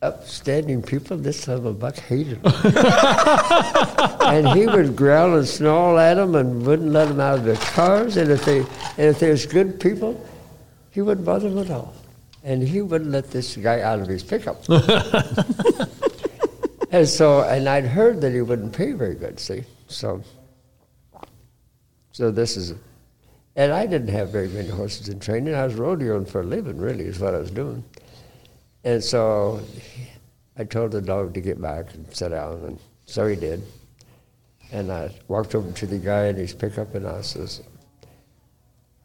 upstanding 0.00 0.82
people, 0.82 1.16
this 1.16 1.40
son 1.40 1.56
of 1.56 1.64
a 1.64 1.72
buck 1.72 1.96
hated 1.96 2.42
them. 2.42 2.52
and 4.20 4.48
he 4.48 4.66
would 4.66 4.94
growl 4.94 5.36
and 5.36 5.48
snarl 5.48 5.98
at 5.98 6.14
them 6.14 6.34
and 6.34 6.64
wouldn't 6.64 6.92
let 6.92 7.08
them 7.08 7.20
out 7.20 7.38
of 7.38 7.44
their 7.44 7.56
cars. 7.56 8.16
And 8.16 8.30
if 8.30 8.44
they, 8.44 8.58
and 8.58 8.68
if 8.98 9.18
there's 9.18 9.46
good 9.46 9.80
people, 9.80 10.22
he 10.90 11.00
wouldn't 11.00 11.26
bother 11.26 11.48
them 11.48 11.58
at 11.58 11.70
all. 11.70 11.94
And 12.44 12.62
he 12.62 12.82
wouldn't 12.82 13.10
let 13.10 13.30
this 13.30 13.56
guy 13.56 13.80
out 13.80 14.00
of 14.00 14.06
his 14.06 14.22
pickup. 14.22 14.62
and 16.94 17.08
so, 17.08 17.42
and 17.42 17.68
I'd 17.68 17.86
heard 17.86 18.20
that 18.20 18.32
he 18.32 18.40
wouldn't 18.40 18.72
pay 18.72 18.92
very 18.92 19.16
good. 19.16 19.40
See, 19.40 19.64
so, 19.88 20.22
so 22.12 22.30
this 22.30 22.56
is, 22.56 22.74
and 23.56 23.72
I 23.72 23.84
didn't 23.84 24.10
have 24.10 24.30
very 24.30 24.46
many 24.46 24.68
horses 24.68 25.08
in 25.08 25.18
training. 25.18 25.56
I 25.56 25.64
was 25.64 25.74
rodeoing 25.74 26.28
for 26.28 26.42
a 26.42 26.44
living, 26.44 26.78
really, 26.78 27.06
is 27.06 27.18
what 27.18 27.34
I 27.34 27.38
was 27.38 27.50
doing. 27.50 27.82
And 28.84 29.02
so 29.02 29.60
I 30.56 30.62
told 30.62 30.92
the 30.92 31.02
dog 31.02 31.34
to 31.34 31.40
get 31.40 31.60
back 31.60 31.92
and 31.94 32.06
sit 32.14 32.28
down, 32.28 32.62
and 32.64 32.78
so 33.06 33.26
he 33.26 33.34
did. 33.34 33.64
And 34.70 34.92
I 34.92 35.10
walked 35.26 35.56
over 35.56 35.72
to 35.72 35.86
the 35.86 35.98
guy 35.98 36.26
in 36.26 36.36
his 36.36 36.54
pickup, 36.54 36.94
and 36.94 37.08
I 37.08 37.22
says, 37.22 37.60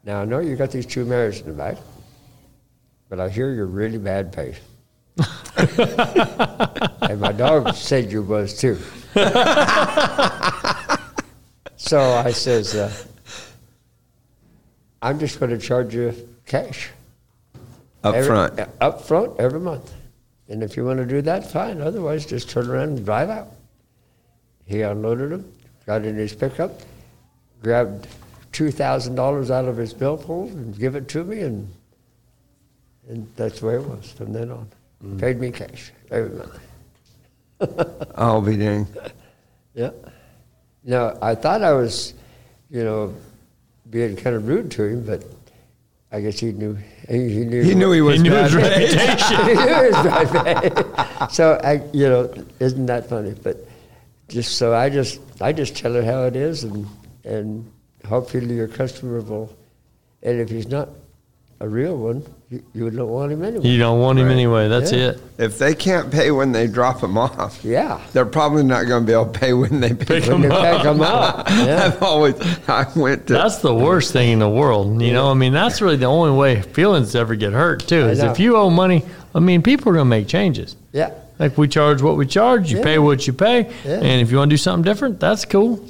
"Now 0.04 0.22
I 0.22 0.26
know 0.26 0.38
you 0.38 0.54
got 0.54 0.70
these 0.70 0.86
two 0.86 1.04
mares 1.04 1.40
in 1.40 1.48
the 1.48 1.54
back, 1.54 1.76
but 3.08 3.18
I 3.18 3.28
hear 3.28 3.52
you're 3.52 3.66
really 3.66 3.98
bad 3.98 4.32
pay." 4.32 4.54
And 5.56 7.20
my 7.20 7.32
dog 7.32 7.74
said 7.74 8.10
you 8.10 8.22
was 8.22 8.58
too. 8.58 8.76
so 11.76 12.00
I 12.00 12.30
says, 12.32 12.74
uh, 12.74 12.92
"I'm 15.02 15.18
just 15.18 15.38
going 15.40 15.50
to 15.50 15.58
charge 15.58 15.94
you 15.94 16.14
cash." 16.46 16.90
up 18.02 18.14
Every- 18.14 18.28
front. 18.28 18.60
Up 18.80 19.02
front 19.02 19.38
every 19.38 19.60
month. 19.60 19.92
And 20.48 20.62
if 20.62 20.76
you 20.76 20.84
want 20.84 20.98
to 20.98 21.06
do 21.06 21.20
that, 21.22 21.50
fine. 21.50 21.80
Otherwise, 21.80 22.26
just 22.26 22.50
turn 22.50 22.68
around 22.68 22.88
and 22.98 23.04
drive 23.04 23.28
out. 23.30 23.48
He 24.64 24.82
unloaded 24.82 25.30
them, 25.30 25.52
got 25.86 26.04
in 26.04 26.16
his 26.16 26.32
pickup, 26.34 26.80
grabbed 27.62 28.08
$2,000 28.52 29.50
out 29.50 29.64
of 29.66 29.76
his 29.76 29.92
billfold 29.94 30.50
and 30.52 30.76
give 30.78 30.96
it 30.96 31.08
to 31.08 31.22
me, 31.24 31.40
and, 31.40 31.68
and 33.08 33.28
that's 33.36 33.60
the 33.60 33.66
way 33.66 33.74
it 33.74 33.84
was 33.84 34.10
from 34.12 34.32
then 34.32 34.50
on. 34.50 34.68
Paid 35.18 35.40
me 35.40 35.50
cash 35.50 35.92
every 36.10 36.36
month. 36.36 36.58
I'll 38.16 38.42
be 38.42 38.56
dang. 38.56 38.86
Yeah. 39.74 39.90
Now, 40.84 41.16
I 41.22 41.34
thought 41.34 41.62
I 41.62 41.72
was, 41.72 42.14
you 42.70 42.84
know, 42.84 43.14
being 43.88 44.16
kind 44.16 44.36
of 44.36 44.46
rude 44.46 44.70
to 44.72 44.84
him, 44.84 45.04
but 45.04 45.24
I 46.12 46.20
guess 46.20 46.38
he 46.38 46.52
knew. 46.52 46.76
He, 47.08 47.30
he 47.30 47.44
knew. 47.44 47.62
He 47.62 47.74
knew 47.74 47.92
he 47.92 48.00
was 48.00 48.16
He 48.16 48.28
knew 48.28 48.34
his 48.34 48.54
reputation. 48.54 49.36
he 49.46 49.54
knew 49.54 49.82
his 49.84 49.96
right 50.04 51.30
So 51.32 51.60
I, 51.62 51.82
you 51.92 52.08
know, 52.08 52.32
isn't 52.58 52.86
that 52.86 53.08
funny? 53.08 53.34
But 53.42 53.56
just 54.28 54.56
so 54.58 54.74
I 54.74 54.90
just, 54.90 55.20
I 55.40 55.52
just 55.52 55.76
tell 55.76 55.96
it 55.96 56.04
how 56.04 56.24
it 56.24 56.36
is, 56.36 56.64
and 56.64 56.86
and 57.24 57.70
hopefully 58.06 58.54
your 58.54 58.68
customer 58.68 59.20
will. 59.20 59.54
And 60.22 60.40
if 60.40 60.50
he's 60.50 60.68
not 60.68 60.90
a 61.60 61.68
real 61.68 61.96
one, 61.96 62.24
you, 62.50 62.62
you 62.74 62.90
don't 62.90 63.08
want 63.08 63.30
him 63.30 63.44
anyway. 63.44 63.64
You 63.68 63.78
don't 63.78 64.00
want 64.00 64.18
him 64.18 64.26
Right. 64.26 64.32
anyway. 64.32 64.68
That's 64.68 64.90
Yeah. 64.90 65.10
it. 65.10 65.20
If 65.38 65.58
they 65.58 65.72
can't 65.74 66.10
pay 66.10 66.32
when 66.32 66.50
they 66.50 66.66
drop 66.66 67.00
them 67.00 67.16
off, 67.16 67.60
Yeah. 67.64 68.00
they're 68.12 68.24
probably 68.26 68.64
not 68.64 68.86
going 68.88 69.02
to 69.04 69.06
be 69.06 69.12
able 69.12 69.26
to 69.26 69.38
pay 69.38 69.52
when 69.52 69.80
they 69.80 69.90
pick, 69.90 70.08
Pick 70.08 70.26
When 70.26 70.42
them 70.42 70.50
they 70.50 70.56
up. 70.56 70.84
up. 71.00 71.48
Yeah. 71.50 71.84
I've 71.86 72.02
always, 72.02 72.34
I 72.68 72.86
went 72.96 73.28
to, 73.28 73.34
That's 73.34 73.58
the 73.58 73.72
worst 73.74 74.12
thing 74.12 74.30
in 74.32 74.38
the 74.40 74.48
world. 74.48 75.00
You 75.00 75.12
know, 75.12 75.30
I 75.30 75.34
mean, 75.34 75.52
that's 75.52 75.80
really 75.80 75.96
the 75.96 76.06
only 76.06 76.32
way 76.36 76.60
feelings 76.62 77.14
ever 77.14 77.36
get 77.36 77.52
hurt 77.52 77.86
too. 77.86 78.02
I 78.06 78.08
Is 78.10 78.18
know. 78.22 78.32
if 78.32 78.40
you 78.40 78.56
owe 78.56 78.68
money, 78.68 79.04
I 79.34 79.38
mean, 79.38 79.62
people 79.62 79.90
are 79.90 79.94
going 79.94 80.06
to 80.06 80.10
make 80.10 80.26
changes. 80.26 80.74
Yeah. 80.92 81.10
Like 81.38 81.56
we 81.56 81.68
charge 81.68 82.02
what 82.02 82.16
we 82.16 82.26
charge, 82.26 82.70
you 82.72 82.78
Yeah. 82.78 82.84
pay 82.84 82.98
what 82.98 83.26
you 83.28 83.32
pay, 83.32 83.68
Yeah. 83.86 83.94
and 84.00 84.20
if 84.20 84.30
you 84.32 84.38
want 84.38 84.50
to 84.50 84.54
do 84.54 84.58
something 84.58 84.82
different, 84.82 85.20
that's 85.20 85.44
cool. 85.44 85.80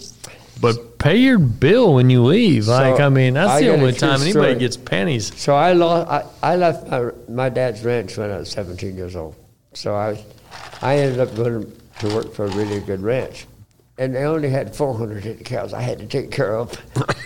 But 0.60 0.98
pay 0.98 1.16
your 1.16 1.38
bill 1.38 1.94
when 1.94 2.10
you 2.10 2.22
leave. 2.24 2.68
like 2.68 3.00
I 3.00 3.08
mean, 3.08 3.34
that's 3.34 3.50
I 3.50 3.60
the 3.62 3.72
only 3.72 3.92
time 3.92 4.20
anybody 4.20 4.30
story. 4.30 4.54
gets 4.56 4.76
pennies. 4.76 5.34
So 5.40 5.54
I 5.54 5.72
lost. 5.72 6.10
I, 6.42 6.52
I 6.52 6.56
left 6.56 6.88
my, 6.88 7.10
my 7.28 7.48
dad's 7.48 7.82
ranch 7.82 8.16
when 8.16 8.30
I 8.30 8.36
was 8.38 8.50
17 8.50 8.96
years 8.96 9.16
old. 9.16 9.34
So 9.72 9.94
I, 9.94 10.22
I 10.82 10.98
ended 10.98 11.20
up 11.20 11.34
going 11.34 11.72
to 12.00 12.14
work 12.14 12.34
for 12.34 12.44
a 12.44 12.50
really 12.50 12.80
good 12.80 13.00
ranch, 13.00 13.46
and 13.98 14.14
they 14.14 14.24
only 14.24 14.50
had 14.50 14.74
400 14.74 15.24
head 15.24 15.36
of 15.40 15.44
cows 15.44 15.72
I 15.72 15.80
had 15.80 15.98
to 16.00 16.06
take 16.06 16.30
care 16.30 16.56
of 16.56 16.76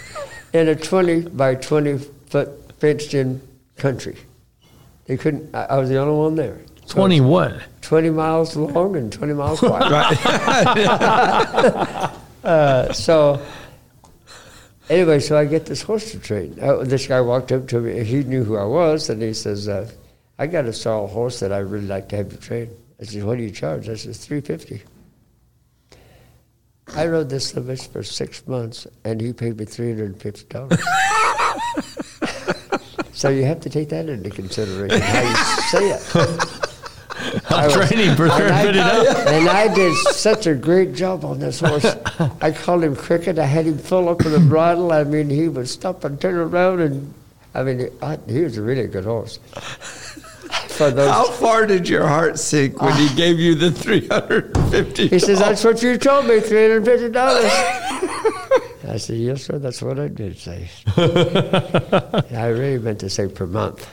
in 0.53 0.69
a 0.69 0.77
20 0.77 1.23
by 1.31 1.57
20 1.57 1.99
foot 1.99 2.73
fenced 2.79 3.15
in 3.15 3.41
country. 3.77 4.17
They 5.07 5.17
couldn't. 5.17 5.55
I, 5.55 5.65
I 5.65 5.79
was 5.79 5.89
the 5.89 5.99
only 5.99 6.17
one 6.17 6.35
there. 6.37 6.61
So 6.87 6.95
20 6.97 7.21
what? 7.23 7.61
20 7.83 8.11
miles 8.11 8.55
long 8.57 8.95
and 8.97 9.13
20 9.13 9.33
miles 9.33 9.61
wide. 9.63 10.19
uh, 12.45 12.93
so 12.93 13.41
anyway, 14.89 15.19
so 15.21 15.37
I 15.37 15.45
get 15.45 15.67
this 15.67 15.83
horse 15.83 16.13
to 16.13 16.19
train. 16.19 16.59
Uh, 16.61 16.85
this 16.85 17.07
guy 17.07 17.21
walked 17.21 17.53
up 17.53 17.69
to 17.69 17.81
me. 17.81 18.05
He 18.05 18.23
knew 18.23 18.45
who 18.45 18.57
I 18.57 18.65
was, 18.65 19.09
and 19.11 19.21
he 19.23 19.35
says, 19.35 19.69
uh, 19.69 19.91
"I 20.39 20.47
got 20.47 20.67
a 20.67 20.73
sorrel 20.73 21.09
horse 21.09 21.41
that 21.41 21.53
I 21.53 21.59
really 21.59 21.87
like 21.87 22.09
to 22.11 22.17
have 22.17 22.33
you 22.33 22.39
train." 22.39 22.71
I 23.01 23.05
said, 23.05 23.25
"What 23.25 23.39
do 23.39 23.45
you 23.45 23.51
charge?" 23.51 23.89
I 23.89 23.95
said, 23.95 24.15
350 24.15 24.83
I 26.97 27.07
rode 27.07 27.31
this 27.31 27.53
bitch 27.53 27.89
for 27.89 28.03
six 28.03 28.47
months, 28.47 28.87
and 29.05 29.21
he 29.21 29.33
paid 29.33 29.57
me 29.57 29.65
three 29.65 29.89
hundred 29.89 30.13
and 30.13 30.21
fifty 30.21 30.45
dollars. 30.45 30.79
so 33.13 33.31
you 33.31 33.45
have 33.45 33.61
to 33.61 33.71
take 33.71 33.89
that 33.89 34.09
into 34.09 34.31
consideration 34.31 35.01
how 35.01 35.23
you 35.23 35.37
say 35.71 35.91
it. 35.91 36.64
I'm 37.51 37.67
was- 37.67 37.89
training 37.89 38.17
for 38.17 38.25
And 38.27 38.33
I, 38.79 39.25
and 39.33 39.49
I 39.49 39.75
did 39.75 39.95
such 40.13 40.47
a 40.47 40.55
great 40.55 40.95
job 40.95 41.25
on 41.25 41.39
this 41.39 41.61
horse. 41.61 41.85
I 42.41 42.51
called 42.53 42.85
him 42.85 42.95
Cricket. 42.97 43.39
I 43.39 43.47
had 43.47 43.67
him 43.67 43.79
full 43.79 44.09
up 44.09 44.19
with 44.25 44.33
the 44.33 44.41
bridle. 44.41 44.93
I 44.93 45.05
mean, 45.05 45.31
he 45.31 45.49
would 45.49 45.69
stop 45.69 46.05
and 46.05 46.21
turn 46.21 46.35
around, 46.37 46.81
and 46.81 47.15
I 47.55 47.63
mean, 47.63 47.89
I, 48.03 48.19
he 48.27 48.41
was 48.41 48.57
a 48.59 48.63
really 48.63 48.87
good 48.87 49.05
horse. 49.05 49.39
For 50.69 50.91
those, 50.91 51.09
How 51.11 51.31
far 51.31 51.67
did 51.67 51.89
your 51.89 52.07
heart 52.07 52.39
sink 52.39 52.83
when 52.83 52.95
he 52.97 53.09
gave 53.15 53.39
you 53.39 53.55
the 53.55 53.71
three 53.71 54.07
hundred 54.09 54.57
and 54.57 54.71
fifty? 54.71 55.07
he 55.09 55.19
says, 55.21 55.39
"That's 55.39 55.63
what 55.65 55.83
you 55.83 55.97
told 55.97 56.27
me, 56.27 56.41
three 56.41 56.63
hundred 56.63 56.85
fifty 56.85 57.09
dollars." 57.11 57.45
I 58.87 58.97
said, 58.99 59.17
"Yes, 59.17 59.45
sir. 59.45 59.59
That's 59.59 59.81
what 59.83 59.99
I 60.01 60.09
did 60.09 60.37
say." 60.39 60.69
I 60.97 62.47
really 62.49 62.79
meant 62.79 63.01
to 63.01 63.11
say 63.11 63.29
per 63.29 63.47
month. 63.47 63.89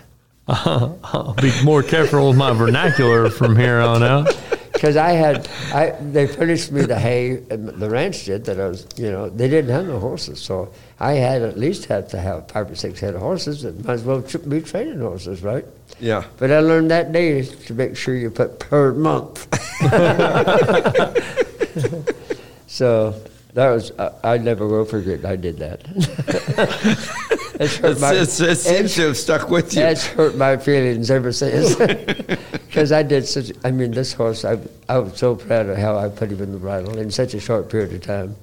I'll 0.52 1.36
be 1.42 1.52
more 1.64 1.82
careful 1.82 2.28
with 2.28 2.38
my 2.38 2.52
vernacular 2.52 3.30
from 3.30 3.56
here 3.56 3.80
on 3.80 4.04
out. 4.04 4.38
Because 4.74 4.98
I 4.98 5.12
had, 5.12 5.48
I 5.74 5.92
they 6.02 6.28
furnished 6.28 6.72
me 6.72 6.82
the 6.82 7.00
hay, 7.00 7.44
and 7.50 7.70
the 7.70 7.90
ranch 7.90 8.26
did 8.26 8.46
that 8.46 8.60
I 8.60 8.68
was, 8.68 8.86
you 8.98 9.12
know, 9.12 9.30
they 9.30 9.48
didn't 9.48 9.72
have 9.72 9.86
no 9.86 10.00
horses, 10.00 10.42
so 10.42 10.74
I 11.00 11.14
had 11.14 11.42
at 11.42 11.58
least 11.58 11.86
have 11.86 12.10
to 12.10 12.20
have 12.20 12.50
five 12.50 12.70
or 12.70 12.76
six 12.76 13.00
head 13.00 13.16
of 13.16 13.22
horses. 13.22 13.62
That 13.62 13.86
might 13.86 13.94
as 13.94 14.04
well 14.04 14.24
be 14.48 14.62
training 14.62 15.00
horses, 15.00 15.44
right? 15.44 15.66
Yeah. 16.00 16.26
But 16.38 16.52
I 16.52 16.60
learned 16.60 16.92
that 16.92 17.12
day 17.12 17.44
to 17.44 17.74
make 17.74 17.96
sure 17.96 18.16
you 18.16 18.32
put 18.32 18.60
per 18.60 18.94
month. 18.94 19.48
so 22.68 23.22
that 23.54 23.70
was, 23.70 23.92
I, 24.00 24.12
I 24.24 24.38
never 24.38 24.68
will 24.68 24.86
forget. 24.86 25.24
I 25.24 25.36
did 25.36 25.60
that. 25.60 27.38
it's 27.62 27.78
hurt 27.78 28.00
my- 28.00 28.14
it's, 28.14 28.40
it 28.40 28.58
seems 28.58 28.96
to 28.96 29.02
have 29.08 29.18
stuck 29.18 29.50
with 29.50 29.74
you. 29.74 29.82
that's 29.82 30.06
hurt 30.06 30.36
my 30.36 30.58
feelings 30.58 31.10
ever 31.12 31.32
since. 31.32 31.76
Because 32.72 32.94
I 32.94 33.04
did 33.04 33.28
such, 33.28 33.52
I 33.66 33.72
mean, 33.72 33.92
this 33.92 34.14
horse, 34.14 34.46
I, 34.46 34.58
I 34.88 34.98
was 35.00 35.18
so 35.18 35.36
proud 35.36 35.68
of 35.68 35.78
how 35.78 35.98
I 35.98 36.08
put 36.08 36.32
him 36.32 36.42
in 36.42 36.54
the 36.54 36.58
bridle 36.58 36.98
in 36.98 37.12
such 37.12 37.34
a 37.34 37.40
short 37.42 37.70
period 37.70 37.92
of 37.92 38.02
time. 38.02 38.34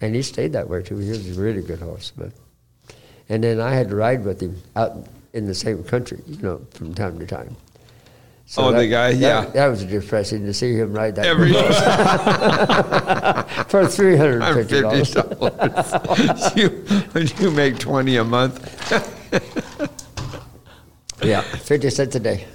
And 0.00 0.12
he 0.12 0.22
stayed 0.22 0.54
that 0.54 0.68
way 0.68 0.82
too. 0.82 0.98
He 0.98 1.08
was 1.10 1.38
a 1.38 1.40
really 1.40 1.62
good 1.62 1.78
horse. 1.78 2.12
But, 2.16 2.32
and 3.28 3.44
then 3.44 3.60
I 3.60 3.72
had 3.72 3.90
to 3.90 3.94
ride 3.94 4.24
with 4.24 4.40
him 4.40 4.60
out 4.74 5.06
in 5.34 5.46
the 5.46 5.54
same 5.54 5.84
country, 5.84 6.18
you 6.26 6.42
know, 6.42 6.60
from 6.72 6.94
time 6.94 7.20
to 7.20 7.26
time. 7.26 7.54
Oh, 8.56 8.72
the 8.72 8.88
guy, 8.88 9.10
yeah. 9.10 9.44
That 9.46 9.68
was 9.68 9.84
depressing 9.84 10.44
to 10.44 10.52
see 10.52 10.74
him 10.74 10.92
ride 10.92 11.14
that 11.16 11.26
Every 11.26 11.52
for 13.68 13.86
three 13.86 14.16
hundred 14.16 14.42
and 14.42 14.56
fifty 14.56 14.80
dollars. 14.80 15.14
you 16.56 16.70
when 17.12 17.28
you 17.38 17.52
make 17.52 17.78
twenty 17.78 18.16
a 18.16 18.24
month. 18.24 18.58
Yeah, 21.22 21.42
fifty 21.42 21.90
cents 21.90 22.16
a 22.16 22.20
day. 22.20 22.46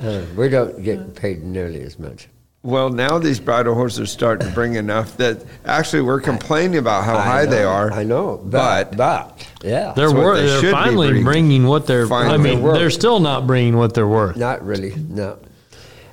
Uh, 0.00 0.22
we 0.36 0.48
don't 0.48 0.82
get 0.82 1.14
paid 1.14 1.42
nearly 1.42 1.82
as 1.82 1.98
much. 1.98 2.28
Well, 2.62 2.90
now 2.90 3.18
these 3.18 3.40
bridle 3.40 3.74
horses 3.74 4.00
are 4.00 4.06
starting 4.06 4.48
to 4.48 4.54
bring 4.54 4.74
enough 4.74 5.16
that 5.16 5.44
actually 5.64 6.02
we're 6.02 6.20
complaining 6.20 6.78
about 6.78 7.04
how 7.04 7.18
high 7.18 7.46
they 7.46 7.62
are. 7.62 7.92
I 7.92 8.04
know, 8.04 8.40
but, 8.44 8.90
but, 8.90 8.96
but 8.96 9.47
yeah, 9.62 9.92
They're, 9.94 10.10
what 10.10 10.16
wor- 10.22 10.36
they 10.36 10.46
they're 10.46 10.70
finally 10.72 11.08
bringing. 11.08 11.24
bringing 11.24 11.66
what 11.66 11.86
they're. 11.86 12.10
I 12.12 12.36
mean, 12.36 12.62
They're 12.62 12.74
they're 12.74 12.90
still 12.90 13.20
not 13.20 13.46
bringing 13.46 13.76
what 13.76 13.94
they're 13.94 14.06
worth. 14.08 14.36
not 14.36 14.64
really, 14.64 14.94
no. 14.96 15.38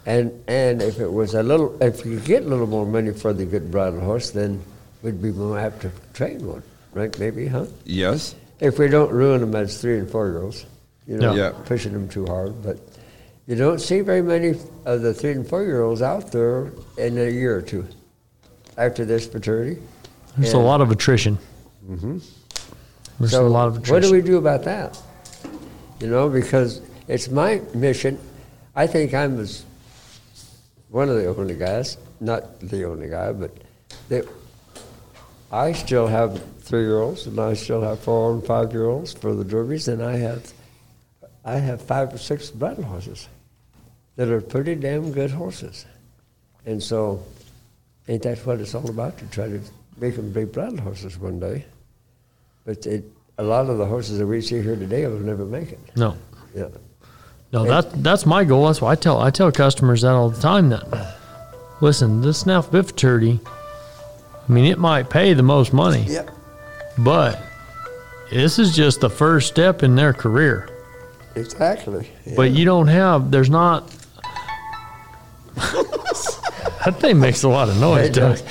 And 0.05 0.31
and 0.47 0.81
if 0.81 0.99
it 0.99 1.11
was 1.11 1.33
a 1.33 1.43
little, 1.43 1.81
if 1.81 2.05
you 2.05 2.19
get 2.19 2.43
a 2.43 2.47
little 2.47 2.67
more 2.67 2.85
money 2.85 3.11
for 3.11 3.33
the 3.33 3.45
good 3.45 3.71
bridle 3.71 3.99
horse, 3.99 4.31
then 4.31 4.61
we'd 5.01 5.21
be 5.21 5.31
more 5.31 5.57
apt 5.59 5.81
to 5.81 5.91
train 6.13 6.45
one, 6.47 6.63
right? 6.93 7.17
Maybe, 7.19 7.47
huh? 7.47 7.65
yes, 7.85 8.35
If 8.59 8.77
we 8.79 8.87
don't 8.87 9.11
ruin 9.11 9.41
them 9.41 9.55
as 9.55 9.79
three 9.81 9.97
and 9.99 10.09
four 10.09 10.27
year 10.27 10.41
olds, 10.41 10.65
you 11.07 11.17
know, 11.17 11.33
Yeah. 11.35 11.51
pushing 11.65 11.93
them 11.93 12.07
too 12.07 12.25
hard. 12.25 12.61
But 12.63 12.77
you 13.47 13.55
don't 13.55 13.79
see 13.81 14.01
very 14.01 14.21
many 14.21 14.55
of 14.85 15.01
the 15.01 15.13
three 15.13 15.31
and 15.31 15.47
four 15.47 15.63
year 15.63 15.81
olds 15.83 16.01
out 16.01 16.31
there 16.31 16.71
in 16.97 17.17
a 17.17 17.29
year 17.29 17.57
or 17.57 17.61
two 17.61 17.85
after 18.77 19.05
this 19.05 19.31
maturity. 19.33 19.77
There's 20.37 20.53
a 20.53 20.57
lot 20.59 20.81
of 20.81 20.89
attrition. 20.91 21.37
Mm-hmm. 21.89 22.19
There's 23.19 23.33
a 23.33 23.41
lot 23.41 23.67
of 23.67 23.77
attrition. 23.77 23.93
What 23.93 24.03
do 24.03 24.11
we 24.11 24.21
do 24.21 24.37
about 24.37 24.63
that? 24.63 25.01
You 25.99 26.07
know, 26.07 26.29
because 26.29 26.81
it's 27.07 27.29
my 27.29 27.61
mission. 27.73 28.19
I 28.75 28.87
think 28.87 29.13
I'm 29.13 29.39
as 29.39 29.65
one 30.89 31.09
of 31.09 31.15
the 31.15 31.27
only 31.27 31.55
guys, 31.55 31.97
not 32.19 32.59
the 32.59 32.83
only 32.85 33.09
guy, 33.09 33.31
but 33.31 33.51
that 34.09 34.25
I 35.51 35.71
still 35.71 36.07
have 36.07 36.43
three-year-olds 36.59 37.27
and 37.27 37.39
I 37.39 37.53
still 37.53 37.81
have 37.81 37.99
four 37.99 38.33
and 38.33 38.45
five-year-olds 38.45 39.13
for 39.13 39.33
the 39.33 39.43
derbies, 39.43 39.87
and 39.87 40.03
I 40.03 40.17
have 40.17 40.51
I 41.45 41.55
have 41.55 41.81
five 41.81 42.13
or 42.13 42.17
six 42.17 42.49
bridle 42.49 42.83
horses 42.83 43.29
that 44.15 44.27
are 44.29 44.41
pretty 44.41 44.75
damn 44.75 45.11
good 45.11 45.31
horses, 45.31 45.85
and 46.65 46.81
so 46.81 47.23
ain't 48.07 48.23
that 48.23 48.39
what 48.45 48.59
it's 48.59 48.75
all 48.75 48.89
about 48.89 49.17
to 49.19 49.25
try 49.27 49.47
to 49.47 49.61
make 49.97 50.15
them 50.15 50.31
big 50.31 50.51
bridle 50.51 50.81
horses 50.81 51.17
one 51.17 51.39
day? 51.39 51.65
But 52.65 52.85
it, 52.87 53.05
a 53.37 53.43
lot 53.43 53.69
of 53.69 53.77
the 53.77 53.85
horses 53.85 54.17
that 54.19 54.25
we 54.25 54.41
see 54.41 54.61
here 54.61 54.75
today 54.75 55.05
will 55.07 55.19
never 55.19 55.45
make 55.45 55.71
it. 55.71 55.79
No, 55.95 56.15
Yeah. 56.55 56.67
no, 57.53 57.65
that 57.65 58.01
that's 58.03 58.25
my 58.25 58.43
goal. 58.43 58.65
That's 58.67 58.81
why 58.81 58.91
I 58.91 58.95
tell 58.95 59.19
I 59.21 59.29
tell 59.29 59.51
customers 59.51 60.01
that 60.01 60.11
all 60.11 60.29
the 60.29 60.41
time. 60.41 60.69
That 60.69 61.15
listen, 61.81 62.21
this 62.21 62.39
snaff 62.39 62.71
bit 62.71 62.85
futurity. 62.87 63.39
I 64.47 64.51
mean, 64.51 64.65
it 64.65 64.77
might 64.79 65.09
pay 65.09 65.33
the 65.33 65.43
most 65.43 65.73
money, 65.73 66.05
Yeah. 66.07 66.25
but 66.97 67.39
this 68.31 68.57
is 68.59 68.75
just 68.75 68.99
the 69.01 69.09
first 69.09 69.47
step 69.47 69.83
in 69.83 69.95
their 69.95 70.13
career. 70.13 70.69
Exactly. 71.35 72.09
But 72.35 72.51
you 72.51 72.63
don't 72.65 72.87
have. 72.87 73.29
There's 73.31 73.49
not. 73.49 73.91
that 75.55 76.95
thing 76.99 77.19
makes 77.19 77.43
a 77.43 77.49
lot 77.49 77.69
of 77.69 77.77
noise, 77.79 78.07
It 78.09 78.13
Doug. 78.13 78.37
does. 78.37 78.43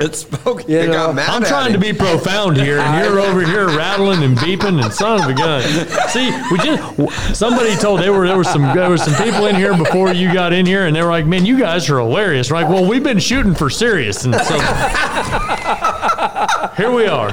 It 0.00 0.14
spoke. 0.14 0.68
You 0.68 0.78
it 0.78 0.86
know, 0.86 0.92
got 0.92 1.14
mad 1.14 1.28
I'm 1.28 1.42
at 1.42 1.48
trying 1.48 1.72
to 1.72 1.78
be 1.78 1.92
profound 1.92 2.56
here, 2.56 2.78
and 2.78 3.04
you're 3.04 3.20
over 3.20 3.44
here 3.44 3.66
rattling 3.76 4.22
and 4.22 4.36
beeping 4.38 4.82
and 4.82 4.92
son 4.92 5.20
of 5.22 5.28
a 5.28 5.34
gun. 5.34 5.62
See, 6.08 6.30
we 6.52 6.58
just 6.58 7.36
somebody 7.36 7.74
told 7.76 8.00
they 8.00 8.10
were 8.10 8.26
there 8.26 8.36
were 8.36 8.44
some 8.44 8.62
there 8.62 8.88
were 8.88 8.98
some 8.98 9.14
people 9.22 9.46
in 9.46 9.56
here 9.56 9.76
before 9.76 10.12
you 10.12 10.32
got 10.32 10.52
in 10.52 10.66
here, 10.66 10.86
and 10.86 10.94
they 10.94 11.02
were 11.02 11.10
like, 11.10 11.26
"Man, 11.26 11.44
you 11.44 11.58
guys 11.58 11.88
are 11.90 11.98
hilarious." 11.98 12.50
We're 12.50 12.62
like, 12.62 12.68
well, 12.68 12.88
we've 12.88 13.02
been 13.02 13.18
shooting 13.18 13.54
for 13.54 13.68
serious, 13.70 14.24
and 14.24 14.34
so 14.34 14.58
here 16.76 16.92
we 16.92 17.06
are. 17.06 17.32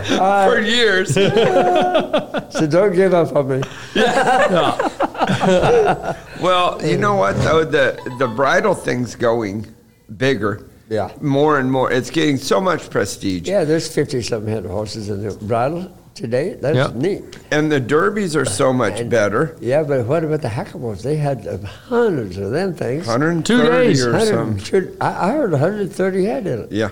for 0.50 0.60
years. 0.60 1.16
So 2.56 2.66
don't 2.68 2.94
give 2.96 3.14
up 3.14 3.36
on 3.36 3.50
me. 3.50 3.62
well, 6.42 6.80
you 6.86 6.98
know 6.98 7.16
what 7.16 7.36
though 7.44 7.64
the 7.66 8.00
the 8.18 8.28
bridle 8.28 8.74
thing's 8.74 9.16
going 9.16 9.68
bigger. 10.18 10.70
Yeah. 10.90 11.12
More 11.22 11.60
and 11.60 11.72
more, 11.72 11.92
it's 11.92 12.10
getting 12.10 12.38
so 12.38 12.62
much 12.62 12.90
prestige. 12.90 13.48
Yeah, 13.48 13.64
there's 13.64 13.88
50 13.94 14.22
something 14.22 14.52
head 14.54 14.66
of 14.66 14.72
horses 14.72 15.10
in 15.10 15.26
the 15.28 15.34
bridle 15.34 15.92
today. 16.14 16.56
That's 16.62 16.76
Yep. 16.78 16.96
neat. 16.96 17.24
And 17.52 17.72
the 17.72 17.80
derbies 17.80 18.36
are 18.36 18.46
so 18.46 18.72
much 18.72 19.00
And- 19.00 19.10
better. 19.10 19.56
Yeah, 19.60 19.84
but 19.84 20.06
what 20.06 20.24
about 20.24 20.42
the 20.42 20.48
hackamores? 20.48 21.02
They 21.02 21.16
had 21.18 21.48
uh, 21.48 21.58
hundreds 21.90 22.38
of 22.38 22.52
them 22.52 22.74
things. 22.76 23.08
130 23.08 23.70
days, 23.88 24.06
or 24.06 24.20
something. 24.20 24.88
I, 25.02 25.30
I 25.30 25.32
heard 25.32 25.52
130 25.52 26.24
head 26.26 26.46
in 26.48 26.60
it, 26.60 26.72
Yeah. 26.72 26.90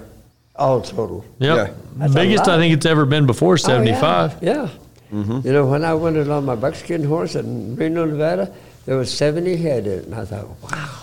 all 0.55 0.81
total. 0.81 1.23
Yep, 1.39 1.55
Yeah. 1.55 1.73
That's 1.97 2.13
biggest 2.15 2.47
I 2.47 2.57
think 2.57 2.73
it's 2.73 2.85
ever 2.87 3.05
been 3.05 3.25
before 3.27 3.53
Oh, 3.53 3.57
yeah. 3.57 3.65
75. 3.65 4.35
Yeah. 4.41 4.69
You 5.11 5.51
know, 5.53 5.67
when 5.67 5.85
I 5.85 5.93
went 5.93 6.17
in 6.17 6.31
on 6.31 6.43
my 6.43 6.55
buckskin 6.55 7.03
horse 7.03 7.35
in 7.35 7.75
Reno, 7.75 8.05
Nevada, 8.05 8.51
there 8.87 8.97
was 8.97 9.13
70 9.13 9.57
head 9.57 9.85
in 9.85 9.99
it, 9.99 10.05
and 10.05 10.15
I 10.15 10.25
thought, 10.25 10.47
wow. 10.63 11.02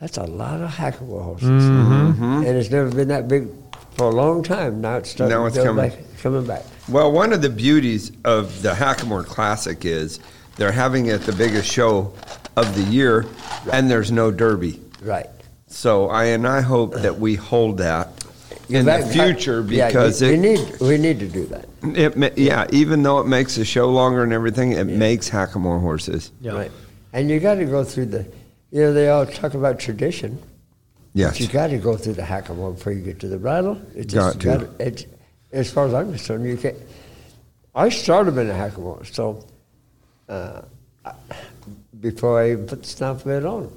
That's 0.00 0.16
a 0.16 0.24
lot 0.24 0.60
of 0.60 0.70
Hackamore 0.70 1.22
horses, 1.24 1.48
mm-hmm. 1.48 2.22
and 2.22 2.46
it's 2.46 2.70
never 2.70 2.88
been 2.90 3.08
that 3.08 3.26
big 3.26 3.48
for 3.96 4.04
a 4.04 4.14
long 4.14 4.44
time. 4.44 4.80
Now 4.80 4.96
it's 4.98 5.10
starting 5.10 5.36
Now 5.36 5.46
it's 5.46 5.56
go 5.56 5.64
coming. 5.64 5.90
back, 5.90 5.98
coming 6.22 6.46
back. 6.46 6.62
Well, 6.88 7.10
one 7.10 7.32
of 7.32 7.42
the 7.42 7.50
beauties 7.50 8.12
of 8.24 8.62
the 8.62 8.70
Hackamore 8.70 9.26
Classic 9.26 9.84
is 9.84 10.20
they're 10.56 10.70
having 10.70 11.06
it 11.06 11.22
the 11.22 11.32
biggest 11.32 11.68
show 11.70 12.12
of 12.56 12.74
the 12.76 12.82
year, 12.82 13.26
and 13.72 13.90
there's 13.90 14.12
no 14.12 14.30
derby. 14.30 14.80
Right. 15.02 15.26
So 15.66 16.08
I 16.08 16.26
and 16.26 16.46
I 16.46 16.60
hope 16.60 16.94
that 16.94 17.18
we 17.18 17.34
hold 17.34 17.78
that 17.78 18.08
in 18.68 18.86
That- 18.86 19.08
the 19.08 19.12
future 19.12 19.62
yeah, 19.68 19.88
because 19.88 20.20
we, 20.22 20.28
it, 20.28 20.30
we 20.30 20.36
need 20.38 20.80
we 20.80 20.98
need 20.98 21.18
to 21.18 21.26
do 21.28 21.44
that. 21.46 21.66
it 21.82 22.16
ma- 22.16 22.28
yeah 22.36 22.66
even 22.70 23.02
though 23.02 23.18
it 23.18 23.26
makes 23.26 23.56
the 23.56 23.64
show 23.64 23.90
longer 23.90 24.22
and 24.22 24.32
everything, 24.32 24.72
it 24.72 24.84
makes 24.84 25.28
Hackamore 25.28 25.80
horses. 25.80 26.30
Yeah. 26.40 26.52
Right. 26.52 26.70
And 27.12 27.28
you 27.30 27.40
got 27.40 27.54
to 27.56 27.64
go 27.64 27.82
through 27.84 28.06
the, 28.06 28.26
you 28.70 28.82
know, 28.82 28.92
they 28.92 29.08
all 29.08 29.26
talk 29.26 29.54
about 29.54 29.78
tradition. 29.78 30.40
Yes. 31.14 31.32
But 31.32 31.40
you 31.40 31.46
got 31.48 31.66
to 31.68 31.78
go 31.78 31.96
through 31.96 32.14
the 32.14 32.22
Hackamore 32.22 32.74
before 32.74 32.92
you 32.92 33.02
get 33.02 33.18
to 33.20 33.28
the 33.28 33.38
bridle. 33.38 33.80
It's 33.94 34.12
Got 34.14 34.38
to. 34.40 34.46
gotta- 34.46 34.70
it's, 34.78 35.06
as 35.52 35.70
far 35.70 35.86
as 35.86 35.94
I'm 35.94 36.10
concerned, 36.10 36.44
you 36.46 36.56
can't. 36.56 36.76
I 37.74 37.88
started 37.88 38.36
in 38.36 38.50
a 38.50 38.52
Hackamore, 38.52 39.06
so 39.12 39.44
uh, 40.28 40.62
I- 41.04 41.12
before 42.00 42.40
I 42.40 42.52
even 42.52 42.66
put 42.66 42.82
the 42.82 42.88
snaffle 42.88 43.30
bit 43.32 43.44
on. 43.46 43.72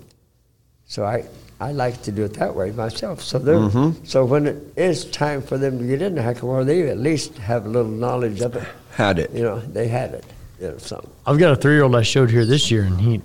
So 0.85 1.05
I, 1.05 1.25
I 1.61 1.71
like 1.71 2.01
to 2.03 2.11
do 2.11 2.25
it 2.25 2.33
that 2.33 2.53
way 2.53 2.71
myself. 2.71 3.21
So 3.23 3.39
Mm-hmm. 3.39 4.03
so 4.05 4.25
when 4.25 4.45
it 4.47 4.57
is 4.75 5.05
time 5.05 5.41
for 5.41 5.57
them 5.57 5.79
to 5.79 5.87
get 5.87 6.01
into 6.01 6.21
Hackamore, 6.21 6.65
they 6.65 6.89
at 6.89 6.97
least 6.97 7.37
have 7.37 7.65
a 7.65 7.69
little 7.69 7.89
knowledge 7.91 8.41
of 8.41 8.55
it. 8.57 8.67
Had 8.91 9.19
it. 9.19 9.31
You 9.31 9.43
know, 9.43 9.59
they 9.59 9.87
had 9.87 10.13
it. 10.13 10.25
You 10.59 10.67
know, 10.71 10.77
something. 10.77 11.09
I've 11.25 11.39
got 11.39 11.53
a 11.53 11.55
three 11.55 11.73
year 11.75 11.83
old 11.83 11.95
I 11.95 12.01
showed 12.01 12.29
here 12.29 12.45
this 12.45 12.69
year, 12.69 12.83
and 12.83 12.99
he 12.99 13.21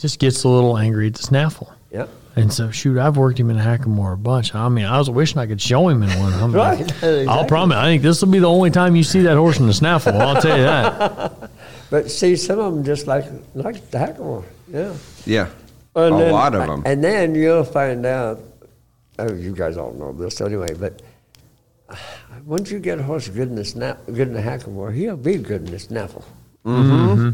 just 0.00 0.18
gets 0.18 0.42
a 0.44 0.48
little 0.48 0.76
angry 0.78 1.06
at 1.08 1.14
the 1.14 1.22
snaffle. 1.22 1.72
Yeah. 1.92 2.06
And 2.36 2.52
so, 2.52 2.70
shoot, 2.70 2.96
I've 2.98 3.16
worked 3.16 3.38
him 3.40 3.50
in 3.50 3.58
a 3.58 3.62
Hackamore 3.62 4.14
a 4.14 4.16
bunch. 4.16 4.54
I 4.54 4.68
mean, 4.68 4.84
I 4.86 4.98
was 4.98 5.10
wishing 5.10 5.38
I 5.38 5.46
could 5.46 5.60
show 5.60 5.88
him 5.88 6.02
in 6.02 6.16
one. 6.18 6.32
I'm 6.32 6.52
Right, 6.54 6.78
like, 7.02 7.28
I'll 7.28 7.44
promise. 7.44 7.76
I 7.76 7.84
think 7.86 8.02
this 8.02 8.20
will 8.22 8.30
be 8.30 8.38
the 8.38 8.48
only 8.48 8.70
time 8.70 8.94
you 8.96 9.02
see 9.02 9.22
that 9.22 9.36
horse 9.36 9.58
in 9.58 9.66
the 9.66 9.74
snaffle. 9.74 10.16
I'll 10.20 10.40
tell 10.40 10.56
you 10.56 10.62
that. 10.64 11.50
But 11.90 12.08
see, 12.08 12.36
some 12.36 12.60
of 12.60 12.72
them 12.72 12.84
just 12.84 13.08
like 13.08 13.24
like 13.54 13.90
the 13.90 13.98
Hackamore. 13.98 14.44
Yeah. 14.72 14.94
Yeah, 15.26 15.48
And 15.96 16.14
a 16.14 16.18
then- 16.18 16.32
lot 16.32 16.54
of 16.54 16.66
them. 16.68 16.84
And 16.86 17.02
then 17.02 17.34
you'll 17.34 17.64
find 17.64 18.06
out, 18.06 18.38
oh, 19.18 19.32
you 19.34 19.52
guys 19.52 19.76
all 19.76 19.92
know 19.94 20.12
this 20.12 20.40
anyway, 20.40 20.72
but 20.72 21.02
uh, 21.88 21.96
once 22.46 22.70
you 22.70 22.78
get 22.78 23.00
a 23.00 23.02
horse 23.02 23.26
good 23.28 23.48
in 23.48 23.56
the 23.56 23.64
snap, 23.64 23.98
good 24.06 24.28
in 24.28 24.34
the 24.34 24.40
hackamore, 24.40 24.94
he'll 24.94 25.16
be 25.16 25.36
good 25.38 25.64
in 25.66 25.72
the 25.72 25.80
snaffle. 25.80 26.24
Mm-hmm. 26.64 27.26
Yeah. 27.26 27.32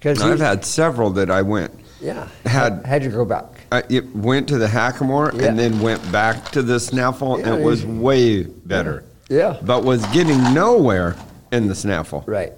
Because 0.00 0.22
I've 0.22 0.40
had 0.40 0.64
several 0.64 1.10
that 1.10 1.30
I 1.30 1.42
went. 1.42 1.72
yeah 2.00 2.26
had- 2.46 2.84
had 2.86 3.04
you 3.04 3.10
go 3.10 3.24
back. 3.26 3.44
I, 3.70 3.82
it 3.90 4.16
went 4.16 4.48
to 4.48 4.56
the 4.58 4.66
Hackamore 4.66 5.32
Yeah. 5.38 5.48
and 5.48 5.58
then 5.58 5.80
went 5.80 6.10
back 6.10 6.50
to 6.52 6.62
the 6.62 6.80
Snaffle, 6.80 7.38
Yeah, 7.38 7.52
and 7.52 7.60
it 7.60 7.64
was 7.64 7.84
way 7.86 8.42
better. 8.44 9.04
Yeah. 9.28 9.58
But 9.62 9.84
was 9.84 10.04
getting 10.06 10.42
nowhere 10.54 11.14
in 11.52 11.68
the 11.68 11.74
Snaffle. 11.74 12.24
Right. 12.26 12.52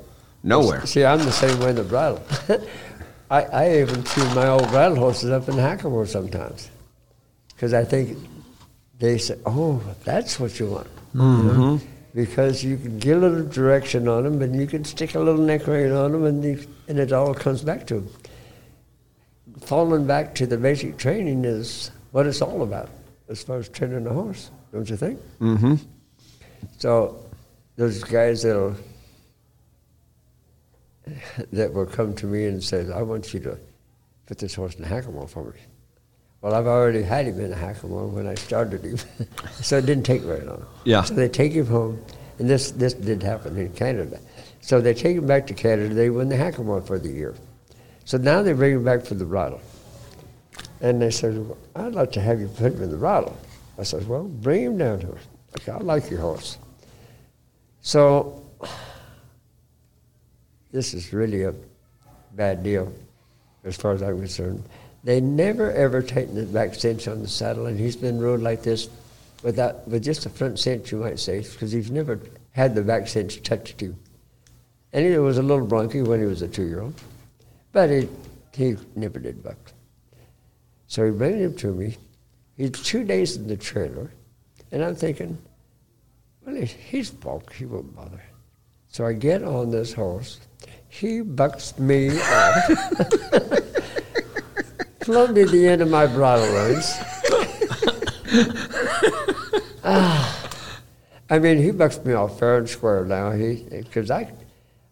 Nowhere. 0.44 0.86
See, 0.86 1.04
I'm 1.04 1.18
the 1.18 1.32
same 1.32 1.58
way 1.60 1.70
in 1.70 1.76
the 1.76 1.82
bridle. 1.84 2.22
I, 3.30 3.42
I 3.42 3.78
even 3.80 4.02
tune 4.04 4.34
my 4.34 4.46
old 4.48 4.68
bridle 4.68 4.96
horses 4.96 5.30
up 5.30 5.48
in 5.48 5.56
the 5.56 5.62
hackamore 5.62 6.06
sometimes. 6.08 6.70
Because 7.48 7.74
I 7.74 7.84
think 7.84 8.16
they 8.98 9.18
say, 9.18 9.36
oh, 9.44 9.82
that's 10.04 10.38
what 10.40 10.58
you 10.60 10.66
want. 10.66 10.86
You 11.14 11.20
know? 11.20 11.26
Mm-hmm. 11.78 11.86
Because 12.14 12.62
you 12.62 12.76
can 12.76 12.98
get 12.98 13.16
a 13.16 13.20
little 13.20 13.46
direction 13.46 14.06
on 14.06 14.24
them, 14.24 14.42
and 14.42 14.54
you 14.54 14.66
can 14.66 14.84
stick 14.84 15.14
a 15.14 15.18
little 15.18 15.40
neck 15.40 15.66
rein 15.66 15.92
on 15.92 16.12
them, 16.12 16.24
and, 16.24 16.44
you, 16.44 16.66
and 16.88 16.98
it 16.98 17.12
all 17.12 17.32
comes 17.32 17.62
back 17.62 17.86
to 17.86 18.00
them. 18.00 18.08
Falling 19.60 20.06
back 20.06 20.34
to 20.34 20.46
the 20.46 20.58
basic 20.58 20.98
training 20.98 21.44
is 21.44 21.90
what 22.10 22.26
it's 22.26 22.42
all 22.42 22.62
about 22.62 22.90
as 23.28 23.42
far 23.42 23.58
as 23.58 23.68
training 23.68 24.06
a 24.06 24.12
horse, 24.12 24.50
don't 24.72 24.88
you 24.88 24.96
think? 24.96 25.18
Mm-hmm. 25.40 25.74
So 26.78 27.24
those 27.76 28.04
guys 28.04 28.42
that'll 28.42 28.76
that 31.52 31.72
will 31.72 31.86
come 31.86 32.14
to 32.14 32.26
me 32.26 32.46
and 32.46 32.62
say, 32.62 32.86
"I 32.92 33.02
want 33.02 33.32
you 33.34 33.40
to 33.40 33.58
put 34.26 34.38
this 34.38 34.54
horse 34.54 34.74
in 34.74 34.84
a 34.84 34.86
hackamore 34.86 35.28
for 35.28 35.44
me." 35.44 35.60
Well, 36.42 36.54
I've 36.54 36.66
already 36.66 37.02
had 37.02 37.26
him 37.26 37.40
in 37.40 37.52
a 37.52 37.56
hackamore 37.56 38.10
when 38.10 38.26
I 38.26 38.34
started 38.34 38.82
him, 38.82 38.98
so 39.62 39.78
it 39.78 39.86
didn't 39.86 40.04
take 40.04 40.22
very 40.22 40.44
long. 40.44 40.66
Yeah. 40.84 41.02
So 41.02 41.14
they 41.14 41.28
take 41.28 41.52
him 41.52 41.66
home, 41.66 42.04
and 42.38 42.50
this 42.50 42.72
this 42.72 42.94
did 42.94 43.22
happen 43.22 43.56
in 43.56 43.72
Canada. 43.72 44.18
So 44.60 44.80
they 44.80 44.92
take 44.92 45.16
him 45.16 45.26
back 45.26 45.46
to 45.46 45.54
Canada. 45.54 45.94
They 45.94 46.10
win 46.10 46.28
the 46.28 46.36
hackamore 46.36 46.84
for 46.84 46.98
the 46.98 47.08
year. 47.08 47.34
So 48.04 48.18
now 48.18 48.42
they 48.42 48.52
bring 48.52 48.74
him 48.74 48.84
back 48.84 49.04
for 49.04 49.14
the 49.14 49.24
bridle. 49.24 49.60
And 50.80 51.00
they 51.00 51.12
said, 51.12 51.38
well, 51.38 51.56
I'd 51.76 51.94
like 51.94 52.10
to 52.12 52.20
have 52.20 52.40
you 52.40 52.48
put 52.48 52.72
him 52.72 52.82
in 52.82 52.90
the 52.90 52.96
bridle. 52.96 53.36
I 53.78 53.84
said, 53.84 54.06
well, 54.08 54.24
bring 54.24 54.64
him 54.64 54.78
down 54.78 54.98
to 55.00 55.12
us. 55.12 55.20
Okay, 55.60 55.70
I 55.70 55.78
like 55.78 56.10
your 56.10 56.20
horse. 56.20 56.58
So 57.82 58.44
this 60.72 60.92
is 60.92 61.12
really 61.12 61.44
a 61.44 61.54
bad 62.34 62.64
deal 62.64 62.92
as 63.64 63.76
far 63.76 63.92
as 63.92 64.02
I'm 64.02 64.18
concerned. 64.18 64.64
They 65.04 65.20
never 65.20 65.72
ever 65.72 66.00
taken 66.02 66.34
the 66.34 66.44
back 66.44 66.74
cinch 66.74 67.08
on 67.08 67.22
the 67.22 67.28
saddle, 67.28 67.66
and 67.66 67.78
he's 67.78 67.96
been 67.96 68.20
rode 68.20 68.40
like 68.40 68.62
this 68.62 68.88
without, 69.42 69.86
with 69.88 70.04
just 70.04 70.22
the 70.22 70.30
front 70.30 70.58
cinch, 70.58 70.92
you 70.92 70.98
might 70.98 71.18
say, 71.18 71.40
because 71.40 71.72
he's 71.72 71.90
never 71.90 72.20
had 72.52 72.74
the 72.74 72.82
back 72.82 73.08
cinch 73.08 73.42
touched 73.42 73.80
him. 73.80 73.96
And 74.92 75.04
he 75.04 75.18
was 75.18 75.38
a 75.38 75.42
little 75.42 75.66
bronky 75.66 76.06
when 76.06 76.20
he 76.20 76.26
was 76.26 76.42
a 76.42 76.48
two-year-old, 76.48 76.94
but 77.72 77.90
he, 77.90 78.08
he 78.54 78.76
never 78.94 79.18
did 79.18 79.42
buck. 79.42 79.56
So 80.86 81.04
he 81.06 81.10
brings 81.10 81.40
him 81.40 81.56
to 81.56 81.74
me. 81.74 81.96
He's 82.56 82.70
two 82.70 83.02
days 83.02 83.36
in 83.36 83.48
the 83.48 83.56
trailer, 83.56 84.12
and 84.70 84.84
I'm 84.84 84.94
thinking, 84.94 85.36
well, 86.46 86.54
he- 86.54 86.66
he's 86.66 87.10
bulk, 87.10 87.52
he 87.54 87.64
won't 87.64 87.96
bother. 87.96 88.22
So 88.88 89.06
I 89.06 89.14
get 89.14 89.42
on 89.42 89.70
this 89.70 89.92
horse. 89.94 90.38
He 90.88 91.22
bucks 91.22 91.76
me 91.78 92.10
off. 92.20 93.58
Plumb 95.02 95.34
to 95.34 95.46
the 95.46 95.66
end 95.68 95.82
of 95.82 95.90
my 95.90 96.06
bridle 96.06 96.46
reins. 96.54 96.92
Ah. 99.84 100.48
I 101.28 101.38
mean, 101.38 101.58
he 101.58 101.70
bucks 101.72 101.98
me 102.04 102.12
off 102.12 102.38
fair 102.38 102.58
and 102.58 102.68
square 102.68 103.04
now. 103.04 103.32
He, 103.32 103.64
because 103.70 104.10
I, 104.10 104.30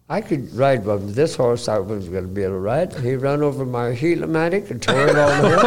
I 0.09 0.21
could 0.21 0.53
ride 0.53 0.83
with 0.85 1.15
this 1.15 1.35
horse. 1.35 1.67
I 1.69 1.77
was 1.77 2.09
going 2.09 2.23
to 2.23 2.29
be 2.29 2.43
able 2.43 2.55
to 2.55 2.59
ride. 2.59 2.93
He 2.95 3.15
run 3.15 3.41
over 3.41 3.65
my 3.65 3.93
Heliomatic 3.93 4.69
and 4.69 4.81
tore 4.81 5.07
it 5.07 5.17
all 5.17 5.43
way. 5.43 5.57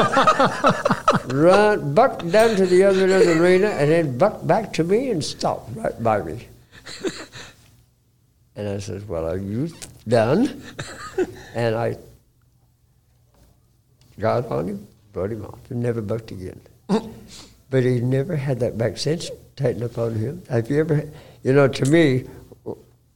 Run, 1.35 1.95
bucked 1.95 2.31
down 2.31 2.57
to 2.57 2.66
the 2.66 2.85
other 2.85 3.05
end 3.05 3.12
of 3.12 3.25
the 3.25 3.41
arena, 3.41 3.69
and 3.69 3.91
then 3.91 4.19
bucked 4.19 4.47
back 4.47 4.73
to 4.75 4.85
me 4.85 5.11
and 5.11 5.25
stopped 5.25 5.71
right 5.77 6.03
by 6.03 6.21
me. 6.21 6.49
And 8.57 8.69
I 8.69 8.79
said, 8.79 9.09
"Well, 9.09 9.27
are 9.27 9.39
you 9.39 9.71
done?" 10.07 10.62
and 11.55 11.75
I 11.75 11.97
got 14.19 14.47
on 14.47 14.69
him, 14.69 14.86
brought 15.12 15.32
him 15.32 15.45
off, 15.45 15.59
and 15.70 15.82
never 15.82 16.01
bucked 16.01 16.31
again. 16.31 16.61
but 17.70 17.82
he 17.82 18.01
never 18.01 18.36
had 18.36 18.61
that 18.61 18.78
back 18.78 18.97
cinch 18.97 19.31
tightened 19.57 19.85
up 19.85 19.99
on 19.99 20.15
him. 20.15 20.43
Have 20.49 20.70
you 20.70 20.81
ever, 20.81 21.09
you 21.43 21.53
know, 21.53 21.69
to 21.69 21.91
me, 21.91 22.24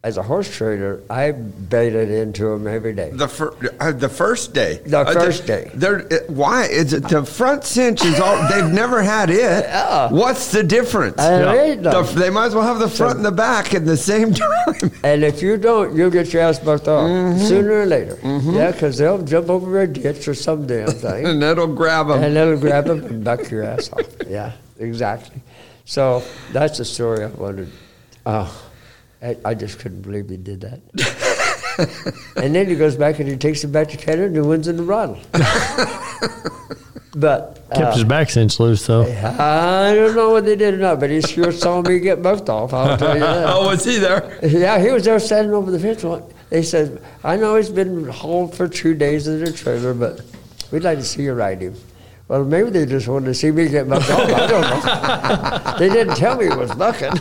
as 0.05 0.17
a 0.17 0.23
horse 0.23 0.49
trainer, 0.49 1.01
I 1.11 1.33
baited 1.33 2.09
into 2.09 2.45
them 2.51 2.69
every 2.69 2.93
day. 2.93 3.11
The, 3.13 3.27
fir- 3.27 3.53
uh, 3.81 3.91
the 3.91 4.09
first 4.09 4.55
day. 4.55 4.81
The 4.87 5.01
Uh, 5.01 5.13
first 5.13 5.45
day. 5.45 5.73
They're, 5.75 6.07
uh, 6.07 6.19
why? 6.29 6.67
Is 6.67 6.93
it 6.93 7.09
the 7.09 7.25
front 7.25 7.65
cinch 7.65 8.05
is 8.05 8.21
all, 8.21 8.37
they've 8.49 8.73
never 8.73 9.03
had 9.03 9.29
it. 9.29 9.39
Yeah. 9.69 10.11
What's 10.13 10.53
the 10.53 10.63
difference? 10.63 11.17
Yeah. 11.19 11.75
The- 11.75 12.03
they 12.15 12.31
might 12.31 12.47
as 12.47 12.55
well 12.55 12.63
have 12.63 12.79
the 12.79 12.89
front 12.89 13.17
and 13.17 13.25
the 13.27 13.33
back 13.33 13.75
at 13.75 13.85
the 13.87 13.97
same 13.97 14.33
time. 14.45 14.93
And 15.03 15.25
if 15.25 15.43
you 15.43 15.57
don't, 15.57 15.97
you'll 15.97 16.11
get 16.11 16.33
your 16.33 16.43
ass 16.43 16.61
bucked 16.61 16.87
off 16.87 17.09
sooner 17.41 17.73
or 17.83 17.87
later. 17.87 18.17
Yeah, 18.23 18.71
because 18.71 18.99
they'll 18.99 19.23
jump 19.23 19.51
over 19.51 19.81
a 19.81 19.87
ditch 19.89 20.29
or 20.29 20.35
some 20.35 20.65
damn 20.69 20.87
thing. 21.07 21.27
and 21.27 21.43
that'll 21.43 21.67
grab 21.75 22.07
them. 22.07 22.23
and 22.23 22.37
that'll 22.37 22.57
grab 22.57 22.85
them 22.87 23.05
and 23.05 23.25
buck 23.25 23.51
your 23.51 23.65
ass 23.65 23.91
off. 23.93 24.07
Yeah, 24.29 24.53
exactly. 24.79 25.43
So 25.87 26.23
that's 26.53 26.79
the 26.79 26.85
story 26.85 27.25
I 27.25 27.29
wanted. 27.29 27.69
Oh, 28.27 28.47
I, 29.23 29.37
I 29.45 29.55
just 29.55 29.79
couldn't 29.81 30.03
believe 30.03 30.29
he 30.29 30.37
did 30.37 30.61
that. 30.61 30.81
and 32.37 32.55
then 32.55 32.69
he 32.69 32.77
goes 32.77 32.97
back 32.97 33.19
and 33.19 33.29
he 33.29 33.37
takes 33.37 33.65
it 33.65 33.69
back 33.69 33.89
to 33.89 33.97
Canada 33.97 34.27
and 34.27 34.35
he 34.37 34.41
wins 34.43 34.69
in 34.69 34.77
the 34.77 34.83
bridle. 34.83 35.19
but 37.15 37.57
Kept 37.71 37.81
uh, 37.81 37.93
his 37.95 38.05
back 38.05 38.31
cinch 38.31 38.61
loose, 38.61 38.87
though. 38.87 39.03
I 39.03 39.95
don't 39.95 40.15
know 40.15 40.31
what 40.31 40.45
they 40.45 40.57
did 40.57 40.75
or 40.75 40.79
not, 40.79 41.01
but 41.01 41.11
he 41.11 41.21
sure 41.21 41.53
saw 41.53 41.83
me 41.83 41.99
get 41.99 42.23
bucked 42.23 42.49
off. 42.49 42.73
I'll 42.73 42.97
tell 42.97 43.15
you 43.15 43.21
that. 43.21 43.47
oh, 43.55 43.69
was 43.69 43.85
he 43.85 43.99
there? 43.99 44.39
Yeah, 44.43 44.79
he 44.81 44.91
was 44.91 45.05
there 45.05 45.19
standing 45.19 45.53
over 45.53 45.71
the 45.71 45.79
fence. 45.79 46.03
One- 46.05 46.23
They 46.51 46.63
said, 46.63 47.03
I 47.25 47.37
know 47.37 47.57
he's 47.57 47.71
been 47.71 48.09
hauled 48.09 48.55
for 48.55 48.69
two 48.69 48.95
days 48.95 49.27
in 49.27 49.45
the 49.45 49.53
trailer, 49.53 49.95
but 49.95 50.21
we'd 50.71 50.85
like 50.85 50.99
to 50.99 51.05
see 51.05 51.25
you 51.25 51.35
ride 51.35 51.61
him. 51.61 51.75
Well, 52.29 52.45
maybe 52.45 52.69
they 52.69 52.85
just 52.85 53.09
wanted 53.09 53.27
to 53.27 53.35
see 53.35 53.51
me 53.51 53.69
get 53.69 53.89
bucked 53.89 54.11
off. 54.11 54.31
I 54.31 54.47
don't 54.47 54.61
know. 54.61 55.79
they 55.79 55.89
didn't 55.89 56.17
tell 56.17 56.37
me 56.37 56.47
it 56.47 56.57
was 56.57 56.75
bucking. 56.75 57.13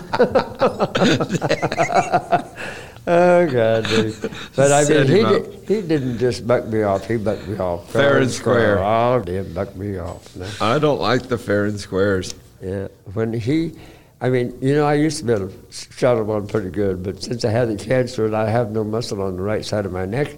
Oh 3.10 3.50
God, 3.50 3.86
dude. 3.86 4.32
But 4.54 4.74
I 4.74 4.84
mean, 4.84 5.08
he 5.08 5.24
did, 5.24 5.54
he 5.66 5.82
didn't 5.82 6.18
just 6.18 6.46
buck 6.46 6.66
me 6.66 6.84
off. 6.84 7.08
He 7.08 7.16
bucked 7.16 7.48
me 7.48 7.58
off 7.58 7.90
Fair 7.90 8.18
and 8.18 8.30
square. 8.30 8.80
Oh, 8.80 9.24
did 9.26 9.56
buck 9.56 9.74
me 9.78 9.98
off. 9.98 10.36
No. 10.36 10.46
I 10.60 10.78
don't 10.78 11.00
like 11.00 11.24
the 11.24 11.38
fair 11.38 11.68
and 11.68 11.80
squares. 11.80 12.36
Yeah, 12.62 12.90
when 13.14 13.32
he, 13.32 13.80
I 14.20 14.30
mean, 14.30 14.58
you 14.62 14.76
know, 14.76 14.86
I 14.86 14.96
used 14.96 15.20
to 15.20 15.24
be 15.24 15.32
able 15.32 15.48
to 15.48 15.56
shot 15.72 16.18
him 16.18 16.30
on 16.30 16.48
pretty 16.48 16.70
good, 16.70 17.02
but 17.02 17.24
since 17.24 17.46
I 17.46 17.50
had 17.50 17.70
the 17.70 17.82
cancer 17.82 18.26
and 18.26 18.36
I 18.36 18.50
have 18.50 18.72
no 18.72 18.84
muscle 18.84 19.22
on 19.22 19.38
the 19.38 19.42
right 19.42 19.64
side 19.64 19.86
of 19.86 19.94
my 19.94 20.04
neck, 20.04 20.36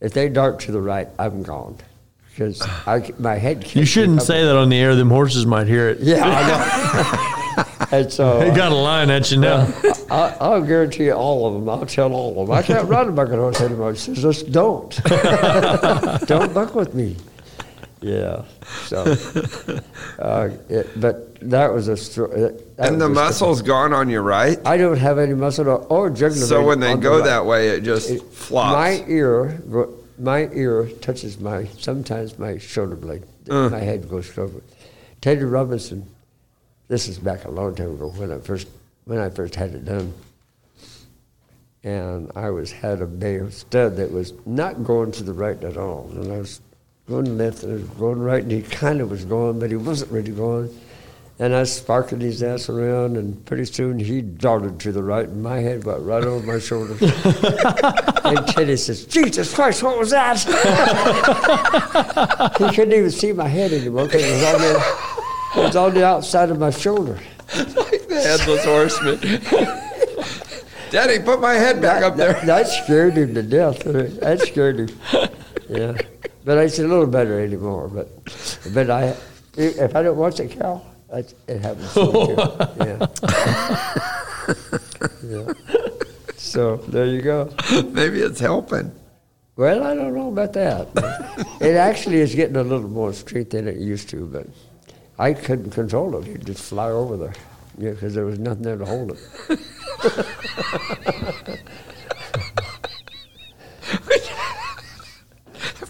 if 0.00 0.12
they 0.12 0.28
dart 0.28 0.60
to 0.60 0.70
the 0.70 0.80
right, 0.80 1.08
I'm 1.18 1.42
gone 1.42 1.78
because 2.34 2.60
I 2.86 3.12
my 3.18 3.36
head. 3.36 3.60
Can't 3.62 3.76
You 3.76 3.84
shouldn't 3.84 4.22
say 4.22 4.44
that 4.44 4.56
on 4.56 4.68
the 4.68 4.76
air. 4.76 4.96
Them 4.96 5.10
horses 5.10 5.46
might 5.46 5.68
hear 5.68 5.88
it. 5.88 6.00
Yeah, 6.00 6.24
I 6.24 7.86
know. 7.86 7.86
and 7.92 8.12
so 8.12 8.40
They 8.40 8.50
got 8.50 8.72
a 8.72 8.74
line 8.74 9.08
at 9.10 9.30
you 9.30 9.38
now. 9.38 9.72
I, 10.10 10.36
I'll 10.40 10.62
guarantee 10.62 11.04
you 11.04 11.12
all 11.12 11.46
of 11.46 11.54
them. 11.54 11.68
I'll 11.68 11.86
tell 11.86 12.12
all 12.12 12.40
of 12.40 12.48
them. 12.48 12.56
I 12.56 12.62
can't 12.62 12.88
ride 12.88 13.06
a 13.06 13.12
bucket 13.12 13.38
horse 13.38 13.60
anymore. 13.60 13.92
He 13.92 13.98
says, 13.98 14.20
just 14.20 14.50
don't. 14.50 14.90
don't 16.26 16.52
buck 16.52 16.74
with 16.74 16.94
me. 16.94 17.16
Yeah. 18.00 18.42
So, 18.86 19.02
uh, 20.18 20.50
it, 20.68 21.00
but 21.00 21.38
that 21.40 21.72
was 21.72 21.88
a 21.88 21.96
story. 21.96 22.50
And 22.78 23.00
the 23.00 23.08
muscle's 23.08 23.62
gone 23.62 23.92
on 23.94 24.10
your 24.10 24.22
right. 24.22 24.58
I 24.66 24.76
don't 24.76 24.98
have 24.98 25.18
any 25.18 25.34
muscle 25.34 25.68
or, 25.68 25.78
or 25.86 26.10
jugular. 26.10 26.46
So 26.46 26.58
vein 26.58 26.66
when 26.66 26.80
they 26.80 26.92
on 26.92 27.00
the 27.00 27.02
go 27.02 27.16
right. 27.18 27.24
that 27.24 27.46
way, 27.46 27.68
it 27.68 27.82
just 27.82 28.10
It- 28.10 28.22
flops. 28.24 28.74
My 28.74 29.08
ear, 29.08 29.62
go- 29.70 29.94
my 30.18 30.48
ear 30.52 30.88
touches 31.00 31.38
my 31.38 31.66
sometimes 31.78 32.38
my 32.38 32.58
shoulder 32.58 32.96
blade. 32.96 33.24
Uh. 33.48 33.68
My 33.68 33.80
head 33.80 34.08
goes 34.08 34.36
over. 34.38 34.62
Teddy 35.20 35.44
Robinson. 35.44 36.06
This 36.88 37.08
is 37.08 37.18
back 37.18 37.44
a 37.44 37.50
long 37.50 37.74
time 37.74 37.92
ago 37.92 38.08
when 38.10 38.30
I 38.30 38.38
first 38.38 38.68
when 39.04 39.18
I 39.18 39.30
first 39.30 39.54
had 39.54 39.74
it 39.74 39.84
done. 39.84 40.12
And 41.82 42.30
I 42.34 42.50
was 42.50 42.72
had 42.72 43.02
a 43.02 43.06
bay 43.06 43.40
stud 43.50 43.96
that 43.96 44.10
was 44.10 44.32
not 44.46 44.84
going 44.84 45.12
to 45.12 45.22
the 45.22 45.34
right 45.34 45.62
at 45.62 45.76
all, 45.76 46.10
and 46.12 46.32
I 46.32 46.38
was 46.38 46.60
going 47.08 47.36
left 47.36 47.62
and 47.62 47.72
I 47.72 47.74
was 47.76 47.90
going 47.90 48.20
right, 48.20 48.42
and 48.42 48.52
he 48.52 48.62
kind 48.62 49.00
of 49.00 49.10
was 49.10 49.24
going, 49.24 49.58
but 49.58 49.70
he 49.70 49.76
wasn't 49.76 50.10
really 50.10 50.32
going. 50.32 50.74
And 51.38 51.52
I 51.54 51.64
sparked 51.64 52.10
his 52.12 52.44
ass 52.44 52.68
around, 52.68 53.16
and 53.16 53.44
pretty 53.44 53.64
soon 53.64 53.98
he 53.98 54.22
darted 54.22 54.78
to 54.80 54.92
the 54.92 55.02
right, 55.02 55.26
and 55.28 55.42
my 55.42 55.58
head 55.58 55.82
went 55.82 56.02
right 56.02 56.22
over 56.22 56.46
my 56.46 56.60
shoulder. 56.60 56.92
and 58.24 58.46
Teddy 58.46 58.76
says, 58.76 59.04
Jesus 59.04 59.52
Christ, 59.52 59.82
what 59.82 59.98
was 59.98 60.10
that? 60.10 60.38
he 62.58 62.68
couldn't 62.76 62.92
even 62.92 63.10
see 63.10 63.32
my 63.32 63.48
head 63.48 63.72
anymore 63.72 64.04
because 64.04 64.22
it 64.22 64.32
was 64.32 64.44
on 64.44 64.60
the, 64.60 64.74
it 65.56 65.64
was 65.66 65.76
on 65.76 65.94
the 65.94 66.06
outside 66.06 66.50
of 66.50 66.60
my 66.60 66.70
shoulder. 66.70 67.18
like 67.56 68.06
the 68.08 68.22
headless 68.22 68.64
horseman. 68.64 69.18
Daddy, 70.90 71.18
put 71.18 71.40
my 71.40 71.54
head 71.54 71.82
back 71.82 72.04
up 72.04 72.14
there. 72.14 72.34
That, 72.34 72.46
that 72.46 72.68
scared 72.68 73.14
him 73.14 73.34
to 73.34 73.42
death. 73.42 73.82
That 73.82 74.40
scared 74.40 74.78
him. 74.78 74.88
Yeah. 75.68 75.98
But 76.44 76.58
it's 76.58 76.78
a 76.78 76.86
little 76.86 77.08
better 77.08 77.40
anymore. 77.40 77.88
But 77.88 78.08
but 78.72 78.90
I, 78.90 79.16
if 79.56 79.96
I 79.96 80.02
don't 80.02 80.16
watch 80.16 80.38
a 80.40 80.46
cow, 80.46 80.82
it, 81.14 81.34
it 81.48 81.60
happens. 81.60 81.92
to 81.94 82.04
me, 82.04 82.12
too. 82.12 82.36
Yeah. 82.84 83.06
yeah. 85.24 85.52
So 86.36 86.76
there 86.76 87.06
you 87.06 87.22
go. 87.22 87.50
Maybe 87.90 88.20
it's 88.20 88.38
helping. 88.40 88.92
Well, 89.56 89.84
I 89.84 89.94
don't 89.94 90.14
know 90.14 90.28
about 90.28 90.52
that. 90.54 90.88
it 91.60 91.76
actually 91.76 92.16
is 92.16 92.34
getting 92.34 92.56
a 92.56 92.62
little 92.62 92.88
more 92.88 93.12
strength 93.12 93.50
than 93.50 93.68
it 93.68 93.76
used 93.76 94.08
to, 94.10 94.26
but 94.26 94.46
I 95.18 95.32
couldn't 95.32 95.70
control 95.70 96.16
it. 96.16 96.28
It'd 96.28 96.46
just 96.46 96.62
fly 96.62 96.90
over 96.90 97.16
there, 97.16 97.34
yeah, 97.78 97.90
because 97.90 98.14
there 98.14 98.24
was 98.24 98.38
nothing 98.38 98.62
there 98.62 98.76
to 98.76 98.84
hold 98.84 99.16
it. 99.48 99.60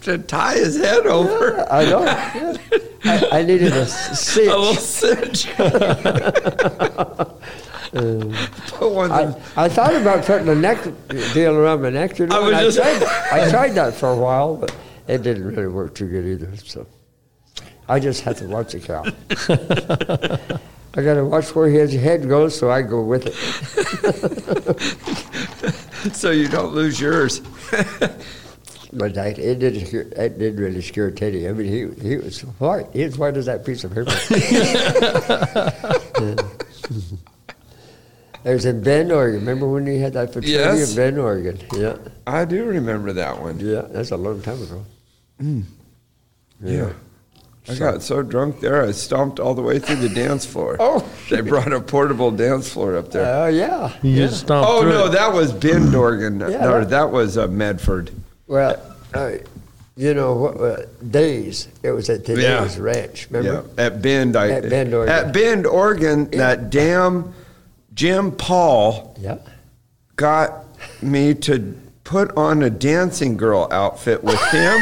to 0.04 0.18
tie 0.18 0.54
his 0.54 0.76
head 0.76 1.06
over. 1.06 1.60
I 1.70 1.84
know. 1.84 2.02
yeah. 2.04 2.56
I, 3.04 3.38
I 3.40 3.42
needed 3.42 3.72
a 3.72 3.82
s- 3.82 4.36
A 4.36 4.40
little 4.40 4.74
cinch. 4.74 5.46
cinch. 5.54 5.54
One 8.80 9.12
I, 9.12 9.34
I 9.56 9.68
thought 9.68 9.94
about 9.94 10.24
putting 10.24 10.48
a 10.48 10.54
neck 10.54 10.82
deal 11.32 11.54
around 11.56 11.82
my 11.82 11.90
neck. 11.90 12.18
You 12.18 12.26
know, 12.26 12.50
I 12.50 12.64
was 12.64 12.76
just- 12.76 12.80
I, 12.86 12.98
tried, 12.98 13.40
I 13.46 13.50
tried 13.50 13.68
that 13.74 13.94
for 13.94 14.08
a 14.10 14.16
while, 14.16 14.56
but 14.56 14.74
it 15.06 15.22
didn't 15.22 15.44
really 15.44 15.66
work 15.68 15.94
too 15.94 16.08
good 16.08 16.24
either. 16.26 16.56
So 16.56 16.86
I 17.88 18.00
just 18.00 18.22
had 18.22 18.36
to 18.38 18.46
watch 18.48 18.72
the 18.72 18.80
cow. 18.80 19.04
I 20.96 21.02
got 21.02 21.14
to 21.14 21.24
watch 21.24 21.54
where 21.54 21.68
his 21.68 21.92
head 21.92 22.28
goes, 22.28 22.56
so 22.56 22.70
I 22.70 22.80
go 22.82 23.02
with 23.02 23.26
it. 23.26 23.34
so 26.14 26.30
you 26.30 26.46
don't 26.48 26.72
lose 26.72 27.00
yours. 27.00 27.42
But 28.96 29.18
I, 29.18 29.26
it 29.28 29.58
did 29.58 29.86
scare, 29.86 30.02
it 30.02 30.38
did 30.38 30.58
really 30.58 30.80
scare 30.80 31.10
Teddy. 31.10 31.48
I 31.48 31.52
mean, 31.52 31.66
he 31.66 32.08
he 32.08 32.16
was 32.16 32.40
white. 32.60 32.86
He 32.92 33.04
was 33.04 33.18
white 33.18 33.36
as 33.36 33.46
that 33.46 33.66
piece 33.66 33.82
of 33.84 33.92
paper. 33.92 34.10
it 38.44 38.52
was 38.52 38.64
in 38.64 38.82
Bend, 38.82 39.10
Oregon. 39.10 39.40
Remember 39.40 39.68
when 39.68 39.86
he 39.86 39.98
had 39.98 40.12
that 40.14 40.32
futurity 40.32 40.78
Yes. 40.78 40.90
in 40.90 40.96
Bend, 40.96 41.18
Oregon? 41.18 41.58
Yeah, 41.74 41.96
I 42.26 42.44
do 42.44 42.64
remember 42.64 43.12
that 43.14 43.40
one. 43.40 43.58
yeah. 43.60 43.82
That's 43.90 44.10
a 44.10 44.16
long 44.16 44.42
time 44.42 44.62
ago. 44.62 44.84
Yeah. 46.62 46.92
I 47.66 47.74
got 47.76 48.02
so 48.02 48.22
drunk 48.22 48.60
there, 48.60 48.84
I 48.84 48.90
stomped 48.92 49.40
all 49.40 49.54
the 49.54 49.62
way 49.62 49.78
through 49.78 49.96
the 49.96 50.10
dance 50.10 50.44
floor. 50.44 50.76
Oh, 50.80 51.02
They 51.30 51.40
brought 51.40 51.72
a 51.72 51.80
portable 51.80 52.30
dance 52.30 52.68
floor 52.70 52.96
up 52.98 53.10
there. 53.10 53.24
Oh 53.24 53.46
yeah. 53.46 53.90
You 54.02 54.10
yeah. 54.10 54.26
just 54.26 54.40
stomped 54.40 54.68
oh, 54.70 54.82
through 54.82 54.90
no, 54.92 55.06
it. 55.06 55.12
that 55.12 55.32
was 55.32 55.50
Bend, 55.52 55.94
Oregon. 55.94 56.40
Yeah, 56.40 56.48
no, 56.58 56.80
that- 56.80 56.90
that 56.90 57.10
was 57.10 57.38
uh, 57.38 57.48
Medford. 57.48 58.10
Well, 58.46 58.96
uh, 59.14 59.32
you 59.96 60.14
know 60.14 60.34
what? 60.34 60.60
Uh, 60.60 60.76
Days. 61.10 61.68
It 61.82 61.92
was 61.92 62.10
at 62.10 62.24
the 62.24 62.40
Yeah. 62.40 62.60
Days 62.62 62.78
Ranch. 62.78 63.28
Yeah, 63.30 63.38
Remember? 63.38 63.64
at 63.78 64.02
Bend, 64.02 64.36
I, 64.36 64.50
At 64.50 64.68
Bend, 64.70 64.94
Oregon. 64.94 65.14
At 65.14 65.32
Bend, 65.32 65.66
Oregon, 65.66 66.28
Yeah. 66.32 66.38
that 66.38 66.70
damn 66.70 67.32
Jim 67.94 68.32
Paul 68.32 69.16
Yeah. 69.20 69.36
got 70.16 70.64
me 71.00 71.34
to 71.34 71.74
put 72.02 72.36
on 72.36 72.62
a 72.62 72.70
dancing 72.70 73.36
girl 73.36 73.68
outfit 73.70 74.22
with 74.22 74.40
him 74.50 74.78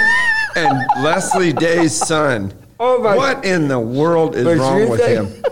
and 0.56 0.78
Leslie 1.04 1.52
Day's 1.52 1.94
son. 1.94 2.52
Oh, 2.80 3.00
my- 3.02 3.16
What 3.16 3.44
in 3.44 3.68
the 3.68 3.78
world 3.78 4.34
is 4.34 4.44
But 4.44 4.56
wrong 4.58 4.88
with 4.88 5.00
think- 5.00 5.28
him? 5.28 5.44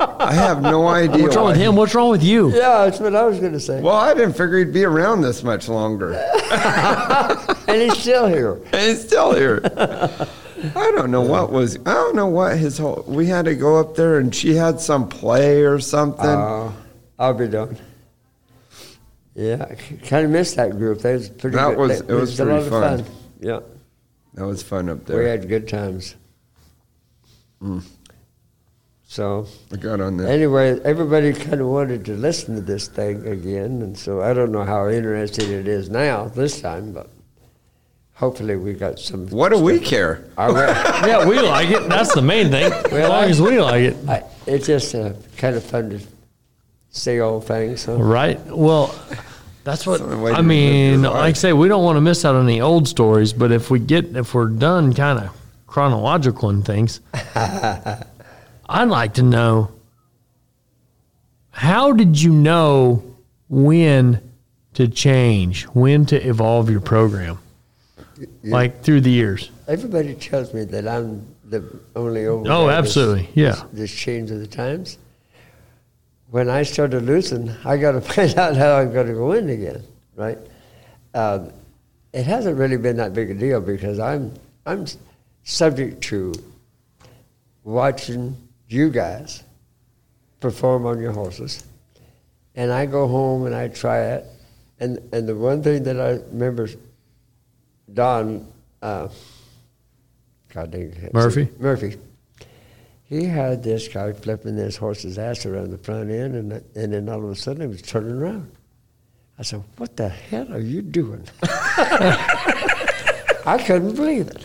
I 0.00 0.32
have 0.32 0.62
no 0.62 0.86
idea. 0.88 1.22
What's 1.22 1.36
wrong 1.36 1.46
with 1.46 1.56
him? 1.56 1.76
What's 1.76 1.94
wrong 1.94 2.10
with 2.10 2.22
you? 2.22 2.48
Yeah, 2.50 2.84
that's 2.84 3.00
what 3.00 3.14
I 3.14 3.24
was 3.24 3.38
going 3.40 3.52
to 3.52 3.60
say. 3.60 3.80
Well, 3.80 3.94
I 3.96 4.14
didn't 4.14 4.32
figure 4.32 4.58
he'd 4.58 4.72
be 4.72 4.84
around 4.84 5.22
this 5.22 5.42
much 5.42 5.68
longer. 5.68 6.12
And 7.70 7.80
he's 7.82 7.98
still 7.98 8.26
here. 8.26 8.54
And 8.72 8.74
he's 8.82 9.06
still 9.06 9.32
here. 9.32 9.60
I 9.64 10.90
don't 10.94 11.10
know 11.12 11.20
what 11.22 11.52
was. 11.52 11.76
I 11.86 11.94
don't 11.94 12.16
know 12.16 12.26
what 12.26 12.58
his 12.58 12.76
whole. 12.78 13.04
We 13.06 13.26
had 13.26 13.44
to 13.44 13.54
go 13.54 13.78
up 13.78 13.94
there, 13.94 14.18
and 14.18 14.34
she 14.34 14.54
had 14.54 14.80
some 14.80 15.08
play 15.08 15.62
or 15.62 15.78
something. 15.78 16.26
Uh, 16.26 16.72
I'll 17.18 17.32
be 17.34 17.46
done. 17.48 17.78
Yeah, 19.36 19.64
I 19.70 19.74
kind 20.06 20.24
of 20.26 20.32
missed 20.32 20.56
that 20.56 20.72
group. 20.72 20.98
That 21.02 21.12
was 21.12 21.28
pretty. 21.28 21.56
That 21.56 21.76
good. 21.76 21.78
was- 21.78 22.00
it 22.00 22.12
was 22.12 22.40
a 22.40 22.44
lot 22.44 22.50
pretty 22.62 22.66
of 22.66 22.70
fun. 22.82 23.04
fun. 23.04 23.14
Yeah, 23.40 23.60
that 24.34 24.46
was 24.46 24.62
fun 24.64 24.88
up 24.90 25.06
there. 25.06 25.18
we 25.18 25.26
had 25.26 25.48
good 25.48 25.68
times. 25.68 26.16
So 29.10 29.48
I 29.72 29.76
got 29.76 30.00
on 30.00 30.18
that. 30.18 30.30
anyway, 30.30 30.78
everybody 30.84 31.32
kind 31.32 31.60
of 31.60 31.66
wanted 31.66 32.04
to 32.04 32.14
listen 32.14 32.54
to 32.54 32.60
this 32.60 32.86
thing 32.86 33.26
again, 33.26 33.82
and 33.82 33.98
so 33.98 34.22
I 34.22 34.32
don't 34.32 34.52
know 34.52 34.62
how 34.62 34.88
interesting 34.88 35.50
it 35.50 35.66
is 35.66 35.90
now 35.90 36.26
this 36.28 36.60
time, 36.60 36.92
but 36.92 37.10
hopefully 38.14 38.54
we 38.54 38.72
got 38.72 39.00
some. 39.00 39.26
What 39.30 39.48
do 39.48 39.58
we 39.58 39.80
care? 39.80 40.22
I, 40.38 40.46
will- 40.46 40.54
Yeah, 41.08 41.26
we 41.28 41.40
like 41.40 41.70
it. 41.70 41.88
That's 41.88 42.14
the 42.14 42.22
main 42.22 42.52
thing. 42.52 42.72
As 42.84 42.92
long 42.92 43.24
I- 43.24 43.28
as 43.28 43.42
we 43.42 43.60
like 43.60 43.82
it. 43.82 43.96
I, 44.08 44.22
it's 44.46 44.68
just 44.68 44.94
uh, 44.94 45.14
kind 45.36 45.56
of 45.56 45.64
fun 45.64 45.90
to 45.90 46.00
say 46.90 47.18
old 47.18 47.46
things. 47.48 47.80
So. 47.80 47.96
Right. 47.98 48.38
Well, 48.46 48.94
that's 49.64 49.88
what 49.88 50.00
It's 50.02 50.08
the 50.08 50.14
I 50.14 50.18
to 50.18 50.22
live 50.22 50.34
your 50.34 50.42
mean. 50.44 51.02
Like 51.02 51.14
I 51.14 51.32
say, 51.32 51.52
we 51.52 51.66
don't 51.66 51.82
want 51.82 51.96
to 51.96 52.00
miss 52.00 52.24
out 52.24 52.36
on 52.36 52.44
any 52.48 52.60
old 52.60 52.86
stories, 52.86 53.32
but 53.32 53.50
if 53.50 53.72
we 53.72 53.80
get 53.80 54.14
if 54.16 54.34
we're 54.34 54.46
done 54.46 54.92
kind 54.94 55.18
of 55.18 55.36
chronological 55.66 56.48
in 56.50 56.62
things, 56.62 57.00
I'd 58.70 58.88
like 58.88 59.14
to 59.14 59.22
know 59.22 59.72
how 61.50 61.92
did 61.92 62.20
you 62.22 62.32
know 62.32 63.02
when 63.48 64.20
to 64.74 64.86
change, 64.86 65.64
when 65.64 66.06
to 66.06 66.16
evolve 66.28 66.70
your 66.70 66.80
program, 66.80 67.38
like 68.44 68.82
through 68.82 69.00
the 69.00 69.10
years. 69.10 69.50
Everybody 69.66 70.14
tells 70.14 70.54
me 70.54 70.62
that 70.64 70.86
I'm 70.86 71.26
the 71.44 71.64
only 71.96 72.26
old. 72.28 72.46
Oh, 72.48 72.68
absolutely. 72.70 73.28
Yeah. 73.34 73.50
that's- 73.50 73.66
That's 73.72 73.92
changed 73.92 74.32
of 74.32 74.38
the 74.38 74.46
times. 74.46 74.98
When 76.30 76.48
I 76.48 76.62
started 76.62 77.02
losing, 77.04 77.50
I 77.64 77.76
got 77.76 77.92
to 77.92 78.00
find 78.12 78.38
out 78.38 78.56
how 78.56 78.76
I'm 78.76 78.92
going 78.92 79.08
to 79.08 79.14
go 79.14 79.32
in 79.32 79.48
again, 79.50 79.82
right? 80.14 80.38
Um, 81.12 81.50
it 82.12 82.22
hasn't 82.24 82.56
really 82.56 82.76
been 82.76 82.96
that 82.98 83.14
big 83.14 83.30
a 83.30 83.34
deal 83.34 83.60
because 83.60 83.98
I'm 83.98 84.32
I'm 84.64 84.86
subject 85.42 86.00
to 86.04 86.32
watching 87.64 88.36
you 88.72 88.90
guys 88.90 89.42
perform 90.40 90.86
on 90.86 91.00
your 91.00 91.12
horses, 91.12 91.64
and 92.54 92.72
I 92.72 92.86
go 92.86 93.06
home 93.06 93.46
and 93.46 93.54
I 93.54 93.68
try 93.68 94.00
it, 94.14 94.26
And 94.78 94.98
and 95.12 95.28
the 95.28 95.36
one 95.36 95.62
thing 95.62 95.82
that 95.84 96.00
I 96.00 96.20
remember, 96.32 96.68
Don, 97.92 98.46
uh, 98.80 99.08
God 100.54 100.70
dang 100.70 100.92
it, 100.92 101.12
Murphy? 101.14 101.48
Murphy. 101.58 101.96
He 103.04 103.24
had 103.24 103.62
this 103.62 103.88
guy 103.88 104.12
flipping 104.12 104.54
this 104.56 104.76
horse's 104.76 105.18
ass 105.18 105.44
around 105.44 105.70
the 105.70 105.78
front 105.78 106.10
end, 106.10 106.34
and 106.36 106.52
and 106.74 106.92
then 106.92 107.08
all 107.08 107.24
of 107.24 107.30
a 107.30 107.34
sudden 107.36 107.62
he 107.62 107.66
was 107.68 107.82
turning 107.82 108.12
around. 108.12 108.50
I 109.38 109.42
said, 109.42 109.62
"What 109.78 109.96
the 109.96 110.08
hell 110.08 110.52
are 110.52 110.60
you 110.60 110.80
doing?" 110.80 111.26
I 113.46 113.58
couldn't 113.66 113.96
believe 113.96 114.28
it. 114.28 114.44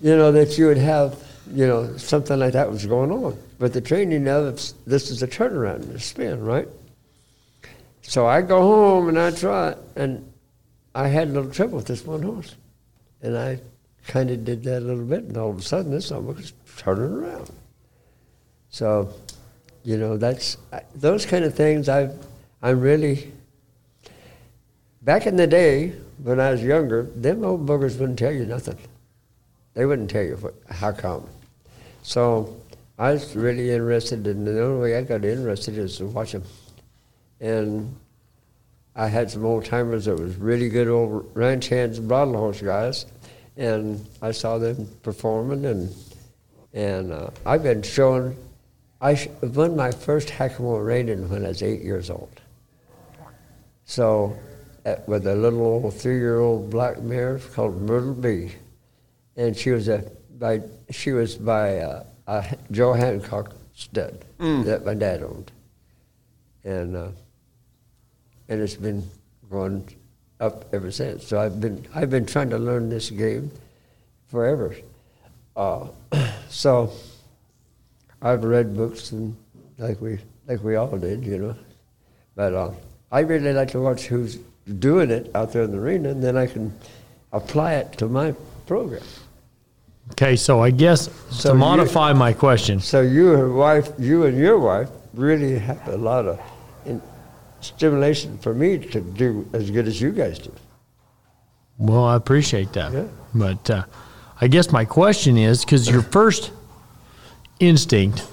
You 0.00 0.16
know 0.16 0.32
that 0.32 0.56
you 0.56 0.66
would 0.66 0.78
have, 0.78 1.22
you 1.52 1.66
know, 1.66 1.96
something 1.96 2.38
like 2.38 2.52
that 2.52 2.70
was 2.70 2.86
going 2.86 3.10
on. 3.10 3.38
But 3.58 3.72
the 3.72 3.80
training 3.80 4.28
of 4.28 4.60
this 4.86 5.10
is 5.10 5.22
a 5.22 5.28
turnaround, 5.28 5.94
a 5.94 6.00
spin, 6.00 6.44
right? 6.44 6.68
So 8.02 8.26
I 8.26 8.42
go 8.42 8.60
home 8.60 9.08
and 9.08 9.18
I 9.18 9.30
try 9.30 9.74
and 9.96 10.32
I 10.94 11.08
had 11.08 11.28
a 11.28 11.32
little 11.32 11.50
trouble 11.50 11.76
with 11.76 11.86
this 11.86 12.04
one 12.04 12.22
horse, 12.22 12.54
and 13.20 13.36
I 13.36 13.60
kind 14.06 14.30
of 14.30 14.44
did 14.44 14.62
that 14.64 14.78
a 14.78 14.84
little 14.84 15.04
bit, 15.04 15.24
and 15.24 15.36
all 15.36 15.50
of 15.50 15.58
a 15.58 15.62
sudden 15.62 15.90
this 15.90 16.10
one 16.10 16.26
was 16.26 16.52
turning 16.76 17.12
around. 17.12 17.50
So, 18.70 19.12
you 19.84 19.98
know, 19.98 20.16
that's 20.16 20.56
those 20.94 21.26
kind 21.26 21.44
of 21.44 21.54
things. 21.54 21.88
I've 21.88 22.16
I'm 22.62 22.80
really 22.80 23.32
back 25.02 25.26
in 25.26 25.36
the 25.36 25.46
day 25.46 25.90
when 26.22 26.40
I 26.40 26.50
was 26.52 26.62
younger. 26.62 27.04
Them 27.14 27.44
old 27.44 27.66
boogers 27.66 27.98
wouldn't 27.98 28.18
tell 28.18 28.32
you 28.32 28.46
nothing. 28.46 28.78
They 29.74 29.84
wouldn't 29.84 30.10
tell 30.10 30.22
you 30.22 30.36
what, 30.36 30.54
how 30.70 30.92
come. 30.92 31.28
So 32.06 32.56
I 33.00 33.14
was 33.14 33.34
really 33.34 33.72
interested, 33.72 34.28
and 34.28 34.46
the 34.46 34.62
only 34.62 34.80
way 34.80 34.96
I 34.96 35.02
got 35.02 35.24
interested 35.24 35.76
is 35.76 35.96
to 35.98 36.06
watch 36.06 36.30
them. 36.30 36.44
And 37.40 37.96
I 38.94 39.08
had 39.08 39.28
some 39.28 39.44
old 39.44 39.64
timers 39.64 40.04
that 40.04 40.16
was 40.16 40.36
really 40.36 40.68
good 40.68 40.86
old 40.86 41.28
ranch 41.34 41.66
hands 41.66 41.98
and 41.98 42.06
bridle 42.06 42.36
horse 42.36 42.62
guys, 42.62 43.06
and 43.56 44.06
I 44.22 44.30
saw 44.30 44.56
them 44.56 44.88
performing, 45.02 45.64
and 45.64 45.92
and 46.72 47.12
uh, 47.12 47.30
I've 47.44 47.64
been 47.64 47.82
showing. 47.82 48.36
I 49.00 49.16
sh- 49.16 49.28
won 49.42 49.74
my 49.74 49.90
first 49.90 50.28
Hackamore 50.28 50.86
reining 50.86 51.28
when 51.28 51.44
I 51.44 51.48
was 51.48 51.60
eight 51.60 51.82
years 51.82 52.08
old. 52.08 52.40
So, 53.84 54.38
at, 54.84 55.08
with 55.08 55.26
a 55.26 55.34
little 55.34 55.60
old 55.60 55.92
three-year-old 55.92 56.70
black 56.70 57.02
mare 57.02 57.40
called 57.52 57.82
Myrtle 57.82 58.14
B, 58.14 58.52
and 59.36 59.56
she 59.56 59.70
was 59.70 59.88
a 59.88 60.08
by 60.38 60.62
she 60.90 61.12
was 61.12 61.34
by 61.36 61.78
uh, 61.78 62.04
uh, 62.26 62.42
Joe 62.70 62.92
Hancock 62.92 63.54
stud 63.74 64.24
that 64.64 64.84
my 64.84 64.94
dad 64.94 65.22
owned, 65.22 65.50
and 66.64 66.96
uh, 66.96 67.08
and 68.48 68.60
it's 68.60 68.74
been 68.74 69.08
going 69.50 69.88
up 70.40 70.72
ever 70.74 70.90
since. 70.90 71.26
So 71.26 71.40
I've 71.40 71.60
been 71.60 71.86
I've 71.94 72.10
been 72.10 72.26
trying 72.26 72.50
to 72.50 72.58
learn 72.58 72.88
this 72.88 73.10
game 73.10 73.50
forever. 74.28 74.74
Uh, 75.56 75.88
so 76.48 76.92
I've 78.20 78.44
read 78.44 78.76
books 78.76 79.12
and 79.12 79.36
like 79.78 80.00
we 80.00 80.18
like 80.46 80.62
we 80.62 80.76
all 80.76 80.96
did, 80.98 81.24
you 81.24 81.38
know. 81.38 81.56
But 82.34 82.54
uh, 82.54 82.70
I 83.10 83.20
really 83.20 83.52
like 83.52 83.70
to 83.70 83.80
watch 83.80 84.06
who's 84.06 84.36
doing 84.78 85.10
it 85.10 85.30
out 85.34 85.52
there 85.52 85.62
in 85.62 85.72
the 85.72 85.78
arena, 85.78 86.10
and 86.10 86.22
then 86.22 86.36
I 86.36 86.46
can 86.46 86.72
apply 87.32 87.74
it 87.74 87.92
to 87.98 88.08
my 88.08 88.34
program. 88.66 89.02
Okay, 90.12 90.36
so 90.36 90.62
I 90.62 90.70
guess 90.70 91.10
So 91.30 91.50
to 91.50 91.54
you- 91.54 91.58
modify 91.58 92.12
my 92.12 92.32
question, 92.32 92.80
So 92.80 93.00
you 93.02 93.34
and 93.34 93.56
wife, 93.56 93.90
you 93.98 94.24
and 94.24 94.36
your 94.38 94.58
wife, 94.58 94.88
really 95.14 95.58
have 95.58 95.86
a 95.88 95.96
lot 95.96 96.26
of 96.26 96.38
in, 96.84 97.02
stimulation 97.60 98.38
for 98.38 98.54
me 98.54 98.78
to 98.78 99.00
do 99.00 99.46
as 99.52 99.70
good 99.70 99.86
as 99.88 100.00
you 100.00 100.12
guys 100.12 100.38
do. 100.38 100.52
well, 101.78 102.04
I 102.04 102.16
appreciate 102.16 102.72
that. 102.74 102.92
Yeah. 102.92 103.04
But 103.34 103.68
uh, 103.70 103.82
I 104.40 104.46
guess 104.48 104.70
my 104.72 104.84
question 104.84 105.36
is 105.36 105.64
because 105.64 105.88
your 105.88 106.02
first 106.02 106.50
instinct 107.60 108.24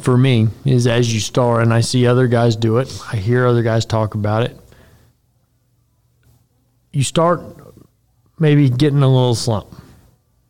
for 0.00 0.16
me 0.16 0.48
is 0.64 0.86
as 0.88 1.12
you 1.14 1.20
start, 1.20 1.62
and 1.62 1.72
I 1.72 1.80
see 1.82 2.06
other 2.06 2.26
guys 2.26 2.56
do 2.56 2.78
it, 2.78 2.88
I 3.12 3.16
hear 3.16 3.46
other 3.46 3.62
guys 3.62 3.84
talk 3.84 4.14
about 4.14 4.42
it. 4.42 4.58
You 6.92 7.02
start 7.04 7.40
maybe 8.38 8.68
getting 8.70 9.02
a 9.02 9.08
little 9.08 9.34
slump. 9.34 9.66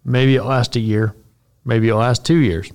Maybe 0.05 0.37
it 0.37 0.43
lasts 0.45 0.77
a 0.77 0.81
year, 0.81 1.15
maybe 1.65 1.89
it 1.89 1.95
lasts 1.95 2.25
two 2.25 2.37
years. 2.39 2.71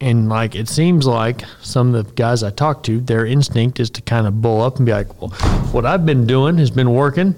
And 0.00 0.28
like 0.28 0.54
it 0.54 0.68
seems 0.68 1.06
like 1.06 1.42
some 1.60 1.92
of 1.94 2.06
the 2.06 2.12
guys 2.12 2.42
I 2.44 2.50
talk 2.50 2.84
to, 2.84 3.00
their 3.00 3.26
instinct 3.26 3.80
is 3.80 3.90
to 3.90 4.02
kind 4.02 4.26
of 4.28 4.40
bull 4.40 4.60
up 4.62 4.76
and 4.76 4.86
be 4.86 4.92
like, 4.92 5.20
"Well, 5.20 5.30
what 5.72 5.84
I've 5.84 6.06
been 6.06 6.24
doing 6.26 6.56
has 6.58 6.70
been 6.70 6.92
working, 6.92 7.34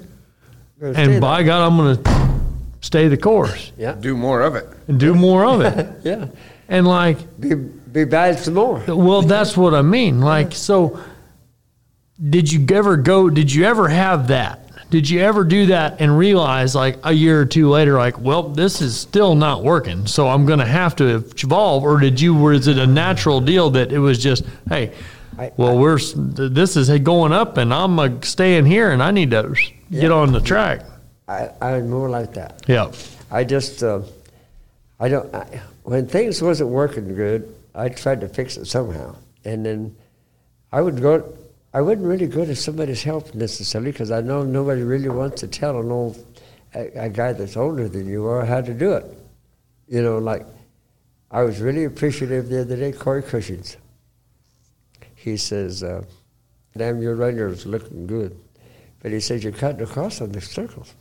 Gonna 0.79 0.93
and 0.93 1.13
there. 1.13 1.21
by 1.21 1.43
God, 1.43 1.67
I'm 1.67 1.77
going 1.79 2.03
to 2.03 2.31
stay 2.83 3.09
the 3.09 3.17
course 3.17 3.73
yeah, 3.79 3.93
Do 3.93 4.15
more 4.17 4.43
of 4.43 4.55
it. 4.57 4.69
and 4.89 5.01
do 5.01 5.15
more 5.15 5.45
of 5.47 5.63
it." 5.63 5.89
yeah, 6.05 6.27
And 6.69 6.87
like, 6.87 7.17
be 7.41 7.55
be 7.55 8.05
bad 8.05 8.39
some 8.39 8.55
more. 8.55 8.83
well, 8.87 9.23
that's 9.23 9.57
what 9.57 9.73
I 9.75 9.81
mean. 9.81 10.21
Like, 10.21 10.55
so 10.55 11.01
did 12.29 12.53
you 12.53 12.67
ever 12.77 12.99
go? 12.99 13.31
Did 13.31 13.51
you 13.51 13.65
ever 13.65 13.89
have 13.89 14.29
that? 14.29 14.70
Did 14.91 15.09
you 15.09 15.21
ever 15.21 15.45
do 15.45 15.67
that 15.67 16.01
and 16.01 16.19
realize, 16.19 16.75
like 16.75 16.99
a 17.05 17.13
year 17.13 17.41
or 17.41 17.45
two 17.47 17.69
later, 17.71 17.97
like, 17.97 18.19
well, 18.21 18.43
this 18.43 18.83
is 18.83 18.99
still 18.99 19.37
not 19.37 19.63
working, 19.63 20.05
so 20.07 20.29
I'm 20.29 20.47
going 20.47 20.59
to 20.59 20.67
have 20.67 20.97
to 20.97 21.15
evolve? 21.17 21.85
Or 21.85 22.01
did 22.01 22.21
you? 22.21 22.35
Was 22.35 22.67
it 22.67 22.77
a 22.77 22.87
natural 22.87 23.41
deal 23.41 23.71
that 23.71 23.93
it 23.93 24.01
was 24.01 24.21
just, 24.21 24.45
hey, 24.69 24.93
I- 25.39 25.53
well, 25.57 25.79
we're 25.79 25.99
this 25.99 26.77
is 26.77 26.91
going 27.01 27.33
up, 27.33 27.57
and 27.57 27.73
I'm 27.73 27.99
uh, 28.01 28.21
staying 28.23 28.67
here, 28.67 28.91
and 28.91 29.01
I 29.01 29.13
need 29.13 29.31
to 29.31 29.55
get 29.93 30.11
on 30.11 30.33
the 30.33 30.41
track. 30.41 30.83
I, 31.29 31.51
I'm 31.63 31.89
more 31.89 32.11
like 32.11 32.35
that. 32.35 32.63
Yeah, 32.67 32.91
I 33.31 33.45
just, 33.45 33.85
uh, 33.85 34.03
I 34.99 35.09
don't. 35.09 35.33
I, 35.33 35.61
when 35.85 36.07
things 36.09 36.43
wasn't 36.43 36.71
working 36.71 37.15
good, 37.15 37.55
I 37.77 37.89
tried 37.91 38.21
to 38.23 38.29
fix 38.29 38.57
it 38.57 38.67
somehow, 38.67 39.15
and 39.45 39.65
then 39.65 39.95
I 40.73 40.81
would 40.81 41.01
go. 41.01 41.33
I 41.73 41.81
wouldn't 41.81 42.07
really 42.07 42.27
go 42.27 42.45
to 42.45 42.57
somebody's 42.57 43.03
help 43.03 43.35
necessarily 43.35 43.93
because 43.93 44.11
I 44.11 44.21
know 44.21 44.43
nobody 44.43 44.83
really 44.83 45.09
wants 45.09 45.41
to 45.41 45.49
tell 45.49 45.79
an 45.79 45.91
old 45.91 46.27
a, 46.75 47.05
a 47.05 47.09
guy 47.09 47.33
that's 47.33 47.57
older 47.57 47.89
than 47.89 48.09
you 48.09 48.27
are 48.27 48.45
how 48.45 48.61
to 48.61 48.75
do 48.75 48.93
it. 48.93 49.05
You 49.89 50.03
know, 50.03 50.19
like 50.19 50.47
I 51.31 51.43
was 51.43 51.61
really 51.61 51.85
appreciative 51.85 52.49
the 52.49 52.63
other 52.63 52.77
day. 52.77 52.93
Corey 52.93 53.23
Cushings. 53.23 53.77
He 55.15 55.37
says, 55.37 55.83
uh, 55.83 56.03
"Damn, 56.77 57.03
your 57.03 57.49
is 57.49 57.67
looking 57.67 58.07
good," 58.07 58.37
but 59.01 59.13
he 59.13 59.21
says 59.21 59.45
you're 59.45 59.53
cutting 59.53 59.83
across 59.83 60.21
on 60.21 60.33
the 60.33 60.41
circles. 60.41 60.95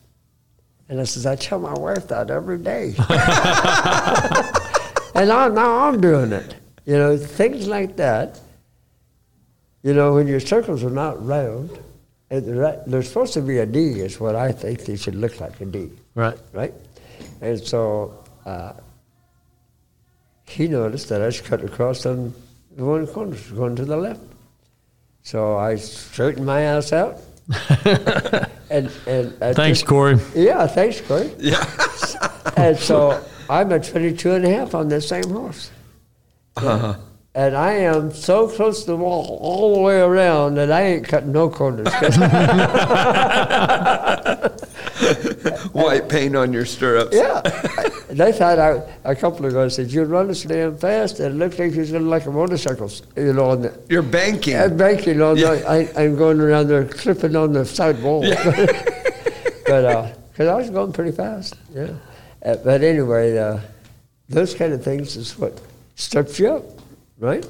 And 0.89 0.99
I 0.99 1.03
says, 1.03 1.25
I 1.27 1.35
tell 1.35 1.59
my 1.59 1.73
wife 1.73 2.07
that 2.07 2.31
every 2.31 2.57
day. 2.57 2.95
and 5.13 5.31
I, 5.31 5.47
now 5.47 5.87
I'm 5.87 6.01
doing 6.01 6.31
it. 6.31 6.55
You 6.85 6.97
know, 6.97 7.15
things 7.15 7.67
like 7.67 7.95
that. 7.97 8.39
You 9.83 9.93
know, 9.93 10.13
when 10.15 10.27
your 10.27 10.39
circles 10.39 10.83
are 10.83 10.89
not 10.89 11.23
round, 11.25 11.79
and 12.29 12.45
they're, 12.45 12.55
right- 12.55 12.79
they're 12.85 13.03
supposed 13.03 13.33
to 13.33 13.41
be 13.41 13.57
a 13.59 13.65
D, 13.65 14.01
is 14.01 14.19
what 14.19 14.35
I 14.35 14.51
think 14.51 14.85
they 14.85 14.95
should 14.97 15.15
look 15.15 15.39
like 15.39 15.59
a 15.61 15.65
D, 15.65 15.89
right. 16.15 16.37
right? 16.53 16.73
And 17.41 17.59
so 17.59 18.23
uh, 18.45 18.73
he 20.45 20.67
noticed 20.67 21.09
that 21.09 21.21
I 21.21 21.27
was 21.27 21.39
cut 21.41 21.63
across 21.63 22.05
on 22.05 22.33
the 22.75 22.83
one 22.85 23.07
corner, 23.07 23.37
going 23.55 23.75
to 23.77 23.85
the 23.85 23.97
left. 23.97 24.21
So 25.23 25.57
I 25.57 25.75
straightened 25.75 26.45
my 26.45 26.61
ass 26.61 26.91
out. 26.93 27.17
and 28.69 28.91
and 29.07 29.33
I 29.41 29.53
Thanks, 29.53 29.79
just- 29.79 29.87
Corey. 29.87 30.17
yeah, 30.35 30.67
thanks, 30.67 31.01
Corey. 31.01 31.33
Yeah. 31.39 31.63
and 32.57 32.77
so 32.77 33.23
I'm 33.49 33.71
at 33.71 33.85
22 33.85 34.31
and 34.33 34.45
a 34.45 34.49
half 34.49 34.75
on 34.75 34.87
this 34.89 35.07
same 35.07 35.29
horse. 35.29 35.71
Uh-huh. 36.57 36.95
And 37.35 37.55
I 37.55 37.73
am 37.73 38.11
so 38.11 38.47
close 38.47 38.81
to 38.81 38.87
the 38.91 38.97
wall 38.97 39.37
all 39.41 39.75
the 39.75 39.81
way 39.81 40.01
around 40.01 40.55
that 40.55 40.71
I 40.71 40.81
ain't 40.81 41.07
cutting 41.07 41.31
no 41.31 41.49
corners. 41.49 41.87
White 45.73 46.09
paint 46.09 46.35
on 46.35 46.51
your 46.51 46.65
stirrups. 46.65 47.15
yeah. 47.15 47.41
they 48.09 48.31
thought 48.31 48.59
I, 48.59 48.81
a 49.03 49.15
couple 49.15 49.45
of 49.45 49.53
guys 49.53 49.75
said, 49.75 49.91
you 49.91 50.03
run 50.03 50.29
us 50.29 50.43
damn 50.43 50.77
fast, 50.77 51.19
and 51.19 51.35
it 51.35 51.37
looks 51.37 51.59
like 51.59 51.73
you're 51.73 51.99
like 51.99 52.25
a 52.25 52.31
motorcycle, 52.31 52.91
you 53.15 53.33
know, 53.33 53.51
on 53.51 53.61
the, 53.61 53.79
You're 53.89 54.01
banking. 54.01 54.57
I'm 54.57 54.75
banking 54.75 55.21
on 55.21 55.37
Yeah. 55.37 55.55
the, 55.55 55.69
I, 55.69 56.03
I'm 56.03 56.15
going 56.17 56.39
around 56.41 56.67
there 56.67 56.85
clipping 56.85 57.35
on 57.35 57.53
the 57.53 57.65
side 57.65 58.01
wall. 58.01 58.25
Yeah. 58.25 58.43
but, 59.65 60.15
because 60.31 60.47
I 60.47 60.55
was 60.55 60.69
going 60.69 60.93
pretty 60.93 61.11
fast, 61.11 61.55
yeah. 61.73 61.91
Uh, 62.43 62.55
but 62.63 62.81
anyway, 62.81 63.37
uh, 63.37 63.59
those 64.29 64.53
kind 64.53 64.73
of 64.73 64.83
things 64.83 65.15
is 65.15 65.37
what 65.37 65.59
steps 65.95 66.39
you 66.39 66.49
up, 66.49 66.63
right? 67.19 67.45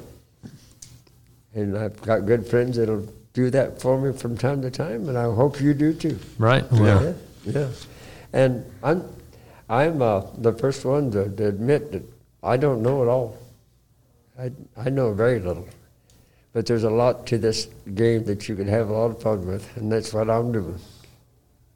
And 1.54 1.78
I've 1.78 2.00
got 2.02 2.26
good 2.26 2.46
friends 2.46 2.78
that'll 2.78 3.08
do 3.34 3.50
that 3.52 3.82
for 3.82 4.00
me 4.00 4.18
from 4.18 4.38
time 4.38 4.62
to 4.62 4.72
time, 4.72 5.08
and 5.10 5.18
I 5.18 5.24
hope 5.24 5.62
you 5.62 5.74
do 5.74 5.94
too. 5.94 6.20
Right. 6.38 6.70
Well, 6.72 7.16
Yeah, 7.46 7.52
yeah. 7.62 7.68
And 8.34 8.66
I'm, 8.84 9.04
I'm 9.70 10.02
uh, 10.02 10.22
the 10.38 10.54
first 10.54 10.86
one 10.86 11.12
to, 11.12 11.30
to 11.30 11.48
admit 11.48 11.92
that 11.92 12.04
I 12.44 12.58
don't 12.58 12.82
know 12.82 13.04
it 13.04 13.08
all. 13.08 13.38
I, 14.38 14.52
I 14.78 14.90
know 14.90 15.14
very 15.14 15.40
little. 15.40 15.68
But 16.54 16.66
there's 16.66 16.84
a 16.84 16.90
lot 16.90 17.28
to 17.28 17.38
this 17.38 17.68
game 17.94 18.24
that 18.26 18.50
you 18.50 18.56
can 18.56 18.68
have 18.68 18.90
a 18.90 18.94
lot 18.94 19.12
of 19.12 19.22
fun 19.22 19.46
with, 19.46 19.78
and 19.78 19.92
that's 19.92 20.14
what 20.14 20.30
I'm 20.30 20.52
doing. 20.52 20.80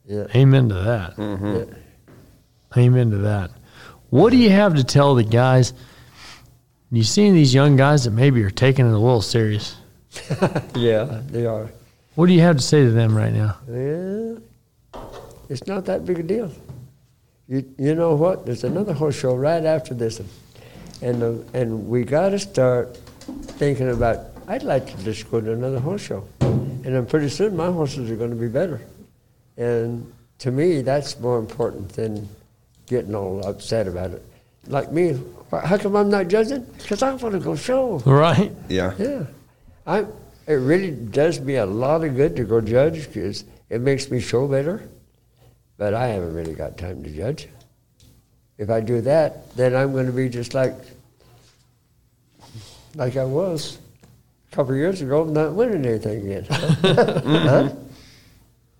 Yeah. 0.06 0.26
Amen 0.36 0.70
to 0.70 0.76
that. 0.76 1.14
yeah. 1.18 2.82
Amen 2.82 3.12
to 3.12 3.18
that. 3.20 3.52
What 4.10 4.32
do 4.32 4.38
you 4.38 4.50
have 4.50 4.76
to 4.76 4.84
tell 4.84 5.16
the 5.16 5.24
guys? 5.24 5.74
You 6.94 7.02
seeing 7.02 7.34
these 7.34 7.56
young 7.56 7.76
guys 7.76 8.04
that 8.04 8.12
maybe 8.12 8.44
are 8.44 8.52
taking 8.52 8.86
it 8.86 8.94
a 8.94 9.00
little 9.00 9.24
serious. 9.24 9.76
Yeah, 10.76 11.22
they 11.26 11.48
are. 11.48 11.72
What 12.14 12.28
do 12.28 12.34
you 12.34 12.42
have 12.42 12.58
to 12.58 12.62
say 12.62 12.84
to 12.84 12.92
them 12.92 13.18
right 13.18 13.34
now? 13.34 13.58
Yeah, 13.68 15.02
it's 15.50 15.66
not 15.66 15.86
that 15.86 16.06
big 16.06 16.20
a 16.20 16.24
deal. 16.24 16.52
You, 17.48 17.66
you 17.80 17.96
know 17.96 18.14
what? 18.14 18.46
There's 18.46 18.64
another 18.64 18.94
horse 18.94 19.16
show 19.16 19.34
right 19.34 19.66
after 19.66 19.96
this 19.96 20.20
one. 20.20 20.30
And, 21.02 21.24
uh, 21.24 21.58
and 21.58 21.88
we 21.88 22.04
got 22.04 22.30
to 22.30 22.38
start 22.38 22.96
thinking 23.58 23.90
about, 23.90 24.28
I'd 24.48 24.62
like 24.62 24.86
to 24.96 25.04
just 25.04 25.32
go 25.32 25.42
to 25.42 25.52
another 25.52 25.80
horse 25.80 26.02
show. 26.02 26.28
And 26.42 26.86
then 26.86 27.08
pretty 27.08 27.30
soon 27.30 27.56
my 27.56 27.72
horses 27.72 28.12
are 28.12 28.16
going 28.16 28.30
to 28.30 28.36
be 28.36 28.50
better. 28.50 28.80
And 29.58 30.14
to 30.40 30.52
me, 30.52 30.84
that's 30.84 31.20
more 31.20 31.40
important 31.40 31.90
than 31.90 32.30
getting 32.86 33.16
all 33.16 33.44
upset 33.48 33.88
about 33.88 34.12
it. 34.12 34.24
Like 34.68 34.92
me, 34.92 35.20
how 35.52 35.78
come 35.78 35.96
I'm 35.96 36.10
not 36.10 36.28
judging? 36.28 36.62
Because 36.78 37.04
I 37.04 37.14
want 37.14 37.34
to 37.34 37.40
go 37.40 37.56
show. 37.56 38.00
Right? 38.06 38.52
Yeah. 38.70 38.94
Yeah, 38.98 39.26
I. 39.86 40.06
It 40.46 40.56
really 40.56 40.92
does 40.92 41.40
me 41.40 41.56
a 41.56 41.66
lot 41.66 42.04
of 42.04 42.18
good 42.18 42.36
to 42.36 42.44
go 42.44 42.60
judge 42.60 43.08
because 43.08 43.46
it 43.70 43.80
makes 43.80 44.12
me 44.12 44.20
show 44.20 44.46
better. 44.46 44.84
But 45.78 45.94
I 45.94 46.08
haven't 46.08 46.34
really 46.34 46.54
got 46.54 46.78
time 46.78 47.02
to 47.04 47.10
judge. 47.10 47.48
If 48.58 48.70
I 48.70 48.82
do 48.82 49.00
that, 49.02 49.56
then 49.56 49.74
I'm 49.74 49.94
going 49.94 50.06
to 50.06 50.12
be 50.12 50.28
just 50.28 50.54
like 50.54 50.76
like 52.96 53.18
I 53.18 53.24
was 53.26 53.78
a 54.52 54.56
couple 54.56 54.74
of 54.74 54.78
years 54.78 55.02
ago, 55.02 55.24
not 55.24 55.54
winning 55.54 55.86
anything 55.86 56.30
again. 56.30 56.46
Huh? 56.50 57.70
Mm-hmm. 57.70 57.80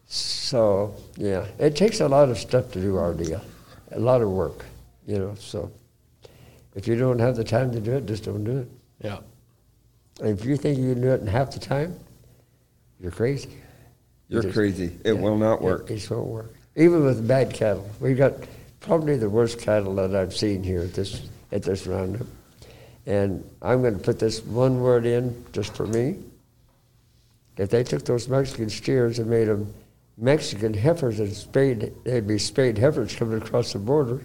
So 0.08 0.94
yeah, 1.18 1.46
it 1.58 1.76
takes 1.76 2.00
a 2.00 2.08
lot 2.08 2.30
of 2.30 2.38
stuff 2.38 2.72
to 2.74 2.82
do 2.82 2.98
our 2.98 3.14
deal, 3.14 3.42
a 3.92 4.00
lot 4.00 4.22
of 4.22 4.30
work, 4.30 4.66
you 5.06 5.18
know. 5.20 5.36
So 5.36 5.72
if 6.76 6.88
you 6.88 6.96
don't 6.98 7.20
have 7.20 7.36
the 7.36 7.44
time 7.44 7.72
to 7.72 7.80
do 7.80 7.94
it, 7.94 8.06
just 8.06 8.24
don't 8.26 8.44
do 8.44 8.60
it. 8.60 8.68
Yeah. 9.02 9.20
If 10.22 10.46
you 10.46 10.58
think 10.58 10.78
you 10.80 10.94
can 10.94 11.02
do 11.02 11.12
it 11.12 11.22
in 11.22 11.28
half 11.28 11.52
the 11.52 11.60
time, 11.60 12.00
you're 13.00 13.12
crazy. 13.12 13.50
You 13.50 13.56
You're 14.36 14.42
just- 14.44 14.54
crazy. 14.54 14.86
It 15.04 15.14
yeah, 15.16 15.22
will 15.22 15.38
not 15.38 15.62
work. 15.62 15.90
It 15.90 15.96
just 15.96 16.10
won't 16.10 16.28
work. 16.28 16.54
Even 16.76 17.04
with 17.04 17.28
bad 17.28 17.54
cattle, 17.54 17.88
we've 18.00 18.18
got 18.18 18.34
probably 18.80 19.18
the 19.18 19.30
worst 19.30 19.60
cattle 19.60 19.96
that 19.96 20.16
I've 20.16 20.36
seen 20.36 20.64
here 20.64 20.82
at 20.82 20.94
this 20.94 21.22
at 21.52 21.62
this 21.64 21.86
roundup. 21.86 22.26
And 23.06 23.44
I'm 23.62 23.82
going 23.82 23.94
to 23.96 24.00
put 24.00 24.18
this 24.18 24.44
one 24.44 24.80
word 24.82 25.06
in 25.06 25.44
just 25.52 25.76
for 25.76 25.86
me. 25.86 26.18
If 27.58 27.70
they 27.70 27.84
took 27.84 28.06
those 28.06 28.28
Mexican 28.28 28.70
steers 28.70 29.20
and 29.20 29.30
made 29.30 29.46
them 29.46 29.72
Mexican 30.18 30.74
heifers 30.74 31.20
and 31.20 31.32
spayed, 31.32 31.92
they'd 32.06 32.26
be 32.26 32.40
spayed 32.40 32.78
heifers 32.78 33.16
coming 33.16 33.40
across 33.40 33.74
the 33.74 33.80
border. 33.80 34.22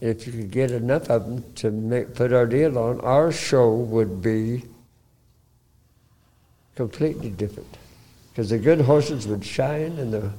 If 0.00 0.26
you 0.26 0.32
could 0.32 0.50
get 0.50 0.70
enough 0.70 1.10
of 1.10 1.24
them 1.24 1.44
to 1.56 1.70
make, 1.70 2.14
put 2.14 2.32
our 2.32 2.46
deal 2.46 2.78
on, 2.78 3.00
our 3.00 3.32
show 3.32 3.74
would 3.74 4.22
be 4.22 4.62
completely 6.76 7.30
different. 7.30 7.76
Because 8.30 8.50
the 8.50 8.58
good 8.58 8.80
horses 8.80 9.26
would 9.26 9.44
shine, 9.44 9.98
and 9.98 10.12
the 10.12 10.30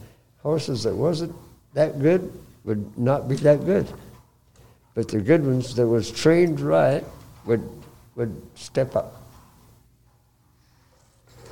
horses 0.42 0.84
that 0.84 0.96
wasn't 0.96 1.36
that 1.74 2.02
good 2.02 2.32
would 2.64 2.98
not 2.98 3.28
be 3.28 3.36
that 3.36 3.66
good. 3.66 3.88
But 4.96 5.10
the 5.10 5.20
good 5.20 5.46
ones 5.46 5.76
that 5.76 5.88
was 5.88 6.10
trained 6.10 6.62
right 6.62 7.04
would 7.46 7.68
would 8.16 8.42
step 8.58 8.96
up. 8.96 9.16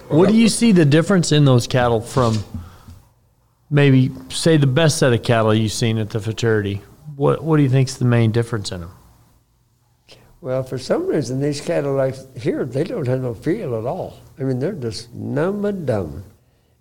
What 0.07 0.29
do 0.29 0.35
you 0.35 0.47
see 0.47 0.71
the 0.71 0.85
difference 0.85 1.33
in 1.33 1.43
those 1.43 1.67
cattle 1.67 1.99
from 1.99 2.41
maybe 3.69 4.11
say 4.29 4.55
the 4.55 4.67
best 4.67 4.99
set 4.99 5.11
of 5.11 5.21
cattle 5.23 5.53
you've 5.53 5.73
seen 5.73 5.97
at 5.97 6.11
the 6.11 6.21
futurity? 6.21 6.81
What 7.17 7.43
What 7.43 7.57
do 7.57 7.63
you 7.63 7.69
think's 7.69 7.95
the 7.95 8.05
main 8.05 8.31
difference 8.31 8.71
in 8.71 8.81
them? 8.81 8.91
Well, 10.39 10.61
for 10.61 10.77
some 10.77 11.07
reason, 11.07 11.41
these 11.41 11.59
cattle 11.59 11.95
like 11.95 12.15
here, 12.37 12.63
they 12.63 12.83
don't 12.83 13.07
have 13.07 13.21
no 13.21 13.33
feel 13.33 13.75
at 13.75 13.85
all. 13.85 14.19
I 14.39 14.43
mean, 14.43 14.59
they're 14.59 14.73
just 14.73 15.11
numb 15.13 15.65
and 15.65 15.87
dumb. 15.87 16.23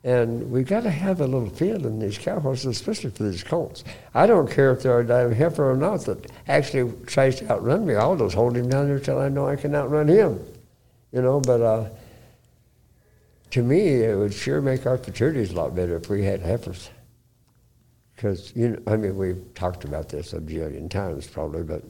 And 0.05 0.53
we've 0.53 0.67
got 0.67 0.83
to 0.83 0.91
have 0.91 1.21
a 1.21 1.27
little 1.27 1.49
feel 1.49 1.85
in 1.87 1.99
these 1.99 2.19
cow 2.19 2.39
horses, 2.39 2.67
especially 2.67 3.11
for 3.11 3.25
these 3.25 3.43
colts. 3.43 3.83
I 4.15 4.27
don't 4.27 4.49
care 4.49 4.71
if 4.73 4.83
they're 4.83 5.01
a 5.01 5.35
heifer 5.35 5.71
or 5.71 5.77
not 5.77 6.05
that 6.05 6.31
actually 6.47 6.93
tries 7.07 7.37
to 7.37 7.51
outrun 7.51 7.87
me. 7.87 7.97
I'll 7.97 8.17
just 8.17 8.35
hold 8.35 8.57
him 8.57 8.69
down 8.69 8.89
there 8.89 9.01
till 9.01 9.19
I 9.19 9.31
know 9.31 9.49
I 9.49 9.57
can 9.57 9.75
outrun 9.75 10.07
him. 10.07 10.39
You 11.13 11.23
know, 11.23 11.41
but 11.41 11.63
uh, 11.63 11.89
to 13.51 13.63
me, 13.63 14.03
it 14.03 14.17
would 14.17 14.35
sure 14.35 14.61
make 14.61 14.87
our 14.87 14.99
futurities 14.99 15.51
a 15.51 15.55
lot 15.55 15.75
better 15.75 15.97
if 15.97 16.11
we 16.11 16.25
had 16.25 16.43
heifers. 16.43 16.91
Because, 18.17 18.53
you 18.57 18.71
know, 18.71 18.79
I 18.87 18.97
mean, 18.97 19.17
we've 19.17 19.45
talked 19.55 19.85
about 19.85 20.09
this 20.09 20.33
a 20.33 20.41
billion 20.41 20.89
times 20.89 21.27
probably, 21.27 21.63
but 21.63 21.83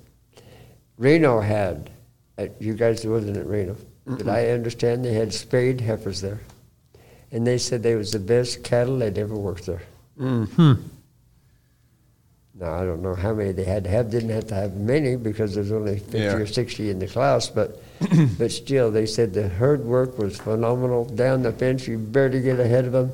Reno 0.98 1.40
had, 1.40 1.88
uh, 2.36 2.46
you 2.58 2.74
guys 2.74 3.06
wasn't 3.06 3.36
at 3.36 3.46
Reno, 3.46 3.76
but 4.06 4.28
I 4.28 4.50
understand 4.50 5.04
they 5.04 5.14
had 5.14 5.32
spayed 5.32 5.80
heifers 5.80 6.20
there. 6.20 6.40
And 7.30 7.46
they 7.46 7.58
said 7.58 7.82
they 7.82 7.94
was 7.94 8.10
the 8.12 8.18
best 8.18 8.64
cattle 8.64 8.98
they'd 8.98 9.18
ever 9.18 9.36
worked 9.36 9.66
there. 9.66 9.82
Hmm. 10.18 10.44
Now, 12.58 12.72
I 12.74 12.84
don't 12.84 13.02
know 13.02 13.14
how 13.14 13.34
many 13.34 13.52
they 13.52 13.64
had 13.64 13.84
to 13.84 13.90
have. 13.90 14.10
Didn't 14.10 14.30
have 14.30 14.46
to 14.46 14.54
have 14.54 14.74
many 14.76 15.16
because 15.16 15.54
there's 15.54 15.72
only 15.72 15.98
50 15.98 16.18
Yeah. 16.18 16.34
or 16.36 16.46
60 16.46 16.90
in 16.90 16.98
the 16.98 17.06
class, 17.06 17.48
but 17.48 17.82
but 18.38 18.50
still, 18.50 18.90
they 18.90 19.04
said 19.06 19.34
the 19.34 19.46
herd 19.48 19.84
work 19.84 20.18
was 20.18 20.38
phenomenal. 20.38 21.04
Down 21.04 21.42
the 21.42 21.52
fence, 21.52 21.86
you 21.86 21.98
barely 21.98 22.40
get 22.40 22.58
ahead 22.58 22.86
of 22.86 22.92
them 22.92 23.12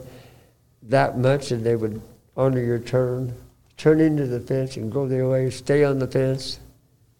that 0.85 1.19
much, 1.19 1.51
and 1.51 1.65
they 1.65 1.75
would 1.77 2.01
honor 2.37 2.61
your 2.61 2.79
turn, 2.79 3.35
turn 3.77 4.01
into 4.01 4.27
the 4.27 4.41
fence 4.41 4.77
and 4.77 4.91
go 4.93 5.07
their 5.09 5.29
way, 5.29 5.51
stay 5.51 5.85
on 5.85 5.99
the 5.99 6.07
fence. 6.07 6.59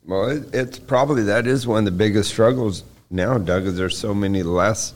Well, 0.05 0.31
it, 0.31 0.55
it's 0.55 0.79
probably 0.79 1.25
that 1.25 1.47
is 1.47 1.67
one 1.67 1.81
of 1.81 1.85
the 1.85 1.91
biggest 1.91 2.31
struggles 2.31 2.83
now, 3.11 3.39
Doug. 3.39 3.65
Is 3.67 3.77
there's 3.77 3.97
so 3.97 4.15
many 4.15 4.43
less 4.43 4.95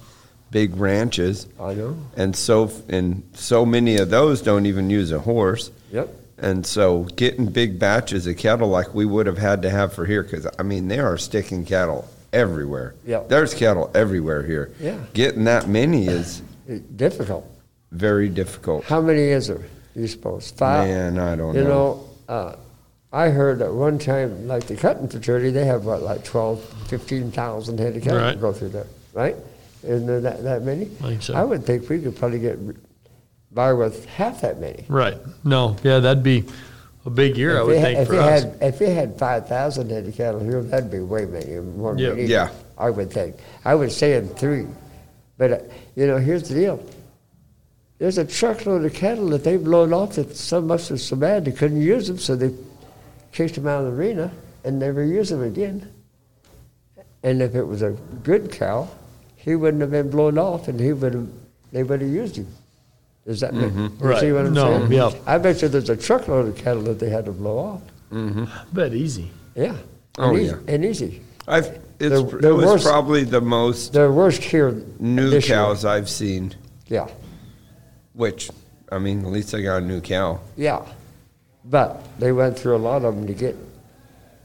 big 0.50 0.76
ranches, 0.76 1.46
I 1.60 1.74
know. 1.74 1.96
and 2.16 2.34
so 2.34 2.70
and 2.88 3.22
so 3.34 3.64
many 3.66 3.96
of 3.98 4.10
those 4.10 4.42
don't 4.42 4.66
even 4.66 4.90
use 4.90 5.12
a 5.12 5.18
horse. 5.20 5.70
Yep. 5.92 6.08
And 6.38 6.66
so 6.66 7.04
getting 7.16 7.46
big 7.46 7.78
batches 7.78 8.26
of 8.26 8.36
cattle 8.36 8.68
like 8.68 8.94
we 8.94 9.06
would 9.06 9.26
have 9.26 9.38
had 9.38 9.62
to 9.62 9.70
have 9.70 9.92
for 9.92 10.04
here, 10.04 10.22
because 10.22 10.46
I 10.58 10.62
mean, 10.64 10.88
there 10.88 11.06
are 11.10 11.16
sticking 11.18 11.64
cattle 11.64 12.08
everywhere. 12.32 12.94
Yep. 13.06 13.28
There's 13.28 13.54
cattle 13.54 13.90
everywhere 13.94 14.42
here. 14.42 14.72
Yeah. 14.80 14.98
Getting 15.14 15.44
that 15.44 15.68
many 15.68 16.08
is 16.08 16.42
It's 16.66 16.84
difficult. 16.96 17.48
very 17.92 18.28
difficult. 18.28 18.84
How 18.84 19.00
many 19.00 19.20
is 19.22 19.46
there? 19.46 19.62
You 19.96 20.06
suppose 20.06 20.50
five? 20.50 20.86
Man, 20.88 21.18
I 21.18 21.34
don't 21.36 21.54
know. 21.54 21.58
you 21.60 21.64
know. 21.66 21.70
know, 22.28 22.34
uh, 22.34 22.56
I 23.12 23.30
heard 23.30 23.62
at 23.62 23.72
one 23.72 23.98
time, 23.98 24.46
like 24.46 24.66
the 24.66 24.76
cutting 24.76 25.08
futurity, 25.08 25.50
they 25.50 25.64
have 25.64 25.86
what, 25.86 26.02
like 26.02 26.22
12, 26.24 26.62
15,000 26.88 27.78
head 27.80 27.96
of 27.96 28.02
cattle 28.02 28.18
Right. 28.20 28.38
go 28.38 28.52
through 28.52 28.68
there, 28.70 28.86
right? 29.14 29.36
Isn't 29.82 30.06
there 30.06 30.20
that, 30.20 30.42
that 30.44 30.62
many? 30.64 30.84
I 31.02 31.08
think 31.08 31.22
so. 31.22 31.34
I 31.34 31.44
would 31.44 31.64
think 31.64 31.88
we 31.88 32.00
could 32.00 32.14
probably 32.16 32.40
get 32.40 32.58
by 33.52 33.72
with 33.72 34.04
half 34.06 34.42
that 34.42 34.60
many. 34.60 34.84
Right. 34.88 35.16
No. 35.44 35.76
Yeah, 35.82 36.00
that'd 36.00 36.22
be 36.22 36.44
a 37.06 37.10
big 37.10 37.38
year, 37.38 37.56
I 37.56 37.60
If 37.62 37.66
would 37.68 37.76
they 37.76 37.80
had- 37.80 37.86
think, 37.86 37.98
if 38.00 38.08
for 38.08 38.16
us. 38.20 38.42
had, 38.42 38.56
if 38.60 38.78
they 38.80 38.90
had 38.92 39.18
five 39.18 39.48
thousand 39.48 39.90
head 39.90 40.06
of 40.06 40.14
cattle 40.14 40.40
here, 40.40 40.60
that'd 40.62 40.90
be 40.90 40.98
way 41.00 41.24
many 41.24 41.54
more. 41.60 41.92
than 41.94 41.98
Yeah. 42.04 42.12
we. 42.12 42.24
Yeah. 42.26 42.50
I 42.76 42.90
would 42.90 43.10
think. 43.10 43.36
I 43.64 43.74
would 43.74 43.92
say 43.92 44.16
in 44.16 44.28
three, 44.28 44.66
but 45.38 45.52
uh, 45.52 45.58
you 45.94 46.06
know, 46.06 46.18
here's 46.18 46.46
the 46.48 46.54
deal. 46.54 46.84
There's 47.98 48.18
a 48.18 48.24
truckload 48.24 48.84
of 48.84 48.92
cattle 48.92 49.28
that 49.30 49.42
they've 49.44 49.62
blown 49.62 49.92
off 49.92 50.16
that 50.16 50.36
some 50.36 50.66
must 50.66 50.90
have 50.90 51.00
so 51.00 51.16
bad 51.16 51.44
they 51.46 51.52
couldn't 51.52 51.80
use 51.80 52.08
them, 52.08 52.18
so 52.18 52.36
they 52.36 52.52
kicked 53.32 53.54
them 53.54 53.66
out 53.66 53.84
of 53.84 53.86
the 53.86 53.98
arena 54.02 54.30
and 54.64 54.78
never 54.78 55.02
used 55.04 55.30
them 55.32 55.42
again. 55.42 55.90
And 57.22 57.40
if 57.42 57.54
it 57.54 57.64
was 57.64 57.82
a 57.82 57.90
good 58.22 58.52
cow, 58.52 58.88
he 59.36 59.56
wouldn't 59.56 59.80
have 59.80 59.90
been 59.90 60.10
blown 60.10 60.38
off, 60.38 60.68
and 60.68 60.78
he 60.78 60.92
would 60.92 61.14
have, 61.14 61.28
they 61.72 61.82
would 61.82 62.00
have 62.02 62.10
used 62.10 62.36
him. 62.36 62.48
Does 63.26 63.40
that 63.40 63.54
make 63.54 63.70
mm-hmm. 63.72 64.02
you 64.04 64.08
Right. 64.10 64.20
see 64.20 64.30
what 64.32 64.46
I'm 64.46 64.52
No, 64.52 64.78
saying? 64.78 64.92
yeah. 64.92 65.10
I 65.26 65.38
bet 65.38 65.62
you 65.62 65.68
there's 65.68 65.90
a 65.90 65.96
truckload 65.96 66.48
of 66.48 66.56
cattle 66.56 66.82
that 66.82 67.00
they 67.00 67.08
had 67.08 67.24
to 67.24 67.32
blow 67.32 67.58
off. 67.58 67.82
I 68.12 68.46
bet 68.72 68.92
easy. 68.94 69.30
Yeah. 69.54 69.74
Oh, 70.18 70.30
and 70.30 70.38
easy, 70.38 70.46
yeah. 70.54 70.74
And 70.74 70.84
easy. 70.84 71.22
I've, 71.48 71.66
it's, 71.98 72.14
The- 72.22 72.38
the 72.40 72.50
it 72.50 72.52
was 72.52 72.64
worst- 72.66 72.86
probably 72.86 73.24
the 73.24 73.40
most 73.40 73.92
They're 73.92 74.12
worst 74.12 74.42
here. 74.44 74.72
new 75.00 75.30
this 75.30 75.48
year. 75.48 75.56
cows 75.58 75.84
I've 75.84 76.08
seen. 76.08 76.54
Yeah. 76.86 77.08
Which, 78.16 78.50
I 78.90 78.98
mean, 78.98 79.24
at 79.24 79.30
least 79.30 79.54
I 79.54 79.60
got 79.60 79.82
a 79.82 79.86
new 79.86 80.00
cow. 80.00 80.40
Yeah. 80.56 80.84
But 81.64 82.02
they 82.18 82.32
went 82.32 82.58
through 82.58 82.76
a 82.76 82.78
lot 82.78 83.04
of 83.04 83.14
them 83.14 83.26
to 83.26 83.34
get, 83.34 83.54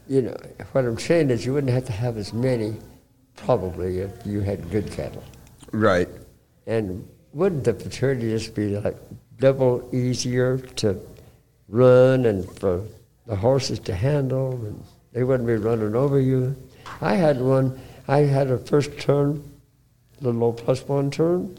you 0.08 0.22
know, 0.22 0.36
what 0.72 0.84
I'm 0.84 0.98
saying 0.98 1.30
is 1.30 1.44
you 1.44 1.54
wouldn't 1.54 1.72
have 1.72 1.86
to 1.86 1.92
have 1.92 2.16
as 2.16 2.32
many 2.32 2.76
probably 3.34 3.98
if 4.00 4.10
you 4.24 4.40
had 4.40 4.70
good 4.70 4.90
cattle. 4.92 5.24
Right. 5.72 6.08
And 6.66 7.08
wouldn't 7.32 7.64
the 7.64 7.74
futurity 7.74 8.30
just 8.30 8.54
be 8.54 8.78
like 8.78 8.96
double 9.38 9.88
easier 9.92 10.58
to 10.58 11.00
run 11.68 12.26
and 12.26 12.48
for 12.58 12.84
the 13.26 13.34
horses 13.34 13.78
to 13.80 13.94
handle 13.94 14.52
and 14.52 14.84
they 15.12 15.24
wouldn't 15.24 15.46
be 15.46 15.56
running 15.56 15.96
over 15.96 16.20
you? 16.20 16.54
I 17.00 17.14
had 17.14 17.40
one, 17.40 17.80
I 18.06 18.18
had 18.18 18.50
a 18.50 18.58
first 18.58 18.98
turn 18.98 19.42
little 20.22 20.44
old 20.44 20.58
plus 20.58 20.86
one 20.86 21.10
turn, 21.10 21.56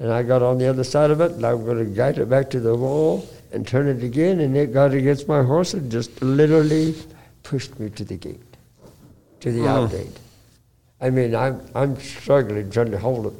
and 0.00 0.10
I 0.10 0.22
got 0.22 0.42
on 0.42 0.58
the 0.58 0.66
other 0.66 0.82
side 0.82 1.10
of 1.10 1.20
it, 1.20 1.32
and 1.32 1.44
I'm 1.44 1.64
going 1.64 1.78
to 1.78 1.84
guide 1.84 2.18
it 2.18 2.28
back 2.28 2.50
to 2.50 2.60
the 2.60 2.74
wall 2.74 3.28
and 3.52 3.66
turn 3.66 3.86
it 3.86 4.02
again, 4.02 4.40
and 4.40 4.56
it 4.56 4.72
got 4.72 4.92
against 4.92 5.28
my 5.28 5.42
horse 5.42 5.74
and 5.74 5.92
just 5.92 6.20
literally 6.22 6.94
pushed 7.42 7.78
me 7.78 7.90
to 7.90 8.04
the 8.04 8.16
gate, 8.16 8.56
to 9.40 9.52
the 9.52 9.68
out 9.68 9.90
gate. 9.90 10.18
I 11.02 11.10
mean, 11.10 11.34
I'm 11.34 11.60
I'm 11.74 11.98
struggling 12.00 12.70
trying 12.70 12.90
to 12.90 12.98
hold 12.98 13.26
it, 13.26 13.32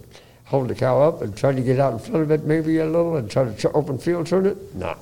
hold 0.44 0.68
the 0.68 0.74
cow 0.74 1.00
up 1.02 1.22
and 1.22 1.36
trying 1.36 1.56
to 1.56 1.62
get 1.62 1.78
out 1.78 1.94
in 1.94 1.98
front 1.98 2.22
of 2.22 2.30
it 2.30 2.44
maybe 2.44 2.78
a 2.78 2.86
little 2.86 3.16
and 3.16 3.30
try 3.30 3.50
to 3.52 3.72
open 3.72 3.98
field 3.98 4.26
turn 4.26 4.46
it. 4.46 4.74
Nah, 4.74 4.96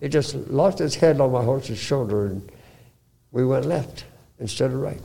it 0.00 0.08
just 0.08 0.34
lost 0.48 0.80
its 0.80 0.94
head 0.94 1.20
on 1.20 1.32
my 1.32 1.42
horse's 1.42 1.78
shoulder 1.78 2.26
and 2.26 2.50
we 3.32 3.44
went 3.44 3.66
left 3.66 4.04
instead 4.38 4.70
of 4.70 4.80
right. 4.80 5.00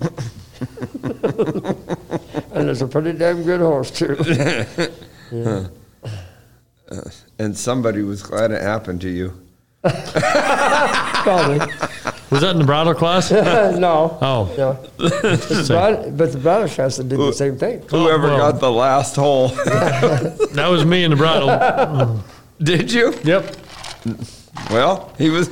and 2.54 2.70
it's 2.70 2.82
a 2.82 2.88
pretty 2.88 3.14
damn 3.14 3.44
good 3.44 3.60
horse 3.60 3.92
too. 3.92 4.16
yeah. 5.34 5.68
Uh, 6.04 6.10
uh, 6.92 7.02
and 7.40 7.58
somebody 7.58 8.04
was 8.04 8.22
glad 8.22 8.52
it 8.52 8.62
happened 8.62 9.02
to 9.02 9.10
you. 9.10 9.34
Probably. 9.84 11.60
Was 12.30 12.42
that 12.42 12.52
in 12.52 12.60
the 12.60 12.66
bridle 12.66 12.94
class? 12.94 13.32
no. 13.32 14.18
Oh. 14.22 14.54
No. 14.58 14.80
But 14.98 15.40
the, 15.50 15.66
bride, 15.68 16.18
but 16.18 16.32
the 16.32 16.38
bridle 16.38 16.70
castle 16.70 17.06
did 17.06 17.20
the 17.20 17.34
same 17.34 17.58
thing. 17.58 17.82
Whoever 17.90 18.28
oh, 18.28 18.38
well. 18.38 18.52
got 18.52 18.60
the 18.60 18.72
last 18.72 19.16
hole. 19.16 19.50
That 19.50 20.68
was 20.70 20.86
me 20.86 21.04
in 21.04 21.12
the 21.12 21.18
bridle. 21.18 22.24
Did 22.62 22.92
you? 22.92 23.14
Yep. 23.24 23.56
Well, 24.70 25.14
he 25.18 25.30
was. 25.30 25.50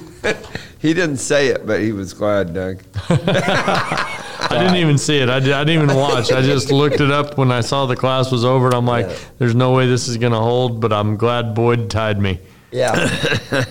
He 0.82 0.94
didn't 0.94 1.18
say 1.18 1.48
it, 1.48 1.66
but 1.66 1.80
he 1.82 1.92
was 1.92 2.14
glad, 2.14 2.54
Doug. 2.54 2.82
I 3.10 4.48
didn't 4.50 4.76
even 4.78 4.98
see 4.98 5.20
it. 5.20 5.30
I, 5.30 5.40
did, 5.40 5.54
I 5.54 5.64
didn't 5.64 5.84
even 5.84 5.96
watch. 5.96 6.32
I 6.32 6.42
just 6.42 6.72
looked 6.72 7.00
it 7.00 7.12
up 7.12 7.38
when 7.38 7.52
I 7.52 7.62
saw 7.62 7.86
the 7.86 7.96
class 7.96 8.32
was 8.32 8.44
over, 8.44 8.66
and 8.66 8.76
I'm 8.76 8.86
like, 8.86 9.08
Yeah. 9.08 9.18
"There's 9.38 9.56
no 9.56 9.72
way 9.72 9.88
this 9.88 10.08
is 10.08 10.18
gonna 10.18 10.42
hold." 10.42 10.82
But 10.82 10.92
I'm 10.92 11.16
glad 11.16 11.54
Boyd 11.54 11.90
tied 11.90 12.20
me. 12.20 12.40
Yeah. 12.72 12.96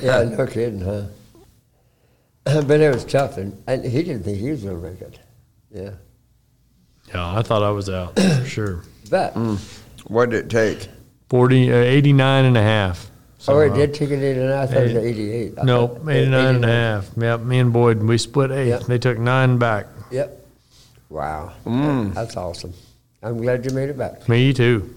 yeah, 0.02 0.22
no 0.24 0.46
kidding, 0.46 0.80
huh? 0.80 1.04
but 2.44 2.80
it 2.80 2.94
was 2.94 3.04
tough, 3.04 3.36
and, 3.38 3.62
and 3.66 3.84
he 3.84 4.02
didn't 4.02 4.22
think 4.24 4.38
he 4.38 4.50
was 4.50 4.62
going 4.62 4.80
to 4.80 4.90
make 4.90 5.00
it. 5.00 5.18
Yeah. 5.70 5.90
Yeah, 7.08 7.38
I 7.38 7.42
thought 7.42 7.62
I 7.62 7.70
was 7.70 7.88
out 7.88 8.16
for 8.18 8.44
sure. 8.44 8.84
But, 9.10 9.34
What 10.06 10.30
did 10.30 10.44
it 10.44 10.50
take? 10.50 10.88
40, 11.30 11.72
uh, 11.72 11.76
89 11.76 12.44
and 12.44 12.56
a 12.56 12.62
half. 12.62 13.09
So, 13.40 13.54
oh, 13.58 13.64
he 13.64 13.70
uh, 13.70 13.74
did 13.74 13.94
take 13.94 14.10
it 14.10 14.22
89. 14.22 14.50
I 14.52 14.66
thought 14.66 14.76
it 14.76 14.94
was 14.94 14.96
88. 14.96 15.54
I 15.58 15.62
Nope, 15.64 15.96
thought- 16.04 16.10
89 16.10 16.54
and 16.56 16.64
a 16.64 16.68
half. 16.68 17.10
Yep, 17.16 17.40
me 17.40 17.58
and 17.58 17.72
Boyd, 17.72 18.02
we 18.02 18.18
split 18.18 18.50
eight. 18.50 18.68
Yep. 18.68 18.82
They 18.82 18.98
took 18.98 19.18
nine 19.18 19.56
back. 19.56 19.86
Yep. 20.10 20.46
Wow. 21.08 21.54
Mm. 21.64 22.12
That's 22.12 22.36
awesome. 22.36 22.74
I'm 23.22 23.38
glad 23.40 23.64
you 23.64 23.70
made 23.70 23.88
it 23.88 23.96
back. 23.96 24.28
Me 24.28 24.52
too. 24.52 24.94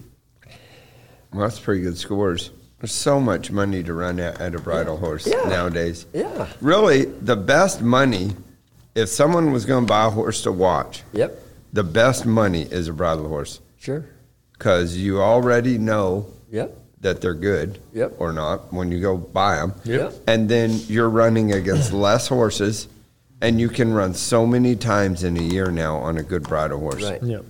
Well, 1.32 1.42
that's 1.48 1.58
pretty 1.58 1.80
good 1.82 1.96
scores. 1.96 2.50
There's 2.80 2.92
so 2.92 3.18
much 3.18 3.50
money 3.50 3.82
to 3.82 3.94
run 3.94 4.20
at, 4.20 4.38
at 4.42 4.54
a 4.54 4.58
bridle 4.58 4.98
horse 4.98 5.26
Yeah. 5.26 5.48
nowadays. 5.48 6.04
Yeah. 6.12 6.46
Really, 6.60 7.06
the 7.06 7.36
best 7.36 7.80
money, 7.80 8.36
if 8.94 9.08
someone 9.08 9.52
was 9.52 9.64
going 9.64 9.84
to 9.86 9.88
buy 9.88 10.04
a 10.06 10.10
horse 10.10 10.42
to 10.42 10.52
watch, 10.52 11.02
Yep. 11.14 11.42
the 11.72 11.82
best 11.82 12.26
money 12.26 12.62
is 12.70 12.88
a 12.88 12.92
bridle 12.92 13.26
horse 13.26 13.60
Sure. 13.78 14.04
because 14.52 14.98
you 14.98 15.22
already 15.22 15.78
know 15.78 16.26
Yep. 16.52 16.76
That 17.04 17.20
they're 17.20 17.34
good 17.34 17.78
Yep. 17.92 18.14
or 18.18 18.32
not 18.32 18.72
when 18.72 18.90
you 18.90 18.98
go 18.98 19.16
buy 19.18 19.56
them. 19.56 19.74
Yep. 19.84 20.14
And 20.26 20.48
then 20.48 20.70
you're 20.88 21.10
running 21.10 21.52
against 21.52 21.92
less 21.92 22.28
horses, 22.28 22.88
and 23.42 23.60
you 23.60 23.68
can 23.68 23.92
run 23.92 24.14
so 24.14 24.46
many 24.46 24.74
times 24.74 25.22
in 25.22 25.36
a 25.36 25.42
year 25.42 25.70
now 25.70 25.96
on 25.98 26.16
a 26.16 26.22
good 26.22 26.44
bridle 26.44 26.78
horse. 26.80 27.02
Right. 27.02 27.22
Yep. 27.22 27.44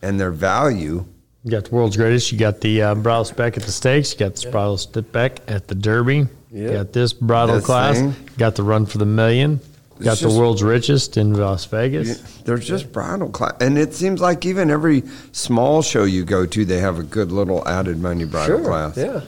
And 0.00 0.20
their 0.20 0.30
value, 0.30 1.04
You 1.42 1.50
got 1.50 1.64
the 1.64 1.74
world's 1.74 1.96
greatest. 1.96 2.30
You 2.30 2.38
got 2.38 2.60
the 2.60 2.82
uh, 2.82 2.94
bridle 2.94 3.24
spec 3.24 3.56
at 3.56 3.64
the 3.64 3.72
stakes. 3.72 4.12
You 4.12 4.18
got 4.20 4.36
the 4.36 4.50
bridle 4.50 4.78
spec 4.78 5.40
at 5.48 5.66
the 5.66 5.74
Derby. 5.74 6.28
You 6.52 6.70
got 6.70 6.92
this 6.92 7.12
bridle 7.12 7.56
This 7.56 7.66
class. 7.66 7.96
thing. 7.98 8.10
You 8.10 8.36
got 8.38 8.54
the 8.54 8.62
run 8.62 8.86
for 8.86 8.98
the 8.98 9.06
million. 9.06 9.58
You 9.98 10.04
got 10.06 10.12
It's 10.14 10.22
the 10.22 10.28
world's 10.38 10.62
richest 10.62 11.16
in 11.16 11.34
Las 11.34 11.64
Vegas. 11.66 12.20
there's 12.44 12.66
just 12.66 12.90
bridle 12.92 13.28
class. 13.30 13.52
And 13.60 13.78
it 13.78 13.94
seems 13.94 14.20
like 14.20 14.44
even 14.44 14.70
every 14.70 15.04
small 15.32 15.82
show 15.82 16.02
you 16.04 16.24
go 16.24 16.46
to, 16.46 16.64
they 16.64 16.78
have 16.80 16.98
a 16.98 17.02
good 17.04 17.30
little 17.30 17.66
added 17.68 17.98
money 18.00 18.24
bridle 18.24 18.58
Sure. 18.58 18.64
class. 18.66 18.96
Yeah. 18.96 19.20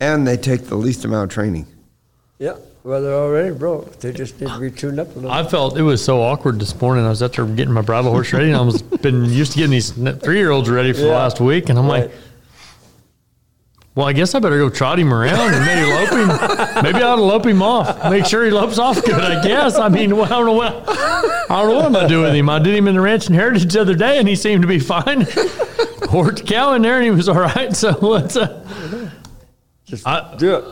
And 0.00 0.26
they 0.26 0.36
take 0.36 0.64
the 0.66 0.76
least 0.76 1.04
amount 1.04 1.30
of 1.30 1.34
training. 1.34 1.66
Yeah. 2.38 2.54
Well, 2.84 3.02
they're 3.02 3.14
already 3.14 3.52
broke. 3.52 3.98
They 3.98 4.12
just 4.12 4.40
need 4.40 4.48
to 4.48 4.60
be 4.60 4.70
tuned 4.70 5.00
up 5.00 5.10
a 5.10 5.14
little. 5.18 5.30
I 5.32 5.42
felt 5.42 5.76
it 5.76 5.82
was 5.82 6.04
so 6.04 6.22
awkward 6.22 6.60
this 6.60 6.80
morning. 6.80 7.04
I 7.04 7.08
was 7.08 7.20
out 7.20 7.32
there 7.32 7.44
getting 7.46 7.74
my 7.74 7.80
bridle 7.80 8.12
horse 8.12 8.32
ready, 8.32 8.46
and 8.46 8.56
I 8.56 8.60
was 8.60 8.80
been 8.82 9.24
used 9.24 9.52
to 9.52 9.58
getting 9.58 9.72
these 9.72 9.90
three 9.90 10.38
year 10.38 10.52
olds 10.52 10.70
ready 10.70 10.92
for 10.92 11.00
the 11.00 11.06
Yeah. 11.08 11.14
last 11.16 11.40
week, 11.40 11.68
and 11.68 11.76
I'm 11.80 11.88
like, 11.88 12.02
Right. 12.04 12.14
Well, 13.96 14.06
I 14.06 14.12
guess 14.12 14.34
I 14.34 14.38
better 14.38 14.58
go 14.58 14.68
trot 14.70 14.98
him 15.00 15.12
around 15.12 15.54
and 15.54 15.64
maybe 15.66 15.90
lope 15.90 16.10
him. 16.10 16.82
Maybe 16.84 16.98
I 17.02 17.08
ought 17.08 17.16
to 17.16 17.22
lope 17.22 17.44
him 17.46 17.62
off. 17.62 18.08
Make 18.10 18.26
sure 18.26 18.44
he 18.44 18.50
lopes 18.52 18.78
off 18.78 19.02
good. 19.04 19.14
I 19.14 19.42
guess. 19.42 19.76
I 19.76 19.88
mean, 19.88 20.14
well, 20.16 20.26
I 20.26 20.28
don't 20.28 20.46
know 20.46 20.52
what 20.52 20.84
I 20.88 21.46
don't 21.62 21.68
know 21.70 21.74
what 21.76 21.86
I'm 21.86 21.92
gonna 21.92 22.08
do 22.08 22.22
with 22.22 22.34
him. 22.34 22.48
I 22.48 22.58
did 22.60 22.74
him 22.76 22.86
in 22.86 22.94
the 22.94 23.00
ranch 23.00 23.26
and 23.26 23.34
heritage 23.34 23.72
the 23.72 23.80
other 23.80 23.94
day, 23.94 24.18
and 24.18 24.28
he 24.28 24.36
seemed 24.36 24.62
to 24.62 24.68
be 24.68 24.78
fine. 24.78 25.26
Worked 26.12 26.40
a 26.40 26.44
cow 26.44 26.74
in 26.74 26.82
there, 26.82 26.96
and 26.96 27.04
he 27.04 27.10
was 27.10 27.28
all 27.28 27.40
right. 27.40 27.74
So 27.74 27.90
let's. 28.00 28.36
Uh, 28.36 29.10
Just 29.86 30.06
I- 30.06 30.36
do 30.36 30.54
it. 30.56 30.64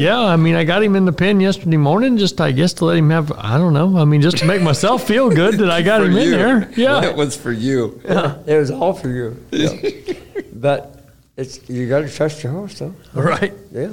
yeah, 0.00 0.18
I 0.18 0.36
mean, 0.36 0.54
I 0.54 0.64
got 0.64 0.82
him 0.82 0.94
in 0.94 1.04
the 1.06 1.12
pen 1.12 1.40
yesterday 1.40 1.76
morning, 1.78 2.18
just 2.18 2.40
I 2.40 2.52
guess 2.52 2.72
to 2.74 2.84
let 2.84 2.96
him 2.98 3.10
have. 3.10 3.32
I 3.32 3.56
don't 3.58 3.72
know. 3.72 3.96
I 3.98 4.04
mean, 4.04 4.20
just 4.20 4.38
to 4.38 4.44
make 4.44 4.62
myself 4.62 5.06
feel 5.06 5.28
good 5.30 5.54
that 5.58 5.70
I 5.70 5.82
got 5.90 6.02
him 6.02 6.16
in 6.16 6.30
there. 6.30 6.70
Yeah. 6.76 7.02
It 7.04 7.16
was 7.16 7.34
for 7.36 7.50
you. 7.52 8.00
Yeah. 8.04 8.36
It 8.46 8.56
was 8.58 8.70
all 8.70 8.92
for 8.92 9.08
you. 9.08 9.36
Yeah. 9.50 9.74
but 10.52 10.99
it's 11.40 11.68
you 11.68 11.88
got 11.88 12.00
to 12.00 12.08
trust 12.08 12.42
your 12.42 12.52
horse, 12.52 12.78
though. 12.78 12.94
Right. 13.14 13.54
Yeah. 13.72 13.92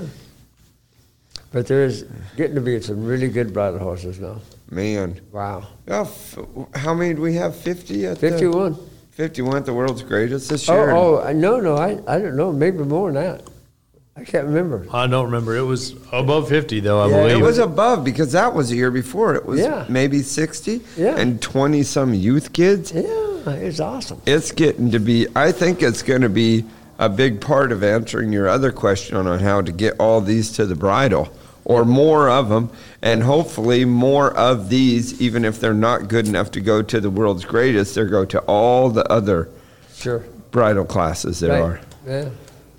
But 1.51 1.67
there's 1.67 2.03
getting 2.35 2.55
to 2.55 2.61
be 2.61 2.79
some 2.81 3.05
really 3.05 3.29
good 3.29 3.53
bridle 3.53 3.79
horses 3.79 4.19
now. 4.19 4.41
Man. 4.69 5.21
Wow. 5.31 5.67
Oh, 5.87 6.01
f- 6.01 6.37
how 6.75 6.93
many 6.93 7.13
do 7.13 7.21
we 7.21 7.35
have? 7.35 7.55
50 7.55 8.05
at 8.05 8.19
the- 8.19 8.31
51. 8.31 8.77
51 9.11 9.57
at 9.57 9.65
the 9.65 9.73
world's 9.73 10.03
greatest 10.03 10.49
this 10.49 10.67
oh, 10.69 10.73
year. 10.75 10.91
Oh, 10.91 11.23
oh, 11.25 11.31
no, 11.31 11.59
no, 11.59 11.75
I, 11.75 11.99
I 12.05 12.19
don't 12.19 12.35
know. 12.35 12.51
Maybe 12.51 12.79
more 12.79 13.11
than 13.11 13.23
that. 13.23 13.49
I 14.17 14.23
can't 14.23 14.45
remember. 14.45 14.85
I 14.91 15.07
don't 15.07 15.25
remember. 15.25 15.55
It 15.55 15.63
was 15.63 15.95
above 16.11 16.49
50, 16.49 16.81
though, 16.81 16.99
I 16.99 17.07
Yeah, 17.07 17.17
believe. 17.21 17.37
It 17.37 17.41
was 17.41 17.59
above 17.59 18.03
because 18.03 18.33
that 18.33 18.53
was 18.53 18.69
the 18.69 18.75
year 18.75 18.91
before. 18.91 19.35
It 19.35 19.45
was 19.45 19.59
Yeah. 19.61 19.85
maybe 19.87 20.21
60 20.21 20.81
Yeah. 20.97 21.15
and 21.17 21.41
20 21.41 21.81
some 21.83 22.13
youth 22.13 22.51
kids. 22.51 22.91
Yeah, 22.91 23.51
it's 23.51 23.79
awesome. 23.79 24.21
It's 24.25 24.51
getting 24.51 24.91
to 24.91 24.99
be, 24.99 25.27
I 25.35 25.51
think 25.51 25.81
it's 25.81 26.03
going 26.03 26.21
to 26.21 26.29
be 26.29 26.65
a 26.99 27.09
big 27.09 27.39
part 27.41 27.71
of 27.71 27.83
answering 27.83 28.31
your 28.31 28.47
other 28.47 28.71
question 28.71 29.15
on 29.15 29.39
how 29.39 29.61
to 29.61 29.71
get 29.71 29.95
all 29.99 30.19
these 30.21 30.51
to 30.53 30.65
the 30.65 30.75
bridle 30.75 31.29
or 31.65 31.85
more 31.85 32.29
of 32.29 32.49
them. 32.49 32.69
And 33.01 33.21
hopefully, 33.23 33.85
more 33.85 34.31
of 34.35 34.69
these, 34.69 35.21
even 35.21 35.45
if 35.45 35.59
they're 35.59 35.73
not 35.73 36.07
good 36.07 36.27
enough 36.27 36.51
to 36.51 36.61
go 36.61 36.81
to 36.81 36.99
the 36.99 37.09
world's 37.09 37.45
greatest, 37.45 37.95
they 37.95 38.05
go 38.05 38.25
to 38.25 38.39
all 38.41 38.89
the 38.89 39.05
other 39.11 39.49
Sure. 39.93 40.23
bridle 40.51 40.85
classes 40.85 41.39
there 41.39 41.51
Right. 41.51 41.61
are. 41.61 41.79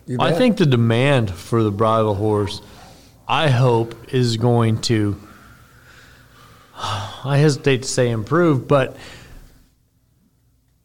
Yeah. 0.07 0.17
I 0.19 0.33
think 0.33 0.57
the 0.57 0.65
demand 0.67 1.31
for 1.31 1.63
the 1.63 1.71
bridle 1.71 2.15
horse, 2.15 2.63
I 3.29 3.51
hope, 3.51 3.95
is 4.13 4.39
going 4.39 4.79
to, 4.83 5.17
I 7.25 7.37
hesitate 7.39 7.83
to 7.83 7.89
say 7.89 8.11
improve, 8.11 8.67
but 8.67 8.97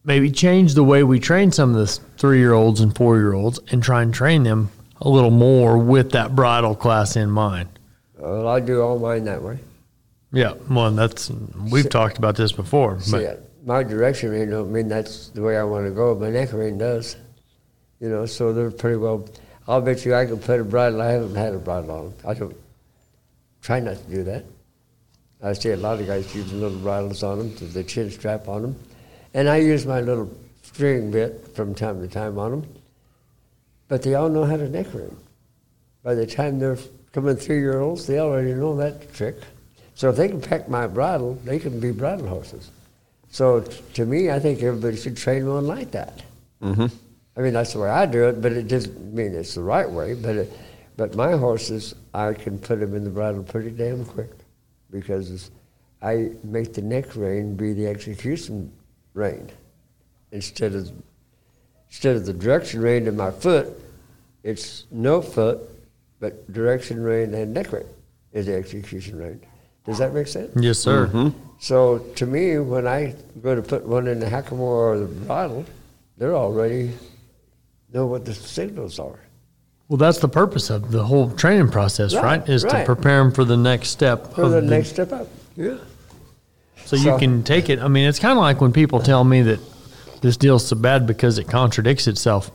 maybe 0.04 0.30
change 0.30 0.74
the 0.74 0.84
way 0.84 1.02
we 1.02 1.18
train 1.18 1.52
some 1.52 1.74
of 1.74 1.76
the 1.86 2.00
three 2.24 2.38
year 2.38 2.54
olds 2.54 2.80
and 2.80 2.96
four 2.96 3.18
year 3.18 3.34
olds 3.34 3.60
and 3.70 3.82
try 3.82 4.00
and 4.00 4.14
train 4.14 4.44
them 4.44 4.70
a 5.02 5.06
little 5.06 5.30
more 5.30 5.76
with 5.76 6.12
that 6.12 6.34
bridle 6.34 6.74
class 6.74 7.16
in 7.16 7.30
mind. 7.30 7.68
Well, 8.16 8.48
I 8.48 8.60
do 8.60 8.80
all 8.80 8.98
mine 8.98 9.24
that 9.24 9.42
way. 9.42 9.58
Yeah, 10.32 10.54
well, 10.70 10.90
that's 10.90 11.30
we've 11.70 11.90
talked 11.90 12.16
about 12.16 12.34
this 12.34 12.50
before, 12.50 12.98
See, 12.98 13.10
but 13.10 13.66
my 13.66 13.82
direction 13.82 14.30
rein 14.30 14.48
don't 14.48 14.72
mean 14.72 14.88
that's 14.88 15.28
the 15.28 15.42
way 15.42 15.58
I 15.58 15.64
want 15.64 15.84
to 15.84 15.90
go. 15.90 16.14
My 16.14 16.30
neck 16.30 16.54
rein 16.54 16.78
does. 16.78 17.16
You 18.00 18.08
know, 18.08 18.24
so 18.24 18.54
they're 18.54 18.70
pretty 18.70 18.96
well. 18.96 19.28
I'll 19.68 19.82
bet 19.82 20.06
you 20.06 20.14
I 20.14 20.24
can 20.24 20.38
put 20.38 20.58
a 20.60 20.64
bridle. 20.64 21.02
I 21.02 21.10
haven't 21.10 21.34
had 21.34 21.52
a 21.52 21.58
bridle 21.58 21.90
on 21.90 22.04
them. 22.04 22.14
I 22.26 22.32
don't 22.32 22.56
try 23.60 23.80
not 23.80 23.98
to 23.98 24.10
do 24.10 24.24
that. 24.24 24.46
I 25.42 25.52
see 25.52 25.72
a 25.72 25.76
lot 25.76 26.00
of 26.00 26.06
guys 26.06 26.34
using 26.34 26.58
little 26.58 26.78
bridles 26.78 27.22
on 27.22 27.36
them, 27.36 27.72
the 27.74 27.84
chin 27.84 28.10
strap 28.10 28.48
on 28.48 28.62
them, 28.62 28.76
and 29.34 29.46
I 29.46 29.58
use 29.58 29.84
my 29.84 30.00
little 30.00 30.30
string 30.74 31.08
bit 31.12 31.46
from 31.54 31.72
time 31.72 32.00
to 32.00 32.08
time 32.08 32.36
on 32.36 32.50
them. 32.50 32.74
But 33.86 34.02
they 34.02 34.14
all 34.14 34.28
know 34.28 34.44
how 34.44 34.56
to 34.56 34.68
neck 34.68 34.92
rein. 34.92 35.16
By 36.02 36.14
the 36.14 36.26
time 36.26 36.58
they're 36.58 36.78
coming 37.12 37.36
three 37.36 37.60
year 37.60 37.78
olds, 37.78 38.06
they 38.08 38.18
already 38.18 38.54
know 38.54 38.76
that 38.76 39.14
trick. 39.14 39.36
So 39.94 40.10
if 40.10 40.16
they 40.16 40.28
can 40.28 40.40
pack 40.40 40.68
my 40.68 40.88
bridle, 40.88 41.34
they 41.44 41.60
can 41.60 41.78
be 41.78 41.92
bridle 41.92 42.26
horses. 42.26 42.72
So 43.30 43.60
t- 43.60 43.82
to 43.94 44.04
me, 44.04 44.30
I 44.30 44.40
think 44.40 44.62
everybody 44.62 44.96
should 44.96 45.16
train 45.16 45.46
one 45.46 45.66
like 45.66 45.92
that. 45.92 46.22
Mm-hmm. 46.60 46.86
I 47.36 47.40
mean, 47.40 47.52
that's 47.52 47.72
the 47.72 47.78
way 47.78 47.90
I 47.90 48.06
do 48.06 48.28
it, 48.28 48.42
but 48.42 48.52
it 48.52 48.66
doesn't 48.66 49.14
mean 49.14 49.34
it's 49.34 49.54
the 49.54 49.62
right 49.62 49.88
way. 49.88 50.14
But 50.14 50.36
it, 50.36 50.52
but 50.96 51.14
my 51.14 51.32
horses, 51.32 51.94
I 52.12 52.32
can 52.32 52.58
put 52.58 52.80
them 52.80 52.96
in 52.96 53.04
the 53.04 53.10
bridle 53.10 53.44
pretty 53.44 53.70
damn 53.70 54.04
quick 54.04 54.32
because 54.90 55.50
I 56.02 56.32
make 56.42 56.74
the 56.74 56.82
neck 56.82 57.14
rein 57.14 57.54
be 57.54 57.72
the 57.74 57.86
execution 57.86 58.72
rein 59.14 59.50
instead 60.34 60.74
of 60.74 60.90
instead 61.88 62.16
of 62.16 62.26
the 62.26 62.32
direction 62.32 62.80
rein 62.80 63.06
in 63.06 63.16
my 63.16 63.30
foot, 63.30 63.68
it's 64.42 64.84
no 64.90 65.22
foot, 65.22 65.60
but 66.20 66.52
direction 66.52 67.02
rein 67.02 67.32
and 67.32 67.54
neck 67.54 67.72
rein 67.72 67.86
is 68.32 68.46
the 68.46 68.54
execution 68.54 69.16
rein. 69.16 69.40
Does 69.86 69.98
that 69.98 70.12
make 70.12 70.26
sense? 70.26 70.50
Yes, 70.56 70.78
sir. 70.78 71.06
Mm-hmm. 71.06 71.38
So 71.60 71.98
to 72.16 72.26
me, 72.26 72.58
when 72.58 72.86
I 72.86 73.14
go 73.42 73.54
to 73.54 73.62
put 73.62 73.86
one 73.86 74.08
in 74.08 74.18
the 74.18 74.26
hackamore 74.26 74.58
or 74.58 74.98
the 74.98 75.06
bridle, 75.06 75.64
they're 76.18 76.34
already 76.34 76.92
know 77.92 78.06
what 78.06 78.24
the 78.24 78.34
signals 78.34 78.98
are. 78.98 79.20
Well, 79.88 79.98
that's 79.98 80.18
the 80.18 80.28
purpose 80.28 80.70
of 80.70 80.90
the 80.90 81.04
whole 81.04 81.30
training 81.30 81.68
process, 81.68 82.14
right? 82.14 82.40
Right, 82.40 82.48
Is 82.48 82.64
to 82.64 82.84
prepare 82.84 83.22
them 83.22 83.30
for 83.32 83.44
the 83.44 83.56
next 83.56 83.90
step. 83.90 84.34
For 84.34 84.44
of 84.44 84.50
the 84.50 84.62
next 84.62 84.88
step 84.88 85.12
up. 85.12 85.28
Yeah. 85.54 85.76
So 86.86 86.96
you 86.96 87.16
can 87.18 87.44
take 87.44 87.68
it. 87.70 87.78
I 87.78 87.88
mean, 87.88 88.08
it's 88.08 88.18
kind 88.18 88.36
of 88.36 88.42
like 88.42 88.60
when 88.60 88.72
people 88.72 89.00
tell 89.00 89.22
me 89.22 89.42
that 89.42 89.60
this 90.24 90.38
deal's 90.38 90.66
so 90.66 90.74
bad 90.74 91.06
because 91.06 91.38
it 91.38 91.46
contradicts 91.46 92.06
itself. 92.06 92.50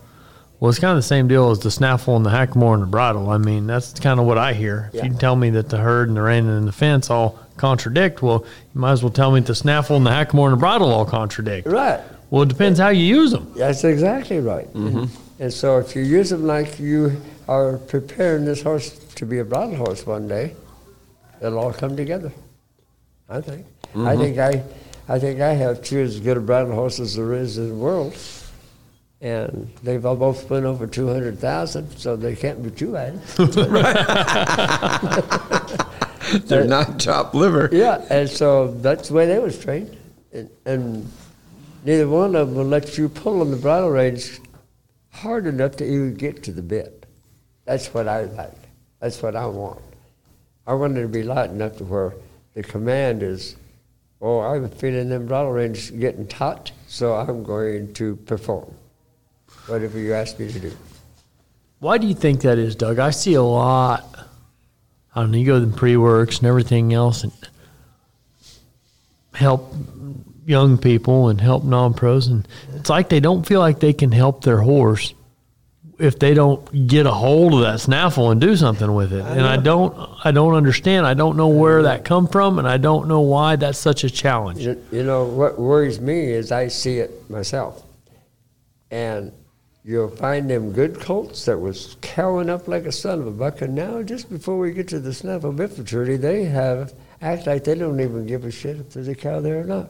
Well, 0.60 0.70
it's 0.70 0.80
kind 0.80 0.92
of 0.92 0.98
the 0.98 1.04
same 1.04 1.28
deal 1.28 1.52
as 1.52 1.60
the 1.60 1.70
snaffle 1.70 2.16
and 2.18 2.26
the 2.26 2.32
hackamore 2.32 2.74
and 2.74 2.82
the 2.82 2.88
bridle. 2.88 3.30
I 3.30 3.38
mean, 3.38 3.68
that's 3.68 3.98
kind 4.00 4.20
of 4.20 4.26
what 4.26 4.40
I 4.40 4.54
hear. 4.54 4.90
If 4.92 4.96
Yeah. 4.96 5.06
you 5.06 5.14
tell 5.14 5.36
me 5.36 5.52
that 5.52 5.70
the 5.70 5.78
herd 5.78 6.08
and 6.08 6.18
the 6.18 6.22
rein 6.22 6.48
and 6.48 6.68
the 6.68 6.72
fence 6.72 7.12
all 7.12 7.38
contradict, 7.58 8.24
well, 8.24 8.44
you 8.74 8.82
might 8.82 8.94
as 8.94 9.04
well 9.04 9.12
tell 9.12 9.32
me 9.32 9.40
that 9.40 9.46
the 9.46 9.56
snaffle 9.56 9.96
and 9.98 10.06
the 10.06 10.10
hackamore 10.10 10.46
and 10.46 10.54
the 10.54 10.58
bridle 10.60 10.92
all 10.92 11.06
contradict. 11.06 11.68
Right. 11.68 12.02
Well, 12.32 12.42
it 12.42 12.50
depends 12.50 12.80
how 12.80 12.90
you 12.90 13.04
use 13.04 13.32
them. 13.32 13.54
That's 13.56 13.84
exactly 13.84 14.40
right. 14.40 14.68
Mm-hmm. 14.74 15.06
And 15.40 15.54
so 15.54 15.78
if 15.78 15.96
you 15.96 16.02
use 16.02 16.32
them 16.32 16.46
like 16.46 16.80
you 16.80 17.22
are 17.48 17.78
preparing 17.78 18.46
this 18.46 18.64
horse 18.64 18.90
to 19.16 19.26
be 19.26 19.40
a 19.40 19.46
bridle 19.46 19.76
horse 19.76 20.06
one 20.06 20.28
day, 20.28 20.56
it'll 21.40 21.60
all 21.60 21.74
come 21.74 21.96
together. 21.96 22.32
I 23.30 23.42
think. 23.42 23.66
I 23.94 23.98
mm-hmm. 23.98 24.22
think 24.22 24.38
I, 24.40 24.64
I 25.10 25.18
think 25.18 25.42
I 25.42 25.54
have 25.54 25.84
two 25.84 26.00
as 26.00 26.20
good 26.20 26.38
a 26.38 26.40
bridle 26.40 26.74
horse 26.74 27.00
as 27.00 27.16
there 27.16 27.34
is 27.34 27.58
in 27.58 27.70
the 27.70 27.76
world, 27.76 28.16
and 29.22 29.74
they've 29.82 30.06
all 30.06 30.16
both 30.16 30.48
went 30.52 30.66
over 30.66 30.86
two 30.86 31.08
hundred 31.08 31.40
thousand, 31.40 31.98
so 31.98 32.16
they 32.16 32.36
can't 32.36 32.62
be 32.62 32.70
too 32.70 32.94
bad. 32.94 33.20
They're 36.48 36.66
not 36.66 37.00
chopped 37.00 37.34
liver. 37.34 37.70
yeah, 37.72 38.06
and 38.12 38.30
so 38.30 38.68
that's 38.68 39.08
the 39.08 39.16
way 39.16 39.26
they 39.26 39.40
was 39.40 39.58
trained, 39.58 39.98
and, 40.32 40.48
and 40.66 41.12
neither 41.84 42.08
one 42.08 42.36
of 42.36 42.50
them 42.50 42.58
will 42.58 42.66
let 42.66 42.96
you 42.98 43.10
pull 43.10 43.42
on 43.42 43.50
the 43.50 43.58
bridle 43.58 43.90
reins 43.90 44.40
hard 45.10 45.48
enough 45.48 45.76
to 45.78 45.86
even 45.86 46.14
get 46.14 46.44
to 46.44 46.52
the 46.52 46.62
bit. 46.62 47.08
That's 47.66 47.92
what 47.96 48.08
I 48.08 48.26
like. 48.26 48.54
That's 49.00 49.24
what 49.24 49.36
I 49.36 49.48
want. 49.48 49.82
I 50.68 50.76
want 50.76 50.96
it 50.98 51.02
to 51.02 51.08
be 51.08 51.24
light 51.24 51.50
enough 51.50 51.78
to 51.78 51.84
where 51.84 52.14
the 52.54 52.62
command 52.62 53.24
is, 53.24 53.56
oh, 54.22 54.40
I'm 54.42 54.70
feeling 54.70 55.10
them 55.10 55.28
bridle 55.28 55.52
reins 55.52 55.92
getting 55.92 56.28
taut, 56.28 56.72
so 56.88 57.16
I'm 57.16 57.44
going 57.44 57.94
to 57.96 58.16
perform 58.16 58.74
whatever 59.68 60.00
you 60.00 60.14
ask 60.14 60.40
me 60.40 60.52
to 60.52 60.60
do. 60.60 60.72
Why 61.80 61.98
do 61.98 62.08
you 62.08 62.16
think 62.16 62.42
that 62.42 62.58
is, 62.58 62.76
Doug? 62.76 63.00
I 63.00 63.12
see 63.12 63.36
a 63.36 63.44
lot. 63.44 64.04
I 65.16 65.22
don't 65.22 65.32
know. 65.32 65.38
You 65.38 65.46
go 65.46 65.60
to 65.60 65.66
the 65.66 65.78
pre-works 65.78 66.40
and 66.40 66.48
everything 66.48 66.94
else, 66.94 67.24
and 67.24 67.32
help 69.34 69.74
young 70.46 70.78
people 70.78 71.30
and 71.30 71.40
help 71.40 71.64
non-pros, 71.64 72.28
and 72.28 72.48
it's 72.76 72.90
like 72.90 73.10
they 73.10 73.20
don't 73.20 73.46
feel 73.46 73.60
like 73.60 73.80
they 73.80 73.94
can 73.94 74.12
help 74.12 74.44
their 74.44 74.58
horse 74.58 75.14
if 76.00 76.18
they 76.18 76.34
don't 76.34 76.88
get 76.88 77.06
a 77.06 77.12
hold 77.12 77.54
of 77.54 77.60
that 77.62 77.80
snaffle 77.82 78.32
and 78.32 78.40
do 78.40 78.56
something 78.56 78.94
with 78.94 79.12
it. 79.12 79.24
and 79.26 79.42
I 79.42 79.58
don't, 79.58 79.96
I 80.24 80.32
don't 80.32 80.56
understand. 80.56 81.06
I 81.06 81.14
don't 81.14 81.36
know 81.36 81.50
where 81.50 81.84
that 81.84 82.06
come 82.06 82.28
from, 82.28 82.58
and 82.58 82.68
I 82.68 82.78
don't 82.78 83.08
know 83.08 83.20
why 83.20 83.58
that's 83.58 83.78
such 83.78 84.04
a 84.04 84.10
challenge. 84.10 84.60
You, 84.60 84.84
you 84.92 85.04
know, 85.04 85.26
what 85.26 85.60
worries 85.60 86.00
me 86.00 86.32
is 86.32 86.52
I 86.52 86.70
see 86.70 87.00
it 87.00 87.30
myself. 87.30 87.84
And 88.92 89.34
you'll 89.84 90.10
find 90.10 90.50
them 90.50 90.72
good 90.72 91.00
colts 91.00 91.46
that 91.46 91.58
was 91.58 91.98
cowing 92.02 92.50
up 92.50 92.68
like 92.68 92.86
a 92.86 92.92
son 92.92 93.20
of 93.20 93.28
a 93.28 93.32
buck, 93.32 93.62
and 93.62 93.76
now 93.76 94.02
just 94.02 94.30
before 94.30 94.58
we 94.58 94.72
get 94.72 94.88
to 94.90 95.00
the 95.00 95.14
Snaffle 95.14 95.52
Bit 95.52 95.74
Futurity, 95.74 96.16
they 96.16 96.46
have 96.46 96.94
act 97.22 97.46
like 97.46 97.66
they 97.66 97.76
don't 97.76 98.00
even 98.00 98.26
give 98.26 98.46
a 98.46 98.52
shit 98.52 98.78
if 98.78 98.92
there's 98.92 99.10
a 99.10 99.16
cow 99.16 99.42
there 99.42 99.60
or 99.60 99.66
not. 99.66 99.90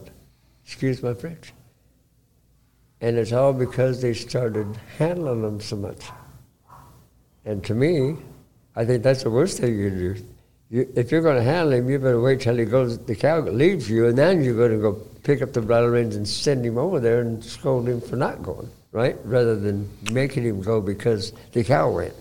Excuse 0.64 1.02
my 1.02 1.14
French. 1.14 1.52
And 3.00 3.16
it's 3.16 3.32
all 3.32 3.52
because 3.52 4.02
they 4.02 4.12
started 4.12 4.78
handling 4.98 5.42
them 5.42 5.60
so 5.60 5.76
much. 5.76 6.04
And 7.44 7.64
to 7.64 7.74
me, 7.74 8.16
I 8.76 8.84
think 8.84 9.02
that's 9.02 9.22
the 9.22 9.30
worst 9.30 9.58
thing 9.58 9.78
you 9.78 9.88
can 9.88 9.98
do. 9.98 10.22
You, 10.70 10.92
if 10.94 11.10
you're 11.10 11.22
going 11.22 11.36
to 11.36 11.42
handle 11.42 11.72
him, 11.72 11.90
you 11.90 11.98
better 11.98 12.20
wait 12.20 12.40
till 12.40 12.56
he 12.56 12.64
goes. 12.64 12.98
The 12.98 13.16
cow 13.16 13.40
leaves 13.40 13.90
you, 13.90 14.06
and 14.06 14.16
then 14.16 14.44
you're 14.44 14.54
going 14.54 14.70
to 14.70 14.78
go 14.78 14.92
pick 15.24 15.42
up 15.42 15.52
the 15.52 15.60
bridle 15.60 15.88
reins 15.88 16.14
and 16.14 16.26
send 16.28 16.64
him 16.64 16.78
over 16.78 17.00
there 17.00 17.22
and 17.22 17.44
scold 17.44 17.88
him 17.88 18.00
for 18.00 18.16
not 18.16 18.42
going, 18.42 18.70
right? 18.92 19.16
Rather 19.24 19.56
than 19.56 19.90
making 20.12 20.44
him 20.44 20.62
go 20.62 20.80
because 20.80 21.32
the 21.52 21.64
cow 21.64 21.90
went. 21.90 22.14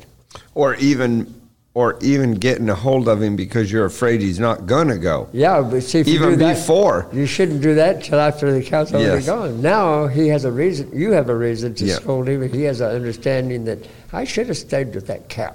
Or 0.56 0.76
even 0.76 1.39
or 1.76 1.98
even 2.02 2.34
getting 2.34 2.68
a 2.70 2.76
hold 2.76 3.08
of 3.08 3.22
him 3.22 3.36
because 3.36 3.72
you're 3.72 3.86
afraid 3.86 4.22
he's 4.22 4.40
not 4.40 4.66
gonna 4.66 4.98
go. 4.98 5.30
Yeah, 5.32 5.62
but 5.62 5.84
see, 5.84 6.00
if 6.00 6.08
you 6.08 6.16
Even 6.16 6.32
do 6.32 6.36
that, 6.38 6.56
before. 6.56 7.08
you 7.14 7.26
shouldn't 7.26 7.62
do 7.62 7.76
that 7.76 8.04
till 8.04 8.20
after 8.20 8.52
the 8.52 8.64
cow's 8.64 8.92
already 8.92 9.06
Yes. 9.24 9.26
gone. 9.28 9.62
Now 9.62 10.08
he 10.08 10.28
has 10.30 10.46
a 10.46 10.52
reason. 10.52 10.90
You 10.94 11.12
have 11.12 11.30
a 11.30 11.36
reason 11.36 11.76
to 11.76 11.86
Yeah. 11.86 11.96
scold 11.96 12.28
him, 12.28 12.42
he 12.52 12.64
has 12.64 12.82
an 12.82 12.90
understanding 12.92 13.66
that 13.66 13.80
I 14.12 14.24
should 14.24 14.48
have 14.48 14.58
stayed 14.58 14.94
with 14.96 15.08
that 15.08 15.30
cow. 15.30 15.54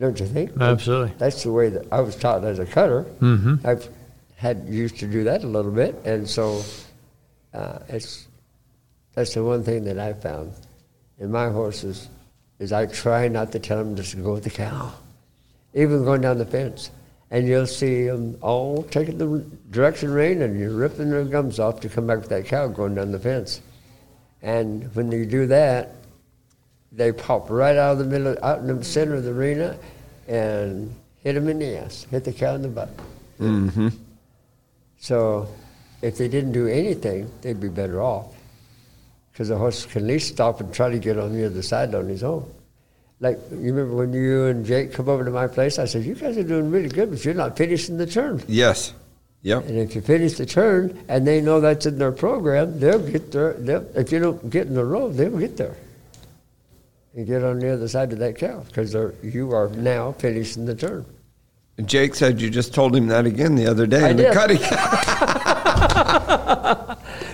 Don't 0.00 0.18
you 0.18 0.26
think? 0.26 0.52
Absolutely. 0.60 1.12
That's 1.18 1.42
the 1.42 1.52
way 1.52 1.68
that 1.70 1.86
I 1.92 2.00
was 2.00 2.14
taught 2.16 2.44
as 2.44 2.58
a 2.58 2.66
cutter. 2.66 3.04
Mhm. 3.20 3.64
I've 3.66 3.88
had 4.36 4.64
used 4.68 4.98
to 5.00 5.06
do 5.06 5.24
that 5.24 5.42
a 5.44 5.46
little 5.46 5.72
bit, 5.72 5.96
and 6.04 6.28
so 6.28 6.62
uh, 7.52 7.78
it's 7.88 8.26
that's 9.14 9.34
the 9.34 9.42
one 9.42 9.62
thing 9.64 9.84
that 9.84 9.98
I 9.98 10.12
found 10.12 10.52
in 11.18 11.30
my 11.32 11.48
horses 11.50 12.08
is 12.58 12.72
I 12.72 12.86
try 12.86 13.28
not 13.28 13.52
to 13.52 13.58
tell 13.58 13.78
them 13.78 13.96
just 13.96 14.12
to 14.12 14.16
go 14.18 14.34
with 14.34 14.44
the 14.44 14.50
cow, 14.50 14.92
even 15.74 16.04
going 16.04 16.20
down 16.20 16.38
the 16.38 16.46
fence, 16.46 16.90
and 17.30 17.46
you'll 17.46 17.66
see 17.66 18.06
them 18.06 18.36
all 18.40 18.82
taking 18.84 19.18
the 19.18 19.44
direction 19.70 20.10
rein 20.10 20.42
and 20.42 20.58
you're 20.58 20.70
ripping 20.70 21.10
their 21.10 21.24
gums 21.24 21.58
off 21.58 21.80
to 21.80 21.88
come 21.88 22.06
back 22.06 22.18
with 22.18 22.28
that 22.30 22.46
cow 22.46 22.66
going 22.66 22.94
down 22.94 23.12
the 23.12 23.18
fence, 23.18 23.60
and 24.42 24.94
when 24.94 25.10
you 25.12 25.26
do 25.26 25.46
that, 25.46 25.94
they 26.90 27.12
pop 27.12 27.50
right 27.50 27.76
out 27.76 27.92
of 27.92 27.98
the 27.98 28.04
middle, 28.04 28.36
out 28.42 28.60
in 28.60 28.66
the 28.66 28.84
center 28.84 29.14
of 29.14 29.24
the 29.24 29.30
arena, 29.30 29.78
and 30.26 30.94
hit 31.22 31.34
them 31.34 31.48
in 31.48 31.58
the 31.58 31.76
ass, 31.76 32.06
hit 32.10 32.24
the 32.24 32.32
cow 32.32 32.54
in 32.54 32.62
the 32.62 32.68
butt. 32.68 32.90
Mm-hmm. 33.38 33.88
So 34.98 35.48
if 36.02 36.16
they 36.16 36.28
didn't 36.28 36.52
do 36.52 36.66
anything, 36.66 37.30
they'd 37.40 37.60
be 37.60 37.68
better 37.68 38.02
off. 38.02 38.34
Because 39.38 39.50
the 39.50 39.56
horse 39.56 39.86
can 39.86 40.02
at 40.02 40.08
least 40.08 40.32
stop 40.32 40.60
and 40.60 40.74
try 40.74 40.90
to 40.90 40.98
get 40.98 41.16
on 41.16 41.32
the 41.32 41.46
other 41.46 41.62
side 41.62 41.94
on 41.94 42.08
his 42.08 42.24
own. 42.24 42.44
Like, 43.20 43.38
you 43.52 43.72
remember 43.72 43.94
when 43.94 44.12
you 44.12 44.46
and 44.46 44.66
Jake 44.66 44.92
come 44.92 45.08
over 45.08 45.24
to 45.24 45.30
my 45.30 45.46
place? 45.46 45.78
I 45.78 45.84
said, 45.84 46.04
You 46.04 46.16
guys 46.16 46.36
are 46.38 46.42
doing 46.42 46.72
really 46.72 46.88
good, 46.88 47.08
but 47.08 47.24
you're 47.24 47.34
not 47.34 47.56
finishing 47.56 47.98
the 47.98 48.06
turn. 48.08 48.42
Yes. 48.48 48.94
Yep. 49.42 49.66
And 49.66 49.78
if 49.78 49.94
you 49.94 50.00
finish 50.00 50.32
the 50.32 50.44
turn 50.44 51.04
and 51.08 51.24
they 51.24 51.40
know 51.40 51.60
that's 51.60 51.86
in 51.86 51.98
their 51.98 52.10
program, 52.10 52.80
they'll 52.80 52.98
get 52.98 53.30
there. 53.30 53.52
They'll, 53.52 53.86
if 53.94 54.10
you 54.10 54.18
don't 54.18 54.50
get 54.50 54.66
in 54.66 54.74
the 54.74 54.84
row, 54.84 55.08
they'll 55.08 55.38
get 55.38 55.56
there 55.56 55.76
and 57.14 57.24
get 57.24 57.44
on 57.44 57.60
the 57.60 57.72
other 57.72 57.86
side 57.86 58.12
of 58.12 58.18
that 58.18 58.38
cow 58.38 58.64
because 58.66 58.92
you 59.22 59.52
are 59.52 59.68
now 59.68 60.10
finishing 60.10 60.64
the 60.64 60.74
turn. 60.74 61.06
And 61.76 61.88
Jake 61.88 62.16
said 62.16 62.40
you 62.40 62.50
just 62.50 62.74
told 62.74 62.96
him 62.96 63.06
that 63.06 63.24
again 63.24 63.54
the 63.54 63.68
other 63.68 63.86
day 63.86 64.02
I 64.02 64.08
in 64.10 64.16
the 64.16 64.24
did. 64.24 64.34
cutting. 64.34 64.58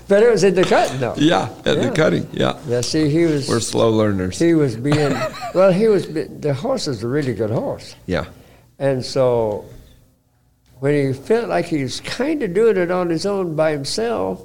But 0.06 0.22
it 0.22 0.30
was 0.30 0.44
in 0.44 0.54
the 0.54 0.64
cutting, 0.64 1.00
though. 1.00 1.14
yeah, 1.18 1.48
at 1.64 1.80
the 1.80 1.90
cutting. 1.94 2.28
Yeah. 2.32 2.58
Yeah, 2.68 2.82
see, 2.82 3.08
he 3.08 3.24
was. 3.24 3.48
We're 3.48 3.60
slow 3.60 3.90
learners. 3.90 4.38
he 4.38 4.52
was 4.54 4.76
being 4.88 5.14
well 5.54 5.72
he 5.72 5.88
was 5.88 6.06
the 6.08 6.52
horse 6.54 6.86
is 6.88 7.02
a 7.02 7.08
really 7.08 7.32
good 7.34 7.50
horse 7.50 7.94
Yeah. 8.06 8.26
and 8.78 9.04
so 9.04 9.64
when 10.80 10.94
he 10.94 11.12
felt 11.12 11.48
like 11.48 11.66
he 11.66 11.82
was 11.82 12.00
kind 12.00 12.42
of 12.42 12.52
doing 12.52 12.76
it 12.76 12.90
on 12.90 13.08
his 13.08 13.24
own 13.24 13.54
by 13.56 13.70
himself 13.72 14.42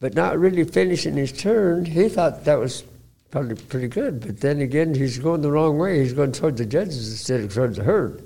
but 0.00 0.14
not 0.14 0.38
really 0.38 0.64
finishing 0.64 1.14
his 1.16 1.32
turn 1.32 1.84
he 1.84 2.08
thought 2.08 2.44
that 2.44 2.58
was 2.58 2.84
probably 3.30 3.56
pretty 3.56 3.88
good 3.88 4.20
but 4.20 4.40
then 4.40 4.60
again 4.60 4.94
he's 4.94 5.18
going 5.18 5.42
the 5.42 5.50
wrong 5.50 5.76
way 5.78 5.98
he's 6.00 6.12
going 6.12 6.32
towards 6.32 6.58
the 6.58 6.64
judges 6.66 7.10
instead 7.10 7.40
of 7.40 7.52
towards 7.52 7.76
the 7.76 7.82
herd 7.84 8.22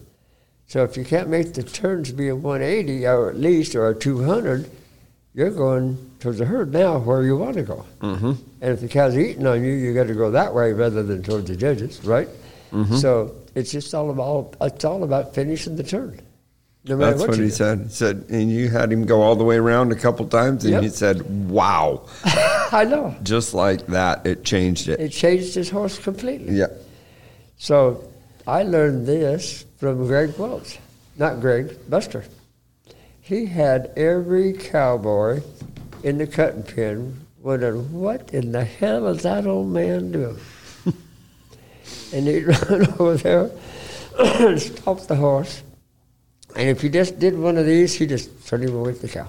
so 0.66 0.84
if 0.84 0.96
you 0.96 1.04
can't 1.04 1.28
make 1.28 1.54
the 1.54 1.62
turns 1.62 2.12
be 2.12 2.28
a 2.28 2.36
180 2.36 3.06
or 3.06 3.30
at 3.30 3.36
least 3.36 3.74
or 3.74 3.88
a 3.88 3.94
200 3.94 4.70
you're 5.34 5.50
going 5.50 5.96
towards 6.20 6.38
the 6.38 6.44
herd 6.44 6.72
now 6.72 6.98
where 6.98 7.22
you 7.22 7.36
want 7.36 7.54
to 7.54 7.62
go 7.62 7.84
Mm-hmm. 8.00 8.32
and 8.60 8.72
if 8.74 8.80
the 8.80 8.88
cow's 8.88 9.16
eating 9.16 9.46
on 9.46 9.62
you, 9.64 9.72
you 9.72 9.94
got 9.94 10.06
to 10.08 10.14
go 10.14 10.30
that 10.32 10.54
way 10.54 10.72
rather 10.72 11.02
than 11.02 11.22
towards 11.22 11.46
the 11.48 11.56
judges, 11.56 12.04
right? 12.04 12.28
Mm-hmm. 12.72 12.96
So 12.96 13.34
it's 13.54 13.70
just 13.72 13.94
all 13.94 14.10
about 14.10 14.56
it's 14.60 14.84
all 14.84 15.02
about 15.04 15.34
finishing 15.34 15.76
the 15.76 15.82
turn. 15.82 16.20
No 16.84 16.96
That's 16.96 17.20
what, 17.20 17.30
what, 17.30 17.38
he 17.38 17.44
do. 17.44 17.50
said. 17.50 17.78
He 17.82 17.88
said, 17.90 18.24
and 18.30 18.50
you 18.50 18.70
had 18.70 18.90
him 18.90 19.04
go 19.04 19.20
all 19.20 19.36
the 19.36 19.44
way 19.44 19.56
around 19.56 19.92
a 19.92 19.96
couple 19.96 20.26
times, 20.26 20.64
and 20.64 20.72
Yep. 20.74 20.82
he 20.82 20.88
said, 20.88 21.50
"Wow!" 21.50 22.06
I 22.72 22.84
know 22.88 23.14
Just 23.22 23.52
like 23.52 23.86
that, 23.88 24.26
it 24.26 24.44
changed 24.44 24.88
it. 24.88 24.98
it 24.98 25.10
changed 25.10 25.54
his 25.54 25.68
horse 25.68 25.98
completely. 25.98 26.54
Yeah. 26.54 26.68
So 27.58 28.02
I 28.46 28.62
learned 28.62 29.06
this 29.06 29.66
from 29.76 30.06
Greg 30.06 30.38
Welch, 30.38 30.78
not 31.18 31.40
Greg 31.40 31.76
Buster. 31.90 32.24
He 33.30 33.46
had 33.46 33.92
every 33.96 34.52
cowboy 34.52 35.42
in 36.02 36.18
the 36.18 36.26
cutting 36.26 36.64
pen 36.64 37.26
wondering, 37.40 37.92
what 37.92 38.34
in 38.34 38.50
the 38.50 38.64
hell 38.64 39.06
is 39.06 39.22
that 39.22 39.46
old 39.46 39.68
man 39.68 40.10
doing? 40.10 40.36
and 42.12 42.26
he'd 42.26 42.42
run 42.70 42.92
over 42.98 43.14
there 43.16 43.50
and 44.18 44.60
stop 44.60 45.02
the 45.02 45.14
horse. 45.14 45.62
And 46.56 46.70
if 46.70 46.80
he 46.80 46.88
just 46.88 47.20
did 47.20 47.38
one 47.38 47.56
of 47.56 47.66
these, 47.66 47.94
he'd 47.94 48.08
just 48.08 48.48
turn 48.48 48.64
him 48.64 48.74
away 48.74 48.94
from 48.94 49.02
the 49.02 49.08
cow. 49.10 49.28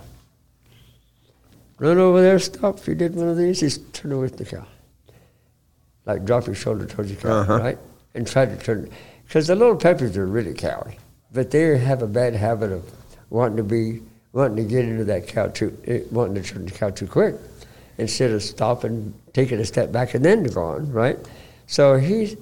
Run 1.78 2.00
over 2.00 2.24
there, 2.24 2.40
stop. 2.40 2.80
If 2.80 2.88
he 2.88 2.96
did 2.96 3.14
one 3.16 3.30
of 3.30 3.38
these, 3.38 3.60
he'd 3.60 3.94
turn 3.94 4.14
away 4.14 4.30
from 4.30 4.38
the 4.38 4.46
cow. 4.46 4.66
Like 6.08 6.26
drop 6.26 6.48
your 6.48 6.56
shoulder 6.56 6.88
towards 6.88 7.12
the 7.12 7.18
cow, 7.18 7.42
Uh-huh. 7.42 7.60
right? 7.60 7.78
And 8.16 8.26
try 8.26 8.48
to 8.48 8.58
turn. 8.58 8.90
Because 9.28 9.46
the 9.46 9.56
little 9.56 9.76
peppers 9.76 10.18
are 10.18 10.26
really 10.26 10.56
cowy, 10.56 10.96
but 11.32 11.52
they 11.52 11.78
have 11.78 12.02
a 12.02 12.08
bad 12.08 12.34
habit 12.34 12.72
of 12.72 12.92
wanting 13.32 13.58
to 13.58 13.64
be, 13.64 14.02
wanting 14.34 14.58
to 14.58 14.64
get 14.64 14.86
into 14.86 15.06
that 15.06 15.28
cow 15.28 15.48
too, 15.48 15.76
eh, 15.88 16.02
wanting 16.12 16.36
to 16.36 16.44
turn 16.44 16.66
the 16.66 16.72
cow 16.72 16.92
too 16.92 17.08
quick, 17.08 17.36
instead 17.98 18.30
of 18.30 18.44
stopping, 18.44 19.14
taking 19.34 19.60
a 19.60 19.66
step 19.66 19.92
back, 19.92 20.14
and 20.14 20.24
then 20.24 20.44
go 20.44 20.62
on, 20.62 20.92
right? 20.92 21.18
So 21.66 21.98
he, 21.98 22.38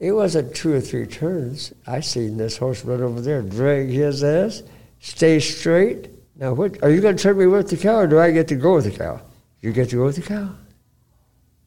it 0.00 0.12
wasn't 0.12 0.54
two 0.54 0.72
or 0.72 0.80
three 0.80 1.06
turns. 1.06 1.72
I 1.86 2.00
seen 2.00 2.38
this 2.38 2.56
horse 2.56 2.84
run 2.84 3.02
over 3.02 3.20
there, 3.20 3.42
drag 3.42 3.88
his 3.88 4.24
ass, 4.24 4.62
stay 5.00 5.40
straight. 5.40 6.08
Now, 6.36 6.54
what 6.54 6.82
are 6.82 6.90
you 6.90 7.00
going 7.00 7.16
to 7.16 7.22
turn 7.22 7.36
me 7.36 7.46
with 7.46 7.68
the 7.68 7.76
cow, 7.76 7.96
or 7.96 8.06
do 8.06 8.18
I 8.18 8.30
get 8.30 8.48
to 8.48 8.54
go 8.54 8.76
with 8.76 8.84
the 8.84 8.96
cow? 8.96 9.20
You 9.60 9.72
get 9.72 9.90
to 9.90 9.96
go 9.96 10.04
with 10.04 10.16
the 10.16 10.22
cow. 10.22 10.50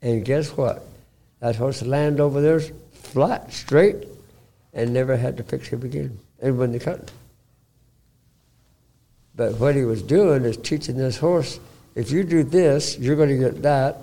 And 0.02 0.24
guess 0.24 0.56
what? 0.56 0.86
That 1.42 1.56
horse 1.56 1.82
landed 1.82 2.22
over 2.22 2.42
there 2.42 2.62
flat, 2.94 3.52
straight, 3.52 4.08
and 4.74 4.94
never 4.94 5.18
had 5.18 5.38
to 5.38 5.44
fix 5.44 5.68
him 5.68 5.84
again. 5.84 6.20
And 6.42 6.58
win 6.58 6.72
the 6.72 6.80
cut. 6.80 7.12
But 9.36 9.60
what 9.60 9.76
he 9.76 9.84
was 9.84 10.02
doing 10.02 10.44
is 10.46 10.58
teaching 10.58 10.98
this 10.98 11.18
horse, 11.18 11.60
if 11.96 12.12
you 12.12 12.24
do 12.24 12.44
this, 12.44 12.98
you're 12.98 13.16
going 13.16 13.30
to 13.30 13.38
get 13.38 13.62
that. 13.64 13.98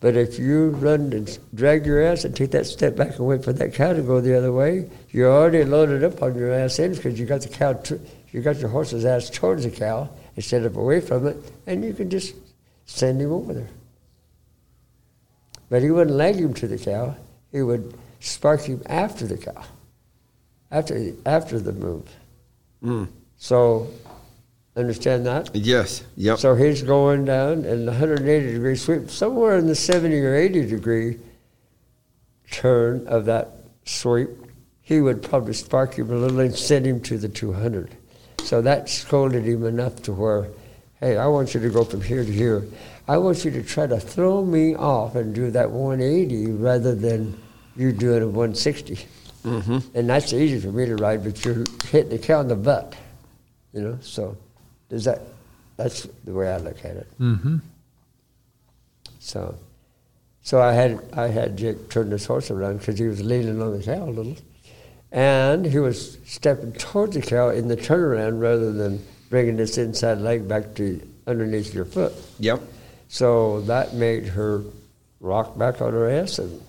But 0.00 0.16
if 0.16 0.38
you 0.38 0.70
run 0.70 1.12
and 1.12 1.38
drag 1.54 1.86
your 1.86 2.02
ass 2.02 2.24
and 2.24 2.34
take 2.34 2.50
that 2.50 2.66
step 2.66 2.96
back 2.96 3.18
and 3.18 3.26
wait 3.26 3.44
for 3.44 3.52
that 3.52 3.72
cow 3.74 3.92
to 3.92 4.02
go 4.02 4.20
the 4.20 4.36
other 4.36 4.52
way, 4.52 4.90
you're 5.10 5.30
already 5.30 5.64
loaded 5.64 6.02
up 6.02 6.20
on 6.22 6.34
your 6.34 6.52
ass 6.52 6.80
ends 6.80 6.98
because 6.98 7.20
you 7.20 7.26
got 7.26 7.42
the 7.42 7.48
cow, 7.48 7.80
you 8.32 8.40
got 8.40 8.58
your 8.58 8.68
horse's 8.68 9.04
ass 9.04 9.30
towards 9.30 9.62
the 9.62 9.70
cow 9.70 10.10
instead 10.34 10.64
of 10.64 10.76
away 10.76 11.00
from 11.00 11.28
it, 11.28 11.36
and 11.66 11.84
you 11.84 11.92
can 11.92 12.10
just 12.10 12.34
send 12.86 13.20
him 13.20 13.30
over 13.30 13.54
there. 13.54 13.70
But 15.70 15.82
he 15.82 15.90
wouldn't 15.92 16.16
leg 16.16 16.36
him 16.36 16.52
to 16.54 16.66
the 16.66 16.78
cow. 16.78 17.14
He 17.52 17.62
would 17.62 17.94
spark 18.18 18.62
him 18.62 18.82
after 18.86 19.26
the 19.26 19.38
cow, 19.38 19.62
after 20.70 21.12
after 21.24 21.60
the 21.60 21.72
move. 21.72 22.08
Mm. 22.82 23.08
So, 23.38 23.88
understand 24.76 25.26
that? 25.26 25.54
Yes. 25.54 26.04
Yep. 26.16 26.38
So 26.38 26.54
he's 26.54 26.82
going 26.82 27.24
down 27.24 27.64
in 27.64 27.84
the 27.84 27.92
180 27.92 28.52
degree 28.52 28.76
sweep, 28.76 29.10
somewhere 29.10 29.56
in 29.56 29.66
the 29.66 29.74
70 29.74 30.18
or 30.20 30.34
80 30.34 30.66
degree 30.66 31.18
turn 32.50 33.06
of 33.06 33.24
that 33.26 33.50
sweep, 33.84 34.30
he 34.82 35.00
would 35.00 35.22
probably 35.22 35.54
spark 35.54 35.94
him 35.94 36.10
a 36.10 36.14
little 36.14 36.40
and 36.40 36.54
send 36.54 36.86
him 36.86 37.00
to 37.00 37.18
the 37.18 37.28
200. 37.28 37.96
So 38.42 38.60
that 38.62 38.88
scolded 38.88 39.44
him 39.44 39.64
enough 39.64 40.02
to 40.02 40.12
where, 40.12 40.48
hey, 41.00 41.16
I 41.16 41.26
want 41.26 41.54
you 41.54 41.60
to 41.60 41.70
go 41.70 41.84
from 41.84 42.02
here 42.02 42.24
to 42.24 42.32
here. 42.32 42.64
I 43.08 43.16
want 43.18 43.44
you 43.44 43.50
to 43.52 43.62
try 43.62 43.86
to 43.86 43.98
throw 43.98 44.44
me 44.44 44.74
off 44.74 45.16
and 45.16 45.34
do 45.34 45.50
that 45.50 45.70
180 45.70 46.52
rather 46.52 46.94
than 46.94 47.40
you 47.76 47.92
doing 47.92 48.22
a 48.22 48.26
160. 48.26 48.96
mm-hmm. 49.44 49.78
And 49.94 50.08
that's 50.08 50.32
easy 50.32 50.60
for 50.60 50.72
me 50.72 50.86
to 50.86 50.96
ride, 50.96 51.24
but 51.24 51.44
you're 51.44 51.64
hitting 51.86 52.10
the 52.10 52.18
cow 52.18 52.40
in 52.40 52.48
the 52.48 52.56
butt, 52.56 52.94
you 53.72 53.80
know. 53.80 53.98
So, 54.02 54.36
does 54.92 55.04
that? 55.04 55.22
That's 55.78 56.06
the 56.24 56.34
way 56.34 56.52
I 56.52 56.58
look 56.58 56.84
at 56.84 56.96
it. 56.96 57.06
Mm-hmm. 57.18 57.56
So, 59.20 59.54
so 60.42 60.60
I 60.60 60.72
had 60.74 61.02
I 61.14 61.28
had 61.28 61.56
Jake 61.56 61.88
turn 61.88 62.10
this 62.10 62.26
horse 62.26 62.50
around 62.50 62.78
because 62.78 62.98
he 62.98 63.06
was 63.06 63.22
leaning 63.22 63.62
on 63.62 63.78
the 63.78 63.82
cow 63.82 64.04
a 64.04 64.10
little, 64.10 64.36
and 65.10 65.64
he 65.64 65.78
was 65.78 66.18
stepping 66.26 66.72
towards 66.72 67.14
the 67.14 67.22
cow 67.22 67.48
in 67.48 67.68
the 67.68 67.76
turnaround 67.76 68.38
rather 68.38 68.70
than 68.70 69.02
bringing 69.30 69.56
this 69.56 69.78
inside 69.78 70.18
leg 70.18 70.46
back 70.46 70.74
to 70.74 71.00
underneath 71.26 71.72
your 71.72 71.86
foot. 71.86 72.12
Yep. 72.38 72.60
So 73.08 73.62
that 73.62 73.94
made 73.94 74.26
her 74.26 74.62
rock 75.20 75.56
back 75.56 75.80
on 75.80 75.94
her 75.94 76.10
ass 76.10 76.38
and 76.38 76.60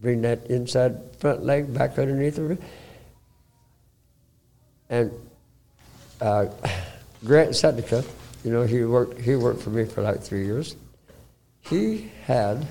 bring 0.00 0.22
that 0.22 0.46
inside 0.46 0.98
front 1.18 1.44
leg 1.44 1.72
back 1.72 1.98
underneath 2.00 2.36
her. 2.36 2.58
And 4.88 5.12
uh, 6.20 6.46
Grant 7.24 7.50
Setnicka, 7.50 8.06
you 8.44 8.50
know, 8.50 8.62
he 8.62 8.84
worked 8.84 9.20
he 9.20 9.36
worked 9.36 9.62
for 9.62 9.70
me 9.70 9.84
for 9.84 10.02
like 10.02 10.22
three 10.22 10.44
years. 10.44 10.76
He 11.60 12.10
had 12.24 12.66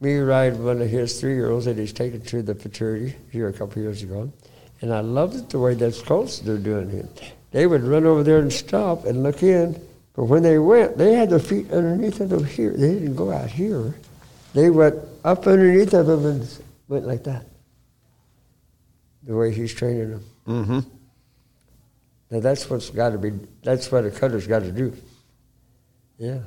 me 0.00 0.16
ride 0.18 0.58
one 0.58 0.80
of 0.80 0.88
his 0.88 1.20
three 1.20 1.34
year 1.34 1.50
olds 1.50 1.66
that 1.66 1.76
he's 1.76 1.92
taken 1.92 2.20
to 2.22 2.42
the 2.42 2.54
futurity 2.54 3.14
here 3.30 3.48
a 3.48 3.52
couple 3.52 3.82
years 3.82 4.02
ago. 4.02 4.32
And 4.80 4.92
I 4.92 5.00
loved 5.00 5.36
it 5.36 5.50
the 5.50 5.58
way 5.58 5.74
those 5.74 6.00
colts 6.02 6.38
they're 6.38 6.56
doing 6.56 6.90
it. 6.90 7.32
They 7.50 7.66
would 7.66 7.82
run 7.82 8.06
over 8.06 8.22
there 8.22 8.38
and 8.38 8.52
stop 8.52 9.04
and 9.04 9.22
look 9.22 9.42
in. 9.42 9.80
But 10.14 10.24
when 10.24 10.42
they 10.42 10.58
went, 10.58 10.96
they 10.96 11.14
had 11.14 11.30
their 11.30 11.38
feet 11.38 11.70
underneath 11.70 12.20
of 12.20 12.30
them 12.30 12.44
here. 12.44 12.72
They 12.72 12.94
didn't 12.94 13.16
go 13.16 13.30
out 13.30 13.50
here. 13.50 13.94
They 14.54 14.70
went 14.70 14.96
up 15.24 15.46
underneath 15.46 15.92
of 15.92 16.06
them 16.06 16.24
and 16.24 16.58
went 16.88 17.06
like 17.06 17.24
that. 17.24 17.46
The 19.24 19.36
way 19.36 19.52
he's 19.52 19.74
training 19.74 20.10
them. 20.10 20.24
Mm-hmm. 20.46 20.80
Now 22.30 22.40
that's 22.40 22.70
what's 22.70 22.90
got 22.90 23.10
to 23.10 23.18
be. 23.18 23.32
That's 23.62 23.90
what 23.90 24.04
a 24.04 24.10
cutter's 24.10 24.46
got 24.46 24.60
to 24.60 24.70
do. 24.72 24.96
Yeah, 26.18 26.38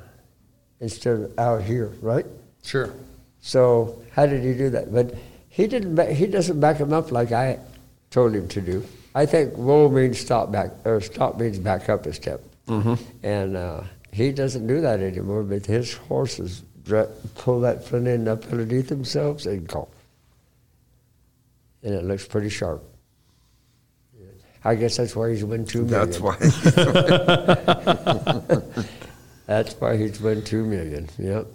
instead 0.80 1.20
of 1.20 1.38
out 1.38 1.62
here, 1.62 1.92
right? 2.00 2.26
Sure. 2.62 2.94
So 3.40 4.02
how 4.12 4.24
did 4.26 4.42
he 4.42 4.54
do 4.54 4.70
that? 4.70 4.92
But 4.92 5.14
he 5.48 5.66
didn't. 5.66 5.98
He 6.14 6.26
doesn't 6.26 6.58
back 6.58 6.78
him 6.78 6.92
up 6.92 7.12
like 7.12 7.32
I 7.32 7.58
told 8.10 8.34
him 8.34 8.48
to 8.48 8.60
do. 8.60 8.84
I 9.14 9.26
think 9.26 9.52
roll 9.56 9.90
means 9.90 10.18
stop 10.18 10.50
back, 10.50 10.70
or 10.84 11.00
stop 11.00 11.38
means 11.38 11.58
back 11.58 11.88
up 11.88 12.06
a 12.06 12.12
step. 12.12 12.40
Mm-hmm. 12.66 12.94
And 13.22 13.56
uh, 13.56 13.82
he 14.10 14.32
doesn't 14.32 14.66
do 14.66 14.80
that 14.80 15.00
anymore. 15.00 15.42
But 15.42 15.66
his 15.66 15.92
horses 15.92 16.62
pull 17.34 17.60
that 17.60 17.84
front 17.84 18.08
end 18.08 18.28
up 18.28 18.44
underneath 18.50 18.88
themselves 18.88 19.46
and 19.46 19.66
go, 19.66 19.88
and 21.82 21.94
it 21.94 22.04
looks 22.04 22.26
pretty 22.26 22.48
sharp. 22.48 22.82
I 24.64 24.74
guess 24.76 24.96
that's 24.96 25.14
why 25.14 25.30
he's 25.30 25.44
won 25.44 25.66
two 25.66 25.84
million. 25.84 26.10
That's 26.10 26.20
why. 26.20 26.36
That's 29.46 29.74
why 29.74 29.98
he's 29.98 30.18
won 30.22 30.42
two 30.42 30.64
million. 30.64 31.08
Yep. 31.18 31.46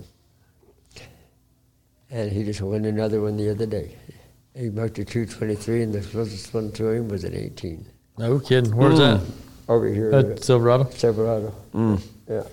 And 2.12 2.32
he 2.32 2.44
just 2.44 2.62
won 2.62 2.86
another 2.86 3.20
one 3.22 3.36
the 3.36 3.50
other 3.50 3.66
day. 3.66 3.96
He 4.56 4.70
marked 4.70 5.00
a 5.00 5.06
223, 5.06 5.84
and 5.84 5.94
the 5.94 6.02
closest 6.02 6.54
one 6.54 6.72
to 6.74 6.90
him 6.90 7.08
was 7.08 7.24
an 7.24 7.34
18 7.36 7.86
No 8.20 8.40
kidding. 8.40 8.76
Where's 8.76 9.00
Mm. 9.00 9.20
that? 9.20 9.26
over 9.68 9.88
here 9.88 10.12
At 10.12 10.26
at 10.26 10.44
Silverado. 10.44 10.88
Silverado. 10.92 11.54
Mm. 11.74 12.02
Yeah. 12.28 12.44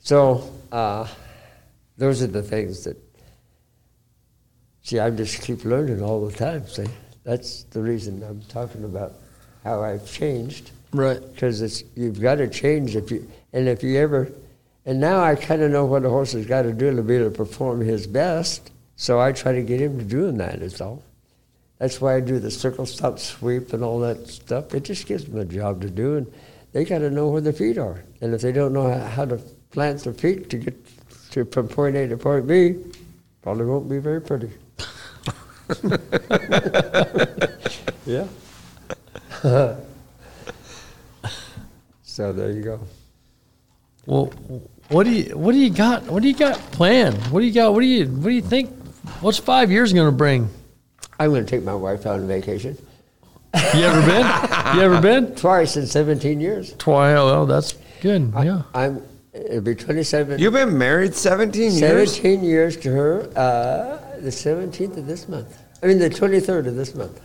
So 0.00 0.52
uh, 0.70 1.08
those 1.96 2.22
are 2.22 2.26
the 2.28 2.42
things 2.42 2.84
that. 2.84 2.96
See, 4.82 5.00
I 5.00 5.10
just 5.10 5.42
keep 5.42 5.64
learning 5.64 6.00
all 6.02 6.24
the 6.26 6.32
time. 6.36 6.66
See, 6.68 6.86
that's 7.26 7.64
the 7.64 7.82
reason 7.82 8.22
I'm 8.22 8.40
talking 8.42 8.84
about 8.84 9.12
how 9.64 9.82
I've 9.82 10.10
changed. 10.10 10.70
Right. 10.92 11.20
because 11.34 11.60
it's 11.60 11.82
you've 11.94 12.20
got 12.20 12.36
to 12.36 12.48
change 12.48 12.96
if 12.96 13.10
you 13.10 13.28
and 13.52 13.68
if 13.68 13.82
you 13.82 13.98
ever 13.98 14.32
and 14.86 15.00
now 15.00 15.20
I 15.20 15.34
kind 15.34 15.60
of 15.62 15.72
know 15.72 15.84
what 15.84 16.04
a 16.04 16.08
horse 16.08 16.32
has 16.32 16.46
got 16.46 16.62
to 16.62 16.72
do 16.72 16.94
to 16.94 17.02
be 17.02 17.16
able 17.16 17.30
to 17.30 17.36
perform 17.36 17.80
his 17.80 18.06
best. 18.06 18.70
So 18.94 19.20
I 19.20 19.32
try 19.32 19.52
to 19.52 19.62
get 19.62 19.80
him 19.80 19.98
to 19.98 20.04
doing 20.04 20.38
that. 20.38 20.62
Is 20.62 20.80
all. 20.80 21.02
That's 21.78 22.00
why 22.00 22.14
I 22.14 22.20
do 22.20 22.38
the 22.38 22.52
circle 22.52 22.86
stop 22.86 23.18
sweep 23.18 23.72
and 23.72 23.82
all 23.82 23.98
that 24.00 24.28
stuff. 24.28 24.72
It 24.72 24.84
just 24.84 25.06
gives 25.06 25.24
them 25.24 25.38
a 25.38 25.44
job 25.44 25.82
to 25.82 25.90
do, 25.90 26.16
and 26.16 26.32
they 26.72 26.84
got 26.84 27.00
to 27.00 27.10
know 27.10 27.28
where 27.28 27.42
their 27.42 27.52
feet 27.52 27.76
are. 27.76 28.02
And 28.22 28.32
if 28.32 28.40
they 28.40 28.52
don't 28.52 28.72
know 28.72 28.88
how- 28.90 29.04
how 29.04 29.24
to 29.26 29.36
plant 29.72 30.04
their 30.04 30.14
feet 30.14 30.48
to 30.50 30.56
get 30.56 30.74
to 31.32 31.44
from 31.44 31.68
point 31.68 31.96
A 31.96 32.08
to 32.08 32.16
point 32.16 32.46
B, 32.46 32.76
probably 33.42 33.66
won't 33.66 33.90
be 33.90 33.98
very 33.98 34.22
pretty. 34.22 34.50
yeah. 38.06 38.26
so 42.02 42.32
there 42.32 42.52
you 42.52 42.62
go. 42.62 42.80
Well, 44.06 44.26
what 44.88 45.04
do 45.04 45.10
you 45.10 45.36
what 45.36 45.52
do 45.52 45.58
you 45.58 45.70
got? 45.70 46.04
What 46.04 46.22
do 46.22 46.28
you 46.28 46.36
got 46.36 46.56
planned? 46.72 47.16
What 47.28 47.40
do 47.40 47.46
you 47.46 47.52
got? 47.52 47.72
What 47.72 47.80
do 47.80 47.86
you 47.86 48.06
what 48.06 48.28
do 48.28 48.30
you 48.30 48.42
think? 48.42 48.70
What's 49.20 49.38
five 49.38 49.70
years 49.70 49.92
going 49.92 50.06
to 50.06 50.16
bring? 50.16 50.48
I'm 51.18 51.30
going 51.30 51.44
to 51.44 51.50
take 51.50 51.64
my 51.64 51.74
wife 51.74 52.06
out 52.06 52.20
on 52.20 52.28
vacation. 52.28 52.76
You 53.74 53.84
ever 53.84 54.06
been? 54.06 54.76
You 54.76 54.82
ever 54.82 55.00
been? 55.00 55.34
Twice 55.36 55.76
in 55.76 55.86
17 55.86 56.40
years. 56.40 56.74
Twice. 56.74 57.14
Well, 57.14 57.46
that's 57.46 57.72
good. 58.00 58.32
Yeah. 58.36 58.62
I'm. 58.74 59.02
It'll 59.32 59.60
be 59.60 59.74
27. 59.74 60.38
You've 60.38 60.52
been 60.52 60.78
married 60.78 61.14
17 61.14 61.72
years? 61.72 62.16
17 62.16 62.44
years 62.44 62.76
to 62.78 62.90
her. 62.90 63.30
Uh, 63.36 63.98
the 64.22 64.30
17th 64.30 64.96
of 64.96 65.06
this 65.06 65.28
month. 65.28 65.62
I 65.82 65.86
mean, 65.86 65.98
the 65.98 66.10
23rd 66.10 66.68
of 66.68 66.76
this 66.76 66.94
month. 66.94 67.20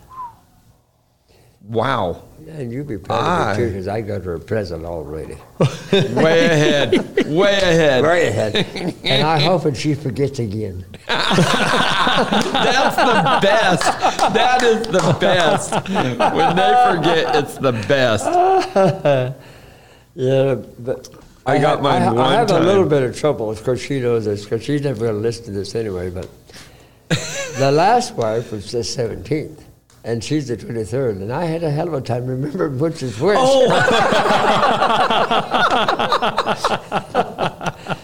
Wow. 1.64 2.24
And 2.48 2.72
you'll 2.72 2.86
be 2.86 2.98
proud 2.98 3.52
of 3.52 3.58
me 3.58 3.64
too, 3.64 3.70
because 3.70 3.88
I 3.88 4.02
got 4.02 4.24
her 4.24 4.34
a 4.34 4.40
present 4.40 4.84
already. 4.84 5.36
Way 5.92 6.46
ahead. 6.46 6.92
Way 7.28 7.54
ahead. 7.54 8.04
Way 8.04 8.28
ahead. 8.28 8.96
and 9.04 9.28
I 9.28 9.40
hope 9.40 9.64
that 9.64 9.78
she 9.78 9.94
forgets 9.94 10.40
again. 10.40 10.86
That's 11.08 12.96
the 12.96 13.40
best. 13.42 13.84
That 14.34 14.64
is 14.64 14.88
the 14.88 15.18
best. 15.20 15.72
When 15.90 16.56
they 16.56 16.96
forget, 16.96 17.36
it's 17.36 17.58
the 17.58 17.74
best. 17.88 18.26
Yeah, 20.14 20.56
but 20.80 21.10
I 21.46 21.58
got 21.58 21.76
have, 21.78 21.82
mine 21.82 22.18
I, 22.18 22.22
I 22.22 22.34
have 22.34 22.52
a 22.52 22.60
little 22.60 22.86
bit 22.86 23.04
of 23.04 23.18
trouble. 23.18 23.50
Of 23.50 23.64
course, 23.64 23.82
she 23.82 24.00
knows 24.00 24.26
this 24.26 24.44
because 24.44 24.64
she's 24.64 24.82
never 24.82 25.00
going 25.00 25.16
to 25.16 25.22
listen 25.22 25.46
to 25.46 25.52
this 25.52 25.74
anyway. 25.74 26.10
But 26.10 26.28
the 27.58 27.72
last 27.72 28.16
wife 28.16 28.52
was 28.52 28.72
the 28.72 28.84
seventeenth, 28.84 29.64
and 30.04 30.24
she's 30.24 30.48
the 30.48 30.58
twenty-third, 30.58 31.18
and 31.18 31.32
I 31.32 31.46
had 31.46 31.64
a 31.64 31.72
hell 31.72 31.88
of 31.88 31.94
a 31.94 32.02
time 32.02 32.26
remembering 32.26 32.80
which 32.80 33.04
is 33.04 33.20
which. 33.20 33.38
Oh. 33.40 33.68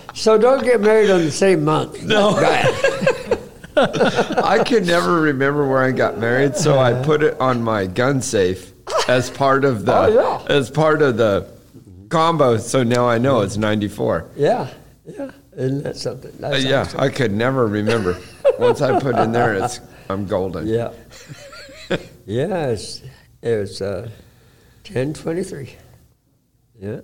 so 0.14 0.38
don't 0.38 0.64
get 0.64 0.82
married 0.82 1.10
on 1.10 1.22
the 1.22 1.32
same 1.32 1.64
month. 1.64 2.04
No. 2.04 2.36
I 3.78 4.64
could 4.66 4.88
never 4.88 5.22
remember 5.22 5.68
where 5.68 5.84
I 5.84 5.92
got 5.92 6.18
married, 6.18 6.56
so 6.56 6.80
I 6.80 6.94
uh-huh. 6.94 7.04
put 7.04 7.24
it 7.24 7.40
on 7.40 7.62
my 7.62 7.86
gun 7.86 8.22
safe 8.22 8.74
as 9.08 9.30
part 9.30 9.64
of 9.64 9.86
the 9.86 9.96
Oh, 9.96 10.08
yeah. 10.08 10.54
as 10.54 10.70
part 10.70 11.02
of 11.02 11.18
the 11.18 11.48
combo. 12.10 12.58
So 12.58 12.84
now 12.84 13.08
I 13.08 13.18
know 13.18 13.42
it's 13.42 13.58
ninety 13.58 13.88
four. 13.88 14.30
Yeah, 14.36 14.70
yeah. 15.06 15.32
Isn't 15.58 15.84
that 15.84 15.98
something? 15.98 16.32
Uh, 16.44 16.52
That's 16.52 16.64
yeah, 16.64 16.82
awesome. 16.82 17.00
I 17.00 17.10
could 17.10 17.34
never 17.34 17.66
remember. 17.66 18.20
Once 18.60 18.82
I 18.82 19.00
put 19.00 19.16
it 19.16 19.22
in 19.22 19.32
there, 19.32 19.56
it's 19.56 19.80
I'm 20.10 20.28
golden. 20.28 20.68
Yeah. 20.68 20.94
yeah, 22.28 22.68
it's, 22.68 23.02
it 23.42 23.60
was 23.60 23.82
uh, 23.82 24.08
1023. 24.86 25.76
Yeah. 26.80 27.00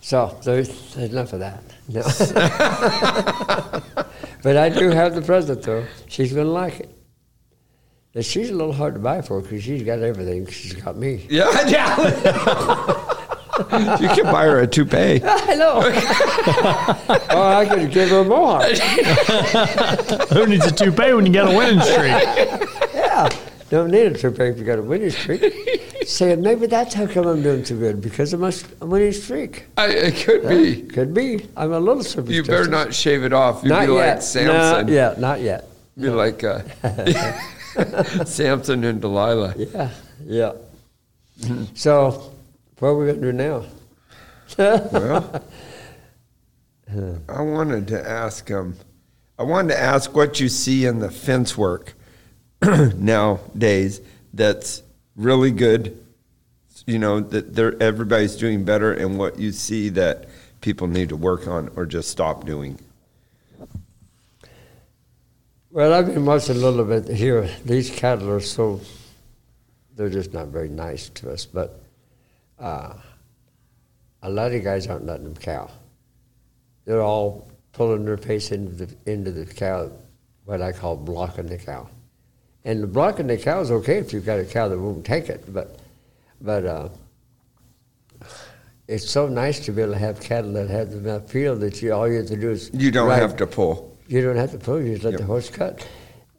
So 0.00 0.38
there's 0.44 0.96
enough 0.96 1.32
of 1.32 1.40
that. 1.40 1.64
No. 1.88 2.02
but 4.44 4.56
I 4.56 4.68
do 4.68 4.90
have 4.90 5.16
the 5.16 5.22
present, 5.22 5.62
though. 5.62 5.84
She's 6.06 6.32
going 6.32 6.46
to 6.46 6.52
like 6.52 6.78
it. 6.78 6.96
But 8.12 8.24
she's 8.24 8.50
a 8.50 8.54
little 8.54 8.72
hard 8.72 8.94
to 8.94 9.00
buy 9.00 9.20
for 9.20 9.42
because 9.42 9.64
she's 9.64 9.82
got 9.82 9.98
everything. 9.98 10.46
She's 10.46 10.74
got 10.74 10.96
me. 10.96 11.26
Yeah, 11.28 11.68
yeah. 11.68 13.14
you 14.00 14.08
can 14.08 14.24
buy 14.24 14.44
her 14.44 14.60
a 14.60 14.66
toupee. 14.66 15.20
I 15.24 15.54
know. 15.54 15.78
or 17.36 17.42
I 17.42 17.66
could 17.68 17.90
give 17.90 18.10
her 18.10 18.20
a 18.20 18.24
more. 18.24 18.62
Who 20.32 20.46
needs 20.46 20.66
a 20.66 20.72
toupee 20.72 21.12
when 21.14 21.26
you 21.26 21.32
got 21.32 21.52
a 21.52 21.56
winning 21.56 21.80
streak? 21.80 22.12
Yeah. 22.94 23.28
Don't 23.70 23.90
need 23.90 24.06
a 24.12 24.16
toupee 24.18 24.44
if 24.44 24.58
you 24.58 24.64
got 24.64 24.78
a 24.78 24.82
winning 24.82 25.10
streak. 25.10 25.42
Saying 26.06 26.40
maybe 26.40 26.66
that's 26.66 26.94
how 26.94 27.06
come 27.06 27.26
I'm 27.26 27.42
doing 27.42 27.64
so 27.64 27.76
good 27.76 28.00
because 28.00 28.32
of 28.32 28.38
my 28.40 28.48
s- 28.48 28.64
winning 28.80 29.12
streak. 29.12 29.64
I, 29.76 29.88
it 29.88 30.14
could 30.24 30.46
be. 30.48 30.82
Could 30.82 31.12
be. 31.12 31.46
I'm 31.56 31.72
a 31.72 31.80
little 31.80 32.04
superstitious. 32.04 32.46
You 32.46 32.52
better 32.52 32.68
not 32.70 32.94
shave 32.94 33.24
it 33.24 33.32
off. 33.32 33.62
You'd 33.64 33.70
Not 33.70 33.86
be 33.86 33.92
yet. 33.94 34.14
like 34.14 34.22
Samson. 34.22 34.86
Not 34.86 34.88
yet. 34.88 35.18
Not 35.20 35.40
yet. 35.40 35.68
Be 35.98 36.10
like 36.10 36.44
uh, 36.44 36.60
Samson 38.24 38.84
and 38.84 39.00
Delilah. 39.00 39.54
Yeah. 39.56 39.90
Yeah. 40.24 40.52
so, 41.74 42.32
what 42.78 42.88
are 42.88 42.96
we 42.96 43.06
going 43.06 43.20
to 43.20 43.26
do 43.26 43.32
now? 43.32 43.64
Well, 44.58 45.44
I 47.28 47.42
wanted 47.42 47.88
to 47.88 48.08
ask 48.08 48.50
um, 48.50 48.76
I 49.38 49.42
wanted 49.42 49.74
to 49.74 49.80
ask 49.80 50.14
what 50.14 50.40
you 50.40 50.48
see 50.48 50.86
in 50.86 51.00
the 51.00 51.10
fence 51.10 51.58
work 51.58 51.94
nowadays 52.62 54.00
that's 54.32 54.82
really 55.16 55.50
good. 55.50 56.02
You 56.86 56.98
know 56.98 57.20
that 57.20 57.54
they're, 57.54 57.80
everybody's 57.82 58.36
doing 58.36 58.64
better, 58.64 58.92
and 58.92 59.18
what 59.18 59.38
you 59.38 59.50
see 59.50 59.88
that 59.90 60.28
people 60.60 60.86
need 60.86 61.08
to 61.08 61.16
work 61.16 61.48
on 61.48 61.70
or 61.74 61.86
just 61.86 62.10
stop 62.10 62.44
doing. 62.44 62.78
Well, 65.70 65.92
I've 65.92 66.06
been 66.06 66.24
watching 66.24 66.56
a 66.56 66.58
little 66.58 66.84
bit 66.84 67.08
here. 67.08 67.50
These 67.64 67.90
cattle 67.90 68.30
are 68.30 68.40
so, 68.40 68.80
they're 69.94 70.08
just 70.08 70.32
not 70.32 70.48
very 70.48 70.68
nice 70.68 71.08
to 71.10 71.32
us. 71.32 71.44
But 71.44 71.80
uh, 72.58 72.94
a 74.22 74.30
lot 74.30 74.52
of 74.52 74.62
guys 74.64 74.86
aren't 74.86 75.06
letting 75.06 75.24
them 75.24 75.34
cow. 75.36 75.70
They're 76.84 77.02
all 77.02 77.50
pulling 77.72 78.04
their 78.04 78.16
face 78.16 78.52
into 78.52 78.86
the, 78.86 78.94
into 79.10 79.30
the 79.30 79.44
cow, 79.46 79.90
what 80.44 80.62
I 80.62 80.72
call 80.72 80.96
blocking 80.96 81.46
the 81.46 81.58
cow. 81.58 81.88
And 82.64 82.82
the 82.82 82.86
blocking 82.86 83.26
the 83.26 83.36
cow 83.36 83.60
is 83.60 83.70
okay 83.70 83.98
if 83.98 84.12
you've 84.12 84.24
got 84.26 84.38
a 84.40 84.44
cow 84.44 84.68
that 84.68 84.78
won't 84.78 85.04
take 85.04 85.28
it. 85.28 85.44
But, 85.52 85.78
but 86.40 86.64
uh, 86.64 86.88
it's 88.88 89.08
so 89.08 89.28
nice 89.28 89.60
to 89.66 89.72
be 89.72 89.82
able 89.82 89.92
to 89.92 89.98
have 89.98 90.20
cattle 90.20 90.52
that 90.54 90.68
have 90.70 90.92
enough 90.92 91.30
field 91.30 91.60
that 91.60 91.82
you 91.82 91.92
all 91.92 92.08
you 92.08 92.18
have 92.18 92.26
to 92.26 92.36
do 92.36 92.50
is 92.50 92.70
You 92.72 92.90
don't 92.90 93.08
ride- 93.08 93.20
have 93.20 93.36
to 93.36 93.46
pull. 93.46 93.96
you 94.08 94.22
don't 94.22 94.36
have 94.36 94.52
to 94.52 94.58
pull, 94.58 94.80
you 94.80 94.92
just 94.94 95.04
let 95.04 95.12
Yep. 95.12 95.20
the 95.20 95.26
horse 95.26 95.50
cut. 95.50 95.86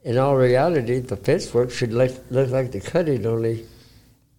In 0.04 0.16
all 0.16 0.36
reality, 0.36 1.00
the 1.00 1.16
fence 1.16 1.52
work 1.52 1.70
should 1.70 1.92
look, 1.92 2.12
look 2.30 2.48
like 2.50 2.72
the 2.72 2.80
cutting, 2.80 3.26
only 3.26 3.66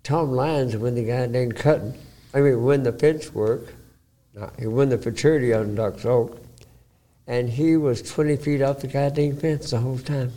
Tom 0.10 0.32
Lyons 0.32 0.76
when 0.76 0.96
the 0.96 1.04
guy 1.04 1.28
named 1.28 1.56
cutting. 1.56 1.94
I 2.34 2.42
mean, 2.42 2.64
when 2.64 2.82
the 2.82 2.92
fence 2.92 3.32
work, 3.32 3.76
he 4.58 4.66
won 4.66 4.90
the 4.90 4.98
futurity 4.98 5.54
on 5.54 5.76
Ducks 5.76 6.04
Oak, 6.04 6.42
and 7.28 7.48
he 7.48 7.78
was 7.78 8.02
20 8.02 8.38
feet 8.38 8.64
off 8.64 8.80
the 8.80 8.88
goddamn 8.88 9.38
fence 9.38 9.70
the 9.70 9.78
whole 9.78 10.00
time. 10.00 10.32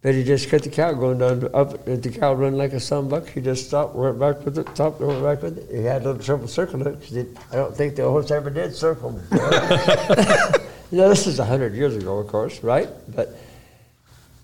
But 0.00 0.14
he 0.14 0.24
just 0.24 0.48
cut 0.48 0.62
the 0.62 0.70
cow 0.70 0.94
going 0.94 1.18
down 1.18 1.50
up. 1.52 1.84
The 1.84 2.10
cow 2.10 2.32
run 2.32 2.56
like 2.56 2.72
a 2.72 2.80
sunbuck. 2.80 3.28
He 3.28 3.42
just 3.42 3.66
stopped, 3.66 3.94
went 3.94 4.18
back 4.18 4.42
with 4.42 4.56
it, 4.56 4.66
stopped, 4.70 5.02
went 5.02 5.22
back 5.22 5.42
with 5.42 5.58
it. 5.58 5.76
He 5.76 5.84
had 5.84 6.00
a 6.00 6.12
little 6.12 6.22
trouble 6.22 6.48
circling 6.48 6.86
it. 6.86 7.38
I 7.52 7.56
don't 7.56 7.76
think 7.76 7.94
the 7.94 8.08
horse 8.08 8.30
ever 8.30 8.48
did 8.48 8.74
circle. 8.74 9.20
you 9.30 9.38
know, 10.92 11.10
this 11.10 11.26
is 11.26 11.36
hundred 11.38 11.74
years 11.74 11.94
ago, 11.94 12.20
of 12.20 12.28
course, 12.28 12.62
right? 12.62 12.88
But 13.14 13.36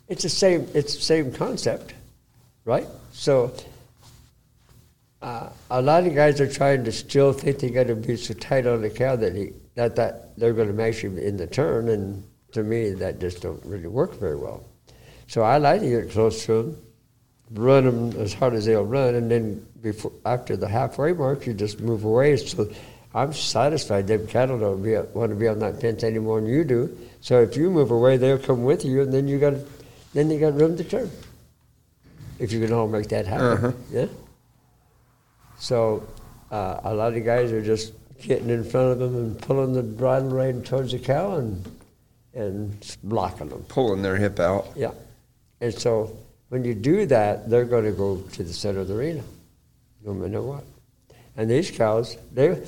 it's 0.06 0.24
the 0.24 0.28
same. 0.28 0.68
It's 0.74 0.96
the 0.96 1.00
same 1.00 1.32
concept, 1.32 1.94
right? 2.66 2.86
So 3.12 3.54
uh, 5.22 5.48
a 5.70 5.80
lot 5.80 6.06
of 6.06 6.14
guys 6.14 6.40
are 6.42 6.52
trying 6.52 6.84
to 6.84 6.92
still 6.92 7.32
think 7.32 7.60
they're 7.60 7.70
going 7.70 7.86
to 7.86 7.94
be 7.94 8.16
so 8.16 8.34
tight 8.34 8.66
on 8.66 8.82
the 8.82 8.90
cow 8.90 9.16
that 9.16 9.34
he 9.34 9.52
that 9.74 9.96
that 9.96 10.36
they're 10.36 10.52
going 10.52 10.68
to 10.68 10.74
mash 10.74 11.02
him 11.02 11.16
in 11.16 11.38
the 11.38 11.46
turn, 11.46 11.88
and 11.88 12.22
to 12.52 12.62
me 12.62 12.90
that 12.90 13.18
just 13.18 13.40
don't 13.40 13.64
really 13.64 13.88
work 13.88 14.18
very 14.20 14.36
well. 14.36 14.62
So 15.26 15.42
I 15.42 15.56
like 15.56 15.80
to 15.80 15.88
get 15.88 16.10
close 16.10 16.44
to 16.46 16.62
them, 16.62 16.82
run 17.52 17.84
them 17.84 18.20
as 18.20 18.34
hard 18.34 18.54
as 18.54 18.66
they'll 18.66 18.84
run, 18.84 19.14
and 19.14 19.30
then 19.30 19.66
before 19.80 20.12
after 20.26 20.56
the 20.56 20.68
halfway 20.68 21.12
mark, 21.12 21.46
you 21.46 21.54
just 21.54 21.80
move 21.80 22.04
away. 22.04 22.36
So 22.36 22.68
I'm 23.14 23.32
satisfied 23.32 24.06
them 24.06 24.26
cattle 24.26 24.58
don't 24.58 24.82
be, 24.82 24.96
want 25.14 25.30
to 25.30 25.36
be 25.36 25.48
on 25.48 25.60
that 25.60 25.80
fence 25.80 26.02
any 26.02 26.18
more 26.18 26.40
than 26.40 26.50
you 26.50 26.64
do. 26.64 26.98
So 27.20 27.40
if 27.40 27.56
you 27.56 27.70
move 27.70 27.90
away, 27.90 28.16
they'll 28.16 28.38
come 28.38 28.64
with 28.64 28.84
you, 28.84 29.02
and 29.02 29.12
then 29.12 29.28
you 29.28 29.38
got 29.38 29.54
then 30.14 30.28
they 30.28 30.38
got 30.38 30.54
room 30.54 30.76
to 30.76 30.84
turn. 30.84 31.10
If 32.38 32.52
you 32.52 32.60
can 32.60 32.72
all 32.72 32.88
make 32.88 33.08
that 33.08 33.26
happen, 33.26 33.46
Uh-huh. 33.46 33.72
yeah. 33.90 34.06
So 35.58 36.06
uh, 36.50 36.80
a 36.84 36.94
lot 36.94 37.14
of 37.14 37.24
guys 37.24 37.50
are 37.52 37.62
just 37.62 37.92
getting 38.20 38.50
in 38.50 38.64
front 38.64 38.92
of 38.92 38.98
them 38.98 39.16
and 39.16 39.38
pulling 39.40 39.72
the 39.72 39.82
bridle 39.82 40.28
rein 40.30 40.62
towards 40.62 40.92
the 40.92 40.98
cow 40.98 41.36
and 41.36 41.64
and 42.34 42.96
blocking 43.02 43.48
them. 43.48 43.64
Pulling 43.68 44.02
their 44.02 44.16
hip 44.16 44.38
out. 44.38 44.66
Yeah. 44.76 44.90
And 45.62 45.72
so 45.72 46.14
when 46.50 46.64
you 46.64 46.74
do 46.74 47.06
that, 47.06 47.48
they're 47.48 47.64
going 47.64 47.84
to 47.86 47.92
go 47.92 48.18
to 48.18 48.42
the 48.44 48.52
center 48.52 48.80
of 48.80 48.88
the 48.88 48.94
arena, 48.94 49.22
no 50.04 50.12
matter 50.12 50.42
what. 50.42 50.62
And 51.38 51.50
these 51.50 51.70
cows, 51.70 52.18
they, 52.34 52.62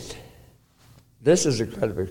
this 1.21 1.45
is 1.45 1.61
a 1.61 1.67
kind 1.67 1.91
of 1.93 1.99
a 1.99 2.09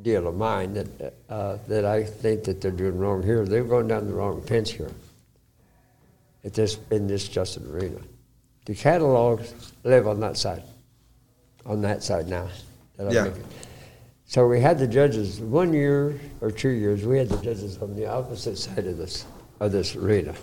deal 0.00 0.26
of 0.26 0.36
mine 0.36 0.72
that, 0.72 1.14
uh, 1.28 1.58
that 1.68 1.84
I 1.84 2.04
think 2.04 2.44
that 2.44 2.62
they're 2.62 2.70
doing 2.70 2.96
wrong 2.96 3.22
here. 3.22 3.44
They're 3.44 3.62
going 3.64 3.88
down 3.88 4.06
the 4.06 4.14
wrong 4.14 4.40
fence 4.40 4.70
here 4.70 4.90
at 6.44 6.54
this, 6.54 6.78
in 6.90 7.06
this 7.06 7.28
Justin 7.28 7.66
Arena. 7.70 7.98
The 8.64 8.74
catalogs 8.74 9.72
live 9.84 10.06
on 10.06 10.20
that 10.20 10.36
side, 10.36 10.62
on 11.64 11.80
that 11.82 12.02
side 12.02 12.28
now. 12.28 12.48
that 12.96 13.12
Yeah. 13.12 13.30
So 14.26 14.46
we 14.46 14.60
had 14.60 14.78
the 14.78 14.86
judges 14.86 15.40
one 15.40 15.72
year 15.72 16.20
or 16.42 16.50
two 16.50 16.68
years. 16.68 17.06
We 17.06 17.16
had 17.16 17.30
the 17.30 17.38
judges 17.38 17.78
on 17.78 17.96
the 17.96 18.06
opposite 18.06 18.58
side 18.58 18.86
of 18.86 18.98
this 18.98 19.24
of 19.58 19.72
this 19.72 19.96
arena, 19.96 20.34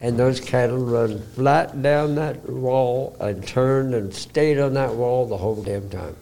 and 0.00 0.16
those 0.16 0.40
cattle 0.40 0.78
run 0.78 1.20
flat 1.34 1.82
down 1.82 2.14
that 2.14 2.48
wall 2.48 3.16
and 3.20 3.46
turned 3.46 3.92
and 3.92 4.14
stayed 4.14 4.58
on 4.58 4.72
that 4.74 4.94
wall 4.94 5.26
the 5.26 5.36
whole 5.36 5.62
damn 5.62 5.90
time. 5.90 6.16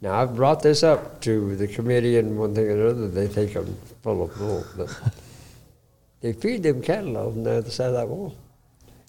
Now 0.00 0.14
I've 0.22 0.36
brought 0.36 0.62
this 0.62 0.82
up 0.82 1.20
to 1.22 1.56
the 1.56 1.66
committee, 1.66 2.18
and 2.18 2.38
one 2.38 2.54
thing 2.54 2.68
or 2.68 2.86
another, 2.86 3.08
they 3.08 3.26
think 3.26 3.56
I'm 3.56 3.76
full 4.02 4.22
of 4.22 4.36
bull, 4.38 4.64
but 4.76 4.88
they 6.24 6.32
feed 6.32 6.62
them 6.62 6.80
cattle 6.80 7.18
on 7.18 7.42
the 7.42 7.50
other 7.58 7.68
side 7.68 7.88
of 7.88 7.92
that 7.92 8.08
wall, 8.08 8.34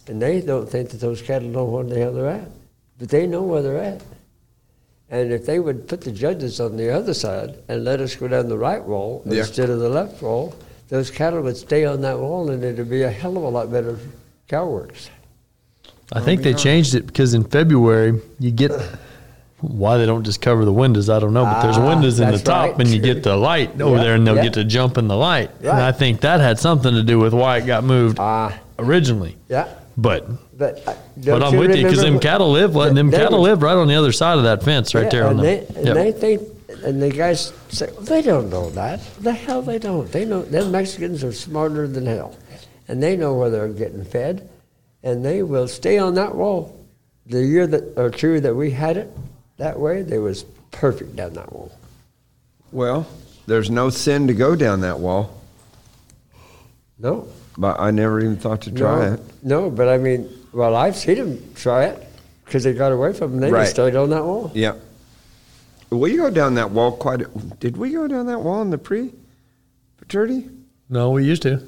and 0.07 0.21
they 0.21 0.41
don't 0.41 0.69
think 0.69 0.89
that 0.89 0.99
those 0.99 1.21
cattle 1.21 1.47
know 1.47 1.63
where 1.63 1.85
the 1.85 1.97
hell 1.97 2.11
they're 2.11 2.27
at, 2.27 2.49
but 2.99 3.07
they 3.07 3.25
know 3.25 3.41
where 3.41 3.61
they're 3.61 3.81
at. 3.81 4.01
And 5.09 5.31
if 5.31 5.45
they 5.45 5.59
would 5.59 5.87
put 5.87 6.01
the 6.01 6.11
judges 6.11 6.59
on 6.59 6.75
the 6.75 6.93
other 6.93 7.13
side 7.13 7.55
and 7.69 7.85
let 7.85 8.01
us 8.01 8.17
go 8.17 8.27
down 8.27 8.49
the 8.49 8.57
right 8.57 8.83
wall 8.83 9.23
Yeah. 9.25 9.39
instead 9.39 9.69
of 9.69 9.79
the 9.79 9.87
left 9.87 10.21
wall, 10.21 10.53
those 10.89 11.09
cattle 11.09 11.41
would 11.43 11.55
stay 11.55 11.85
on 11.85 12.01
that 12.01 12.19
wall 12.19 12.49
and 12.49 12.61
it'd 12.61 12.89
be 12.89 13.03
a 13.03 13.11
hell 13.11 13.37
of 13.37 13.43
a 13.43 13.49
lot 13.49 13.71
better 13.71 13.97
cow 14.49 14.67
works. 14.67 15.09
I 16.11 16.19
think 16.19 16.41
they 16.41 16.53
changed 16.53 16.95
it 16.95 17.07
because 17.07 17.33
in 17.33 17.45
February 17.45 18.19
you 18.39 18.51
get 18.51 18.71
why 19.61 19.97
they 19.97 20.05
don't 20.05 20.23
just 20.23 20.41
cover 20.41 20.65
the 20.65 20.73
windows. 20.73 21.09
I 21.09 21.19
don't 21.19 21.33
know, 21.33 21.45
but 21.45 21.61
there's 21.63 21.77
Ah, 21.77 21.87
windows 21.87 22.19
in 22.19 22.29
the 22.31 22.37
top, 22.37 22.71
right. 22.71 22.79
and 22.79 22.89
you 22.89 22.99
get 22.99 23.23
the 23.23 23.35
light 23.35 23.79
over 23.81 23.97
Yeah, 23.97 24.03
there, 24.03 24.15
and 24.15 24.27
they'll 24.27 24.35
yeah. 24.35 24.43
get 24.43 24.53
to 24.53 24.63
jump 24.63 24.97
in 24.97 25.07
the 25.07 25.15
light. 25.15 25.49
And 25.61 25.69
I 25.69 25.91
think 25.91 26.21
that 26.21 26.39
had 26.39 26.59
something 26.59 26.93
to 26.93 27.03
do 27.03 27.19
with 27.19 27.33
why 27.33 27.57
it 27.57 27.65
got 27.65 27.83
moved 27.83 28.17
Ah, 28.19 28.53
originally. 28.79 29.37
yeah. 29.49 29.67
But 29.97 30.27
But, 30.57 30.83
uh, 30.85 30.93
but 31.17 31.41
I'm 31.41 31.55
with 31.57 31.73
you 31.75 31.83
because 31.83 32.01
them 32.01 32.19
cattle 32.19 32.51
live. 32.51 32.73
Them 32.73 33.11
cattle 33.11 33.41
were- 33.41 33.49
live 33.49 33.63
right 33.63 33.75
on 33.77 33.87
the 33.87 33.95
other 33.95 34.11
side 34.11 34.37
of 34.37 34.43
that 34.43 34.61
fence, 34.61 34.93
right 34.93 35.05
Yeah, 35.05 35.09
there. 35.09 35.23
On 35.27 35.31
and 35.31 35.39
the, 35.39 35.43
they, 35.43 35.65
and 35.77 35.85
Yep. 35.87 35.95
they 35.95 36.11
think, 36.11 36.41
and 36.83 37.01
the 37.01 37.09
guys 37.09 37.53
say, 37.69 37.87
well, 37.93 38.01
they 38.03 38.21
don't 38.21 38.49
know 38.49 38.69
that. 38.71 38.99
The 39.21 39.31
hell 39.31 39.61
they 39.61 39.79
don't. 39.79 40.11
They 40.11 40.25
know, 40.25 40.41
them 40.41 40.71
Mexicans 40.71 41.23
are 41.23 41.31
smarter 41.31 41.87
than 41.87 42.05
hell. 42.05 42.35
And 42.89 43.01
they 43.01 43.15
know 43.15 43.33
where 43.35 43.49
they're 43.49 43.69
getting 43.69 44.03
fed. 44.03 44.47
And 45.01 45.23
they 45.23 45.43
will 45.43 45.67
stay 45.69 45.97
on 45.97 46.15
that 46.15 46.35
wall. 46.35 46.75
The 47.25 47.43
year 47.43 47.65
that, 47.67 47.93
or 47.97 48.09
two 48.09 48.39
that 48.41 48.53
we 48.55 48.71
had 48.71 48.97
it 48.97 49.09
that 49.57 49.79
way, 49.79 50.01
they 50.01 50.19
was 50.19 50.43
perfect 50.71 51.15
down 51.15 51.33
that 51.33 51.51
wall. 51.51 51.71
Well, 52.71 53.07
there's 53.47 53.69
no 53.69 53.89
sin 53.89 54.27
to 54.27 54.33
go 54.33 54.55
down 54.55 54.81
that 54.81 54.99
wall, 54.99 55.41
No. 56.99 57.27
but 57.57 57.79
I 57.79 57.91
never 57.91 58.19
even 58.19 58.37
thought 58.37 58.61
to 58.61 58.71
try 58.71 59.05
no, 59.07 59.13
it. 59.13 59.19
No, 59.43 59.69
but 59.69 59.87
I 59.87 59.97
mean, 59.97 60.29
well, 60.51 60.75
I've 60.75 60.95
seen 60.95 61.17
them 61.17 61.53
try 61.55 61.85
it 61.85 62.07
because 62.43 62.63
they 62.63 62.73
got 62.73 62.91
away 62.91 63.13
from 63.13 63.31
them. 63.31 63.39
They 63.41 63.51
Right. 63.51 63.61
just 63.63 63.71
stayed 63.73 63.95
on 63.95 64.09
that 64.09 64.23
wall. 64.23 64.51
Yeah. 64.53 64.73
We 65.89 66.17
go 66.17 66.29
down 66.29 66.55
that 66.55 66.71
wall 66.71 66.91
quite. 66.91 67.21
A, 67.21 67.25
did 67.59 67.77
we 67.77 67.91
go 67.91 68.07
down 68.07 68.25
that 68.25 68.41
wall 68.41 68.61
in 68.61 68.69
the 68.71 68.77
pre 68.77 69.13
paternity? 69.97 70.49
no, 70.89 71.11
we 71.11 71.23
used 71.23 71.41
to. 71.43 71.61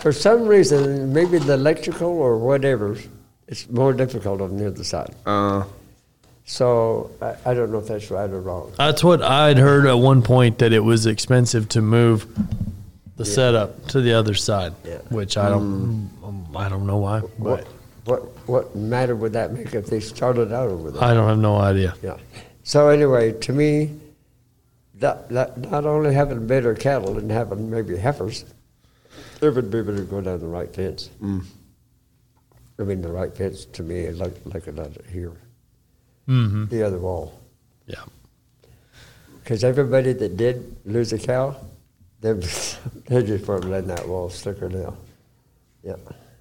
For 0.00 0.12
some 0.12 0.46
reason, 0.46 1.12
maybe 1.12 1.38
the 1.38 1.54
electrical 1.54 2.08
or 2.08 2.38
whatever, 2.38 2.96
it's 3.48 3.68
more 3.70 3.92
difficult 3.92 4.40
on 4.40 4.56
the 4.56 4.66
other 4.68 4.84
side. 4.84 5.14
Uh, 5.24 5.64
So 6.48 7.10
I, 7.20 7.50
I 7.50 7.54
don't 7.54 7.72
know 7.72 7.78
if 7.78 7.88
that's 7.88 8.08
right 8.10 8.30
or 8.30 8.40
wrong. 8.40 8.72
That's 8.78 9.02
what 9.02 9.20
I'd 9.20 9.58
heard 9.58 9.84
at 9.86 9.94
one 9.98 10.22
point 10.22 10.58
that 10.60 10.72
it 10.72 10.78
was 10.80 11.04
expensive 11.06 11.68
to 11.70 11.82
move 11.82 12.24
the 13.16 13.24
setup 13.24 13.88
to 13.88 14.00
the 14.00 14.12
other 14.12 14.34
side, 14.34 14.72
Yeah. 14.84 14.98
which 15.08 15.36
I 15.36 15.48
don't, 15.48 16.08
um, 16.22 16.46
I 16.56 16.68
don't 16.68 16.86
know 16.86 16.98
why, 16.98 17.20
but 17.20 17.28
What, 17.38 17.66
what 18.04 18.22
what 18.48 18.76
matter 18.76 19.16
would 19.16 19.32
that 19.32 19.52
make 19.52 19.74
if 19.74 19.86
they 19.86 19.98
started 19.98 20.52
out 20.52 20.68
over 20.68 20.92
there? 20.92 21.02
I 21.02 21.14
don't 21.14 21.28
have 21.28 21.38
no 21.38 21.56
idea. 21.56 21.94
yeah. 22.02 22.16
So 22.62 22.90
anyway, 22.90 23.32
to 23.40 23.52
me, 23.52 23.98
that, 24.94 25.28
that 25.30 25.58
not 25.58 25.84
only 25.84 26.14
having 26.14 26.46
better 26.46 26.74
cattle 26.74 27.18
and 27.18 27.28
having 27.30 27.68
maybe 27.70 27.96
heifers, 27.96 28.44
it 29.40 29.52
would 29.52 29.70
be 29.70 29.82
better 29.82 29.96
to 29.96 30.02
go 30.02 30.20
down 30.20 30.38
the 30.38 30.46
right 30.46 30.72
fence. 30.72 31.10
I 32.78 32.82
mean, 32.82 33.02
the 33.02 33.10
right 33.10 33.34
fence 33.36 33.64
to 33.64 33.82
me 33.82 33.96
is 34.00 34.18
like 34.20 34.34
like 34.44 34.68
it 34.68 34.76
does 34.76 34.94
here, 35.10 35.32
hmm 36.26 36.66
the 36.66 36.82
other 36.82 36.98
wall. 36.98 37.32
Yeah. 37.86 38.04
Because 39.42 39.62
everybody 39.64 40.12
that 40.12 40.36
did 40.36 40.76
lose 40.84 41.12
a 41.12 41.18
cow, 41.18 41.56
they, 42.20 42.32
they 43.06 43.22
just 43.22 43.46
weren't 43.46 43.64
letting 43.70 43.88
that 43.88 44.06
wall 44.08 44.28
slicker 44.28 44.68
now. 44.68 44.96
Yeah. 45.82 45.96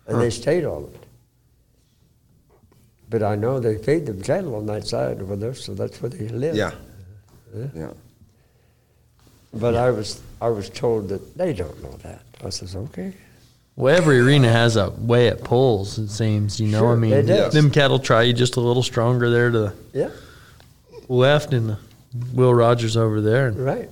And 0.07 0.19
they 0.21 0.29
stayed 0.31 0.65
on 0.65 0.83
it. 0.85 1.03
But 3.09 3.21
I 3.21 3.35
know 3.35 3.59
they 3.59 3.77
feed 3.77 4.07
them 4.07 4.21
cattle 4.21 4.55
on 4.55 4.65
that 4.65 4.87
side 4.87 5.21
over 5.21 5.35
there, 5.35 5.53
so 5.53 5.73
that's 5.75 6.01
where 6.01 6.09
they 6.09 6.27
live. 6.29 6.55
yeah. 6.55 6.71
Yeah. 7.55 7.67
Yeah. 7.75 7.91
But 9.53 9.75
I 9.75 9.89
was 9.91 10.21
I 10.41 10.49
was 10.49 10.69
told 10.69 11.07
that 11.09 11.37
they 11.37 11.53
don't 11.53 11.81
know 11.81 11.95
that. 12.03 12.23
I 12.43 12.49
says, 12.49 12.75
okay. 12.75 13.13
Well, 13.77 13.95
every 13.95 14.19
arena 14.19 14.49
has 14.51 14.77
a 14.77 14.89
way 14.91 15.27
it 15.27 15.43
pulls. 15.43 15.97
It 15.97 16.09
seems, 16.09 16.59
you 16.61 16.67
know. 16.69 16.79
Sure, 16.79 16.93
I 16.93 16.95
mean, 16.95 17.11
it 17.13 17.23
does. 17.23 17.53
them 17.53 17.69
cattle 17.71 17.99
try 17.99 18.21
you 18.23 18.31
just 18.33 18.55
a 18.55 18.61
little 18.61 18.83
stronger 18.83 19.29
there 19.29 19.49
to 19.51 19.59
the 19.59 19.73
Yeah, 19.93 20.09
left, 21.09 21.51
and 21.53 21.71
the 21.71 21.77
Will 22.33 22.53
Rogers 22.53 22.95
over 22.95 23.19
there. 23.19 23.47
And, 23.47 23.57
right. 23.57 23.89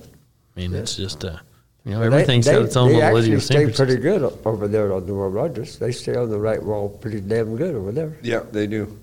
I 0.56 0.60
mean, 0.60 0.74
it's 0.74 0.96
just 0.96 1.22
uh, 1.24 1.36
you 1.84 1.92
know, 1.92 2.00
They- 2.00 2.06
everything's 2.06 2.46
they, 2.46 2.52
got 2.52 2.62
its 2.62 2.76
own 2.76 2.88
they 2.88 2.94
little 2.94 3.18
actually 3.18 3.40
stay 3.40 3.70
pretty 3.70 3.96
good 3.96 4.22
o- 4.22 4.38
over 4.46 4.66
there 4.68 4.90
on 4.94 5.04
the 5.06 5.12
Will 5.12 5.28
Rogers. 5.28 5.78
They 5.78 5.92
stay 5.92 6.14
on 6.16 6.30
the 6.30 6.38
right 6.40 6.62
wall 6.62 6.88
pretty 6.88 7.20
damn 7.20 7.54
good 7.56 7.74
over 7.74 7.92
there. 7.92 8.16
Yeah, 8.22 8.40
they 8.52 8.66
do. 8.66 8.96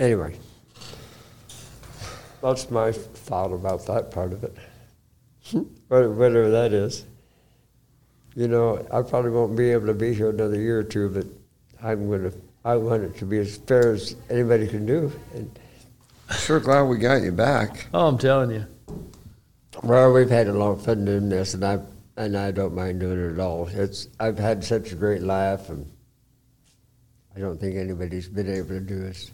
Anyway, 0.00 0.34
that's 2.42 2.70
my 2.72 2.90
thought 2.90 3.52
about 3.52 3.86
that 3.86 4.10
part 4.10 4.32
of 4.32 4.42
it. 4.42 4.56
Whatever 5.88 6.50
that 6.50 6.72
is. 6.72 7.04
You 8.34 8.48
know, 8.48 8.86
I 8.92 9.02
probably 9.02 9.30
won't 9.30 9.56
be 9.56 9.70
able 9.70 9.86
to 9.86 9.94
be 9.94 10.14
here 10.14 10.30
another 10.30 10.58
year 10.58 10.78
or 10.78 10.84
two, 10.84 11.08
but 11.08 11.26
I'm 11.82 12.10
gonna. 12.10 12.32
I 12.64 12.76
want 12.76 13.02
it 13.02 13.16
to 13.18 13.24
be 13.24 13.38
as 13.38 13.56
fair 13.56 13.92
as 13.92 14.16
anybody 14.30 14.68
can 14.68 14.86
do. 14.86 15.12
And 15.34 15.58
Sure 16.38 16.60
glad 16.60 16.82
we 16.84 16.96
got 16.96 17.22
you 17.22 17.32
back. 17.32 17.88
Oh, 17.92 18.06
I'm 18.06 18.18
telling 18.18 18.50
you. 18.50 18.66
well, 19.82 20.12
we've 20.12 20.30
had 20.30 20.48
a 20.48 20.52
lot 20.52 20.70
of 20.70 20.84
fun 20.84 21.04
doing 21.04 21.28
this, 21.28 21.54
and 21.54 21.64
I 21.64 21.78
and 22.16 22.36
I 22.36 22.50
don't 22.50 22.74
mind 22.74 23.00
doing 23.00 23.18
it 23.22 23.34
at 23.34 23.40
all. 23.40 23.68
It's 23.68 24.08
I've 24.18 24.38
had 24.38 24.64
such 24.64 24.92
a 24.92 24.94
great 24.94 25.22
laugh, 25.22 25.68
and 25.68 25.90
I 27.36 27.40
don't 27.40 27.60
think 27.60 27.76
anybody's 27.76 28.28
been 28.28 28.48
able 28.48 28.68
to 28.68 28.80
do 28.80 29.04
as 29.04 29.30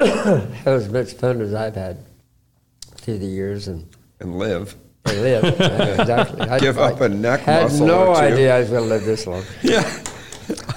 have 0.00 0.66
as 0.66 0.88
much 0.88 1.12
fun 1.14 1.40
as 1.40 1.52
I've 1.54 1.74
had 1.74 1.98
through 2.96 3.18
the 3.18 3.26
years, 3.26 3.68
and. 3.68 3.88
And 4.20 4.38
live. 4.38 4.74
I 5.08 5.12
live. 5.20 5.44
Exactly. 6.00 6.40
I, 6.48 6.58
Give 6.58 6.78
up 6.78 7.00
a 7.00 7.08
neck 7.08 7.40
had 7.40 7.64
muscle 7.64 7.86
no 7.86 8.06
or 8.08 8.14
two. 8.16 8.20
idea 8.22 8.56
I 8.56 8.60
was 8.60 8.70
going 8.70 8.82
to 8.82 8.88
live 8.88 9.04
this 9.04 9.26
long. 9.26 9.42
Yeah. 9.62 10.04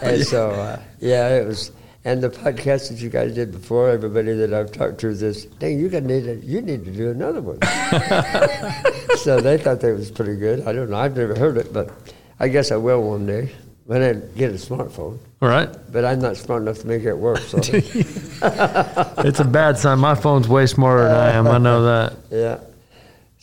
And 0.01 0.23
so, 0.25 0.49
uh, 0.51 0.81
yeah, 0.99 1.29
it 1.39 1.45
was. 1.47 1.71
And 2.03 2.21
the 2.23 2.29
podcast 2.29 2.89
that 2.89 2.99
you 2.99 3.09
guys 3.09 3.33
did 3.35 3.51
before, 3.51 3.89
everybody 3.89 4.33
that 4.33 4.53
I've 4.53 4.71
talked 4.71 4.97
to 5.01 5.13
this, 5.13 5.45
dang, 5.45 5.79
you 5.79 5.87
got 5.87 6.01
need 6.03 6.23
to, 6.23 6.35
you 6.43 6.59
need 6.61 6.83
to 6.85 6.91
do 6.91 7.11
another 7.11 7.41
one. 7.41 7.59
so 9.17 9.39
they 9.39 9.57
thought 9.59 9.79
that 9.81 9.93
was 9.95 10.09
pretty 10.09 10.35
good. 10.35 10.65
I 10.67 10.73
don't 10.73 10.89
know. 10.89 10.97
I've 10.97 11.15
never 11.15 11.35
heard 11.35 11.57
it, 11.57 11.71
but 11.71 11.91
I 12.39 12.47
guess 12.47 12.71
I 12.71 12.77
will 12.77 13.03
one 13.03 13.27
day 13.27 13.51
when 13.85 14.01
I 14.01 14.13
get 14.35 14.49
a 14.49 14.55
smartphone. 14.55 15.19
All 15.43 15.49
right. 15.49 15.69
But 15.91 16.03
I'm 16.05 16.19
not 16.19 16.37
smart 16.37 16.63
enough 16.63 16.79
to 16.79 16.87
make 16.87 17.03
it 17.03 17.13
work. 17.13 17.37
So 17.39 17.59
It's 17.63 19.39
a 19.39 19.45
bad 19.45 19.77
sign. 19.77 19.99
My 19.99 20.15
phone's 20.15 20.47
way 20.47 20.65
smarter 20.65 21.03
than 21.03 21.15
I 21.15 21.31
am. 21.33 21.47
I 21.47 21.57
know 21.59 21.83
that. 21.83 22.13
Yeah. 22.31 22.59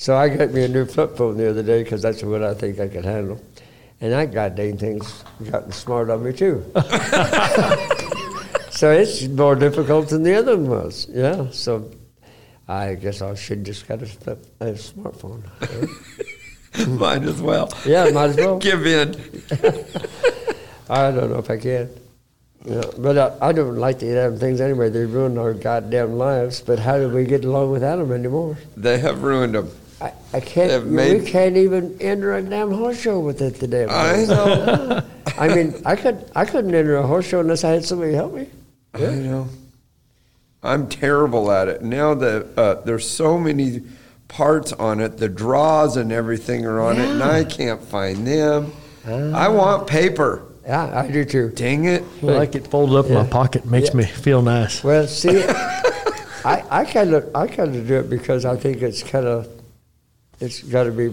So 0.00 0.16
I 0.16 0.28
got 0.28 0.52
me 0.52 0.62
a 0.62 0.68
new 0.68 0.86
flip 0.86 1.16
phone 1.16 1.36
the 1.36 1.50
other 1.50 1.64
day 1.64 1.82
because 1.82 2.02
that's 2.02 2.22
what 2.22 2.40
I 2.40 2.54
think 2.54 2.78
I 2.78 2.86
could 2.86 3.04
handle. 3.04 3.42
And 4.00 4.12
that 4.12 4.32
goddamn 4.32 4.78
thing's 4.78 5.24
gotten 5.50 5.72
smart 5.72 6.08
on 6.08 6.22
me 6.22 6.32
too. 6.32 6.64
so 8.70 8.92
it's 8.92 9.26
more 9.26 9.56
difficult 9.56 10.10
than 10.10 10.22
the 10.22 10.36
other 10.36 10.56
one 10.56 10.70
was. 10.70 11.08
Yeah. 11.10 11.50
So 11.50 11.90
I 12.68 12.94
guess 12.94 13.22
I 13.22 13.34
should 13.34 13.64
just 13.64 13.88
get 13.88 14.00
a, 14.00 14.06
flip, 14.06 14.46
a 14.60 14.66
smartphone. 14.66 15.42
Might 17.00 17.24
as 17.24 17.42
well. 17.42 17.68
yeah, 17.84 18.08
might 18.10 18.30
as 18.30 18.36
well. 18.36 18.58
Give 18.60 18.86
in. 18.86 19.16
I 20.88 21.10
don't 21.10 21.30
know 21.32 21.38
if 21.38 21.50
I 21.50 21.56
can. 21.56 21.90
Yeah, 22.64 22.82
but 22.98 23.18
I, 23.18 23.48
I 23.48 23.52
don't 23.52 23.74
like 23.78 23.98
the 23.98 24.14
damn 24.14 24.38
things 24.38 24.60
anyway. 24.60 24.90
They 24.90 25.06
ruin 25.06 25.38
our 25.38 25.54
goddamn 25.54 26.18
lives. 26.18 26.60
But 26.60 26.78
how 26.78 26.98
do 26.98 27.08
we 27.08 27.24
get 27.24 27.44
along 27.44 27.72
without 27.72 27.96
them 27.96 28.12
anymore? 28.12 28.58
They 28.76 28.98
have 28.98 29.24
ruined 29.24 29.56
them. 29.56 29.72
I, 30.00 30.12
I 30.32 30.40
can't. 30.40 30.70
They've 30.94 31.22
we 31.22 31.28
can't 31.28 31.56
even 31.56 31.96
enter 32.00 32.36
a 32.36 32.42
damn 32.42 32.70
horse 32.70 33.00
show 33.00 33.18
with 33.20 33.42
it 33.42 33.56
today. 33.56 33.86
I 33.86 34.24
know. 34.26 35.02
I 35.38 35.48
mean, 35.54 35.74
I 35.84 35.96
could. 35.96 36.30
I 36.36 36.44
couldn't 36.44 36.74
enter 36.74 36.96
a 36.96 37.06
horse 37.06 37.26
show 37.26 37.40
unless 37.40 37.64
I 37.64 37.70
had 37.70 37.84
somebody 37.84 38.12
help 38.12 38.32
me. 38.34 38.48
I 38.94 39.00
know. 39.00 39.48
I'm 40.62 40.88
terrible 40.88 41.50
at 41.50 41.68
it. 41.68 41.82
Now 41.82 42.14
that 42.14 42.46
uh, 42.58 42.74
there's 42.84 43.08
so 43.08 43.38
many 43.38 43.82
parts 44.28 44.72
on 44.72 45.00
it, 45.00 45.16
the 45.18 45.28
draws 45.28 45.96
and 45.96 46.12
everything 46.12 46.64
are 46.66 46.80
on 46.80 46.98
it, 46.98 47.08
and 47.08 47.22
I 47.22 47.44
can't 47.44 47.80
find 47.82 48.26
them. 48.26 48.72
I 49.06 49.48
want 49.48 49.86
paper. 49.86 50.42
Yeah, 50.66 51.00
I 51.00 51.08
do 51.10 51.24
too. 51.24 51.48
Dang 51.50 51.86
it. 51.86 52.04
I 52.22 52.26
like 52.26 52.54
it 52.54 52.66
folded 52.68 52.96
up 52.96 53.06
in 53.06 53.14
my 53.14 53.22
Yeah. 53.22 53.30
pocket. 53.30 53.64
Makes 53.64 53.88
Yeah. 53.90 53.94
me 53.96 54.04
feel 54.04 54.42
nice. 54.42 54.84
Well, 54.84 55.06
see, 55.08 55.42
I 56.44 56.62
I 56.70 56.84
kind 56.84 57.14
of 57.14 57.30
I 57.34 57.46
kind 57.46 57.74
of 57.74 57.86
do 57.88 57.94
it 58.00 58.10
because 58.10 58.44
I 58.44 58.56
think 58.56 58.82
it's 58.82 59.02
kind 59.02 59.26
of 59.26 59.48
it's 60.40 60.62
got 60.62 60.84
to 60.84 60.90
be 60.92 61.12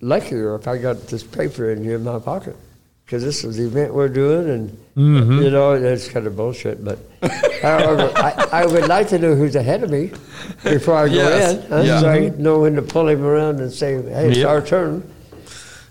luckier 0.00 0.54
if 0.54 0.66
I 0.66 0.78
got 0.78 1.06
this 1.08 1.22
paper 1.22 1.70
in 1.70 1.84
here 1.84 1.96
in 1.96 2.04
my 2.04 2.18
pocket 2.18 2.56
because 3.04 3.22
this 3.22 3.44
is 3.44 3.56
the 3.56 3.64
event 3.66 3.92
we're 3.94 4.08
doing 4.08 4.48
and 4.48 4.78
Mm-hmm. 4.96 5.40
you 5.42 5.50
know 5.50 5.72
it's 5.72 6.08
kind 6.08 6.26
of 6.26 6.36
bullshit. 6.36 6.84
But 6.84 6.98
however, 7.62 8.12
I, 8.16 8.48
I 8.52 8.66
would 8.66 8.86
like 8.86 9.08
to 9.08 9.18
know 9.18 9.34
who's 9.34 9.56
ahead 9.56 9.82
of 9.82 9.88
me 9.90 10.12
before 10.62 10.94
I 10.96 11.08
go 11.08 11.14
Yes. 11.14 11.54
in, 11.64 11.70
huh? 11.70 11.80
Yeah. 11.82 12.00
so 12.00 12.08
I 12.10 12.28
know 12.30 12.60
when 12.60 12.74
to 12.74 12.82
pull 12.82 13.08
him 13.08 13.24
around 13.24 13.60
and 13.60 13.72
say, 13.72 13.94
"Hey, 14.02 14.28
it's 14.28 14.38
Yep. 14.38 14.48
our 14.48 14.60
turn." 14.60 15.10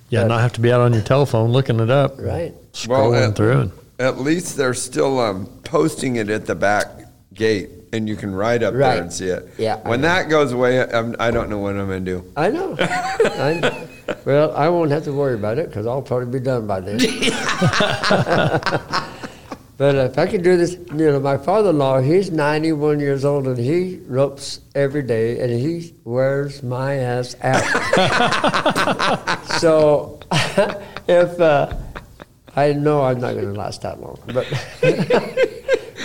Yeah, 0.09 0.25
not 0.27 0.41
have 0.41 0.53
to 0.53 0.61
be 0.61 0.71
out 0.71 0.81
on 0.81 0.93
your 0.93 1.01
telephone 1.01 1.49
looking 1.51 1.79
it 1.79 1.89
up, 1.89 2.19
Right. 2.19 2.53
Well, 2.87 3.11
scrolling 3.11 3.29
at- 3.29 3.35
through. 3.35 3.71
At 3.97 4.19
least 4.19 4.55
they're 4.57 4.73
still 4.75 5.19
um, 5.19 5.47
posting 5.63 6.17
it 6.17 6.29
at 6.29 6.45
the 6.45 6.55
back 6.55 6.87
gate, 7.33 7.69
and 7.91 8.07
you 8.07 8.15
can 8.15 8.33
ride 8.33 8.63
up 8.63 8.73
Right. 8.73 8.95
there 8.95 9.01
and 9.03 9.11
see 9.13 9.27
it. 9.27 9.47
Yeah, 9.57 9.77
When 9.87 10.01
that 10.01 10.29
goes 10.29 10.51
away, 10.51 10.81
I'm, 10.81 11.15
I 11.19 11.31
don't 11.31 11.49
know 11.49 11.57
what 11.57 11.75
I'm 11.75 11.87
going 11.87 12.05
to 12.05 12.11
do. 12.11 12.31
I 12.35 12.49
know. 12.49 12.75
I 12.79 13.59
know. 13.61 13.87
Well, 14.25 14.55
I 14.55 14.69
won't 14.69 14.91
have 14.91 15.03
to 15.05 15.13
worry 15.13 15.35
about 15.35 15.57
it 15.59 15.69
because 15.69 15.85
I'll 15.85 16.01
probably 16.01 16.39
be 16.39 16.43
done 16.43 16.67
by 16.67 16.79
then. 16.81 16.99
But 19.79 19.95
if 19.95 20.17
I 20.17 20.27
could 20.27 20.43
do 20.43 20.57
this, 20.57 20.73
you 20.73 21.09
know, 21.09 21.21
my 21.21 21.37
father-in-law, 21.37 22.01
he's 22.01 22.31
91 22.31 22.99
years 22.99 23.23
old 23.23 23.47
and 23.47 23.57
he 23.57 24.01
ropes 24.07 24.59
every 24.75 25.03
day 25.03 25.39
and 25.39 25.49
he 25.49 25.93
wears 26.03 26.61
my 26.61 26.95
ass 26.95 27.33
out. 27.41 27.63
so 29.61 30.19
if 31.07 31.39
uh, 31.39 31.73
I 32.57 32.73
know 32.73 33.03
I'm 33.03 33.21
not 33.21 33.35
going 33.35 33.53
to 33.53 33.57
last 33.57 33.81
that 33.83 34.01
long, 34.01 34.19
but 34.33 34.45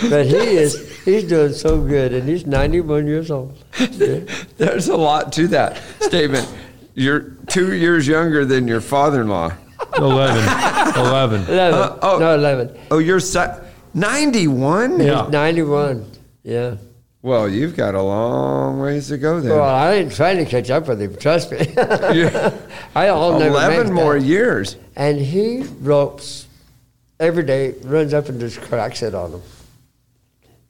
but 0.09 0.25
he 0.25 0.35
is 0.35 1.03
he's 1.03 1.23
doing 1.23 1.53
so 1.53 1.81
good 1.81 2.13
and 2.13 2.27
he's 2.27 2.45
91 2.45 3.07
years 3.07 3.31
old. 3.31 3.57
Yeah. 3.79 4.19
There's 4.57 4.87
a 4.87 4.97
lot 4.97 5.31
to 5.33 5.47
that 5.49 5.81
statement. 6.01 6.47
You're 6.93 7.31
two 7.47 7.73
years 7.75 8.07
younger 8.07 8.45
than 8.45 8.67
your 8.67 8.81
father-in-law. 8.81 9.53
11. 9.97 10.43
11. 11.05 11.41
11. 11.47 11.79
Uh, 11.79 11.99
oh. 12.01 12.19
No, 12.19 12.35
11. 12.35 12.77
Oh, 12.91 12.99
you're 12.99 13.19
si- 13.19 13.39
91. 13.93 14.99
Yeah. 14.99 15.23
He's 15.23 15.31
91. 15.31 16.11
Yeah. 16.43 16.75
Well, 17.21 17.49
you've 17.49 17.75
got 17.75 17.95
a 17.95 18.01
long 18.01 18.79
ways 18.79 19.07
to 19.07 19.17
go 19.17 19.41
there. 19.41 19.55
Well, 19.55 19.63
I 19.67 19.95
ain't 19.95 20.13
trying 20.13 20.37
to 20.37 20.45
catch 20.45 20.69
up 20.69 20.87
with 20.87 21.01
him. 21.01 21.15
Trust 21.17 21.51
me. 21.51 21.57
Yeah. 21.75 22.55
I 22.93 23.07
all 23.07 23.39
never 23.39 23.49
Eleven 23.49 23.87
make 23.87 23.93
more 23.93 24.19
that. 24.19 24.25
years. 24.25 24.77
And 24.95 25.17
he 25.19 25.63
ropes 25.81 26.47
every 27.19 27.43
day, 27.43 27.73
runs 27.83 28.13
up 28.13 28.29
and 28.29 28.39
just 28.39 28.61
cracks 28.61 29.01
it 29.01 29.15
on 29.15 29.31
them. 29.31 29.41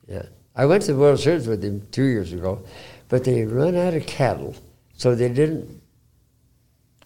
Yeah. 0.07 0.23
I 0.55 0.65
went 0.65 0.83
to 0.83 0.93
the 0.93 0.99
World 0.99 1.19
Series 1.19 1.47
with 1.47 1.63
him 1.63 1.85
two 1.91 2.03
years 2.05 2.31
ago, 2.31 2.63
but 3.09 3.23
they 3.23 3.43
run 3.43 3.75
out 3.75 3.93
of 3.93 4.05
cattle, 4.05 4.55
so 4.97 5.13
they 5.15 5.29
didn't 5.29 5.81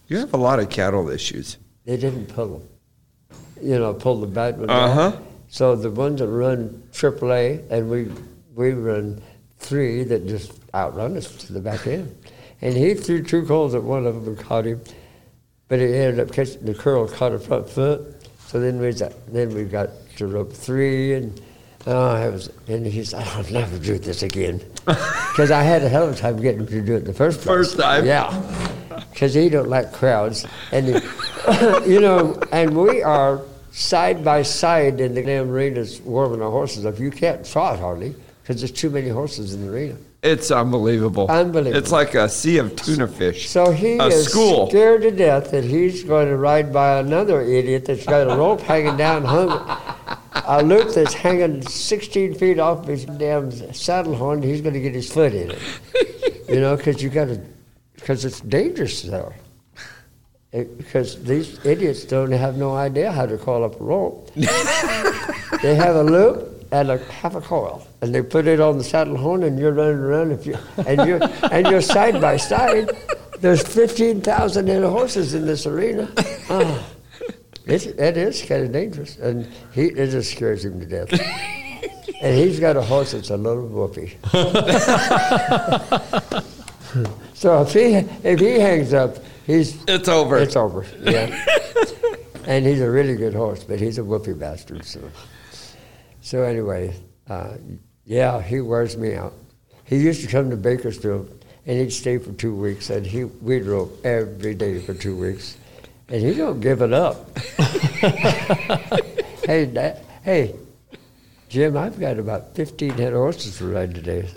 You 0.08 0.18
have 0.18 0.34
a 0.34 0.38
lot 0.38 0.60
of 0.60 0.70
cattle 0.70 1.10
issues. 1.10 1.58
they 1.86 1.98
didn't 1.98 2.28
pull 2.28 2.60
them. 2.60 2.68
You 3.62 3.78
know, 3.80 3.94
pull 3.94 4.20
the 4.22 4.28
bad 4.28 4.58
ones 4.58 4.70
Uh 4.70 4.94
huh. 4.94 5.18
So 5.50 5.76
the 5.76 5.90
ones 5.90 6.20
that 6.20 6.28
run 6.28 6.84
AAA, 6.94 7.64
and 7.72 7.90
we 7.90 8.12
we 8.56 8.72
run 8.74 9.22
three 9.58 10.04
that 10.04 10.28
just 10.28 10.52
outrun 10.74 11.18
us 11.18 11.28
to 11.46 11.54
the 11.54 11.60
back 11.60 11.88
end. 11.88 12.16
And 12.62 12.76
he 12.78 12.94
threw 12.94 13.24
two 13.24 13.46
calls 13.46 13.74
at 13.74 13.82
one 13.84 14.06
of 14.06 14.14
them 14.16 14.28
and 14.36 14.38
caught 14.46 14.66
him, 14.66 14.82
but 15.68 15.80
he 15.80 15.86
ended 15.86 16.20
up 16.20 16.32
catching 16.34 16.66
the 16.66 16.74
curl, 16.76 17.08
caught 17.08 17.32
a 17.34 17.40
front 17.40 17.68
foot. 17.70 18.16
So 18.48 18.60
then 18.60 18.80
we 18.80 18.92
got, 18.94 19.14
then 19.32 19.54
we 19.56 19.64
got 19.64 19.90
to 20.18 20.28
rope 20.28 20.52
three, 20.54 21.14
and 21.14 21.40
oh, 21.90 22.10
I 22.16 22.30
was, 22.30 22.50
and 22.68 22.86
he 22.86 23.04
said, 23.04 23.26
"I'll 23.28 23.44
never 23.52 23.78
do 23.78 23.98
this 23.98 24.24
again," 24.24 24.62
because 24.86 25.52
I 25.52 25.64
had 25.64 25.84
a 25.84 25.90
hell 25.90 26.08
of 26.08 26.16
a 26.16 26.18
time 26.18 26.38
getting 26.42 26.62
him 26.62 26.68
to 26.68 26.82
do 26.82 26.94
it 26.96 27.00
in 27.00 27.04
the 27.06 27.14
first 27.14 27.40
place. 27.42 27.48
First 27.48 27.80
time. 27.80 28.06
yeah, 28.06 28.30
because 29.12 29.34
he 29.34 29.50
don't 29.50 29.70
like 29.70 29.92
crowds, 29.94 30.46
and 30.72 30.88
he- 30.88 31.02
you 31.92 32.00
know, 32.00 32.40
and 32.52 32.78
we 32.78 33.02
are 33.04 33.42
side 33.72 34.24
by 34.24 34.42
side 34.44 35.00
in 35.00 35.14
the 35.14 35.22
damn 35.24 35.50
arenas 35.50 36.02
warming 36.02 36.42
our 36.42 36.52
horses 36.52 36.86
up. 36.86 37.00
You 37.00 37.12
can't 37.12 37.46
trot 37.46 37.80
hardly 37.80 38.16
because 38.42 38.62
there's 38.62 38.72
too 38.72 38.90
many 38.90 39.10
horses 39.10 39.54
in 39.54 39.66
the 39.66 39.72
arena. 39.72 39.96
It's 40.22 40.52
unbelievable. 40.52 41.28
Unbelievable. 41.30 41.78
It's 41.78 41.94
like 41.94 42.14
a 42.14 42.28
sea 42.28 42.58
of 42.58 42.76
tuna 42.76 43.08
fish. 43.08 43.50
So 43.50 43.72
he 43.72 43.94
a 43.98 44.08
is 44.08 44.28
school. 44.28 44.68
scared 44.70 45.04
to 45.04 45.12
death 45.12 45.52
that 45.52 45.64
he's 45.64 46.04
going 46.04 46.28
to 46.28 46.36
ride 46.36 46.74
by 46.74 47.00
another 47.00 47.40
idiot 47.40 47.86
that's 47.86 48.06
got 48.06 48.30
a 48.30 48.36
rope 48.36 48.60
hanging 48.60 48.98
down, 48.98 49.24
hung, 49.24 49.50
a 50.46 50.64
loop 50.64 50.94
that's 50.94 51.14
hanging 51.14 51.62
16 51.62 52.36
feet 52.36 52.60
off 52.60 52.86
his 52.88 53.06
damn 53.06 53.52
saddle 53.74 54.16
horn. 54.16 54.42
He's 54.42 54.62
going 54.62 54.74
to 54.74 54.80
get 54.80 54.94
his 54.94 55.12
foot 55.12 55.34
in 55.34 55.52
it. 55.52 55.60
You 56.50 56.60
know, 56.62 56.76
because 56.76 57.02
you 57.02 57.10
got 57.10 57.26
to, 57.26 57.42
because 57.96 58.26
it's 58.26 58.40
dangerous 58.42 59.02
there. 59.04 59.34
It- 60.52 60.78
because 60.78 61.22
these 61.24 61.64
idiots 61.64 62.06
don't 62.06 62.32
have 62.32 62.58
no 62.58 62.76
idea 62.76 63.12
how 63.12 63.26
to 63.28 63.38
call 63.38 63.64
up 63.64 63.80
a 63.80 63.84
rope. 63.84 64.32
they 65.62 65.76
have 65.76 65.96
a 65.96 66.04
loop 66.04 66.66
and 66.72 66.90
a 66.90 66.98
half 66.98 67.36
a 67.36 67.42
coil, 67.42 67.86
and 68.02 68.14
they 68.14 68.22
put 68.22 68.48
it 68.48 68.60
on 68.60 68.78
the 68.78 68.84
saddle 68.84 69.18
horn, 69.18 69.44
and 69.44 69.60
you're 69.60 69.74
running 69.74 69.98
around. 70.00 70.32
If 70.32 70.46
you 70.46 70.58
and 70.88 71.08
you're 71.08 71.20
and 71.52 71.68
you're 71.68 71.82
side 71.82 72.20
by 72.22 72.38
side, 72.38 72.90
there's 73.40 73.62
fifteen 73.62 74.22
thousand 74.22 74.68
horses 74.84 75.34
in 75.36 75.46
this 75.46 75.66
arena. 75.68 76.12
Ah, 76.50 76.84
it's, 77.72 77.86
it 77.86 78.18
is 78.18 78.42
kind 78.44 78.64
of 78.66 78.72
dangerous, 78.72 79.18
and 79.18 79.48
he 79.74 79.86
it 79.88 80.10
just 80.12 80.32
scares 80.32 80.66
him 80.66 80.80
to 80.80 80.86
death. 80.86 81.12
and 82.22 82.38
he's 82.38 82.60
got 82.60 82.78
a 82.78 82.82
horse 82.82 83.12
that's 83.12 83.30
a 83.30 83.38
little 83.38 83.68
whoopee. 83.68 84.18
so 87.34 87.62
if 87.62 87.74
he 87.74 87.96
if 88.28 88.40
he 88.40 88.60
hangs 88.60 88.94
up, 88.94 89.18
he's 89.46 89.82
It's 89.88 90.08
over. 90.08 90.38
it's 90.38 90.56
over. 90.56 90.86
Yeah. 91.02 91.46
and 92.46 92.66
he's 92.66 92.82
a 92.82 92.90
really 92.90 93.16
good 93.16 93.34
horse, 93.34 93.64
but 93.64 93.80
he's 93.80 93.98
a 93.98 94.04
whoopee 94.04 94.34
bastard. 94.34 94.86
So, 94.86 95.00
so 96.22 96.44
anyway, 96.44 96.96
uh, 97.30 97.54
yeah, 98.06 98.42
he 98.42 98.62
wears 98.62 98.98
me 98.98 99.16
out. 99.16 99.34
He 99.86 99.98
used 99.98 100.22
to 100.22 100.28
come 100.28 100.50
to 100.50 100.58
Bakersfield, 100.58 101.44
and 101.66 101.80
he'd 101.80 101.92
stay 101.92 102.18
for 102.18 102.32
two 102.34 102.56
weeks, 102.56 102.90
and 102.90 103.06
he 103.06 103.26
we'd 103.26 103.66
rope 103.66 104.04
every 104.06 104.56
day 104.56 104.80
for 104.80 104.94
two 104.94 105.16
weeks, 105.16 105.58
and 106.12 106.22
he 106.22 106.34
don't 106.34 106.60
give 106.60 106.82
it 106.82 106.94
up. 106.94 107.38
hey, 109.46 109.66
Dad, 109.66 110.00
hey, 110.24 110.56
Jim, 111.50 111.78
I've 111.78 112.00
got 112.00 112.20
about 112.20 112.56
15 112.56 112.92
head 112.92 113.14
horses 113.14 113.58
to 113.58 113.66
ride 113.66 113.96
today. 113.96 114.30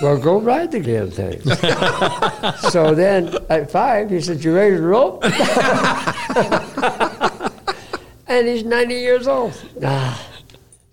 well, 0.00 0.18
go 0.18 0.40
ride 0.40 0.72
the 0.72 0.80
damn 0.80 1.10
thing. 1.10 1.40
so 2.70 2.94
then 2.94 3.36
at 3.50 3.70
five, 3.70 4.08
he 4.08 4.18
said, 4.20 4.42
You 4.42 4.54
ready 4.54 4.76
to 4.76 4.82
rope? 4.82 5.22
and 8.26 8.48
he's 8.48 8.64
90 8.64 8.94
years 8.94 9.28
old. 9.28 9.52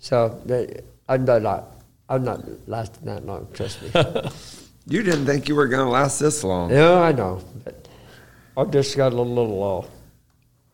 So 0.00 0.42
I'm 1.08 1.24
not, 1.24 1.46
uh, 1.46 1.62
I'm 2.10 2.24
not 2.24 2.42
lasting 2.68 3.06
that 3.06 3.24
long, 3.24 3.48
trust 3.54 3.80
me. 3.82 3.90
You 4.86 5.02
didn't 5.02 5.24
think 5.24 5.48
you 5.48 5.54
were 5.54 5.68
going 5.68 5.86
to 5.86 5.90
last 5.90 6.18
this 6.18 6.44
long. 6.44 6.70
yeah, 6.70 7.00
I 7.00 7.12
know. 7.12 7.42
But 7.64 7.79
I've 8.56 8.70
just 8.70 8.96
got 8.96 9.12
a 9.12 9.16
little, 9.16 9.34
little 9.34 9.86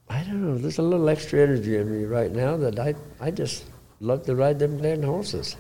uh, 0.08 0.12
I 0.12 0.22
don't 0.22 0.42
know, 0.42 0.58
there's 0.58 0.78
a 0.78 0.82
little 0.82 1.08
extra 1.08 1.40
energy 1.40 1.76
in 1.76 1.90
me 1.90 2.04
right 2.04 2.30
now 2.30 2.56
that 2.56 2.78
I, 2.78 2.94
I 3.20 3.30
just 3.30 3.64
love 4.00 4.24
to 4.26 4.34
ride 4.34 4.58
them 4.58 4.80
damn 4.80 5.02
horses. 5.02 5.56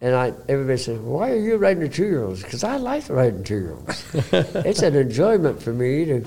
And 0.00 0.14
I, 0.14 0.32
everybody 0.48 0.78
says, 0.78 0.98
why 1.00 1.32
are 1.32 1.36
you 1.40 1.56
riding 1.56 1.82
the 1.82 1.88
two-year-olds? 1.88 2.42
Because 2.42 2.62
I 2.62 2.76
like 2.76 3.08
riding 3.08 3.42
two-year-olds. 3.42 4.04
it's 4.32 4.82
an 4.82 4.94
enjoyment 4.94 5.60
for 5.60 5.72
me 5.72 6.04
to 6.04 6.24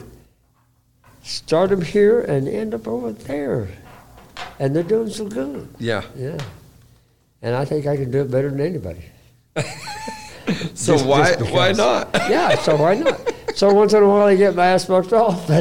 start 1.24 1.69
them 1.69 1.82
here 1.82 2.22
and 2.22 2.48
end 2.48 2.74
up 2.74 2.88
over 2.88 3.14
there. 3.14 3.69
And 4.59 4.75
they're 4.75 4.83
doing 4.83 5.09
so 5.09 5.25
good. 5.27 5.69
Yeah. 5.80 6.03
Yeah. 6.17 6.38
And 7.41 7.56
I 7.56 7.64
think 7.66 7.88
I 7.88 7.95
can 7.95 8.11
do 8.11 8.22
it 8.22 8.32
better 8.32 8.50
than 8.50 8.61
anybody. 8.61 9.03
So 10.74 10.93
Just- 10.93 11.06
why 11.06 11.35
just 11.35 11.51
why 11.51 11.72
not? 11.72 12.09
Yeah, 12.14 12.56
so 12.56 12.75
why 12.75 12.95
not? 12.95 13.22
So 13.61 13.72
once 13.72 13.93
in 13.93 14.01
a 14.01 14.07
while 14.07 14.25
I 14.25 14.35
get 14.35 14.56
my 14.56 14.65
ass 14.65 14.85
bucked 14.85 15.14
off. 15.14 15.45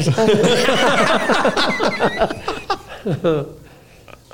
But 3.03 3.47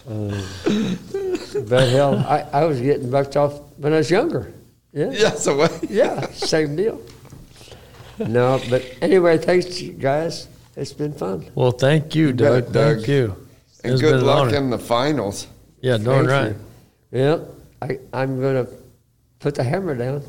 but 1.69 1.89
hell, 1.89 2.15
I, 2.15 2.45
I 2.53 2.63
was 2.63 2.79
getting 2.79 3.09
bucked 3.11 3.35
off 3.35 3.59
when 3.75 3.91
I 3.91 3.97
was 3.97 4.09
younger. 4.09 4.53
Yeah. 4.93 5.11
Yeah. 5.11 5.31
So 5.31 5.57
what? 5.57 5.83
Yeah, 5.89 6.21
same 6.31 6.77
deal. 6.77 7.01
No, 8.19 8.61
but 8.69 8.85
anyway, 9.01 9.37
thanks 9.37 9.81
you 9.81 9.91
guys. 9.91 10.47
It's 10.77 10.93
been 10.93 11.11
fun. 11.11 11.51
Well, 11.53 11.71
thank 11.71 12.15
you, 12.15 12.31
Doug. 12.31 12.71
Doug. 12.71 12.95
Thank 12.99 13.09
you. 13.09 13.35
And 13.83 13.91
It's 13.93 14.01
good 14.01 14.11
been 14.11 14.19
an 14.21 14.25
luck 14.27 14.47
honor. 14.47 14.55
in 14.55 14.69
the 14.69 14.79
finals. 14.79 15.47
Yeah, 15.81 15.97
darn 15.97 16.25
Thank 16.25 16.29
right. 16.29 16.55
you. 17.11 17.19
Yeah, 17.19 17.39
I, 17.81 17.99
I'm 18.13 18.39
going 18.39 18.65
to 18.65 18.71
put 19.39 19.55
the 19.55 19.63
hammer 19.65 19.93
down 19.93 20.23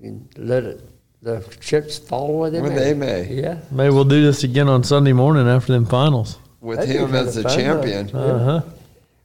and 0.00 0.28
let 0.36 0.62
it, 0.62 0.85
the 1.26 1.40
chips 1.60 1.98
fall 1.98 2.38
where 2.38 2.50
they 2.50 2.60
Where 2.60 2.70
may. 2.70 2.76
they 2.76 2.94
may. 2.94 3.34
Yeah. 3.34 3.58
Maybe 3.72 3.92
we'll 3.92 4.04
do 4.04 4.22
this 4.22 4.44
again 4.44 4.68
on 4.68 4.84
Sunday 4.84 5.12
morning 5.12 5.48
after 5.48 5.72
them 5.72 5.84
finals. 5.84 6.38
With 6.60 6.78
That'd 6.78 6.94
him 6.94 7.14
as 7.16 7.34
the 7.34 7.42
champion. 7.42 8.14
Uh 8.14 8.44
huh. 8.44 8.70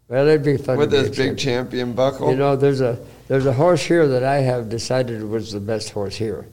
Well, 0.08 0.28
it'd 0.28 0.44
be 0.44 0.58
fun. 0.58 0.78
With 0.78 0.90
to 0.92 0.98
be 1.04 1.08
his 1.08 1.20
a 1.20 1.22
big 1.22 1.38
champion 1.38 1.94
buckle. 1.94 2.32
You 2.32 2.36
know, 2.38 2.56
there's 2.56 2.82
a 2.82 2.98
there's 3.28 3.46
a 3.46 3.54
horse 3.54 3.84
here 3.84 4.08
that 4.08 4.24
I 4.24 4.38
have 4.38 4.68
decided 4.68 5.24
was 5.24 5.52
the 5.52 5.60
best 5.60 5.92
horse 5.92 6.16
here, 6.16 6.48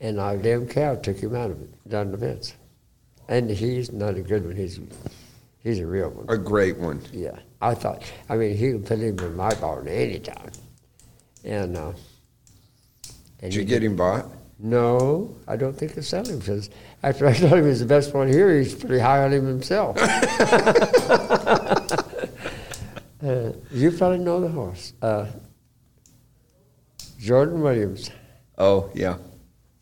and 0.00 0.20
our 0.20 0.36
damn 0.36 0.68
cow 0.68 0.94
took 0.96 1.18
him 1.18 1.34
out 1.34 1.50
of 1.50 1.60
it 1.62 1.88
down 1.88 2.12
the 2.12 2.18
fence, 2.18 2.54
and 3.26 3.48
he's 3.50 3.90
not 3.90 4.16
a 4.16 4.22
good 4.22 4.44
one. 4.44 4.54
He's 4.54 4.78
he's 5.62 5.78
a 5.80 5.86
real 5.86 6.10
one. 6.10 6.26
a 6.28 6.36
great 6.38 6.76
one. 6.76 7.00
Yeah, 7.10 7.38
I 7.62 7.74
thought. 7.74 8.02
I 8.28 8.36
mean, 8.36 8.54
he 8.56 8.70
can 8.72 8.82
put 8.82 8.98
him 8.98 9.18
in 9.18 9.34
my 9.34 9.54
barn 9.54 9.88
anytime, 9.88 10.52
and 11.42 11.74
uh, 11.76 11.92
and 13.40 13.50
Did 13.50 13.54
you 13.54 13.60
he 13.60 13.66
get 13.66 13.82
him 13.82 13.96
bought? 13.96 14.26
No, 14.64 15.36
I 15.46 15.56
don't 15.56 15.76
think 15.76 15.92
he'll 15.92 16.24
him 16.24 16.38
because 16.38 16.70
after 17.02 17.26
I 17.26 17.34
told 17.38 17.52
him 17.52 17.66
he's 17.66 17.80
the 17.80 17.86
best 17.86 18.14
one 18.14 18.28
here, 18.28 18.56
he's 18.58 18.74
pretty 18.74 18.98
high 18.98 19.22
on 19.22 19.30
him 19.30 19.46
himself. 19.46 19.98
uh, 23.22 23.52
you 23.70 23.90
probably 23.92 24.18
know 24.18 24.40
the 24.40 24.48
horse. 24.48 24.94
Uh, 25.02 25.26
Jordan 27.20 27.60
Williams, 27.60 28.10
Oh 28.56 28.90
yeah. 28.94 29.16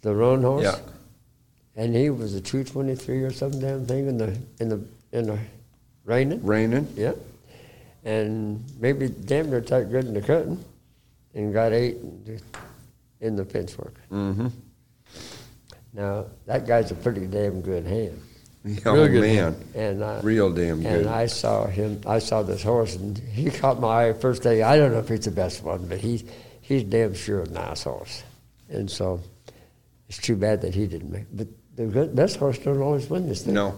the 0.00 0.12
roan 0.14 0.42
horse. 0.42 0.64
Yeah. 0.64 0.78
And 1.76 1.94
he 1.94 2.10
was 2.10 2.34
a 2.34 2.40
223 2.40 3.22
or 3.22 3.30
some 3.32 3.52
damn 3.60 3.86
thing 3.86 4.08
in 4.08 4.18
the 4.18 4.36
in 4.58 4.68
the 4.68 4.84
in 5.12 5.26
the 5.26 5.38
reining. 6.04 6.44
Raining. 6.44 6.88
Yeah. 6.96 7.12
and 8.04 8.64
maybe 8.80 9.08
damn 9.08 9.48
near 9.48 9.60
that 9.60 9.90
good 9.92 10.06
in 10.06 10.14
the 10.14 10.20
cutting, 10.22 10.62
and 11.34 11.52
got 11.54 11.72
eight 11.72 11.96
in 11.96 12.24
the, 12.24 12.40
in 13.26 13.36
the 13.36 13.44
fence 13.44 13.78
work. 13.78 13.94
Mm-hmm. 14.10 14.48
Now 15.92 16.26
that 16.46 16.66
guy's 16.66 16.90
a 16.90 16.94
pretty 16.94 17.26
damn 17.26 17.60
good 17.60 17.84
hand, 17.86 18.20
Oh 18.86 18.94
Real 18.94 19.08
good 19.08 19.20
man, 19.22 19.56
and 19.74 20.04
I, 20.04 20.20
real 20.20 20.50
damn 20.52 20.82
good. 20.82 21.00
and. 21.00 21.08
I 21.08 21.26
saw 21.26 21.66
him. 21.66 22.00
I 22.06 22.18
saw 22.20 22.42
this 22.42 22.62
horse, 22.62 22.94
and 22.96 23.18
he 23.18 23.50
caught 23.50 23.80
my 23.80 24.08
eye 24.08 24.12
first 24.12 24.42
day. 24.42 24.62
I 24.62 24.76
don't 24.78 24.92
know 24.92 25.00
if 25.00 25.08
he's 25.08 25.24
the 25.24 25.30
best 25.32 25.62
one, 25.62 25.86
but 25.86 25.98
he's 25.98 26.24
he's 26.60 26.84
damn 26.84 27.12
sure 27.14 27.42
a 27.42 27.48
nice 27.48 27.82
horse, 27.82 28.22
and 28.70 28.90
so 28.90 29.20
it's 30.08 30.18
too 30.18 30.36
bad 30.36 30.62
that 30.62 30.74
he 30.74 30.86
didn't 30.86 31.10
make. 31.10 31.24
But 31.32 31.48
the 31.76 31.86
good, 31.86 32.14
best 32.14 32.36
horse 32.36 32.58
don't 32.58 32.80
always 32.80 33.10
win 33.10 33.28
this 33.28 33.42
thing. 33.42 33.54
no, 33.54 33.74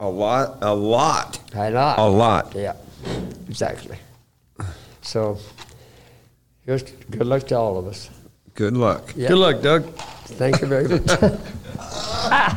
a 0.00 0.08
lot, 0.08 0.58
a 0.62 0.74
lot, 0.74 1.38
I 1.54 1.70
know. 1.70 1.94
a 1.98 2.08
lot. 2.08 2.54
Yeah, 2.56 2.74
exactly. 3.48 3.98
So, 5.02 5.38
here's 6.64 6.82
good 6.82 7.26
luck 7.26 7.46
to 7.48 7.56
all 7.56 7.78
of 7.78 7.86
us. 7.86 8.10
Good 8.56 8.76
luck. 8.76 9.12
Yeah. 9.14 9.28
Good 9.28 9.38
luck, 9.38 9.62
Doug. 9.62 9.84
Thank 9.94 10.60
you 10.60 10.66
very 10.66 10.88
much. 10.88 11.06